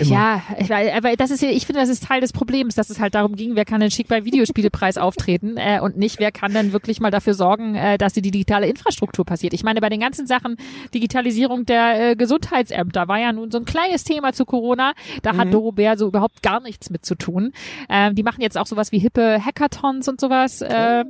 Immer. 0.00 0.10
Ja, 0.10 0.42
ich- 0.58 0.72
aber 0.94 1.16
das 1.16 1.30
ist 1.30 1.42
ich 1.42 1.66
finde, 1.66 1.80
das 1.80 1.88
ist 1.88 2.04
Teil 2.04 2.20
des 2.20 2.32
Problems, 2.32 2.74
dass 2.74 2.90
es 2.90 3.00
halt 3.00 3.14
darum 3.14 3.36
ging, 3.36 3.54
wer 3.56 3.64
kann 3.64 3.80
denn 3.80 3.90
schick 3.90 4.08
beim 4.08 4.24
Videospielepreis 4.24 4.96
auftreten 4.98 5.56
äh, 5.56 5.80
und 5.80 5.96
nicht, 5.96 6.18
wer 6.18 6.32
kann 6.32 6.52
denn 6.52 6.72
wirklich 6.72 7.00
mal 7.00 7.10
dafür 7.10 7.34
sorgen, 7.34 7.74
äh, 7.74 7.98
dass 7.98 8.12
die 8.12 8.22
digitale 8.22 8.66
Infrastruktur 8.66 9.24
passiert. 9.24 9.52
Ich 9.54 9.62
meine, 9.64 9.80
bei 9.80 9.88
den 9.88 10.00
ganzen 10.00 10.26
Sachen 10.26 10.56
Digitalisierung 10.94 11.66
der 11.66 12.10
äh, 12.10 12.16
Gesundheitsämter 12.16 13.08
war 13.08 13.18
ja 13.18 13.32
nun 13.32 13.50
so 13.50 13.58
ein 13.58 13.64
kleines 13.64 14.04
Thema 14.04 14.32
zu 14.32 14.44
Corona. 14.44 14.92
Da 15.22 15.32
Mhm. 15.32 15.36
hat 15.38 15.54
Doro 15.54 15.72
Bär 15.72 15.96
so 15.98 16.06
überhaupt 16.08 16.42
gar 16.42 16.60
nichts 16.60 16.90
mit 16.90 17.04
zu 17.04 17.14
tun. 17.14 17.52
Ähm, 17.88 18.14
die 18.14 18.22
machen 18.22 18.40
jetzt 18.40 18.56
auch 18.58 18.66
sowas 18.66 18.92
wie 18.92 18.98
hippe 18.98 19.44
Hackathons 19.44 20.08
und 20.08 20.20
sowas. 20.20 20.60
Äh, 20.62 21.04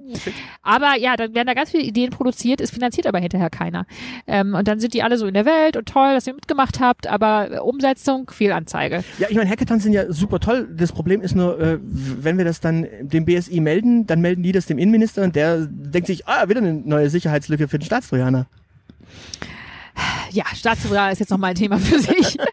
aber 0.62 0.96
ja, 0.98 1.16
dann 1.16 1.34
werden 1.34 1.46
da 1.46 1.54
ganz 1.54 1.70
viele 1.70 1.82
Ideen 1.84 2.10
produziert, 2.10 2.60
es 2.60 2.70
finanziert 2.70 3.06
aber 3.06 3.18
hinterher 3.18 3.50
keiner. 3.50 3.86
Ähm, 4.26 4.54
und 4.54 4.66
dann 4.68 4.80
sind 4.80 4.94
die 4.94 5.02
alle 5.02 5.18
so 5.18 5.26
in 5.26 5.34
der 5.34 5.44
Welt 5.46 5.76
und 5.76 5.88
toll, 5.88 6.14
dass 6.14 6.26
ihr 6.26 6.34
mitgemacht 6.34 6.80
habt, 6.80 7.06
aber 7.06 7.64
Umsetzung, 7.64 8.30
Fehlanzeige. 8.76 9.04
Ja, 9.18 9.28
ich 9.28 9.36
meine, 9.36 9.50
Hackathons 9.50 9.82
sind 9.82 9.92
ja 9.92 10.12
super 10.12 10.40
toll. 10.40 10.68
Das 10.76 10.92
Problem 10.92 11.20
ist 11.20 11.34
nur, 11.34 11.58
äh, 11.58 11.78
wenn 11.82 12.38
wir 12.38 12.44
das 12.44 12.60
dann 12.60 12.86
dem 13.00 13.24
BSI 13.24 13.60
melden, 13.60 14.06
dann 14.06 14.20
melden 14.20 14.42
die 14.42 14.52
das 14.52 14.66
dem 14.66 14.78
Innenminister 14.78 15.22
und 15.22 15.36
der 15.36 15.66
denkt 15.66 16.06
sich, 16.06 16.26
ah, 16.26 16.48
wieder 16.48 16.60
eine 16.60 16.74
neue 16.74 17.10
Sicherheitslücke 17.10 17.68
für 17.68 17.78
den 17.78 17.84
Staatstrojaner. 17.84 18.46
Ja, 20.30 20.44
Staatstrojaner 20.54 21.12
ist 21.12 21.20
jetzt 21.20 21.30
nochmal 21.30 21.50
ein 21.50 21.56
Thema 21.56 21.78
für 21.78 21.98
sich. 21.98 22.36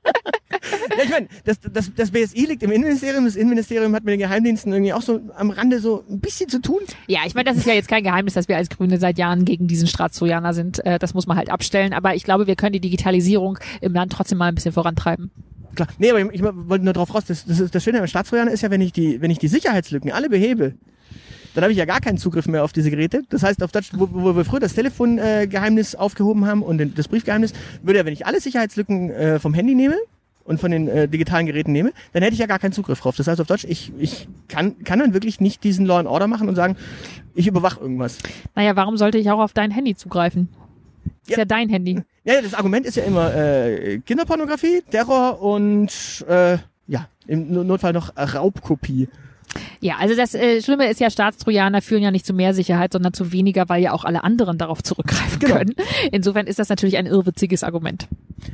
Ja, 0.97 1.03
ich 1.03 1.09
meine, 1.09 1.27
das, 1.43 1.59
das, 1.59 1.91
das 1.95 2.11
BSI 2.11 2.45
liegt 2.45 2.63
im 2.63 2.71
Innenministerium, 2.71 3.25
das 3.25 3.35
Innenministerium 3.35 3.93
hat 3.95 4.03
mit 4.03 4.13
den 4.13 4.19
Geheimdiensten 4.19 4.71
irgendwie 4.71 4.93
auch 4.93 5.01
so 5.01 5.19
am 5.35 5.49
Rande 5.49 5.79
so 5.79 6.03
ein 6.09 6.19
bisschen 6.19 6.49
zu 6.49 6.61
tun. 6.61 6.79
ja, 7.07 7.21
ich 7.25 7.33
meine, 7.33 7.49
das 7.49 7.57
ist 7.57 7.65
ja 7.65 7.73
jetzt 7.73 7.87
kein 7.87 8.03
Geheimnis, 8.03 8.33
dass 8.33 8.47
wir 8.47 8.57
als 8.57 8.69
Grüne 8.69 8.97
seit 8.99 9.17
Jahren 9.17 9.45
gegen 9.45 9.67
diesen 9.67 9.87
Staatstrojaner 9.87 10.53
sind. 10.53 10.85
Äh, 10.85 10.99
das 10.99 11.13
muss 11.13 11.27
man 11.27 11.37
halt 11.37 11.49
abstellen. 11.49 11.93
Aber 11.93 12.15
ich 12.15 12.23
glaube, 12.23 12.47
wir 12.47 12.55
können 12.55 12.73
die 12.73 12.79
Digitalisierung 12.79 13.59
im 13.81 13.93
Land 13.93 14.11
trotzdem 14.11 14.37
mal 14.37 14.47
ein 14.47 14.55
bisschen 14.55 14.73
vorantreiben. 14.73 15.31
Klar. 15.75 15.87
Nee, 15.97 16.11
aber 16.11 16.19
ich, 16.21 16.27
ich 16.33 16.43
wollte 16.43 16.85
nur 16.85 16.93
drauf 16.93 17.13
raus, 17.13 17.23
das, 17.27 17.45
das, 17.45 17.59
ist, 17.59 17.73
das 17.73 17.83
Schöne 17.83 17.99
am 17.99 18.07
Staatstrojaner 18.07 18.51
ist 18.51 18.61
ja, 18.61 18.69
wenn 18.69 18.81
ich 18.81 18.93
die, 18.93 19.21
wenn 19.21 19.31
ich 19.31 19.39
die 19.39 19.47
Sicherheitslücken 19.47 20.11
alle 20.11 20.29
behebe, 20.29 20.73
dann 21.55 21.63
habe 21.63 21.71
ich 21.71 21.77
ja 21.77 21.85
gar 21.85 21.99
keinen 22.01 22.17
Zugriff 22.17 22.47
mehr 22.47 22.63
auf 22.63 22.73
diese 22.73 22.89
Geräte. 22.89 23.21
Das 23.29 23.43
heißt, 23.43 23.61
auf 23.63 23.71
Deutsch, 23.71 23.91
wo, 23.93 24.07
wo 24.11 24.35
wir 24.35 24.45
früher 24.45 24.59
das 24.59 24.73
Telefongeheimnis 24.73 25.93
äh, 25.93 25.97
aufgehoben 25.97 26.45
haben 26.45 26.63
und 26.63 26.77
den, 26.79 26.95
das 26.95 27.07
Briefgeheimnis, 27.07 27.53
würde 27.83 27.99
ja, 27.99 28.05
wenn 28.05 28.13
ich 28.13 28.25
alle 28.25 28.39
Sicherheitslücken 28.39 29.09
äh, 29.11 29.39
vom 29.39 29.53
Handy 29.53 29.75
nehme 29.75 29.95
und 30.45 30.59
von 30.59 30.71
den 30.71 30.87
äh, 30.87 31.07
digitalen 31.07 31.45
Geräten 31.45 31.71
nehme, 31.71 31.91
dann 32.11 32.23
hätte 32.23 32.33
ich 32.33 32.39
ja 32.39 32.47
gar 32.47 32.59
keinen 32.59 32.73
Zugriff 32.73 32.99
drauf. 32.99 33.15
Das 33.15 33.27
heißt 33.27 33.39
auf 33.39 33.47
Deutsch, 33.47 33.65
ich, 33.67 33.91
ich 33.99 34.27
kann, 34.47 34.83
kann 34.83 34.99
dann 34.99 35.13
wirklich 35.13 35.39
nicht 35.39 35.63
diesen 35.63 35.85
Law 35.85 35.99
and 35.99 36.07
Order 36.07 36.27
machen 36.27 36.49
und 36.49 36.55
sagen, 36.55 36.75
ich 37.35 37.47
überwache 37.47 37.79
irgendwas. 37.79 38.17
Naja, 38.55 38.75
warum 38.75 38.97
sollte 38.97 39.17
ich 39.17 39.29
auch 39.29 39.39
auf 39.39 39.53
dein 39.53 39.71
Handy 39.71 39.95
zugreifen? 39.95 40.49
Ist 41.23 41.31
Ja. 41.31 41.37
ja 41.39 41.45
dein 41.45 41.69
Handy. 41.69 42.01
Ja, 42.25 42.41
das 42.41 42.53
Argument 42.53 42.85
ist 42.85 42.95
ja 42.95 43.03
immer 43.03 43.33
äh, 43.35 43.99
Kinderpornografie, 43.99 44.81
Terror 44.89 45.41
und 45.41 46.25
äh, 46.29 46.57
ja, 46.87 47.07
im 47.27 47.51
Notfall 47.67 47.93
noch 47.93 48.15
Raubkopie. 48.17 49.09
Ja, 49.81 49.97
also 49.97 50.15
das 50.15 50.33
äh, 50.33 50.61
Schlimme 50.61 50.89
ist 50.89 50.99
ja, 50.99 51.09
Staatstrojaner 51.09 51.81
führen 51.81 52.01
ja 52.01 52.11
nicht 52.11 52.25
zu 52.25 52.33
mehr 52.33 52.53
Sicherheit, 52.53 52.93
sondern 52.93 53.13
zu 53.13 53.31
weniger, 53.31 53.67
weil 53.69 53.83
ja 53.83 53.91
auch 53.91 54.05
alle 54.05 54.23
anderen 54.23 54.57
darauf 54.57 54.81
zurückgreifen 54.81 55.39
Genau. 55.39 55.55
können. 55.57 55.75
Insofern 56.11 56.47
ist 56.47 56.59
das 56.59 56.69
natürlich 56.69 56.97
ein 56.97 57.05
irrwitziges 57.05 57.63
Argument. 57.63 58.07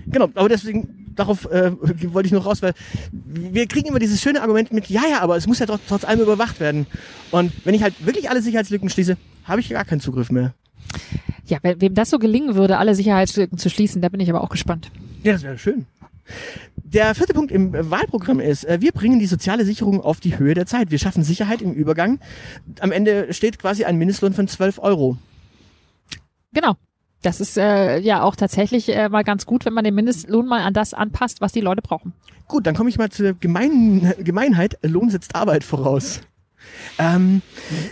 Genau, 0.08 0.30
aber 0.36 0.50
deswegen, 0.50 1.14
darauf 1.16 1.46
äh, 1.52 1.72
wollte 2.14 2.28
ich 2.28 2.34
noch 2.34 2.46
raus, 2.46 2.62
weil 2.62 2.74
wir 3.12 3.68
kriegen 3.68 3.88
immer 3.88 4.00
dieses 4.00 4.22
schöne 4.22 4.42
Argument 4.42 4.74
mit, 4.74 4.90
ja, 4.90 5.04
ja, 5.10 5.22
aber 5.22 5.38
es 5.38 5.48
muss 5.48 5.60
ja 5.60 5.68
trotz, 5.68 5.82
trotz 5.88 6.04
allem 6.04 6.20
überwacht 6.22 6.60
werden. 6.60 6.86
Und 7.32 7.52
wenn 7.66 7.76
ich 7.76 7.84
halt 7.84 7.94
wirklich 8.06 8.30
alle 8.30 8.42
Sicherheitslücken 8.42 8.90
schließe, 8.90 9.16
habe 9.46 9.62
ich 9.62 9.70
gar 9.70 9.86
keinen 9.86 10.02
Zugriff 10.02 10.32
mehr. 10.32 10.54
Ja, 11.46 11.58
we- 11.64 11.80
wem 11.80 11.96
das 11.96 12.10
so 12.10 12.20
gelingen 12.20 12.56
würde, 12.56 12.78
alle 12.78 12.94
Sicherheitslücken 12.96 13.58
zu 13.58 13.70
schließen, 13.70 14.02
da 14.02 14.10
bin 14.10 14.20
ich 14.20 14.30
aber 14.30 14.42
auch 14.44 14.50
gespannt. 14.50 14.92
Ja, 15.24 15.34
das 15.34 15.44
wäre 15.44 15.58
schön. 15.58 15.86
Der 16.76 17.14
vierte 17.16 17.34
Punkt 17.34 17.52
im 17.52 17.74
Wahlprogramm 17.74 18.40
ist, 18.40 18.64
äh, 18.66 18.82
wir 18.82 18.92
bringen 18.92 19.20
die 19.20 19.26
soziale 19.26 19.66
Sicherung 19.66 20.02
auf 20.02 20.20
die 20.20 20.38
Höhe 20.38 20.54
der 20.54 20.66
Zeit. 20.66 20.92
Wir 20.92 21.00
schaffen 21.00 21.24
Sicherheit 21.24 21.62
im 21.62 21.74
Übergang. 21.74 22.20
Am 22.80 22.92
Ende 22.92 23.34
steht 23.34 23.60
quasi 23.60 23.84
ein 23.86 23.98
Mindestlohn 23.98 24.34
von 24.34 24.48
12 24.48 24.80
Euro. 24.80 25.18
Genau. 26.54 26.76
Das 27.22 27.42
ist 27.42 27.58
äh, 27.58 28.00
ja 28.00 28.24
auch 28.24 28.36
tatsächlich 28.38 28.88
äh, 28.96 29.10
mal 29.10 29.24
ganz 29.26 29.46
gut, 29.46 29.66
wenn 29.66 29.74
man 29.74 29.84
den 29.84 29.94
Mindestlohn 29.94 30.46
mal 30.46 30.62
an 30.62 30.74
das 30.74 30.94
anpasst, 30.94 31.42
was 31.42 31.52
die 31.52 31.60
Leute 31.60 31.82
brauchen. 31.82 32.14
Gut, 32.48 32.66
dann 32.66 32.76
komme 32.76 32.90
ich 32.90 32.98
mal 32.98 33.10
zur 33.10 33.34
Gemein 33.34 34.14
Gemeinheit. 34.24 34.78
Lohn 34.84 35.10
setzt 35.10 35.36
Arbeit 35.36 35.64
voraus. 35.66 36.22
Ähm, 36.98 37.42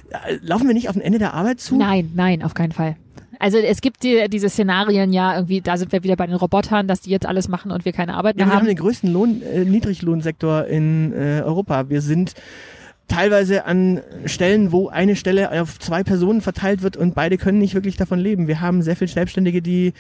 äh, 0.10 0.38
laufen 0.42 0.68
wir 0.68 0.74
nicht 0.74 0.90
auf 0.90 0.96
ein 0.96 1.02
Ende 1.02 1.20
der 1.20 1.34
Arbeit 1.34 1.60
zu? 1.60 1.76
Nein, 1.78 2.12
nein, 2.16 2.44
auf 2.44 2.54
keinen 2.54 2.72
Fall. 2.72 2.96
Also 3.40 3.60
es 3.60 3.82
gibt 3.82 4.04
die, 4.04 4.26
diese 4.30 4.50
Szenarien 4.50 5.14
ja 5.14 5.36
irgendwie, 5.36 5.62
da 5.62 5.78
sind 5.78 5.92
wir 5.92 6.04
wieder 6.04 6.16
bei 6.16 6.26
den 6.26 6.36
Robotern, 6.36 6.88
dass 6.88 7.02
die 7.02 7.12
jetzt 7.12 7.26
alles 7.28 7.48
machen 7.48 7.72
und 7.72 7.86
wir 7.86 7.92
keine 7.94 8.16
Arbeit 8.16 8.36
Ja, 8.36 8.46
mehr 8.46 8.48
wir 8.48 8.54
haben 8.56 8.62
haben. 8.62 8.68
den 8.68 8.78
größten 8.78 9.12
Lohn, 9.14 9.42
äh, 9.44 9.64
Niedriglohnsektor 9.64 10.66
in 10.66 11.14
äh, 11.14 11.42
Europa. 11.46 11.90
Wir 11.90 12.02
sind 12.02 12.34
teilweise 13.08 13.66
an 13.66 14.02
Stellen, 14.26 14.72
wo 14.72 14.90
eine 14.90 15.16
Stelle 15.16 15.62
auf 15.62 15.80
zwei 15.80 16.04
Personen 16.04 16.42
verteilt 16.42 16.82
wird 16.82 16.98
und 16.98 17.14
beide 17.16 17.38
können 17.38 17.60
nicht 17.60 17.74
wirklich 17.76 17.96
davon 17.96 18.20
leben. 18.20 18.48
Wir 18.48 18.60
haben 18.60 18.82
sehr 18.82 18.96
viele 18.96 19.12
Selbstständige, 19.12 19.62
die 19.62 19.94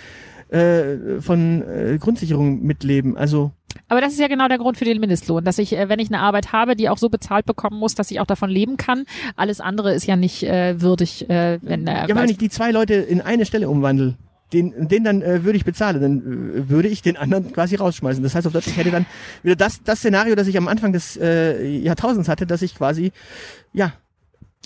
äh, 0.49 1.21
von 1.21 1.61
äh, 1.61 1.97
Grundsicherung 1.99 2.63
mitleben. 2.63 3.17
Also 3.17 3.51
Aber 3.89 4.01
das 4.01 4.13
ist 4.13 4.19
ja 4.19 4.27
genau 4.27 4.47
der 4.47 4.57
Grund 4.57 4.77
für 4.77 4.85
den 4.85 4.99
Mindestlohn, 4.99 5.43
dass 5.43 5.57
ich, 5.57 5.77
äh, 5.77 5.89
wenn 5.89 5.99
ich 5.99 6.09
eine 6.09 6.19
Arbeit 6.19 6.53
habe, 6.53 6.75
die 6.75 6.89
auch 6.89 6.97
so 6.97 7.09
bezahlt 7.09 7.45
bekommen 7.45 7.79
muss, 7.79 7.95
dass 7.95 8.11
ich 8.11 8.19
auch 8.19 8.25
davon 8.25 8.49
leben 8.49 8.77
kann. 8.77 9.05
Alles 9.35 9.59
andere 9.59 9.93
ist 9.93 10.05
ja 10.05 10.15
nicht 10.15 10.43
äh, 10.43 10.79
würdig, 10.81 11.29
äh, 11.29 11.59
wenn 11.61 11.87
äh, 11.87 12.07
Ja, 12.07 12.15
wenn 12.15 12.29
ich 12.29 12.37
die 12.37 12.49
zwei 12.49 12.71
Leute 12.71 12.95
in 12.95 13.21
eine 13.21 13.45
Stelle 13.45 13.69
umwandle, 13.69 14.15
den, 14.53 14.87
den 14.87 15.03
dann 15.03 15.21
äh, 15.21 15.43
würde 15.43 15.57
ich 15.57 15.65
bezahlen, 15.65 16.01
dann 16.01 16.19
äh, 16.19 16.69
würde 16.69 16.87
ich 16.87 17.01
den 17.01 17.17
anderen 17.17 17.51
quasi 17.51 17.75
rausschmeißen. 17.75 18.23
Das 18.23 18.33
heißt, 18.33 18.47
auf 18.47 18.53
Deutsch, 18.53 18.67
ich 18.67 18.77
hätte 18.77 18.91
dann 18.91 19.05
wieder 19.43 19.55
das, 19.55 19.83
das 19.83 19.99
Szenario, 19.99 20.35
das 20.35 20.47
ich 20.47 20.57
am 20.57 20.67
Anfang 20.67 20.93
des 20.93 21.17
äh, 21.17 21.67
Jahrtausends 21.79 22.29
hatte, 22.29 22.47
dass 22.47 22.61
ich 22.61 22.75
quasi, 22.75 23.11
ja, 23.73 23.93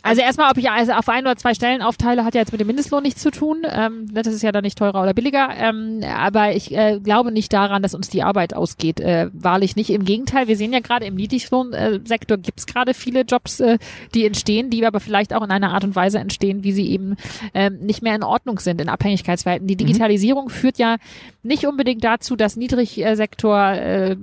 Also 0.03 0.21
erstmal, 0.21 0.49
ob 0.49 0.57
ich 0.57 0.69
also 0.69 0.93
auf 0.93 1.09
ein 1.09 1.25
oder 1.25 1.35
zwei 1.35 1.53
Stellen 1.53 1.83
aufteile, 1.83 2.25
hat 2.25 2.33
ja 2.33 2.41
jetzt 2.41 2.51
mit 2.51 2.59
dem 2.59 2.65
Mindestlohn 2.67 3.03
nichts 3.03 3.21
zu 3.21 3.29
tun. 3.29 3.61
Ähm, 3.69 4.07
das 4.11 4.25
ist 4.25 4.41
ja 4.41 4.51
dann 4.51 4.63
nicht 4.63 4.77
teurer 4.77 5.03
oder 5.03 5.13
billiger. 5.13 5.49
Ähm, 5.55 6.01
aber 6.03 6.55
ich 6.55 6.75
äh, 6.75 6.99
glaube 6.99 7.31
nicht 7.31 7.53
daran, 7.53 7.83
dass 7.83 7.93
uns 7.93 8.09
die 8.09 8.23
Arbeit 8.23 8.55
ausgeht. 8.55 8.99
Äh, 8.99 9.29
wahrlich 9.31 9.75
nicht. 9.75 9.91
Im 9.91 10.03
Gegenteil, 10.03 10.47
wir 10.47 10.57
sehen 10.57 10.73
ja 10.73 10.79
gerade 10.79 11.05
im 11.05 11.15
Niedriglohnsektor 11.15 12.37
gibt 12.37 12.59
es 12.59 12.65
gerade 12.65 12.95
viele 12.95 13.21
Jobs, 13.21 13.59
äh, 13.59 13.77
die 14.15 14.25
entstehen, 14.25 14.71
die 14.71 14.83
aber 14.87 14.99
vielleicht 14.99 15.35
auch 15.35 15.43
in 15.43 15.51
einer 15.51 15.71
Art 15.71 15.83
und 15.83 15.95
Weise 15.95 16.17
entstehen, 16.17 16.63
wie 16.63 16.71
sie 16.71 16.89
eben 16.89 17.15
ähm, 17.53 17.79
nicht 17.81 18.01
mehr 18.01 18.15
in 18.15 18.23
Ordnung 18.23 18.57
sind 18.59 18.81
in 18.81 18.89
Abhängigkeitsverhältnissen. 18.89 19.67
Die 19.67 19.85
Digitalisierung 19.85 20.49
führt 20.49 20.79
ja 20.79 20.97
nicht 21.43 21.67
unbedingt 21.67 22.03
dazu, 22.03 22.35
dass 22.35 22.55
Niedrigsektor 22.55 23.71
äh, 23.73 24.17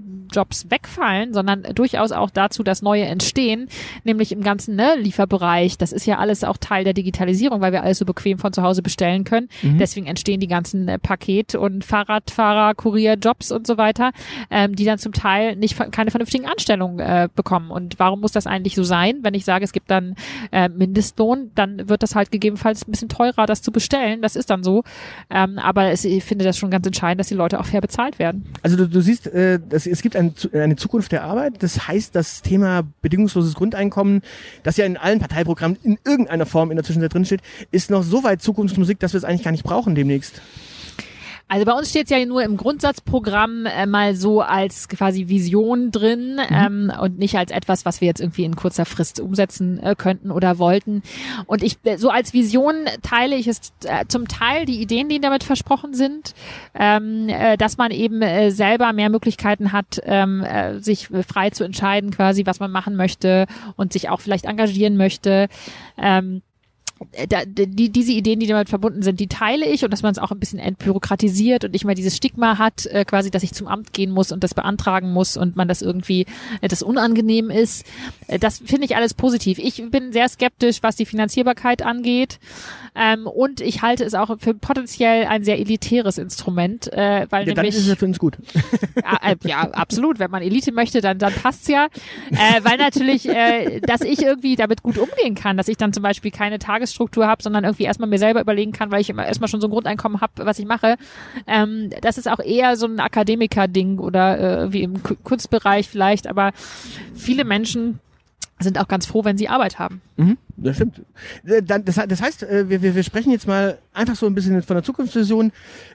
wegfallen, 0.69 1.33
sondern 1.33 1.63
durchaus 1.75 2.11
auch 2.13 2.31
dazu, 2.31 2.63
dass 2.63 2.83
neue 2.83 3.05
entstehen, 3.05 3.69
nämlich 4.05 4.33
im 4.33 4.43
ganzen 4.43 4.75
ne, 4.75 4.97
Lieferbereich. 4.97 5.58
Das 5.79 5.93
ist 5.93 6.07
ja 6.07 6.19
alles 6.19 6.45
auch 6.45 6.57
Teil 6.57 6.85
der 6.85 6.95
Digitalisierung, 6.95 7.61
weil 7.61 7.73
wir 7.73 7.83
alles 7.83 7.99
so 7.99 8.05
bequem 8.05 8.39
von 8.39 8.53
zu 8.53 8.63
Hause 8.63 8.83
bestellen 8.83 9.25
können. 9.25 9.49
Deswegen 9.79 10.07
entstehen 10.07 10.41
die 10.41 10.47
ganzen 10.47 10.89
äh, 10.89 10.99
Paket- 10.99 11.55
und 11.55 11.85
Fahrradfahrer, 11.85 12.75
Kurierjobs 12.75 13.51
und 13.51 13.67
so 13.67 13.79
weiter, 13.79 14.13
ähm, 14.51 14.75
die 14.75 14.85
dann 14.85 14.99
zum 14.99 15.13
Teil 15.13 15.57
nicht 15.57 15.77
keine 15.93 16.11
vernünftigen 16.11 16.47
Anstellungen 16.47 17.01
äh, 17.01 17.29
bekommen. 17.35 17.71
Und 17.71 17.99
warum 17.99 18.21
muss 18.21 18.33
das 18.33 18.47
eigentlich 18.47 18.75
so 18.75 18.83
sein? 18.83 19.19
Wenn 19.23 19.35
ich 19.35 19.45
sage, 19.45 19.65
es 19.65 19.73
gibt 19.73 19.91
dann 19.91 20.15
äh, 20.53 20.69
Mindestlohn, 20.69 21.51
dann 21.55 21.89
wird 21.89 22.03
das 22.03 22.15
halt 22.15 22.31
gegebenenfalls 22.31 22.87
ein 22.87 22.91
bisschen 22.91 23.09
teurer, 23.09 23.47
das 23.47 23.63
zu 23.63 23.73
bestellen. 23.73 24.23
Das 24.23 24.37
ist 24.37 24.51
dann 24.51 24.63
so. 24.63 24.85
Ähm, 25.31 25.59
aber 25.59 25.91
es, 25.91 26.05
ich 26.05 26.25
finde 26.25 26.45
das 26.45 26.57
schon 26.57 26.71
ganz 26.71 26.87
entscheidend, 26.87 27.21
dass 27.21 27.29
die 27.29 27.35
Leute 27.35 27.61
auch 27.61 27.67
fair 27.67 27.81
bezahlt 27.81 28.19
werden. 28.19 28.45
Also 28.63 28.77
du, 28.77 28.89
du 28.89 29.01
siehst, 29.01 29.27
äh, 29.27 29.59
dass, 29.67 29.87
es 29.87 30.03
gibt 30.03 30.17
ein, 30.17 30.35
eine 30.53 30.77
Zukunft 30.77 31.13
der 31.13 31.25
Arbeit. 31.25 31.63
Das 31.63 31.89
heißt, 31.89 32.15
das 32.15 32.43
Thema 32.43 32.83
bedingungsloses 33.03 33.55
Grundeinkommen, 33.55 34.23
das 34.63 34.77
ja 34.77 34.85
in 34.85 34.97
allen 34.97 35.19
Parteiprogrammen 35.49 35.79
in 35.83 35.99
irgendeiner 36.05 36.47
Form 36.47 36.71
in 36.71 36.77
der 36.77 36.85
Zwischenzeit 36.85 37.15
drinsteht, 37.15 37.41
ist 37.71 37.91
noch 37.91 38.03
so 38.03 38.23
weit 38.23 38.43
Zukunftsmusik, 38.43 38.99
dass 39.01 39.13
wir 39.13 39.19
es 39.19 39.25
eigentlich 39.25 39.45
gar 39.45 39.53
nicht 39.53 39.65
brauchen 39.65 39.95
demnächst. 39.95 40.41
Also 41.49 41.65
bei 41.65 41.73
uns 41.73 41.89
steht 41.89 42.11
ja 42.11 42.25
nur 42.27 42.43
im 42.43 42.59
Grundsatzprogramm 42.59 43.65
äh, 43.65 43.87
mal 43.87 44.15
so 44.15 44.43
als 44.43 44.89
quasi 44.89 45.29
Vision 45.29 45.91
drin 45.91 46.39
ähm, 46.51 46.93
und 47.01 47.19
nicht 47.19 47.37
als 47.37 47.51
etwas, 47.51 47.87
was 47.87 48.03
wir 48.03 48.09
jetzt 48.09 48.21
irgendwie 48.21 48.45
in 48.45 48.55
kurzer 48.55 48.85
Frist 48.85 49.19
umsetzen 49.19 49.83
äh, 49.83 49.95
könnten 49.97 50.31
oder 50.31 50.59
wollten. 50.59 51.03
Und 51.47 51.63
ich 51.63 51.79
äh, 51.85 51.97
so 51.97 52.11
als 52.11 52.35
Vision 52.35 52.75
teile 53.03 53.37
ich 53.37 53.47
es 53.47 53.73
äh, 53.85 54.05
zum 54.09 54.29
Teil 54.29 54.67
die 54.67 54.83
Ideen, 54.83 55.09
die 55.09 55.21
damit 55.21 55.43
versprochen 55.43 55.95
sind, 55.95 56.35
ähm, 56.75 57.29
äh, 57.29 57.57
dass 57.57 57.79
man 57.79 57.93
eben 57.93 58.21
äh, 58.21 58.51
selber 58.51 58.93
mehr 58.93 59.09
Möglichkeiten 59.09 59.73
hat, 59.73 60.01
ähm, 60.05 60.43
äh, 60.43 60.81
sich 60.81 61.09
frei 61.27 61.49
zu 61.49 61.65
entscheiden, 61.65 62.11
quasi 62.11 62.45
was 62.45 62.61
man 62.61 62.71
machen 62.71 62.95
möchte 62.95 63.47
und 63.77 63.95
sich 63.95 64.11
auch 64.11 64.21
vielleicht 64.21 64.45
engagieren 64.45 64.99
möchte. 64.99 65.49
Ähm, 65.97 66.43
da, 67.29 67.45
die, 67.45 67.91
diese 67.91 68.13
Ideen, 68.13 68.41
die 68.41 68.47
damit 68.47 68.69
verbunden 68.69 69.03
sind, 69.03 69.21
die 69.21 69.29
teile 69.29 69.67
ich 69.67 69.85
und 69.85 69.93
dass 69.93 70.03
man 70.03 70.13
es 70.13 70.19
auch 70.19 70.31
ein 70.31 70.41
bisschen 70.41 70.59
entbürokratisiert 70.59 71.65
und 71.65 71.73
nicht 71.73 71.85
mehr 71.85 71.95
dieses 71.95 72.17
Stigma 72.17 72.59
hat, 72.59 72.87
äh, 72.87 73.05
quasi, 73.05 73.31
dass 73.31 73.43
ich 73.43 73.53
zum 73.53 73.69
Amt 73.69 73.93
gehen 73.93 74.11
muss 74.11 74.33
und 74.33 74.43
das 74.43 74.55
beantragen 74.55 75.13
muss 75.13 75.37
und 75.37 75.57
man 75.57 75.69
das 75.69 75.83
irgendwie, 75.83 76.27
äh, 76.61 76.69
das 76.69 76.83
unangenehm 76.83 77.51
ist. 77.51 77.87
Äh, 78.27 78.39
das 78.39 78.59
finde 78.59 78.85
ich 78.85 78.97
alles 78.97 79.15
positiv. 79.15 79.59
Ich 79.59 79.83
bin 79.91 80.13
sehr 80.13 80.29
skeptisch, 80.29 80.83
was 80.83 80.97
die 80.97 81.07
Finanzierbarkeit 81.07 81.83
angeht. 81.83 82.39
Ähm, 82.99 83.27
und 83.29 83.61
ich 83.61 83.83
halte 83.83 84.05
es 84.05 84.15
auch 84.15 84.37
für 84.39 84.55
potenziell 84.55 85.27
ein 85.27 85.45
sehr 85.45 85.59
elitäres 85.59 86.19
Instrument, 86.19 86.93
äh, 86.93 87.27
weil 87.31 87.47
Ja, 87.47 87.55
dann 87.55 87.63
nämlich 87.63 87.77
ist 87.77 87.83
es 87.83 87.89
ja 87.89 87.95
für 87.95 88.07
uns 88.07 88.19
gut. 88.19 88.37
ja, 88.97 89.19
äh, 89.31 89.37
ja, 89.45 89.61
absolut. 89.71 90.19
Wenn 90.19 90.31
man 90.31 90.43
Elite 90.43 90.73
möchte, 90.73 91.01
dann, 91.01 91.19
dann 91.19 91.33
passt's 91.33 91.69
ja. 91.69 91.87
Äh, 92.33 92.65
weil 92.65 92.77
natürlich, 92.79 93.29
äh, 93.29 93.81
dass 93.81 94.01
ich 94.01 94.23
irgendwie 94.23 94.57
damit 94.57 94.83
gut 94.83 94.99
umgehen 94.99 95.35
kann, 95.35 95.57
dass 95.57 95.69
ich 95.69 95.77
dann 95.77 95.93
zum 95.93 96.03
Beispiel 96.03 96.31
keine 96.31 96.59
Tagesstruktur 96.59 97.27
habe, 97.27 97.43
sondern 97.43 97.65
irgendwie 97.65 97.85
erstmal 97.85 98.09
mir 98.09 98.19
selber 98.19 98.41
überlegen 98.41 98.73
kann, 98.73 98.91
weil 98.91 99.01
ich 99.01 99.11
immer 99.11 99.27
erstmal 99.27 99.49
schon 99.49 99.61
so 99.61 99.69
ein 99.69 99.71
Grundeinkommen 99.71 100.21
habe, 100.21 100.33
was 100.45 100.59
ich 100.59 100.67
mache. 100.67 100.97
Ähm, 101.47 101.91
das 102.03 102.19
ist 102.19 102.29
auch 102.29 102.41
eher 102.41 102.77
so 102.77 102.87
ein 102.87 102.99
Akademiker-Ding 102.99 103.99
oder 104.01 104.65
äh, 104.65 104.73
wie 104.73 104.83
im 104.83 105.03
Ku- 105.03 105.17
Kunstbereich 105.23 105.89
vielleicht, 105.89 106.27
aber 106.27 106.53
viele 107.15 107.45
Menschen 107.45 108.01
sind 108.61 108.79
auch 108.79 108.89
ganz 108.89 109.07
froh, 109.07 109.25
wenn 109.25 109.39
sie 109.39 109.49
Arbeit 109.49 109.79
haben. 109.79 110.01
Mhm, 110.17 110.37
das 110.57 110.77
stimmt. 110.77 111.03
Äh, 111.45 111.63
Das, 111.63 112.21
heißt, 112.21 112.43
äh, 112.43 112.69
wir, 112.69 112.83
wir, 112.83 112.95
wir 112.95 113.03
sprechen 113.03 113.31
jetzt 113.31 113.47
mal 113.47 113.79
einfach 113.93 114.17
so 114.17 114.27
ein 114.27 114.35
bisschen 114.35 114.63
von 114.63 114.77
der 114.77 114.83
Zukunftsvision 114.83 115.53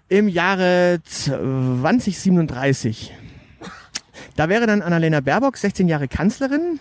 im 0.09 0.27
Jahre 0.29 0.99
2037. 1.03 3.13
Da 4.35 4.49
wäre 4.49 4.65
dann 4.67 4.81
Annalena 4.81 5.19
Baerbock 5.19 5.57
16 5.57 5.87
Jahre 5.87 6.07
Kanzlerin. 6.07 6.79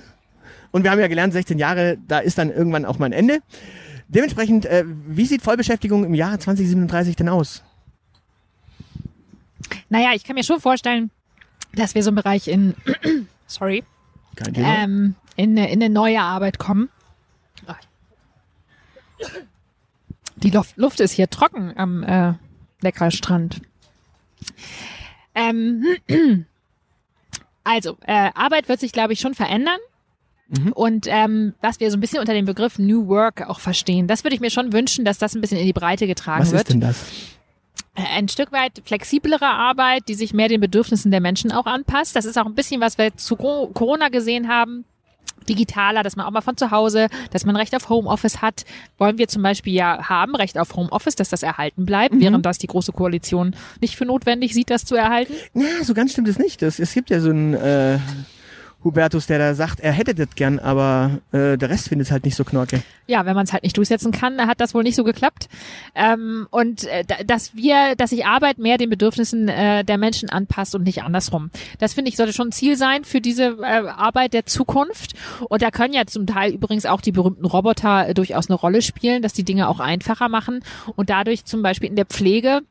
Und 0.70 0.84
wir 0.84 0.90
haben 0.90 1.00
ja 1.00 1.08
gelernt, 1.08 1.32
16 1.34 1.58
Jahre, 1.58 1.98
da 2.08 2.18
ist 2.20 2.38
dann 2.38 2.50
irgendwann 2.50 2.84
auch 2.84 2.98
mal 2.98 3.06
ein 3.06 3.12
Ende. 3.12 3.40
Dementsprechend, 4.08 4.66
äh, 4.66 4.84
wie 5.06 5.26
sieht 5.26 5.42
Vollbeschäftigung 5.42 6.04
im 6.04 6.14
Jahre 6.14 6.38
2037 6.38 7.16
denn 7.16 7.28
aus? 7.28 7.62
Naja, 9.88 10.10
ich 10.14 10.24
kann 10.24 10.34
mir 10.34 10.44
schon 10.44 10.60
vorstellen, 10.60 11.10
dass 11.74 11.94
wir 11.94 12.02
so 12.02 12.10
im 12.10 12.16
Bereich 12.16 12.48
in, 12.48 12.74
sorry, 13.46 13.84
Kein 14.36 14.54
Thema. 14.54 14.76
ähm, 14.78 15.14
in, 15.36 15.50
eine, 15.58 15.70
in 15.70 15.82
eine 15.82 15.92
neue 15.92 16.20
Arbeit 16.20 16.58
kommen. 16.58 16.88
Die 20.36 20.50
Luft, 20.50 20.76
Luft 20.76 21.00
ist 21.00 21.12
hier 21.12 21.28
trocken 21.30 21.72
am 21.76 22.02
äh, 22.02 22.34
Neckarstrand. 22.82 23.60
Ähm, 25.34 25.84
also, 27.64 27.96
äh, 28.06 28.30
Arbeit 28.34 28.68
wird 28.68 28.80
sich, 28.80 28.92
glaube 28.92 29.12
ich, 29.12 29.20
schon 29.20 29.34
verändern. 29.34 29.78
Und 30.74 31.06
ähm, 31.08 31.54
was 31.62 31.80
wir 31.80 31.90
so 31.90 31.96
ein 31.96 32.00
bisschen 32.00 32.18
unter 32.18 32.34
dem 32.34 32.44
Begriff 32.44 32.78
New 32.78 33.06
Work 33.08 33.48
auch 33.48 33.58
verstehen, 33.58 34.06
das 34.06 34.22
würde 34.22 34.34
ich 34.34 34.40
mir 34.42 34.50
schon 34.50 34.72
wünschen, 34.74 35.02
dass 35.06 35.16
das 35.16 35.34
ein 35.34 35.40
bisschen 35.40 35.56
in 35.56 35.64
die 35.64 35.72
Breite 35.72 36.06
getragen 36.06 36.42
Was 36.42 36.50
wird 36.52 36.62
ist 36.64 36.72
denn 36.72 36.80
das? 36.80 37.06
äh, 37.94 38.02
ein 38.18 38.28
Stück 38.28 38.52
weit 38.52 38.82
flexiblere 38.84 39.46
Arbeit, 39.46 40.08
die 40.08 40.14
sich 40.14 40.34
mehr 40.34 40.48
den 40.48 40.60
Bedürfnissen 40.60 41.10
der 41.10 41.20
Menschen 41.20 41.52
auch 41.52 41.64
anpasst. 41.64 42.16
Das 42.16 42.26
ist 42.26 42.36
auch 42.36 42.44
ein 42.44 42.54
bisschen, 42.54 42.82
was 42.82 42.98
wir 42.98 43.16
zu 43.16 43.36
Co- 43.36 43.68
Corona 43.68 44.08
gesehen 44.10 44.48
haben. 44.48 44.84
Digitaler, 45.48 46.02
dass 46.02 46.16
man 46.16 46.26
auch 46.26 46.30
mal 46.30 46.40
von 46.40 46.56
zu 46.56 46.70
Hause, 46.70 47.08
dass 47.30 47.44
man 47.44 47.56
Recht 47.56 47.74
auf 47.74 47.88
Homeoffice 47.88 48.42
hat, 48.42 48.64
wollen 48.98 49.18
wir 49.18 49.28
zum 49.28 49.42
Beispiel 49.42 49.74
ja 49.74 50.08
haben, 50.08 50.34
Recht 50.34 50.58
auf 50.58 50.74
Homeoffice, 50.74 51.16
dass 51.16 51.28
das 51.28 51.42
erhalten 51.42 51.84
bleibt, 51.86 52.14
während 52.18 52.46
das 52.46 52.58
die 52.58 52.66
Große 52.66 52.92
Koalition 52.92 53.54
nicht 53.80 53.96
für 53.96 54.04
notwendig 54.04 54.54
sieht, 54.54 54.70
das 54.70 54.84
zu 54.84 54.94
erhalten. 54.94 55.34
Ja, 55.54 55.84
so 55.84 55.94
ganz 55.94 56.12
stimmt 56.12 56.28
es 56.28 56.38
nicht. 56.38 56.62
Das, 56.62 56.78
es 56.78 56.92
gibt 56.94 57.10
ja 57.10 57.20
so 57.20 57.30
einen 57.30 57.54
äh, 57.54 57.98
Hubertus, 58.84 59.26
der 59.26 59.38
da 59.38 59.54
sagt, 59.54 59.80
er 59.80 59.92
hätte 59.92 60.14
das 60.14 60.34
gern, 60.34 60.58
aber 60.58 61.18
äh, 61.32 61.56
der 61.56 61.70
Rest 61.70 61.88
findet 61.88 62.06
es 62.08 62.12
halt 62.12 62.24
nicht 62.24 62.36
so 62.36 62.44
knorke. 62.44 62.82
ja, 63.06 63.24
wenn 63.26 63.34
man 63.34 63.44
es 63.44 63.52
halt 63.52 63.62
nicht 63.62 63.76
durchsetzen 63.76 64.10
kann, 64.12 64.40
hat 64.46 64.60
das 64.60 64.74
wohl 64.74 64.82
nicht 64.82 64.96
so 64.96 65.04
geklappt. 65.04 65.48
Ähm, 65.94 66.46
und 66.50 66.84
äh, 66.84 67.04
da- 67.04 67.22
dass 67.24 67.54
wir, 67.54 67.94
dass 67.96 68.10
sich 68.10 68.26
Arbeit 68.26 68.58
mehr 68.58 68.78
den 68.78 68.90
Bedürfnissen 68.90 69.48
äh, 69.48 69.84
der 69.84 69.98
Menschen 69.98 70.30
anpasst 70.30 70.74
und 70.74 70.82
nicht 70.84 71.02
andersrum. 71.02 71.50
Das 71.78 71.94
finde 71.94 72.08
ich 72.10 72.16
sollte 72.16 72.32
schon 72.32 72.48
ein 72.48 72.52
Ziel 72.52 72.76
sein 72.76 73.04
für 73.04 73.20
diese 73.20 73.58
äh, 73.60 73.64
Arbeit 73.88 74.32
der 74.34 74.46
Zukunft. 74.46 75.12
Und 75.48 75.62
da 75.62 75.70
können 75.70 75.94
ja 75.94 76.06
zum 76.06 76.26
Teil 76.26 76.52
übrigens 76.52 76.86
auch 76.86 77.00
die 77.00 77.12
berühmten 77.12 77.44
Roboter 77.44 78.08
äh, 78.08 78.14
durchaus 78.14 78.48
eine 78.48 78.56
Rolle 78.56 78.82
spielen, 78.82 79.22
dass 79.22 79.32
die 79.32 79.44
Dinge 79.44 79.68
auch 79.68 79.80
einfacher 79.80 80.28
machen 80.28 80.60
und 80.96 81.10
dadurch 81.10 81.44
zum 81.44 81.62
Beispiel 81.62 81.88
in 81.88 81.96
der 81.96 82.06
Pflege 82.06 82.62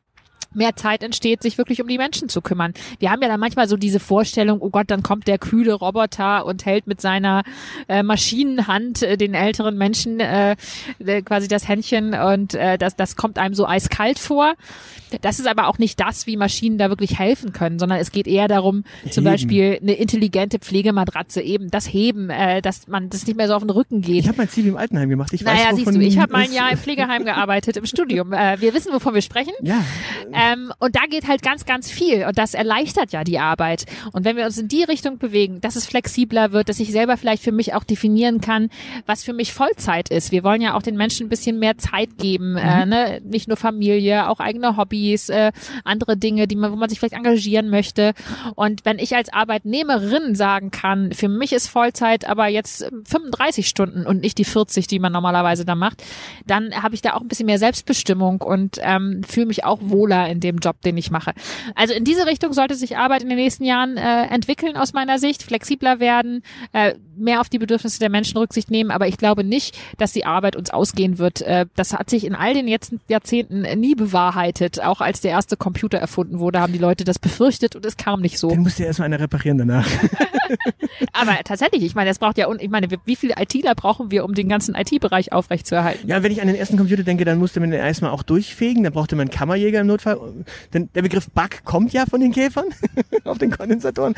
mehr 0.54 0.76
Zeit 0.76 1.02
entsteht, 1.02 1.42
sich 1.42 1.58
wirklich 1.58 1.80
um 1.82 1.88
die 1.88 1.98
Menschen 1.98 2.28
zu 2.28 2.40
kümmern. 2.40 2.74
Wir 2.98 3.10
haben 3.10 3.22
ja 3.22 3.28
dann 3.28 3.40
manchmal 3.40 3.68
so 3.68 3.76
diese 3.76 4.00
Vorstellung, 4.00 4.60
oh 4.60 4.70
Gott, 4.70 4.90
dann 4.90 5.02
kommt 5.02 5.26
der 5.28 5.38
kühle 5.38 5.74
Roboter 5.74 6.44
und 6.46 6.64
hält 6.66 6.86
mit 6.86 7.00
seiner 7.00 7.42
äh, 7.88 8.02
Maschinenhand 8.02 9.02
äh, 9.02 9.16
den 9.16 9.34
älteren 9.34 9.76
Menschen 9.76 10.20
äh, 10.20 10.56
äh, 11.04 11.22
quasi 11.22 11.48
das 11.48 11.68
Händchen 11.68 12.14
und 12.14 12.54
äh, 12.54 12.78
das, 12.78 12.96
das 12.96 13.16
kommt 13.16 13.38
einem 13.38 13.54
so 13.54 13.66
eiskalt 13.66 14.18
vor. 14.18 14.54
Das 15.20 15.38
ist 15.38 15.46
aber 15.46 15.68
auch 15.68 15.78
nicht 15.78 16.00
das, 16.00 16.26
wie 16.26 16.36
Maschinen 16.36 16.78
da 16.78 16.88
wirklich 16.88 17.18
helfen 17.18 17.52
können, 17.52 17.78
sondern 17.78 17.98
es 17.98 18.12
geht 18.12 18.26
eher 18.26 18.48
darum, 18.48 18.84
zum 19.10 19.24
Heben. 19.24 19.32
Beispiel 19.32 19.78
eine 19.82 19.92
intelligente 19.94 20.58
Pflegematratze 20.58 21.42
eben, 21.42 21.70
das 21.70 21.92
Heben, 21.92 22.30
äh, 22.30 22.62
dass 22.62 22.88
man 22.88 23.10
das 23.10 23.26
nicht 23.26 23.36
mehr 23.36 23.46
so 23.48 23.54
auf 23.54 23.62
den 23.62 23.70
Rücken 23.70 24.00
geht. 24.00 24.20
Ich 24.20 24.28
habe 24.28 24.38
mein 24.38 24.48
Zivi 24.48 24.68
im 24.70 24.76
Altenheim 24.76 25.08
gemacht. 25.08 25.32
Ich 25.32 25.42
naja, 25.42 25.70
weiß, 25.70 25.76
siehst 25.76 25.94
du, 25.94 26.00
ich 26.00 26.18
habe 26.18 26.32
mal 26.32 26.40
ein 26.40 26.48
es- 26.50 26.54
Jahr 26.54 26.72
im 26.72 26.78
Pflegeheim 26.82 27.24
gearbeitet 27.24 27.76
im 27.76 27.84
Studium. 27.86 28.32
Äh, 28.32 28.60
wir 28.60 28.72
wissen, 28.74 28.92
wovon 28.92 29.14
wir 29.14 29.22
sprechen. 29.22 29.52
Ja, 29.62 29.84
Ähm, 30.42 30.72
und 30.78 30.96
da 30.96 31.02
geht 31.08 31.28
halt 31.28 31.42
ganz, 31.42 31.64
ganz 31.66 31.90
viel 31.90 32.24
und 32.24 32.38
das 32.38 32.54
erleichtert 32.54 33.12
ja 33.12 33.24
die 33.24 33.38
Arbeit. 33.38 33.84
Und 34.12 34.24
wenn 34.24 34.36
wir 34.36 34.44
uns 34.44 34.58
in 34.58 34.68
die 34.68 34.82
Richtung 34.82 35.18
bewegen, 35.18 35.60
dass 35.60 35.76
es 35.76 35.86
flexibler 35.86 36.52
wird, 36.52 36.68
dass 36.68 36.80
ich 36.80 36.90
selber 36.90 37.16
vielleicht 37.16 37.42
für 37.42 37.52
mich 37.52 37.74
auch 37.74 37.84
definieren 37.84 38.40
kann, 38.40 38.68
was 39.06 39.22
für 39.24 39.32
mich 39.32 39.52
Vollzeit 39.52 40.08
ist. 40.08 40.32
Wir 40.32 40.44
wollen 40.44 40.60
ja 40.60 40.74
auch 40.74 40.82
den 40.82 40.96
Menschen 40.96 41.26
ein 41.26 41.28
bisschen 41.28 41.58
mehr 41.58 41.78
Zeit 41.78 42.18
geben, 42.18 42.56
äh, 42.56 42.86
mhm. 42.86 42.92
äh, 42.92 43.10
ne? 43.10 43.20
nicht 43.24 43.48
nur 43.48 43.56
Familie, 43.56 44.28
auch 44.28 44.40
eigene 44.40 44.76
Hobbys, 44.76 45.28
äh, 45.28 45.52
andere 45.84 46.16
Dinge, 46.16 46.48
die 46.48 46.56
man, 46.56 46.72
wo 46.72 46.76
man 46.76 46.88
sich 46.88 46.98
vielleicht 46.98 47.14
engagieren 47.14 47.68
möchte. 47.68 48.14
Und 48.54 48.84
wenn 48.84 48.98
ich 48.98 49.14
als 49.14 49.32
Arbeitnehmerin 49.32 50.34
sagen 50.34 50.70
kann, 50.70 51.12
für 51.12 51.28
mich 51.28 51.52
ist 51.52 51.68
Vollzeit 51.68 52.28
aber 52.28 52.48
jetzt 52.48 52.90
35 53.04 53.68
Stunden 53.68 54.06
und 54.06 54.20
nicht 54.20 54.38
die 54.38 54.44
40, 54.44 54.86
die 54.86 54.98
man 54.98 55.12
normalerweise 55.12 55.64
da 55.64 55.74
macht, 55.74 56.02
dann 56.46 56.82
habe 56.82 56.94
ich 56.94 57.02
da 57.02 57.14
auch 57.14 57.20
ein 57.20 57.28
bisschen 57.28 57.46
mehr 57.46 57.58
Selbstbestimmung 57.58 58.40
und 58.40 58.78
ähm, 58.80 59.22
fühle 59.24 59.46
mich 59.46 59.64
auch 59.64 59.78
wohler 59.82 60.31
in 60.32 60.40
dem 60.40 60.58
Job, 60.58 60.80
den 60.82 60.96
ich 60.96 61.10
mache. 61.10 61.32
Also 61.74 61.94
in 61.94 62.04
diese 62.04 62.26
Richtung 62.26 62.52
sollte 62.52 62.74
sich 62.74 62.96
Arbeit 62.96 63.22
in 63.22 63.28
den 63.28 63.38
nächsten 63.38 63.64
Jahren 63.64 63.96
äh, 63.96 64.24
entwickeln 64.26 64.76
aus 64.76 64.92
meiner 64.92 65.18
Sicht, 65.18 65.42
flexibler 65.42 66.00
werden, 66.00 66.42
äh, 66.72 66.94
mehr 67.16 67.40
auf 67.40 67.48
die 67.48 67.58
Bedürfnisse 67.58 67.98
der 68.00 68.10
Menschen 68.10 68.36
Rücksicht 68.38 68.70
nehmen, 68.70 68.90
aber 68.90 69.06
ich 69.06 69.16
glaube 69.16 69.44
nicht, 69.44 69.78
dass 69.98 70.12
die 70.12 70.24
Arbeit 70.24 70.56
uns 70.56 70.70
ausgehen 70.70 71.18
wird. 71.18 71.42
Äh, 71.42 71.66
das 71.76 71.92
hat 71.92 72.10
sich 72.10 72.24
in 72.24 72.34
all 72.34 72.54
den 72.54 72.66
letzten 72.66 73.00
Jahrzehnten 73.08 73.62
nie 73.78 73.94
bewahrheitet. 73.94 74.82
Auch 74.82 75.00
als 75.00 75.20
der 75.20 75.30
erste 75.30 75.56
Computer 75.56 75.98
erfunden 75.98 76.38
wurde, 76.38 76.60
haben 76.60 76.72
die 76.72 76.78
Leute 76.78 77.04
das 77.04 77.18
befürchtet 77.18 77.76
und 77.76 77.84
es 77.86 77.96
kam 77.96 78.20
nicht 78.20 78.38
so. 78.38 78.48
Den 78.48 78.62
musste 78.62 78.82
ja 78.82 78.88
erstmal 78.88 79.06
einer 79.06 79.20
reparieren 79.20 79.58
danach. 79.58 79.88
aber 81.12 81.38
tatsächlich, 81.44 81.82
ich 81.82 81.94
meine, 81.94 82.10
es 82.10 82.18
braucht 82.18 82.38
ja, 82.38 82.50
ich 82.58 82.70
meine, 82.70 82.88
wie 83.04 83.16
viele 83.16 83.34
ITler 83.38 83.74
brauchen 83.74 84.10
wir, 84.10 84.24
um 84.24 84.34
den 84.34 84.48
ganzen 84.48 84.74
IT-Bereich 84.74 85.32
aufrechtzuerhalten? 85.32 86.08
Ja, 86.08 86.22
wenn 86.22 86.32
ich 86.32 86.40
an 86.40 86.46
den 86.46 86.56
ersten 86.56 86.76
Computer 86.76 87.02
denke, 87.02 87.24
dann 87.24 87.38
musste 87.38 87.60
man 87.60 87.70
den 87.70 87.80
erstmal 87.80 88.10
auch 88.10 88.22
durchfegen, 88.22 88.82
dann 88.82 88.92
brauchte 88.92 89.16
man 89.16 89.28
einen 89.28 89.30
Kammerjäger 89.30 89.80
im 89.80 89.86
Notfall. 89.86 90.18
Denn 90.72 90.88
der 90.94 91.02
Begriff 91.02 91.30
Bug 91.30 91.64
kommt 91.64 91.92
ja 91.92 92.06
von 92.06 92.20
den 92.20 92.32
Käfern 92.32 92.66
auf 93.24 93.38
den 93.38 93.50
Kondensatoren. 93.50 94.14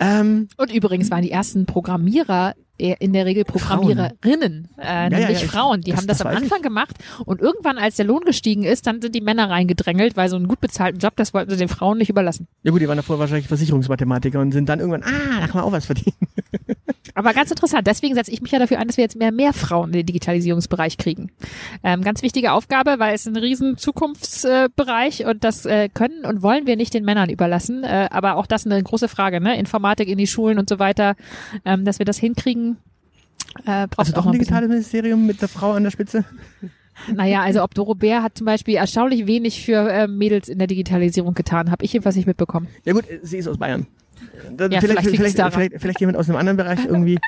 Ähm, 0.00 0.48
und 0.56 0.72
übrigens 0.72 1.10
waren 1.10 1.22
die 1.22 1.30
ersten 1.30 1.66
Programmierer 1.66 2.54
in 2.78 3.12
der 3.12 3.26
Regel 3.26 3.44
Programmiererinnen, 3.44 4.68
äh, 4.78 4.84
ja, 4.84 5.08
nämlich 5.08 5.42
ja, 5.42 5.48
Frauen. 5.48 5.80
Die 5.80 5.90
das, 5.90 6.00
haben 6.00 6.06
das, 6.06 6.18
das 6.18 6.26
am 6.26 6.36
Anfang 6.36 6.58
ich. 6.58 6.64
gemacht 6.64 6.96
und 7.24 7.40
irgendwann, 7.40 7.78
als 7.78 7.96
der 7.96 8.06
Lohn 8.06 8.22
gestiegen 8.24 8.62
ist, 8.62 8.86
dann 8.86 9.02
sind 9.02 9.14
die 9.14 9.20
Männer 9.20 9.50
reingedrängelt, 9.50 10.16
weil 10.16 10.28
so 10.28 10.36
einen 10.36 10.48
gut 10.48 10.60
bezahlten 10.60 10.98
Job, 10.98 11.14
das 11.16 11.34
wollten 11.34 11.50
sie 11.50 11.56
den 11.56 11.68
Frauen 11.68 11.98
nicht 11.98 12.10
überlassen. 12.10 12.46
Ja 12.62 12.70
gut, 12.70 12.80
die 12.80 12.88
waren 12.88 12.96
davor 12.96 13.18
wahrscheinlich 13.18 13.48
Versicherungsmathematiker 13.48 14.40
und 14.40 14.52
sind 14.52 14.68
dann 14.68 14.80
irgendwann, 14.80 15.02
ah, 15.02 15.40
da 15.40 15.46
kann 15.46 15.56
man 15.56 15.64
auch 15.64 15.72
was 15.72 15.86
verdienen. 15.86 16.16
Aber 17.18 17.34
ganz 17.34 17.50
interessant. 17.50 17.84
Deswegen 17.84 18.14
setze 18.14 18.30
ich 18.30 18.42
mich 18.42 18.52
ja 18.52 18.60
dafür 18.60 18.78
ein, 18.78 18.86
dass 18.86 18.96
wir 18.96 19.02
jetzt 19.02 19.16
mehr, 19.16 19.32
mehr 19.32 19.52
Frauen 19.52 19.88
in 19.88 19.92
den 19.94 20.06
Digitalisierungsbereich 20.06 20.98
kriegen. 20.98 21.32
Ähm, 21.82 22.02
ganz 22.02 22.22
wichtige 22.22 22.52
Aufgabe, 22.52 23.00
weil 23.00 23.12
es 23.12 23.26
ein 23.26 23.36
riesen 23.36 23.76
Zukunftsbereich 23.76 25.20
äh, 25.20 25.24
und 25.24 25.42
das 25.42 25.66
äh, 25.66 25.88
können 25.88 26.24
und 26.24 26.42
wollen 26.42 26.66
wir 26.68 26.76
nicht 26.76 26.94
den 26.94 27.04
Männern 27.04 27.28
überlassen. 27.28 27.82
Äh, 27.82 28.08
aber 28.12 28.36
auch 28.36 28.46
das 28.46 28.66
eine 28.66 28.80
große 28.80 29.08
Frage, 29.08 29.40
ne? 29.40 29.58
Informatik 29.58 30.08
in 30.08 30.16
die 30.16 30.28
Schulen 30.28 30.60
und 30.60 30.68
so 30.68 30.78
weiter, 30.78 31.16
ähm, 31.64 31.84
dass 31.84 31.98
wir 31.98 32.06
das 32.06 32.18
hinkriegen. 32.18 32.67
Äh, 33.66 33.86
also 33.96 34.12
doch 34.12 34.26
ein 34.26 34.32
digitales 34.32 34.68
Ministerium 34.68 35.26
mit 35.26 35.40
der 35.40 35.48
Frau 35.48 35.72
an 35.72 35.84
der 35.84 35.90
Spitze? 35.90 36.24
Naja, 37.14 37.42
also 37.42 37.62
ob 37.62 37.74
Doro 37.74 37.94
Bär 37.94 38.24
hat 38.24 38.36
zum 38.36 38.44
Beispiel 38.46 38.74
erstaunlich 38.74 39.28
wenig 39.28 39.64
für 39.64 39.88
äh, 39.88 40.08
Mädels 40.08 40.48
in 40.48 40.58
der 40.58 40.66
Digitalisierung 40.66 41.32
getan, 41.32 41.70
habe 41.70 41.84
ich 41.84 41.92
jedenfalls 41.92 42.16
nicht 42.16 42.26
mitbekommen. 42.26 42.66
Ja 42.84 42.92
gut, 42.92 43.04
sie 43.22 43.38
ist 43.38 43.46
aus 43.46 43.56
Bayern. 43.56 43.86
Dann 44.56 44.72
ja, 44.72 44.80
vielleicht, 44.80 45.02
vielleicht, 45.02 45.36
vielleicht, 45.36 45.54
vielleicht, 45.54 45.80
vielleicht 45.80 46.00
jemand 46.00 46.18
aus 46.18 46.28
einem 46.28 46.38
anderen 46.38 46.56
Bereich 46.56 46.84
irgendwie. 46.84 47.18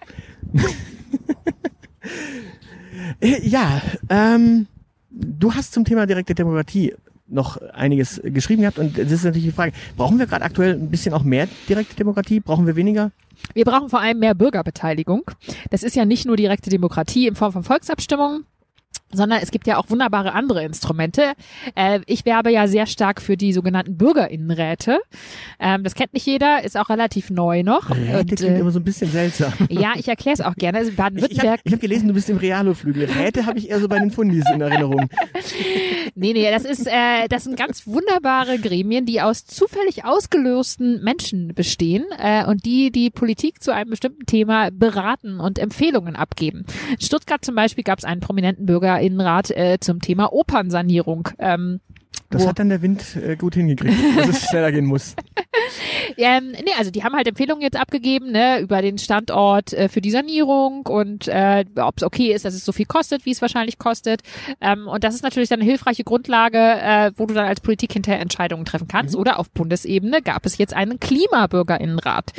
ja, 3.42 3.80
ähm, 4.08 4.66
du 5.10 5.54
hast 5.54 5.72
zum 5.72 5.84
Thema 5.84 6.06
direkte 6.06 6.34
Demokratie 6.34 6.94
noch 7.28 7.56
einiges 7.72 8.20
geschrieben 8.24 8.62
gehabt 8.62 8.78
und 8.78 8.98
das 8.98 9.12
ist 9.12 9.24
natürlich 9.24 9.46
die 9.46 9.52
Frage, 9.52 9.72
brauchen 9.96 10.18
wir 10.18 10.26
gerade 10.26 10.44
aktuell 10.44 10.74
ein 10.74 10.90
bisschen 10.90 11.14
auch 11.14 11.22
mehr 11.22 11.46
direkte 11.68 11.94
Demokratie? 11.94 12.40
Brauchen 12.40 12.66
wir 12.66 12.74
weniger? 12.74 13.12
Wir 13.54 13.64
brauchen 13.64 13.88
vor 13.88 14.00
allem 14.00 14.18
mehr 14.18 14.34
Bürgerbeteiligung. 14.34 15.22
Das 15.70 15.82
ist 15.82 15.96
ja 15.96 16.04
nicht 16.04 16.26
nur 16.26 16.36
direkte 16.36 16.70
Demokratie 16.70 17.26
in 17.26 17.34
Form 17.34 17.52
von 17.52 17.64
Volksabstimmungen, 17.64 18.44
sondern 19.12 19.40
es 19.42 19.50
gibt 19.50 19.66
ja 19.66 19.76
auch 19.76 19.90
wunderbare 19.90 20.32
andere 20.32 20.64
Instrumente. 20.64 21.32
Äh, 21.74 22.00
ich 22.06 22.24
werbe 22.24 22.50
ja 22.50 22.68
sehr 22.68 22.86
stark 22.86 23.20
für 23.20 23.36
die 23.36 23.52
sogenannten 23.52 23.96
Bürgerinnenräte. 23.96 24.98
Ähm, 25.58 25.84
das 25.84 25.94
kennt 25.94 26.14
nicht 26.14 26.26
jeder, 26.26 26.62
ist 26.64 26.76
auch 26.76 26.88
relativ 26.90 27.30
neu 27.30 27.62
noch. 27.62 27.90
Räte 27.90 28.18
und, 28.18 28.36
klingt 28.36 28.56
äh, 28.56 28.60
immer 28.60 28.70
so 28.70 28.80
ein 28.80 28.84
bisschen 28.84 29.10
seltsam. 29.10 29.52
Ja, 29.68 29.92
ich 29.96 30.08
erkläre 30.08 30.34
es 30.34 30.40
auch 30.40 30.54
gerne. 30.54 30.78
Also 30.78 30.92
Baden-Württemberg. 30.92 31.60
Ich, 31.64 31.66
ich 31.66 31.72
habe 31.72 31.76
hab 31.76 31.80
gelesen, 31.80 32.08
du 32.08 32.14
bist 32.14 32.30
im 32.30 32.36
Realo-Flügel. 32.36 33.04
Räte 33.04 33.46
habe 33.46 33.58
ich 33.58 33.70
eher 33.70 33.80
so 33.80 33.88
bei 33.88 33.98
den 33.98 34.10
Fundis 34.10 34.44
in 34.52 34.60
Erinnerung. 34.60 35.08
nee, 36.14 36.32
nee, 36.32 36.50
das 36.50 36.64
ist, 36.64 36.86
äh, 36.86 37.28
das 37.28 37.44
sind 37.44 37.56
ganz 37.56 37.86
wunderbare 37.86 38.58
Gremien, 38.58 39.06
die 39.06 39.20
aus 39.20 39.44
zufällig 39.46 40.04
ausgelösten 40.04 41.02
Menschen 41.02 41.54
bestehen 41.54 42.04
äh, 42.18 42.44
und 42.46 42.64
die 42.64 42.90
die 42.90 43.10
Politik 43.10 43.62
zu 43.62 43.72
einem 43.72 43.90
bestimmten 43.90 44.26
Thema 44.26 44.70
beraten 44.70 45.40
und 45.40 45.58
Empfehlungen 45.58 46.16
abgeben. 46.16 46.64
In 46.90 47.00
Stuttgart 47.00 47.44
zum 47.44 47.54
Beispiel 47.54 47.84
gab 47.84 47.98
es 47.98 48.04
einen 48.04 48.20
prominenten 48.20 48.66
Bürger 48.66 48.99
Innenrat 49.00 49.50
äh, 49.50 49.78
zum 49.80 50.00
Thema 50.00 50.32
Opernsanierung. 50.32 51.28
Ähm, 51.38 51.80
das 52.30 52.46
hat 52.46 52.60
dann 52.60 52.68
der 52.68 52.80
Wind 52.80 53.16
äh, 53.16 53.36
gut 53.36 53.54
hingekriegt, 53.54 53.96
dass 54.16 54.28
es 54.28 54.42
schneller 54.50 54.70
gehen 54.70 54.86
muss. 54.86 55.16
Ähm, 56.16 56.52
nee, 56.52 56.72
also 56.78 56.90
die 56.90 57.04
haben 57.04 57.14
halt 57.14 57.26
Empfehlungen 57.26 57.62
jetzt 57.62 57.76
abgegeben, 57.76 58.32
ne, 58.32 58.60
über 58.60 58.82
den 58.82 58.98
Standort 58.98 59.72
äh, 59.72 59.88
für 59.88 60.00
die 60.00 60.10
Sanierung 60.10 60.86
und 60.86 61.28
äh, 61.28 61.64
ob 61.76 61.98
es 61.98 62.02
okay 62.02 62.32
ist, 62.32 62.44
dass 62.44 62.54
es 62.54 62.64
so 62.64 62.72
viel 62.72 62.86
kostet, 62.86 63.26
wie 63.26 63.30
es 63.30 63.42
wahrscheinlich 63.42 63.78
kostet. 63.78 64.22
Ähm, 64.60 64.88
und 64.88 65.04
das 65.04 65.14
ist 65.14 65.22
natürlich 65.22 65.48
dann 65.48 65.60
eine 65.60 65.68
hilfreiche 65.68 66.04
Grundlage, 66.04 66.58
äh, 66.58 67.12
wo 67.16 67.26
du 67.26 67.34
dann 67.34 67.46
als 67.46 67.60
Politik 67.60 67.92
hinterher 67.92 68.20
Entscheidungen 68.20 68.64
treffen 68.64 68.88
kannst. 68.88 69.14
Mhm. 69.14 69.20
Oder 69.20 69.38
auf 69.38 69.50
Bundesebene 69.50 70.22
gab 70.22 70.46
es 70.46 70.58
jetzt 70.58 70.74
einen 70.74 71.00
Klimabürgerinnenrat. 71.00 72.32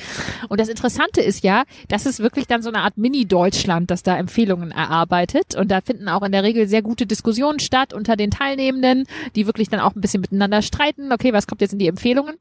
Und 0.50 0.60
das 0.60 0.70
Interessante 0.70 1.22
ist 1.22 1.44
ja, 1.44 1.64
das 1.88 2.06
ist 2.06 2.20
wirklich 2.20 2.48
dann 2.48 2.62
so 2.62 2.70
eine 2.70 2.80
Art 2.80 2.98
Mini-Deutschland, 2.98 3.92
das 3.92 4.04
da 4.04 4.18
Empfehlungen 4.18 4.72
erarbeitet. 4.72 5.56
Und 5.56 5.70
da 5.72 5.82
finden 5.82 6.10
auch 6.10 6.24
in 6.24 6.32
der 6.32 6.44
Regel 6.44 6.68
sehr 6.68 6.82
gute 6.82 7.06
Diskussionen 7.06 7.60
statt 7.60 7.94
unter 7.94 8.16
den 8.16 8.32
Teilnehmenden, 8.32 9.06
die 9.36 9.46
wirklich 9.46 9.70
dann 9.70 9.80
auch 9.80 9.96
ein 9.96 10.02
bisschen 10.02 10.22
miteinander 10.22 10.62
streiten. 10.62 11.12
Okay, 11.12 11.34
was 11.34 11.48
kommt 11.48 11.62
jetzt 11.62 11.74
in 11.74 11.80
die 11.80 11.88
Empfehlungen? 11.88 12.36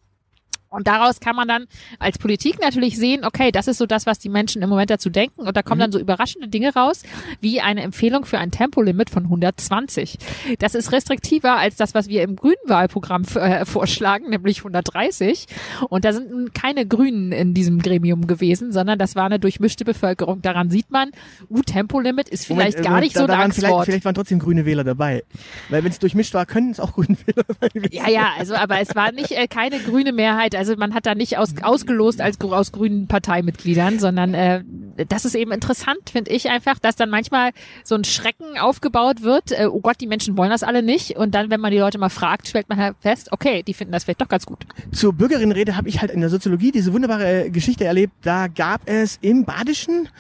Und 0.71 0.87
daraus 0.87 1.19
kann 1.19 1.35
man 1.35 1.49
dann 1.49 1.67
als 1.99 2.19
Politik 2.19 2.61
natürlich 2.61 2.97
sehen, 2.97 3.25
okay, 3.25 3.51
das 3.51 3.67
ist 3.67 3.79
so 3.79 3.87
das, 3.87 4.07
was 4.07 4.21
die 4.21 4.29
Menschen 4.29 4.63
im 4.63 4.69
Moment 4.71 4.89
dazu 4.89 5.11
denken. 5.11 5.41
Und 5.43 5.57
da 5.57 5.63
kommen 5.63 5.79
mhm. 5.79 5.83
dann 5.83 5.93
so 5.93 5.99
überraschende 5.99 6.47
Dinge 6.47 6.73
raus, 6.73 7.03
wie 7.41 7.61
eine 7.61 7.83
Empfehlung 7.83 8.25
für 8.25 8.39
ein 8.39 8.53
Tempolimit 8.53 9.11
von 9.11 9.25
120. 9.25 10.19
Das 10.61 10.77
ist 10.77 10.93
restriktiver 10.93 11.57
als 11.57 11.75
das, 11.75 11.93
was 11.95 12.09
wir 12.09 12.23
im 12.23 12.37
grünen 12.37 12.55
Wahlprogramm 12.67 13.25
äh, 13.35 13.65
vorschlagen, 13.65 14.31
nämlich 14.31 14.59
130. 14.59 15.47
Und 15.89 16.05
da 16.05 16.13
sind 16.13 16.55
keine 16.55 16.87
Grünen 16.87 17.33
in 17.33 17.53
diesem 17.53 17.83
Gremium 17.83 18.29
gewesen, 18.29 18.71
sondern 18.71 18.97
das 18.97 19.17
war 19.17 19.25
eine 19.25 19.41
durchmischte 19.41 19.85
Bevölkerung. 19.85 20.41
Daran 20.41 20.71
sieht 20.71 20.93
man, 20.93 21.11
uh, 21.51 21.63
Tempolimit 21.63 22.29
ist 22.29 22.47
vielleicht 22.47 22.79
Moment, 22.79 22.87
gar 22.87 22.95
also 22.95 23.05
nicht 23.05 23.17
da, 23.17 23.21
so 23.21 23.27
ein 23.27 23.53
vielleicht, 23.53 23.85
vielleicht 23.87 24.05
waren 24.05 24.15
trotzdem 24.15 24.39
grüne 24.39 24.65
Wähler 24.67 24.85
dabei. 24.85 25.25
Weil 25.69 25.83
wenn 25.83 25.91
es 25.91 25.99
durchmischt 25.99 26.33
war, 26.35 26.47
können 26.47 26.71
es 26.71 26.79
auch 26.79 26.93
grüne 26.95 27.17
Wähler 27.27 27.45
sein. 27.61 27.89
Ja, 27.91 28.09
ja, 28.09 28.29
also 28.39 28.55
aber 28.55 28.79
es 28.81 28.95
war 28.95 29.11
nicht 29.11 29.33
äh, 29.33 29.49
keine 29.49 29.81
grüne 29.81 30.13
Mehrheit 30.13 30.55
also 30.61 30.77
man 30.77 30.93
hat 30.93 31.07
da 31.07 31.15
nicht 31.15 31.39
aus, 31.39 31.55
ausgelost 31.63 32.21
als 32.21 32.39
aus 32.39 32.71
grünen 32.71 33.07
Parteimitgliedern, 33.07 33.99
sondern 33.99 34.35
äh, 34.35 34.63
das 35.09 35.25
ist 35.25 35.35
eben 35.35 35.53
interessant, 35.53 36.11
finde 36.13 36.31
ich 36.33 36.51
einfach, 36.51 36.79
dass 36.79 36.97
dann 36.97 37.09
manchmal 37.09 37.53
so 37.83 37.95
ein 37.95 38.05
Schrecken 38.05 38.59
aufgebaut 38.59 39.23
wird. 39.23 39.53
Äh, 39.53 39.69
oh 39.73 39.81
Gott, 39.81 39.97
die 40.03 40.07
Menschen 40.07 40.37
wollen 40.37 40.51
das 40.51 40.63
alle 40.63 40.83
nicht. 40.83 41.17
Und 41.17 41.35
dann, 41.35 41.49
wenn 41.49 41.61
man 41.61 41.73
die 41.73 41.79
Leute 41.79 41.97
mal 41.97 42.11
fragt, 42.11 42.47
stellt 42.47 42.69
man 42.69 42.77
halt 42.77 42.97
fest, 43.01 43.33
okay, 43.33 43.63
die 43.63 43.73
finden 43.73 43.93
das 43.93 44.05
vielleicht 44.05 44.21
doch 44.21 44.29
ganz 44.29 44.45
gut. 44.45 44.67
Zur 44.93 45.15
Bürgerinnenrede 45.15 45.79
habe 45.79 45.89
ich 45.89 46.03
halt 46.03 46.11
in 46.11 46.21
der 46.21 46.29
Soziologie 46.29 46.73
diese 46.73 46.93
wunderbare 46.93 47.51
Geschichte 47.51 47.87
erlebt. 47.87 48.13
Da 48.21 48.49
gab 48.49 48.87
es 48.87 49.19
im 49.23 49.47
Badischen 49.47 50.11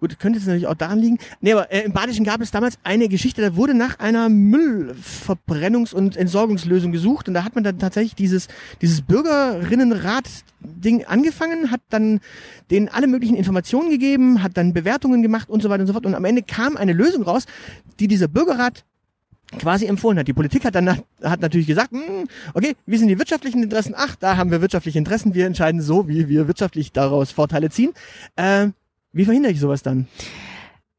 Gut, 0.00 0.18
könnte 0.18 0.38
es 0.38 0.46
natürlich 0.46 0.66
auch 0.66 0.74
daran 0.74 0.98
liegen. 0.98 1.18
Nee, 1.40 1.52
aber 1.52 1.72
äh, 1.72 1.82
im 1.82 1.92
Badischen 1.92 2.24
gab 2.24 2.40
es 2.40 2.50
damals 2.50 2.78
eine 2.84 3.08
Geschichte, 3.08 3.40
da 3.40 3.56
wurde 3.56 3.74
nach 3.74 3.98
einer 3.98 4.28
Müllverbrennungs- 4.28 5.94
und 5.94 6.16
Entsorgungslösung 6.16 6.92
gesucht 6.92 7.28
und 7.28 7.34
da 7.34 7.44
hat 7.44 7.54
man 7.54 7.64
dann 7.64 7.78
tatsächlich 7.78 8.14
dieses, 8.14 8.48
dieses 8.82 9.02
Bürgerinnenrat-Ding 9.02 11.06
angefangen, 11.06 11.70
hat 11.70 11.80
dann 11.88 12.20
denen 12.70 12.88
alle 12.88 13.06
möglichen 13.06 13.36
Informationen 13.36 13.90
gegeben, 13.90 14.42
hat 14.42 14.56
dann 14.56 14.74
Bewertungen 14.74 15.22
gemacht 15.22 15.48
und 15.48 15.62
so 15.62 15.70
weiter 15.70 15.80
und 15.80 15.86
so 15.86 15.92
fort 15.94 16.06
und 16.06 16.14
am 16.14 16.24
Ende 16.24 16.42
kam 16.42 16.76
eine 16.76 16.92
Lösung 16.92 17.22
raus, 17.22 17.46
die 17.98 18.08
dieser 18.08 18.28
Bürgerrat 18.28 18.84
quasi 19.58 19.86
empfohlen 19.86 20.18
hat. 20.18 20.28
Die 20.28 20.32
Politik 20.32 20.64
hat 20.64 20.74
dann 20.74 21.02
hat 21.22 21.40
natürlich 21.40 21.66
gesagt, 21.66 21.92
hm, 21.92 22.28
okay, 22.54 22.74
wie 22.84 22.98
sind 22.98 23.08
die 23.08 23.18
wirtschaftlichen 23.18 23.62
Interessen? 23.62 23.94
Ach, 23.96 24.16
da 24.16 24.36
haben 24.36 24.50
wir 24.50 24.60
wirtschaftliche 24.60 24.98
Interessen, 24.98 25.34
wir 25.34 25.46
entscheiden 25.46 25.80
so, 25.80 26.08
wie 26.08 26.28
wir 26.28 26.48
wirtschaftlich 26.48 26.92
daraus 26.92 27.30
Vorteile 27.30 27.70
ziehen. 27.70 27.92
Äh, 28.34 28.68
wie 29.16 29.24
verhindere 29.24 29.52
ich 29.52 29.60
sowas 29.60 29.82
dann? 29.82 30.06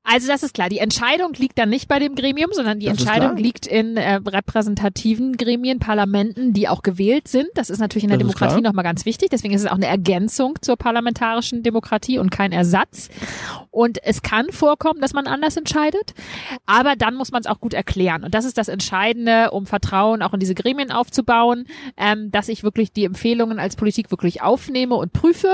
Also 0.09 0.27
das 0.27 0.41
ist 0.41 0.53
klar. 0.53 0.69
Die 0.69 0.79
Entscheidung 0.79 1.33
liegt 1.33 1.59
dann 1.59 1.69
nicht 1.69 1.89
bei 1.89 1.99
dem 1.99 2.15
Gremium, 2.15 2.51
sondern 2.53 2.79
die 2.79 2.85
Das 2.85 2.97
Entscheidung 2.97 3.35
liegt 3.35 3.67
in 3.67 3.97
äh, 3.97 4.15
repräsentativen 4.15 5.35
Gremien, 5.35 5.79
Parlamenten, 5.79 6.53
die 6.53 6.69
auch 6.69 6.81
gewählt 6.81 7.27
sind. 7.27 7.49
Das 7.55 7.69
ist 7.69 7.79
natürlich 7.79 8.05
in 8.05 8.09
der 8.09 8.17
Das 8.17 8.25
Demokratie 8.25 8.61
nochmal 8.61 8.85
ganz 8.85 9.05
wichtig. 9.05 9.31
Deswegen 9.31 9.53
ist 9.53 9.63
es 9.63 9.67
auch 9.67 9.75
eine 9.75 9.87
Ergänzung 9.87 10.57
zur 10.61 10.77
parlamentarischen 10.77 11.61
Demokratie 11.61 12.19
und 12.19 12.29
kein 12.29 12.53
Ersatz. 12.53 13.09
Und 13.69 14.01
es 14.01 14.21
kann 14.21 14.49
vorkommen, 14.51 15.01
dass 15.01 15.11
man 15.11 15.27
anders 15.27 15.57
entscheidet, 15.57 16.13
aber 16.65 16.95
dann 16.95 17.13
muss 17.13 17.31
man 17.31 17.41
es 17.41 17.47
auch 17.47 17.59
gut 17.59 17.73
erklären. 17.73 18.23
Und 18.23 18.33
das 18.33 18.45
ist 18.45 18.57
das 18.57 18.69
Entscheidende, 18.69 19.51
um 19.51 19.65
Vertrauen 19.65 20.21
auch 20.21 20.33
in 20.33 20.39
diese 20.39 20.55
Gremien 20.55 20.89
aufzubauen, 20.89 21.65
ähm, 21.97 22.31
dass 22.31 22.47
ich 22.47 22.63
wirklich 22.63 22.93
die 22.93 23.03
Empfehlungen 23.03 23.59
als 23.59 23.75
Politik 23.75 24.09
wirklich 24.09 24.41
aufnehme 24.41 24.95
und 24.95 25.11
prüfe 25.11 25.49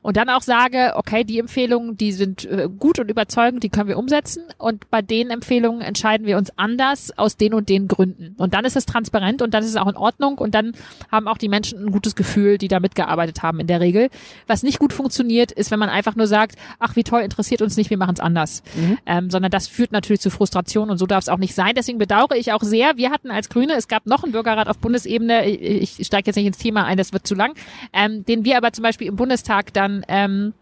und 0.00 0.16
dann 0.16 0.30
auch 0.30 0.42
sage, 0.42 0.94
okay, 0.96 1.24
die 1.24 1.38
Empfehlungen, 1.38 1.96
die 1.98 2.12
sind 2.12 2.46
äh, 2.46 2.68
gut 2.76 2.98
und 2.98 3.10
überzeugend, 3.10 3.62
die 3.62 3.68
können 3.68 3.81
wir 3.88 3.98
umsetzen. 3.98 4.44
Und 4.58 4.90
bei 4.90 5.02
den 5.02 5.30
Empfehlungen 5.30 5.80
entscheiden 5.80 6.26
wir 6.26 6.36
uns 6.36 6.56
anders 6.58 7.16
aus 7.16 7.36
den 7.36 7.54
und 7.54 7.68
den 7.68 7.88
Gründen. 7.88 8.34
Und 8.38 8.54
dann 8.54 8.64
ist 8.64 8.76
es 8.76 8.86
transparent 8.86 9.42
und 9.42 9.54
dann 9.54 9.62
ist 9.62 9.70
es 9.70 9.76
auch 9.76 9.88
in 9.88 9.96
Ordnung 9.96 10.38
und 10.38 10.54
dann 10.54 10.72
haben 11.10 11.28
auch 11.28 11.38
die 11.38 11.48
Menschen 11.48 11.86
ein 11.86 11.92
gutes 11.92 12.14
Gefühl, 12.14 12.58
die 12.58 12.68
da 12.68 12.80
mitgearbeitet 12.80 13.42
haben 13.42 13.60
in 13.60 13.66
der 13.66 13.80
Regel. 13.80 14.08
Was 14.46 14.62
nicht 14.62 14.78
gut 14.78 14.92
funktioniert, 14.92 15.52
ist, 15.52 15.70
wenn 15.70 15.78
man 15.78 15.88
einfach 15.88 16.16
nur 16.16 16.26
sagt, 16.26 16.56
ach 16.78 16.96
wie 16.96 17.04
toll, 17.04 17.22
interessiert 17.22 17.62
uns 17.62 17.76
nicht, 17.76 17.90
wir 17.90 17.98
machen 17.98 18.14
es 18.14 18.20
anders. 18.20 18.62
Ähm, 19.06 19.30
sondern 19.30 19.50
das 19.50 19.68
führt 19.68 19.92
natürlich 19.92 20.20
zu 20.20 20.30
Frustration 20.30 20.90
und 20.90 20.98
so 20.98 21.06
darf 21.06 21.22
es 21.22 21.28
auch 21.28 21.38
nicht 21.38 21.54
sein. 21.54 21.74
Deswegen 21.76 21.98
bedauere 21.98 22.36
ich 22.36 22.52
auch 22.52 22.62
sehr, 22.62 22.96
wir 22.96 23.10
hatten 23.10 23.30
als 23.30 23.48
Grüne, 23.48 23.74
es 23.74 23.88
gab 23.88 24.06
noch 24.06 24.22
einen 24.22 24.32
Bürgerrat 24.32 24.68
auf 24.68 24.78
Bundesebene, 24.78 25.46
ich, 25.48 26.00
ich 26.00 26.06
steige 26.06 26.26
jetzt 26.26 26.36
nicht 26.36 26.46
ins 26.46 26.58
Thema 26.58 26.84
ein, 26.84 26.96
das 26.96 27.12
wird 27.12 27.26
zu 27.26 27.34
lang, 27.34 27.54
ähm, 27.92 28.24
den 28.24 28.44
wir 28.44 28.56
aber 28.56 28.72
zum 28.72 28.82
Beispiel 28.82 29.08
im 29.08 29.16
Bundestag 29.16 29.72
dann 29.72 30.04
ähm, 30.08 30.54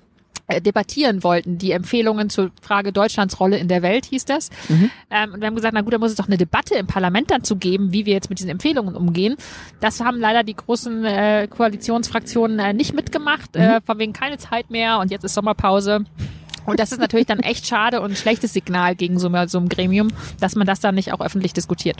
äh, 0.50 0.60
debattieren 0.60 1.22
wollten, 1.22 1.58
die 1.58 1.72
Empfehlungen 1.72 2.30
zur 2.30 2.50
Frage 2.62 2.92
Deutschlands 2.92 3.40
Rolle 3.40 3.58
in 3.58 3.68
der 3.68 3.82
Welt, 3.82 4.06
hieß 4.06 4.24
das. 4.24 4.50
Ähm, 5.10 5.34
und 5.34 5.40
wir 5.40 5.46
haben 5.46 5.56
gesagt, 5.56 5.74
na 5.74 5.80
gut, 5.80 5.92
da 5.92 5.98
muss 5.98 6.10
es 6.10 6.16
doch 6.16 6.26
eine 6.26 6.36
Debatte 6.36 6.74
im 6.74 6.86
Parlament 6.86 7.30
dazu 7.30 7.56
geben, 7.56 7.92
wie 7.92 8.06
wir 8.06 8.12
jetzt 8.12 8.30
mit 8.30 8.38
diesen 8.38 8.50
Empfehlungen 8.50 8.94
umgehen. 8.94 9.36
Das 9.80 10.00
haben 10.00 10.18
leider 10.18 10.42
die 10.42 10.54
großen 10.54 11.04
äh, 11.04 11.48
Koalitionsfraktionen 11.48 12.58
äh, 12.58 12.72
nicht 12.72 12.94
mitgemacht, 12.94 13.56
äh, 13.56 13.80
von 13.84 13.98
wegen 13.98 14.12
keine 14.12 14.38
Zeit 14.38 14.70
mehr 14.70 14.98
und 14.98 15.10
jetzt 15.10 15.24
ist 15.24 15.34
Sommerpause. 15.34 16.04
Und 16.70 16.78
das 16.78 16.92
ist 16.92 17.00
natürlich 17.00 17.26
dann 17.26 17.40
echt 17.40 17.66
schade 17.66 18.00
und 18.00 18.12
ein 18.12 18.16
schlechtes 18.16 18.52
Signal 18.52 18.94
gegen 18.94 19.18
so, 19.18 19.28
so 19.48 19.58
ein 19.58 19.68
Gremium, 19.68 20.08
dass 20.38 20.54
man 20.54 20.66
das 20.66 20.78
dann 20.78 20.94
nicht 20.94 21.12
auch 21.12 21.20
öffentlich 21.20 21.52
diskutiert. 21.52 21.96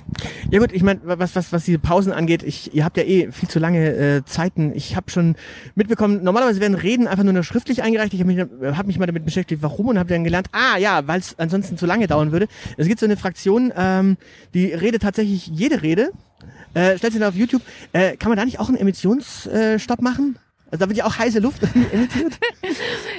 Ja 0.51 0.61
gut, 0.61 0.73
ich 0.73 0.85
meine, 0.85 1.01
was, 1.03 1.35
was, 1.35 1.53
was 1.53 1.65
diese 1.65 1.81
Pausen 1.81 2.13
angeht, 2.13 2.45
ich, 2.45 2.73
ihr 2.73 2.85
habt 2.85 2.97
ja 2.97 3.03
eh 3.03 3.33
viel 3.33 3.49
zu 3.49 3.59
lange 3.59 3.85
äh, 3.97 4.25
Zeiten. 4.25 4.73
Ich 4.75 4.95
habe 4.95 5.11
schon 5.11 5.35
mitbekommen, 5.75 6.23
normalerweise 6.23 6.61
werden 6.61 6.77
Reden 6.77 7.09
einfach 7.09 7.25
nur 7.25 7.33
noch 7.33 7.43
schriftlich 7.43 7.83
eingereicht. 7.83 8.15
Ich 8.15 8.21
habe 8.21 8.33
mich, 8.33 8.77
hab 8.77 8.87
mich 8.87 8.99
mal 8.99 9.07
damit 9.07 9.25
beschäftigt, 9.25 9.61
warum 9.63 9.89
und 9.89 9.99
habe 9.99 10.09
dann 10.09 10.23
gelernt, 10.23 10.47
ah 10.53 10.79
ja, 10.79 11.07
weil 11.09 11.19
es 11.19 11.37
ansonsten 11.39 11.77
zu 11.77 11.87
lange 11.87 12.07
dauern 12.07 12.31
würde. 12.31 12.47
Es 12.77 12.87
gibt 12.87 13.01
so 13.01 13.07
eine 13.07 13.17
Fraktion, 13.17 13.73
ähm, 13.77 14.19
die 14.55 14.67
redet 14.67 15.03
tatsächlich 15.03 15.49
jede 15.49 15.83
Rede. 15.83 16.13
Äh, 16.75 16.97
stellt 16.97 17.13
sie 17.13 17.19
da 17.19 17.29
auf 17.29 17.35
YouTube. 17.35 17.63
Äh, 17.93 18.17
kann 18.17 18.31
man 18.31 18.39
da 18.39 18.45
nicht 18.45 18.61
auch 18.61 18.69
einen 18.69 18.79
Emissionsstopp 18.79 19.99
äh, 19.99 20.03
machen? 20.03 20.39
Also 20.71 20.85
da 20.85 20.89
wird 20.89 20.99
ja 20.99 21.05
auch 21.07 21.19
heiße 21.19 21.41
Luft 21.41 21.63
emittiert. 21.93 22.39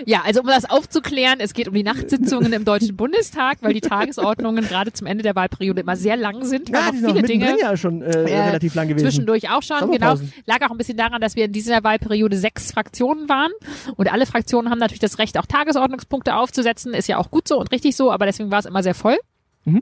Ja, 0.05 0.21
also 0.25 0.41
um 0.41 0.47
das 0.47 0.69
aufzuklären, 0.69 1.39
es 1.39 1.53
geht 1.53 1.67
um 1.67 1.73
die 1.73 1.83
Nachtsitzungen 1.83 2.53
im 2.53 2.65
Deutschen 2.65 2.95
Bundestag, 2.95 3.57
weil 3.61 3.73
die 3.73 3.81
Tagesordnungen 3.81 4.65
gerade 4.67 4.93
zum 4.93 5.07
Ende 5.07 5.23
der 5.23 5.35
Wahlperiode 5.35 5.81
immer 5.81 5.95
sehr 5.95 6.15
lang 6.15 6.45
sind. 6.45 6.71
weil 6.71 6.79
Ja, 6.79 6.91
die 6.91 6.97
sind 6.97 7.09
viele 7.09 7.21
mittendrin 7.21 7.55
Dinge 7.55 7.61
ja 7.61 7.77
schon 7.77 8.01
äh, 8.01 8.09
äh, 8.09 8.41
relativ 8.41 8.73
lang 8.75 8.87
gewesen. 8.87 9.05
Zwischendurch 9.05 9.49
auch 9.49 9.63
schon, 9.63 9.91
genau. 9.91 10.15
Lag 10.45 10.61
auch 10.65 10.71
ein 10.71 10.77
bisschen 10.77 10.97
daran, 10.97 11.21
dass 11.21 11.35
wir 11.35 11.45
in 11.45 11.51
dieser 11.51 11.83
Wahlperiode 11.83 12.37
sechs 12.37 12.71
Fraktionen 12.71 13.27
waren. 13.27 13.51
Und 13.95 14.11
alle 14.11 14.25
Fraktionen 14.25 14.71
haben 14.71 14.79
natürlich 14.79 14.99
das 14.99 15.19
Recht, 15.19 15.37
auch 15.37 15.45
Tagesordnungspunkte 15.45 16.35
aufzusetzen. 16.35 16.93
Ist 16.93 17.07
ja 17.07 17.17
auch 17.17 17.31
gut 17.31 17.47
so 17.47 17.59
und 17.59 17.71
richtig 17.71 17.95
so, 17.95 18.11
aber 18.11 18.25
deswegen 18.25 18.51
war 18.51 18.59
es 18.59 18.65
immer 18.65 18.83
sehr 18.83 18.95
voll. 18.95 19.17
Mhm. 19.63 19.81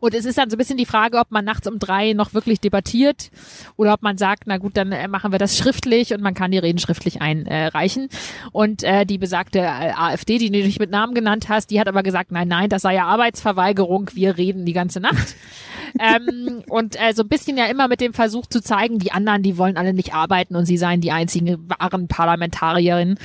Und 0.00 0.14
es 0.14 0.24
ist 0.24 0.38
dann 0.38 0.50
so 0.50 0.56
ein 0.56 0.58
bisschen 0.58 0.76
die 0.76 0.86
Frage, 0.86 1.18
ob 1.18 1.30
man 1.30 1.44
nachts 1.44 1.68
um 1.68 1.78
drei 1.78 2.14
noch 2.14 2.34
wirklich 2.34 2.60
debattiert 2.60 3.30
oder 3.76 3.94
ob 3.94 4.02
man 4.02 4.18
sagt, 4.18 4.44
na 4.46 4.58
gut, 4.58 4.76
dann 4.76 4.90
äh, 4.90 5.06
machen 5.06 5.30
wir 5.30 5.38
das 5.38 5.56
schriftlich 5.56 6.12
und 6.12 6.20
man 6.20 6.34
kann 6.34 6.50
die 6.50 6.58
Reden 6.58 6.78
schriftlich 6.78 7.22
einreichen. 7.22 8.08
Und 8.50 8.82
äh, 8.82 9.06
die 9.06 9.18
besagte 9.18 9.60
äh, 9.60 9.92
AfD, 9.96 10.38
die 10.38 10.50
du 10.50 10.58
nicht 10.58 10.80
mit 10.80 10.90
Namen 10.90 11.14
genannt 11.14 11.48
hast, 11.48 11.70
die 11.70 11.78
hat 11.78 11.86
aber 11.86 12.02
gesagt, 12.02 12.32
nein, 12.32 12.48
nein, 12.48 12.68
das 12.68 12.82
sei 12.82 12.94
ja 12.94 13.06
Arbeitsverweigerung, 13.06 14.10
wir 14.14 14.36
reden 14.36 14.64
die 14.64 14.72
ganze 14.72 14.98
Nacht. 14.98 15.36
ähm, 16.00 16.64
und 16.68 17.00
äh, 17.00 17.12
so 17.14 17.22
ein 17.22 17.28
bisschen 17.28 17.56
ja 17.56 17.66
immer 17.66 17.86
mit 17.86 18.00
dem 18.00 18.14
Versuch 18.14 18.46
zu 18.46 18.60
zeigen, 18.60 18.98
die 18.98 19.12
anderen, 19.12 19.44
die 19.44 19.58
wollen 19.58 19.76
alle 19.76 19.94
nicht 19.94 20.12
arbeiten 20.12 20.56
und 20.56 20.66
sie 20.66 20.76
seien 20.76 21.00
die 21.00 21.12
einzigen 21.12 21.68
wahren 21.68 22.08
Parlamentarierinnen. 22.08 23.18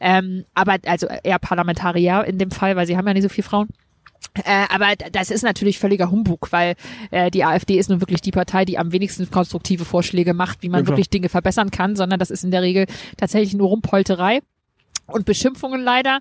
Ähm, 0.00 0.44
aber 0.54 0.78
also 0.86 1.06
eher 1.06 1.38
Parlamentarier 1.38 2.24
in 2.24 2.38
dem 2.38 2.50
Fall, 2.50 2.74
weil 2.74 2.86
sie 2.86 2.96
haben 2.96 3.06
ja 3.06 3.14
nicht 3.14 3.22
so 3.22 3.28
viele 3.28 3.46
Frauen. 3.46 3.68
Äh, 4.44 4.66
aber 4.68 4.94
das 5.12 5.30
ist 5.30 5.42
natürlich 5.42 5.78
völliger 5.78 6.10
Humbug, 6.10 6.52
weil 6.52 6.74
äh, 7.10 7.30
die 7.30 7.44
AfD 7.44 7.78
ist 7.78 7.90
nun 7.90 8.00
wirklich 8.00 8.20
die 8.20 8.32
Partei, 8.32 8.64
die 8.64 8.78
am 8.78 8.92
wenigsten 8.92 9.30
konstruktive 9.30 9.84
Vorschläge 9.84 10.34
macht, 10.34 10.62
wie 10.62 10.68
man 10.68 10.82
Ja, 10.84 10.88
wirklich 10.88 11.10
Dinge 11.10 11.28
verbessern 11.28 11.70
kann, 11.70 11.96
sondern 11.96 12.18
das 12.18 12.30
ist 12.30 12.44
in 12.44 12.50
der 12.50 12.62
Regel 12.62 12.86
tatsächlich 13.16 13.54
nur 13.54 13.68
Rumpolterei 13.68 14.40
und 15.06 15.24
Beschimpfungen 15.24 15.80
leider. 15.80 16.18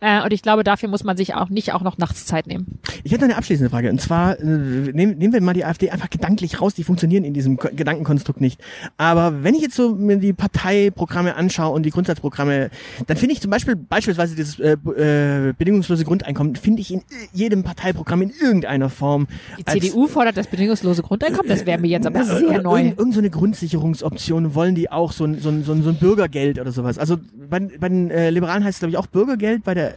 Äh, 0.00 0.22
und 0.22 0.32
ich 0.32 0.42
glaube, 0.42 0.64
dafür 0.64 0.88
muss 0.88 1.04
man 1.04 1.16
sich 1.16 1.34
auch 1.34 1.48
nicht 1.48 1.72
auch 1.72 1.82
noch 1.82 1.98
nachts 1.98 2.26
Zeit 2.26 2.46
nehmen. 2.46 2.78
Ich 3.04 3.12
hätte 3.12 3.22
noch 3.22 3.30
eine 3.30 3.36
abschließende 3.38 3.70
Frage. 3.70 3.90
Und 3.90 4.00
zwar, 4.00 4.38
äh, 4.38 4.44
nehmen, 4.44 5.18
nehmen 5.18 5.32
wir 5.32 5.40
mal 5.40 5.54
die 5.54 5.64
AfD 5.64 5.90
einfach 5.90 6.10
gedanklich 6.10 6.60
raus, 6.60 6.74
die 6.74 6.84
funktionieren 6.84 7.24
in 7.24 7.34
diesem 7.34 7.56
Ko- 7.56 7.68
Gedankenkonstrukt 7.74 8.40
nicht. 8.40 8.60
Aber 8.96 9.42
wenn 9.42 9.54
ich 9.54 9.62
jetzt 9.62 9.74
so 9.76 9.94
mir 9.94 10.16
die 10.18 10.32
Parteiprogramme 10.32 11.34
anschaue 11.36 11.74
und 11.74 11.84
die 11.84 11.90
Grundsatzprogramme, 11.90 12.70
dann 13.06 13.16
finde 13.16 13.32
ich 13.34 13.40
zum 13.40 13.50
Beispiel, 13.50 13.76
beispielsweise 13.76 14.34
dieses 14.36 14.58
äh, 14.60 14.72
äh, 14.72 15.52
bedingungslose 15.56 16.04
Grundeinkommen, 16.04 16.56
finde 16.56 16.82
ich 16.82 16.92
in 16.92 17.02
jedem 17.32 17.62
Parteiprogramm 17.62 18.22
in 18.22 18.30
irgendeiner 18.40 18.90
Form. 18.90 19.26
Die 19.58 19.64
CDU 19.64 20.06
fordert 20.06 20.36
das 20.36 20.46
bedingungslose 20.46 21.02
Grundeinkommen, 21.02 21.48
das 21.48 21.66
wäre 21.66 21.80
mir 21.80 21.88
jetzt 21.88 22.06
aber 22.06 22.24
sehr 22.24 22.62
neu. 22.62 22.78
Irgend, 22.78 22.98
irgend 22.98 23.14
so 23.14 23.20
eine 23.20 23.30
Grundsicherungsoption 23.30 24.54
wollen 24.54 24.74
die 24.74 24.90
auch, 24.90 25.12
so 25.12 25.24
ein, 25.24 25.40
so 25.40 25.48
ein, 25.48 25.64
so 25.64 25.72
ein, 25.72 25.82
so 25.82 25.90
ein 25.90 25.96
Bürgergeld 25.96 26.58
oder 26.58 26.72
sowas. 26.72 26.98
Also 26.98 27.16
bei, 27.48 27.60
bei 27.60 27.88
den 27.88 28.10
äh, 28.10 28.25
Liberalen 28.30 28.64
heißt 28.64 28.76
es, 28.76 28.78
glaube 28.80 28.90
ich, 28.90 28.96
auch 28.98 29.06
Bürgergeld, 29.06 29.64
bei 29.64 29.74
der 29.74 29.94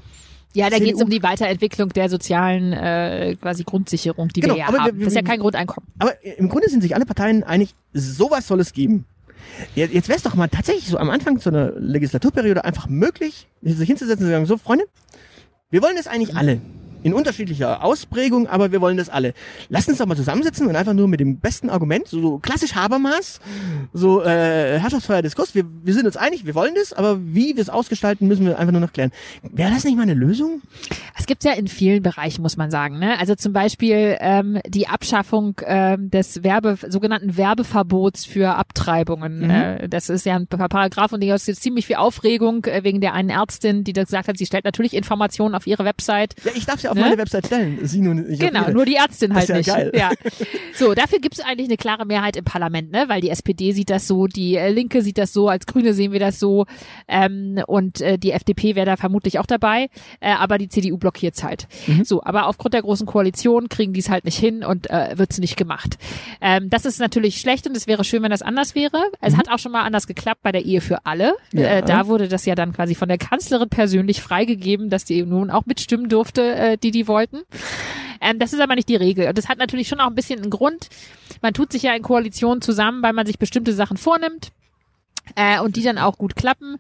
Ja, 0.54 0.70
da 0.70 0.80
geht 0.80 0.96
es 0.96 1.02
um 1.02 1.10
die 1.10 1.22
Weiterentwicklung 1.24 1.90
der 1.90 2.10
sozialen 2.10 2.74
äh, 2.74 3.36
quasi 3.40 3.64
Grundsicherung, 3.64 4.30
die 4.30 4.42
Genau, 4.42 4.56
wir 4.56 4.60
ja 4.62 4.68
aber 4.68 4.80
haben. 4.80 4.98
wir- 4.98 5.06
das 5.06 5.14
ist 5.14 5.18
ja 5.18 5.22
kein 5.24 5.40
Grundeinkommen. 5.40 5.88
Aber 6.00 6.14
im 6.24 6.50
Grunde 6.50 6.70
sind 6.70 6.82
sich 6.82 6.96
alle 6.96 7.06
Parteien 7.06 7.44
einig, 7.44 7.76
sowas 7.94 8.48
soll 8.48 8.60
es 8.60 8.74
geben. 8.74 9.06
Jetzt, 9.76 9.94
jetzt 9.94 10.08
wäre 10.10 10.18
es 10.18 10.24
doch 10.24 10.36
mal 10.36 10.48
tatsächlich 10.50 10.88
so 10.88 10.98
am 10.98 11.10
Anfang 11.10 11.40
so 11.40 11.50
einer 11.50 11.72
Legislaturperiode 11.78 12.66
einfach 12.66 12.88
möglich, 12.88 13.48
sich 13.62 13.88
hinzusetzen 13.88 14.24
und 14.26 14.28
zu 14.30 14.32
sagen, 14.34 14.46
so 14.46 14.58
Freunde, 14.58 14.86
wir 15.72 15.82
wollen 15.82 15.96
das 15.96 16.08
eigentlich 16.08 16.36
alle. 16.36 16.60
In 17.02 17.14
unterschiedlicher 17.14 17.84
Ausprägung, 17.84 18.48
aber 18.48 18.72
wir 18.72 18.82
wollen 18.82 18.98
das 18.98 19.10
alle. 19.10 19.34
Lasst 19.70 19.88
uns 19.88 19.98
doch 20.00 20.06
mal 20.06 20.18
zusammensitzen 20.18 20.68
und 20.68 20.76
einfach 20.76 20.94
nur 20.94 21.08
mit 21.08 21.20
dem 21.20 21.38
besten 21.38 21.70
Argument, 21.70 22.08
so, 22.08 22.20
so 22.22 22.40
klassisch 22.40 22.76
Habermas, 22.76 23.40
so 23.94 24.22
äh, 24.22 24.80
herrschaftsfreier 24.80 25.22
Diskurs, 25.22 25.56
wir, 25.56 25.64
wir 25.84 25.94
sind 25.94 26.06
uns 26.06 26.18
einig, 26.18 26.46
wir 26.46 26.56
wollen 26.56 26.74
das, 26.76 26.92
aber 26.94 27.20
wie 27.22 27.56
wir 27.56 27.62
es 27.62 27.70
ausgestalten, 27.70 28.28
müssen 28.28 28.46
wir 28.46 28.60
einfach 28.60 28.72
nur 28.74 28.82
noch 28.82 28.92
klären. 28.92 29.12
Wäre 29.44 29.72
das 29.72 29.84
nicht 29.86 29.96
mal 29.96 30.04
eine 30.04 30.14
Lösung? 30.14 30.62
Es 31.18 31.26
gibt's 31.26 31.46
ja 31.46 31.54
in 31.54 31.68
vielen 31.68 32.04
Bereichen, 32.04 32.42
muss 32.42 32.58
man 32.58 32.70
sagen. 32.72 33.00
Ne? 33.00 33.18
Also 33.20 33.36
zum 33.36 33.54
Beispiel 33.54 34.18
ähm, 34.20 34.60
die 34.68 34.88
Abschaffung 34.88 35.56
ähm, 35.66 36.10
des 36.12 36.44
Werbe, 36.44 36.78
sogenannten 36.88 37.38
Werbeverbots 37.38 38.26
für 38.26 38.56
Abtreibungen. 38.56 39.40
Mhm. 39.46 39.50
Äh, 39.50 39.90
das 39.90 40.10
ist 40.10 40.26
ja 40.26 40.36
ein 40.36 40.48
Pa- 40.48 40.68
Paragraph 40.68 41.14
und 41.14 41.24
da 41.24 41.34
ist 41.36 41.48
jetzt 41.48 41.64
ziemlich 41.64 41.88
viel 41.88 41.96
Aufregung 41.96 42.66
äh, 42.66 42.84
wegen 42.84 43.00
der 43.02 43.14
einen 43.14 43.30
Ärztin, 43.30 43.84
die 43.84 43.94
da 43.94 44.04
gesagt 44.04 44.28
hat, 44.28 44.38
sie 44.38 44.46
stellt 44.46 44.66
natürlich 44.66 44.94
Informationen 44.94 45.56
auf 45.56 45.66
ihre 45.66 45.86
Website. 45.86 46.36
Ja, 46.44 46.52
ich 46.56 46.66
darf 46.66 46.82
ja 46.82 46.89
auf 46.90 46.96
Ne? 46.96 47.02
meine 47.02 47.18
Website 47.18 47.46
stellen. 47.48 47.80
Sie 47.84 48.02
auf 48.02 48.40
Genau, 48.40 48.70
nur 48.72 48.86
die 48.86 48.96
Ärztin 48.96 49.34
halt 49.34 49.50
Das 49.50 49.60
ist 49.60 49.68
ja 49.68 49.78
nicht. 49.78 49.92
geil. 49.94 50.00
Ja. 50.00 50.12
So, 50.76 50.94
dafür 50.94 51.20
gibt's 51.20 51.42
eigentlich 51.42 51.68
eine 51.68 51.76
klare 51.76 52.06
Mehrheit 52.06 52.38
im 52.38 52.46
Parlament, 52.46 52.92
ne? 52.92 53.06
Weil 53.08 53.20
die 53.20 53.30
SPD 53.30 53.74
sieht 53.74 53.90
das 53.90 54.08
so, 54.08 54.28
die 54.28 54.56
äh, 54.56 54.70
Linke 54.72 55.02
sieht 55.02 55.18
das 55.18 55.34
so, 55.34 55.50
als 55.50 55.66
Grüne 55.66 55.94
sehen 55.94 56.14
wir 56.14 56.22
das 56.22 56.40
so 56.40 56.66
ähm, 57.10 57.60
und 57.68 58.00
äh, 58.00 58.18
die 58.18 58.32
FDP 58.32 58.76
wäre 58.76 58.86
da 58.86 58.96
vermutlich 58.96 59.40
auch 59.40 59.46
dabei, 59.46 59.90
äh, 60.22 60.32
aber 60.32 60.58
die 60.58 60.70
CDU 60.70 60.98
blockiert's 60.98 61.44
halt. 61.44 61.68
Mhm. 61.88 62.06
So, 62.06 62.24
aber 62.24 62.48
aufgrund 62.48 62.74
der 62.76 62.82
großen 62.82 63.06
Koalition 63.06 63.68
kriegen 63.68 63.92
die 63.92 64.00
es 64.00 64.10
halt 64.10 64.24
nicht 64.24 64.38
hin 64.38 64.64
und 64.64 64.90
äh, 64.90 65.18
wird's 65.18 65.38
nicht 65.40 65.58
gemacht. 65.58 65.98
Ähm, 66.40 66.70
das 66.70 66.86
ist 66.86 67.00
natürlich 67.00 67.42
schlecht 67.42 67.68
und 67.68 67.76
es 67.76 67.88
wäre 67.88 68.04
schön, 68.06 68.24
wenn 68.24 68.32
das 68.32 68.42
anders 68.42 68.74
wäre. 68.74 69.04
Es 69.20 69.36
hat 69.36 69.50
auch 69.50 69.60
schon 69.60 69.74
mal 69.74 69.84
anders 69.84 70.08
geklappt 70.08 70.42
bei 70.44 70.52
der 70.54 70.64
Ehe 70.64 70.80
für 70.82 71.06
alle. 71.06 71.34
Mhm. 71.52 71.60
Ja. 71.60 71.68
Äh, 71.70 71.82
da 71.84 72.08
wurde 72.08 72.30
das 72.30 72.46
ja 72.46 72.56
dann 72.56 72.72
quasi 72.72 72.96
von 72.96 73.10
der 73.10 73.18
Kanzlerin 73.18 73.68
persönlich 73.70 74.22
freigegeben, 74.22 74.90
dass 74.90 75.04
die 75.04 75.24
nun 75.24 75.50
auch 75.50 75.66
mitstimmen 75.66 76.08
durfte, 76.08 76.56
äh, 76.56 76.78
die 76.84 76.92
die 76.92 77.08
wollten. 77.08 77.42
Ähm, 78.22 78.40
das 78.40 78.54
ist 78.54 78.60
aber 78.60 78.76
nicht 78.76 78.90
die 78.90 78.96
Regel. 78.96 79.28
Und 79.28 79.38
das 79.38 79.48
hat 79.48 79.58
natürlich 79.58 79.88
schon 79.88 80.00
auch 80.00 80.08
ein 80.08 80.16
bisschen 80.16 80.42
einen 80.42 80.50
Grund. 80.50 80.90
Man 81.42 81.54
tut 81.54 81.72
sich 81.72 81.84
ja 81.84 81.94
in 81.94 82.04
Koalitionen 82.04 82.62
zusammen, 82.62 83.02
weil 83.02 83.14
man 83.14 83.26
sich 83.26 83.40
bestimmte 83.40 83.74
Sachen 83.74 83.98
vornimmt 83.98 84.52
äh, 85.36 85.60
und 85.60 85.76
die 85.76 85.84
dann 85.84 85.98
auch 85.98 86.18
gut 86.18 86.36
klappen. 86.36 86.78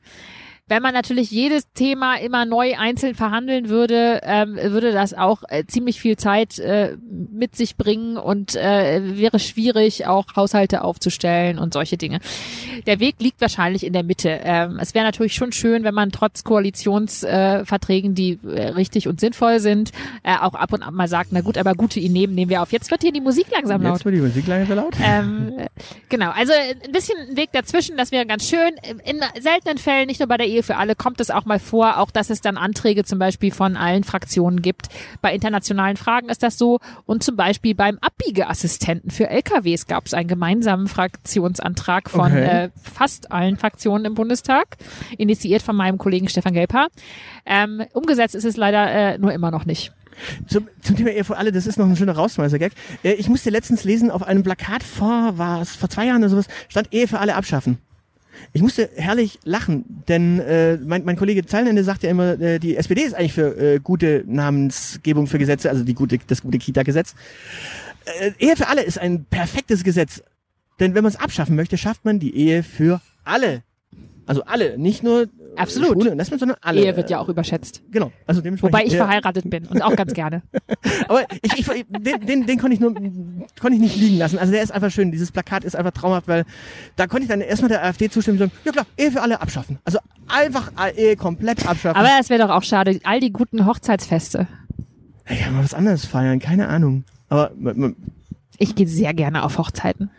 Wenn 0.69 0.83
man 0.83 0.93
natürlich 0.93 1.31
jedes 1.31 1.71
Thema 1.73 2.15
immer 2.15 2.45
neu 2.45 2.75
einzeln 2.77 3.15
verhandeln 3.15 3.69
würde, 3.69 4.21
ähm, 4.23 4.55
würde 4.55 4.91
das 4.91 5.13
auch 5.13 5.43
äh, 5.49 5.65
ziemlich 5.65 5.99
viel 5.99 6.15
Zeit 6.15 6.59
äh, 6.59 6.95
mit 7.09 7.55
sich 7.55 7.75
bringen 7.75 8.17
und 8.17 8.55
äh, 8.55 9.17
wäre 9.17 9.39
schwierig, 9.39 10.05
auch 10.05 10.35
Haushalte 10.35 10.83
aufzustellen 10.83 11.57
und 11.57 11.73
solche 11.73 11.97
Dinge. 11.97 12.19
Der 12.85 12.99
Weg 12.99 13.15
liegt 13.19 13.41
wahrscheinlich 13.41 13.83
in 13.83 13.93
der 13.93 14.03
Mitte. 14.03 14.39
Ähm, 14.43 14.77
es 14.79 14.93
wäre 14.93 15.05
natürlich 15.05 15.33
schon 15.33 15.51
schön, 15.51 15.83
wenn 15.83 15.95
man 15.95 16.11
trotz 16.11 16.43
Koalitionsverträgen, 16.43 18.11
äh, 18.11 18.15
die 18.15 18.39
äh, 18.47 18.69
richtig 18.69 19.07
und 19.07 19.19
sinnvoll 19.19 19.59
sind, 19.59 19.91
äh, 20.23 20.35
auch 20.35 20.53
ab 20.53 20.71
und 20.73 20.83
an 20.83 20.93
mal 20.93 21.07
sagt, 21.07 21.29
na 21.31 21.41
gut, 21.41 21.57
aber 21.57 21.73
gute 21.73 21.99
Ideen 21.99 22.35
nehmen 22.35 22.49
wir 22.49 22.61
auf. 22.61 22.71
Jetzt 22.71 22.91
wird 22.91 23.01
hier 23.01 23.11
die 23.11 23.21
Musik 23.21 23.47
langsam 23.51 23.81
laut. 23.81 23.93
Jetzt 23.93 24.05
wird 24.05 24.15
die 24.15 24.21
Musik 24.21 24.45
langsam 24.47 24.77
laut. 24.77 24.93
Ähm, 25.03 25.53
genau, 26.09 26.29
also 26.31 26.53
ein 26.53 26.91
bisschen 26.91 27.17
ein 27.29 27.37
Weg 27.37 27.51
dazwischen, 27.53 27.97
das 27.97 28.11
wäre 28.11 28.25
ganz 28.25 28.47
schön. 28.47 28.75
In 29.05 29.21
seltenen 29.41 29.77
Fällen, 29.77 30.07
nicht 30.07 30.19
nur 30.19 30.27
bei 30.27 30.37
der 30.37 30.47
Ehe 30.59 30.63
für 30.63 30.77
alle, 30.77 30.95
kommt 30.95 31.21
es 31.21 31.31
auch 31.31 31.45
mal 31.45 31.59
vor, 31.59 31.97
auch 31.97 32.11
dass 32.11 32.29
es 32.29 32.41
dann 32.41 32.57
Anträge 32.57 33.05
zum 33.05 33.17
Beispiel 33.17 33.51
von 33.51 33.77
allen 33.77 34.03
Fraktionen 34.03 34.61
gibt. 34.61 34.87
Bei 35.21 35.33
internationalen 35.33 35.97
Fragen 35.97 36.29
ist 36.29 36.43
das 36.43 36.57
so. 36.57 36.79
Und 37.05 37.23
zum 37.23 37.35
Beispiel 37.35 37.75
beim 37.75 37.97
Abbiegeassistenten 38.01 39.09
für 39.09 39.29
LKWs 39.29 39.87
gab 39.87 40.05
es 40.05 40.13
einen 40.13 40.27
gemeinsamen 40.27 40.87
Fraktionsantrag 40.87 42.09
von 42.09 42.29
Okay. 42.29 42.65
äh, 42.65 42.69
fast 42.81 43.31
allen 43.31 43.57
Fraktionen 43.57 44.05
im 44.05 44.13
Bundestag, 44.13 44.77
initiiert 45.17 45.61
von 45.61 45.75
meinem 45.75 45.97
Kollegen 45.97 46.27
Stefan 46.27 46.53
Gelper. 46.53 46.87
Ähm, 47.45 47.83
umgesetzt 47.93 48.35
ist 48.35 48.45
es 48.45 48.57
leider 48.57 48.91
äh, 48.91 49.17
nur 49.17 49.31
immer 49.31 49.51
noch 49.51 49.65
nicht. 49.65 49.93
Zum, 50.47 50.67
zum 50.81 50.97
Thema 50.97 51.11
Ehe 51.11 51.23
für 51.23 51.37
alle, 51.37 51.51
das 51.53 51.65
ist 51.65 51.77
noch 51.79 51.85
ein 51.85 51.95
schöner 51.95 52.11
Rausschmeißer-Gag. 52.15 52.73
Äh, 53.03 53.13
ich 53.13 53.29
musste 53.29 53.49
letztens 53.49 53.85
lesen, 53.85 54.11
auf 54.11 54.23
einem 54.23 54.43
Plakat 54.43 54.83
vor, 54.83 55.37
war 55.37 55.61
es 55.61 55.75
vor 55.75 55.89
zwei 55.89 56.05
Jahren 56.07 56.21
oder 56.21 56.29
sowas, 56.29 56.47
stand 56.67 56.93
Ehe 56.93 57.07
für 57.07 57.19
alle 57.19 57.35
abschaffen. 57.35 57.77
Ich 58.53 58.61
musste 58.61 58.89
herrlich 58.95 59.39
lachen, 59.43 60.03
denn 60.07 60.39
äh, 60.39 60.77
mein, 60.77 61.05
mein 61.05 61.15
Kollege 61.15 61.45
Zeilenende 61.45 61.83
sagt 61.83 62.03
ja 62.03 62.09
immer, 62.09 62.39
äh, 62.39 62.59
die 62.59 62.75
SPD 62.75 63.01
ist 63.01 63.13
eigentlich 63.13 63.33
für 63.33 63.57
äh, 63.57 63.79
gute 63.79 64.23
Namensgebung 64.27 65.27
für 65.27 65.39
Gesetze, 65.39 65.69
also 65.69 65.83
die 65.83 65.93
gute, 65.93 66.17
das 66.27 66.41
gute 66.41 66.57
Kita-Gesetz. 66.57 67.15
Äh, 68.19 68.31
Ehe 68.39 68.55
für 68.55 68.67
alle 68.67 68.81
ist 68.81 68.99
ein 68.99 69.25
perfektes 69.25 69.83
Gesetz, 69.83 70.23
denn 70.79 70.95
wenn 70.95 71.03
man 71.03 71.11
es 71.11 71.19
abschaffen 71.19 71.55
möchte, 71.55 71.77
schafft 71.77 72.05
man 72.05 72.19
die 72.19 72.35
Ehe 72.35 72.63
für 72.63 73.01
alle. 73.23 73.63
Also 74.25 74.43
alle, 74.43 74.77
nicht 74.77 75.03
nur 75.03 75.27
Absolut. 75.55 75.93
Schwule 75.93 76.11
und 76.11 76.17
Lesben, 76.17 76.39
sondern 76.39 76.57
alle. 76.61 76.81
Ehe 76.81 76.95
wird 76.95 77.09
ja 77.09 77.19
auch 77.19 77.29
überschätzt. 77.29 77.81
Genau. 77.91 78.11
Also 78.25 78.43
Wobei 78.43 78.83
ich 78.85 78.95
verheiratet 78.95 79.49
bin 79.49 79.65
und 79.67 79.81
auch 79.81 79.95
ganz 79.95 80.13
gerne. 80.13 80.41
Aber 81.07 81.23
ich, 81.41 81.59
ich, 81.59 81.85
den, 81.89 82.25
den, 82.25 82.45
den 82.45 82.59
konnte 82.59 82.73
ich 82.73 82.79
nur 82.79 82.93
konnte 82.93 83.73
ich 83.73 83.79
nicht 83.79 83.95
liegen 83.97 84.17
lassen. 84.17 84.37
Also 84.39 84.51
der 84.51 84.63
ist 84.63 84.71
einfach 84.71 84.91
schön. 84.91 85.11
Dieses 85.11 85.31
Plakat 85.31 85.63
ist 85.63 85.75
einfach 85.75 85.91
traumhaft, 85.91 86.27
weil 86.27 86.45
da 86.95 87.07
konnte 87.07 87.23
ich 87.23 87.29
dann 87.29 87.41
erstmal 87.41 87.69
der 87.69 87.83
AfD 87.83 88.09
zustimmen 88.09 88.41
und 88.41 88.49
sagen, 88.49 88.51
ja 88.65 88.71
klar, 88.71 88.85
Ehe 88.97 89.11
für 89.11 89.21
alle 89.21 89.41
abschaffen. 89.41 89.79
Also 89.83 89.99
einfach 90.27 90.71
Ehe 90.95 91.15
komplett 91.15 91.67
abschaffen. 91.67 91.99
Aber 91.99 92.09
es 92.19 92.29
wäre 92.29 92.47
doch 92.47 92.53
auch 92.55 92.63
schade, 92.63 92.99
all 93.03 93.19
die 93.19 93.31
guten 93.31 93.65
Hochzeitsfeste. 93.65 94.47
ja, 95.29 95.51
mal 95.51 95.63
was 95.63 95.73
anderes 95.73 96.05
feiern, 96.05 96.39
keine 96.39 96.67
Ahnung. 96.67 97.03
Aber 97.29 97.51
Ich 98.57 98.75
gehe 98.75 98.87
sehr 98.87 99.13
gerne 99.13 99.43
auf 99.43 99.57
Hochzeiten. 99.57 100.09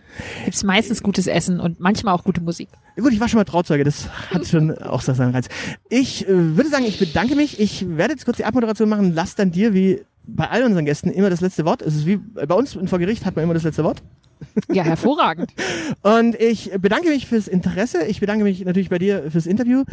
Gibt's 0.45 0.63
meistens 0.65 1.03
gutes 1.03 1.27
Essen 1.27 1.61
und 1.61 1.81
manchmal 1.81 2.15
auch 2.15 2.25
gute 2.25 2.41
Musik. 2.41 2.69
gut, 2.97 3.13
ich 3.13 3.21
war 3.21 3.29
schon 3.29 3.39
mal 3.39 3.45
Trauzeuge, 3.45 3.85
das 3.85 4.09
hat 4.31 4.47
schon 4.47 4.77
auch 4.83 5.01
seinen 5.03 5.33
Reiz. 5.33 5.49
Ich 5.89 6.29
äh, 6.29 6.57
würde 6.57 6.71
sagen, 6.71 6.85
ich 6.85 6.99
bedanke 6.99 7.35
mich. 7.35 7.61
Ich 7.61 7.87
werde 7.97 8.15
jetzt 8.15 8.25
kurz 8.25 8.39
die 8.39 8.45
Abmoderation 8.45 8.89
machen. 8.89 9.15
Lass 9.15 9.35
dann 9.35 9.51
dir, 9.51 9.75
wie 9.75 10.03
bei 10.27 10.49
all 10.49 10.63
unseren 10.63 10.85
Gästen, 10.85 11.11
immer 11.11 11.31
das 11.31 11.41
letzte 11.41 11.65
Wort. 11.65 11.83
Es 11.83 11.95
ist 11.95 12.07
wie 12.07 12.17
bei 12.17 12.55
uns 12.55 12.79
vor 12.87 12.99
Gericht 12.99 13.25
hat 13.25 13.37
man 13.37 13.45
immer 13.45 13.55
das 13.55 13.65
letzte 13.65 13.85
Wort. 13.85 14.03
Ja, 14.73 14.85
hervorragend. 14.85 15.53
Und 16.03 16.35
ich 16.41 16.71
bedanke 16.81 17.09
mich 17.09 17.27
fürs 17.27 17.49
Interesse. 17.49 18.07
Ich 18.07 18.21
bedanke 18.21 18.45
mich 18.45 18.65
natürlich 18.65 18.89
bei 18.89 18.99
dir 18.99 19.31
fürs 19.31 19.47
Interview. 19.47 19.85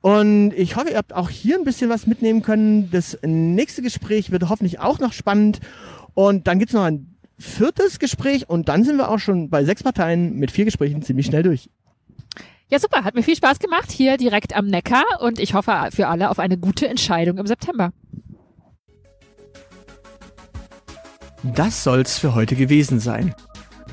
Und 0.00 0.52
ich 0.56 0.76
hoffe, 0.76 0.90
ihr 0.90 0.96
habt 0.96 1.12
auch 1.12 1.30
hier 1.30 1.56
ein 1.56 1.64
bisschen 1.64 1.90
was 1.90 2.06
mitnehmen 2.06 2.42
können. 2.42 2.90
Das 2.90 3.18
nächste 3.22 3.82
Gespräch 3.82 4.30
wird 4.30 4.48
hoffentlich 4.48 4.78
auch 4.78 4.98
noch 4.98 5.12
spannend. 5.12 5.60
Und 6.14 6.46
dann 6.46 6.58
gibt's 6.58 6.74
noch 6.74 6.84
ein 6.84 7.15
viertes 7.38 7.98
Gespräch 7.98 8.48
und 8.48 8.68
dann 8.68 8.84
sind 8.84 8.96
wir 8.96 9.10
auch 9.10 9.18
schon 9.18 9.50
bei 9.50 9.64
sechs 9.64 9.82
Parteien 9.82 10.36
mit 10.36 10.50
vier 10.50 10.64
Gesprächen 10.64 11.02
ziemlich 11.02 11.26
schnell 11.26 11.42
durch. 11.42 11.68
Ja, 12.68 12.80
super. 12.80 13.04
Hat 13.04 13.14
mir 13.14 13.22
viel 13.22 13.36
Spaß 13.36 13.60
gemacht 13.60 13.92
hier 13.92 14.16
direkt 14.16 14.56
am 14.56 14.66
Neckar 14.66 15.04
und 15.20 15.38
ich 15.38 15.54
hoffe 15.54 15.88
für 15.92 16.08
alle 16.08 16.30
auf 16.30 16.38
eine 16.38 16.58
gute 16.58 16.88
Entscheidung 16.88 17.38
im 17.38 17.46
September. 17.46 17.92
Das 21.42 21.84
soll's 21.84 22.18
für 22.18 22.34
heute 22.34 22.56
gewesen 22.56 22.98
sein. 22.98 23.34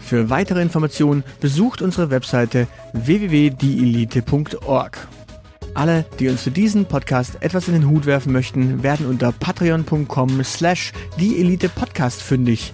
Für 0.01 0.29
weitere 0.29 0.61
Informationen 0.61 1.23
besucht 1.39 1.81
unsere 1.81 2.09
Webseite 2.09 2.67
www.dielite.org. 2.93 5.07
Alle, 5.75 6.05
die 6.19 6.29
uns 6.29 6.43
für 6.43 6.51
diesen 6.51 6.85
Podcast 6.85 7.41
etwas 7.41 7.67
in 7.67 7.73
den 7.73 7.89
Hut 7.89 8.05
werfen 8.05 8.31
möchten, 8.31 8.83
werden 8.83 9.07
unter 9.07 9.31
patreon.com 9.31 10.43
slash 10.43 10.93
dieelitepodcast 11.19 12.21
fündig. 12.21 12.73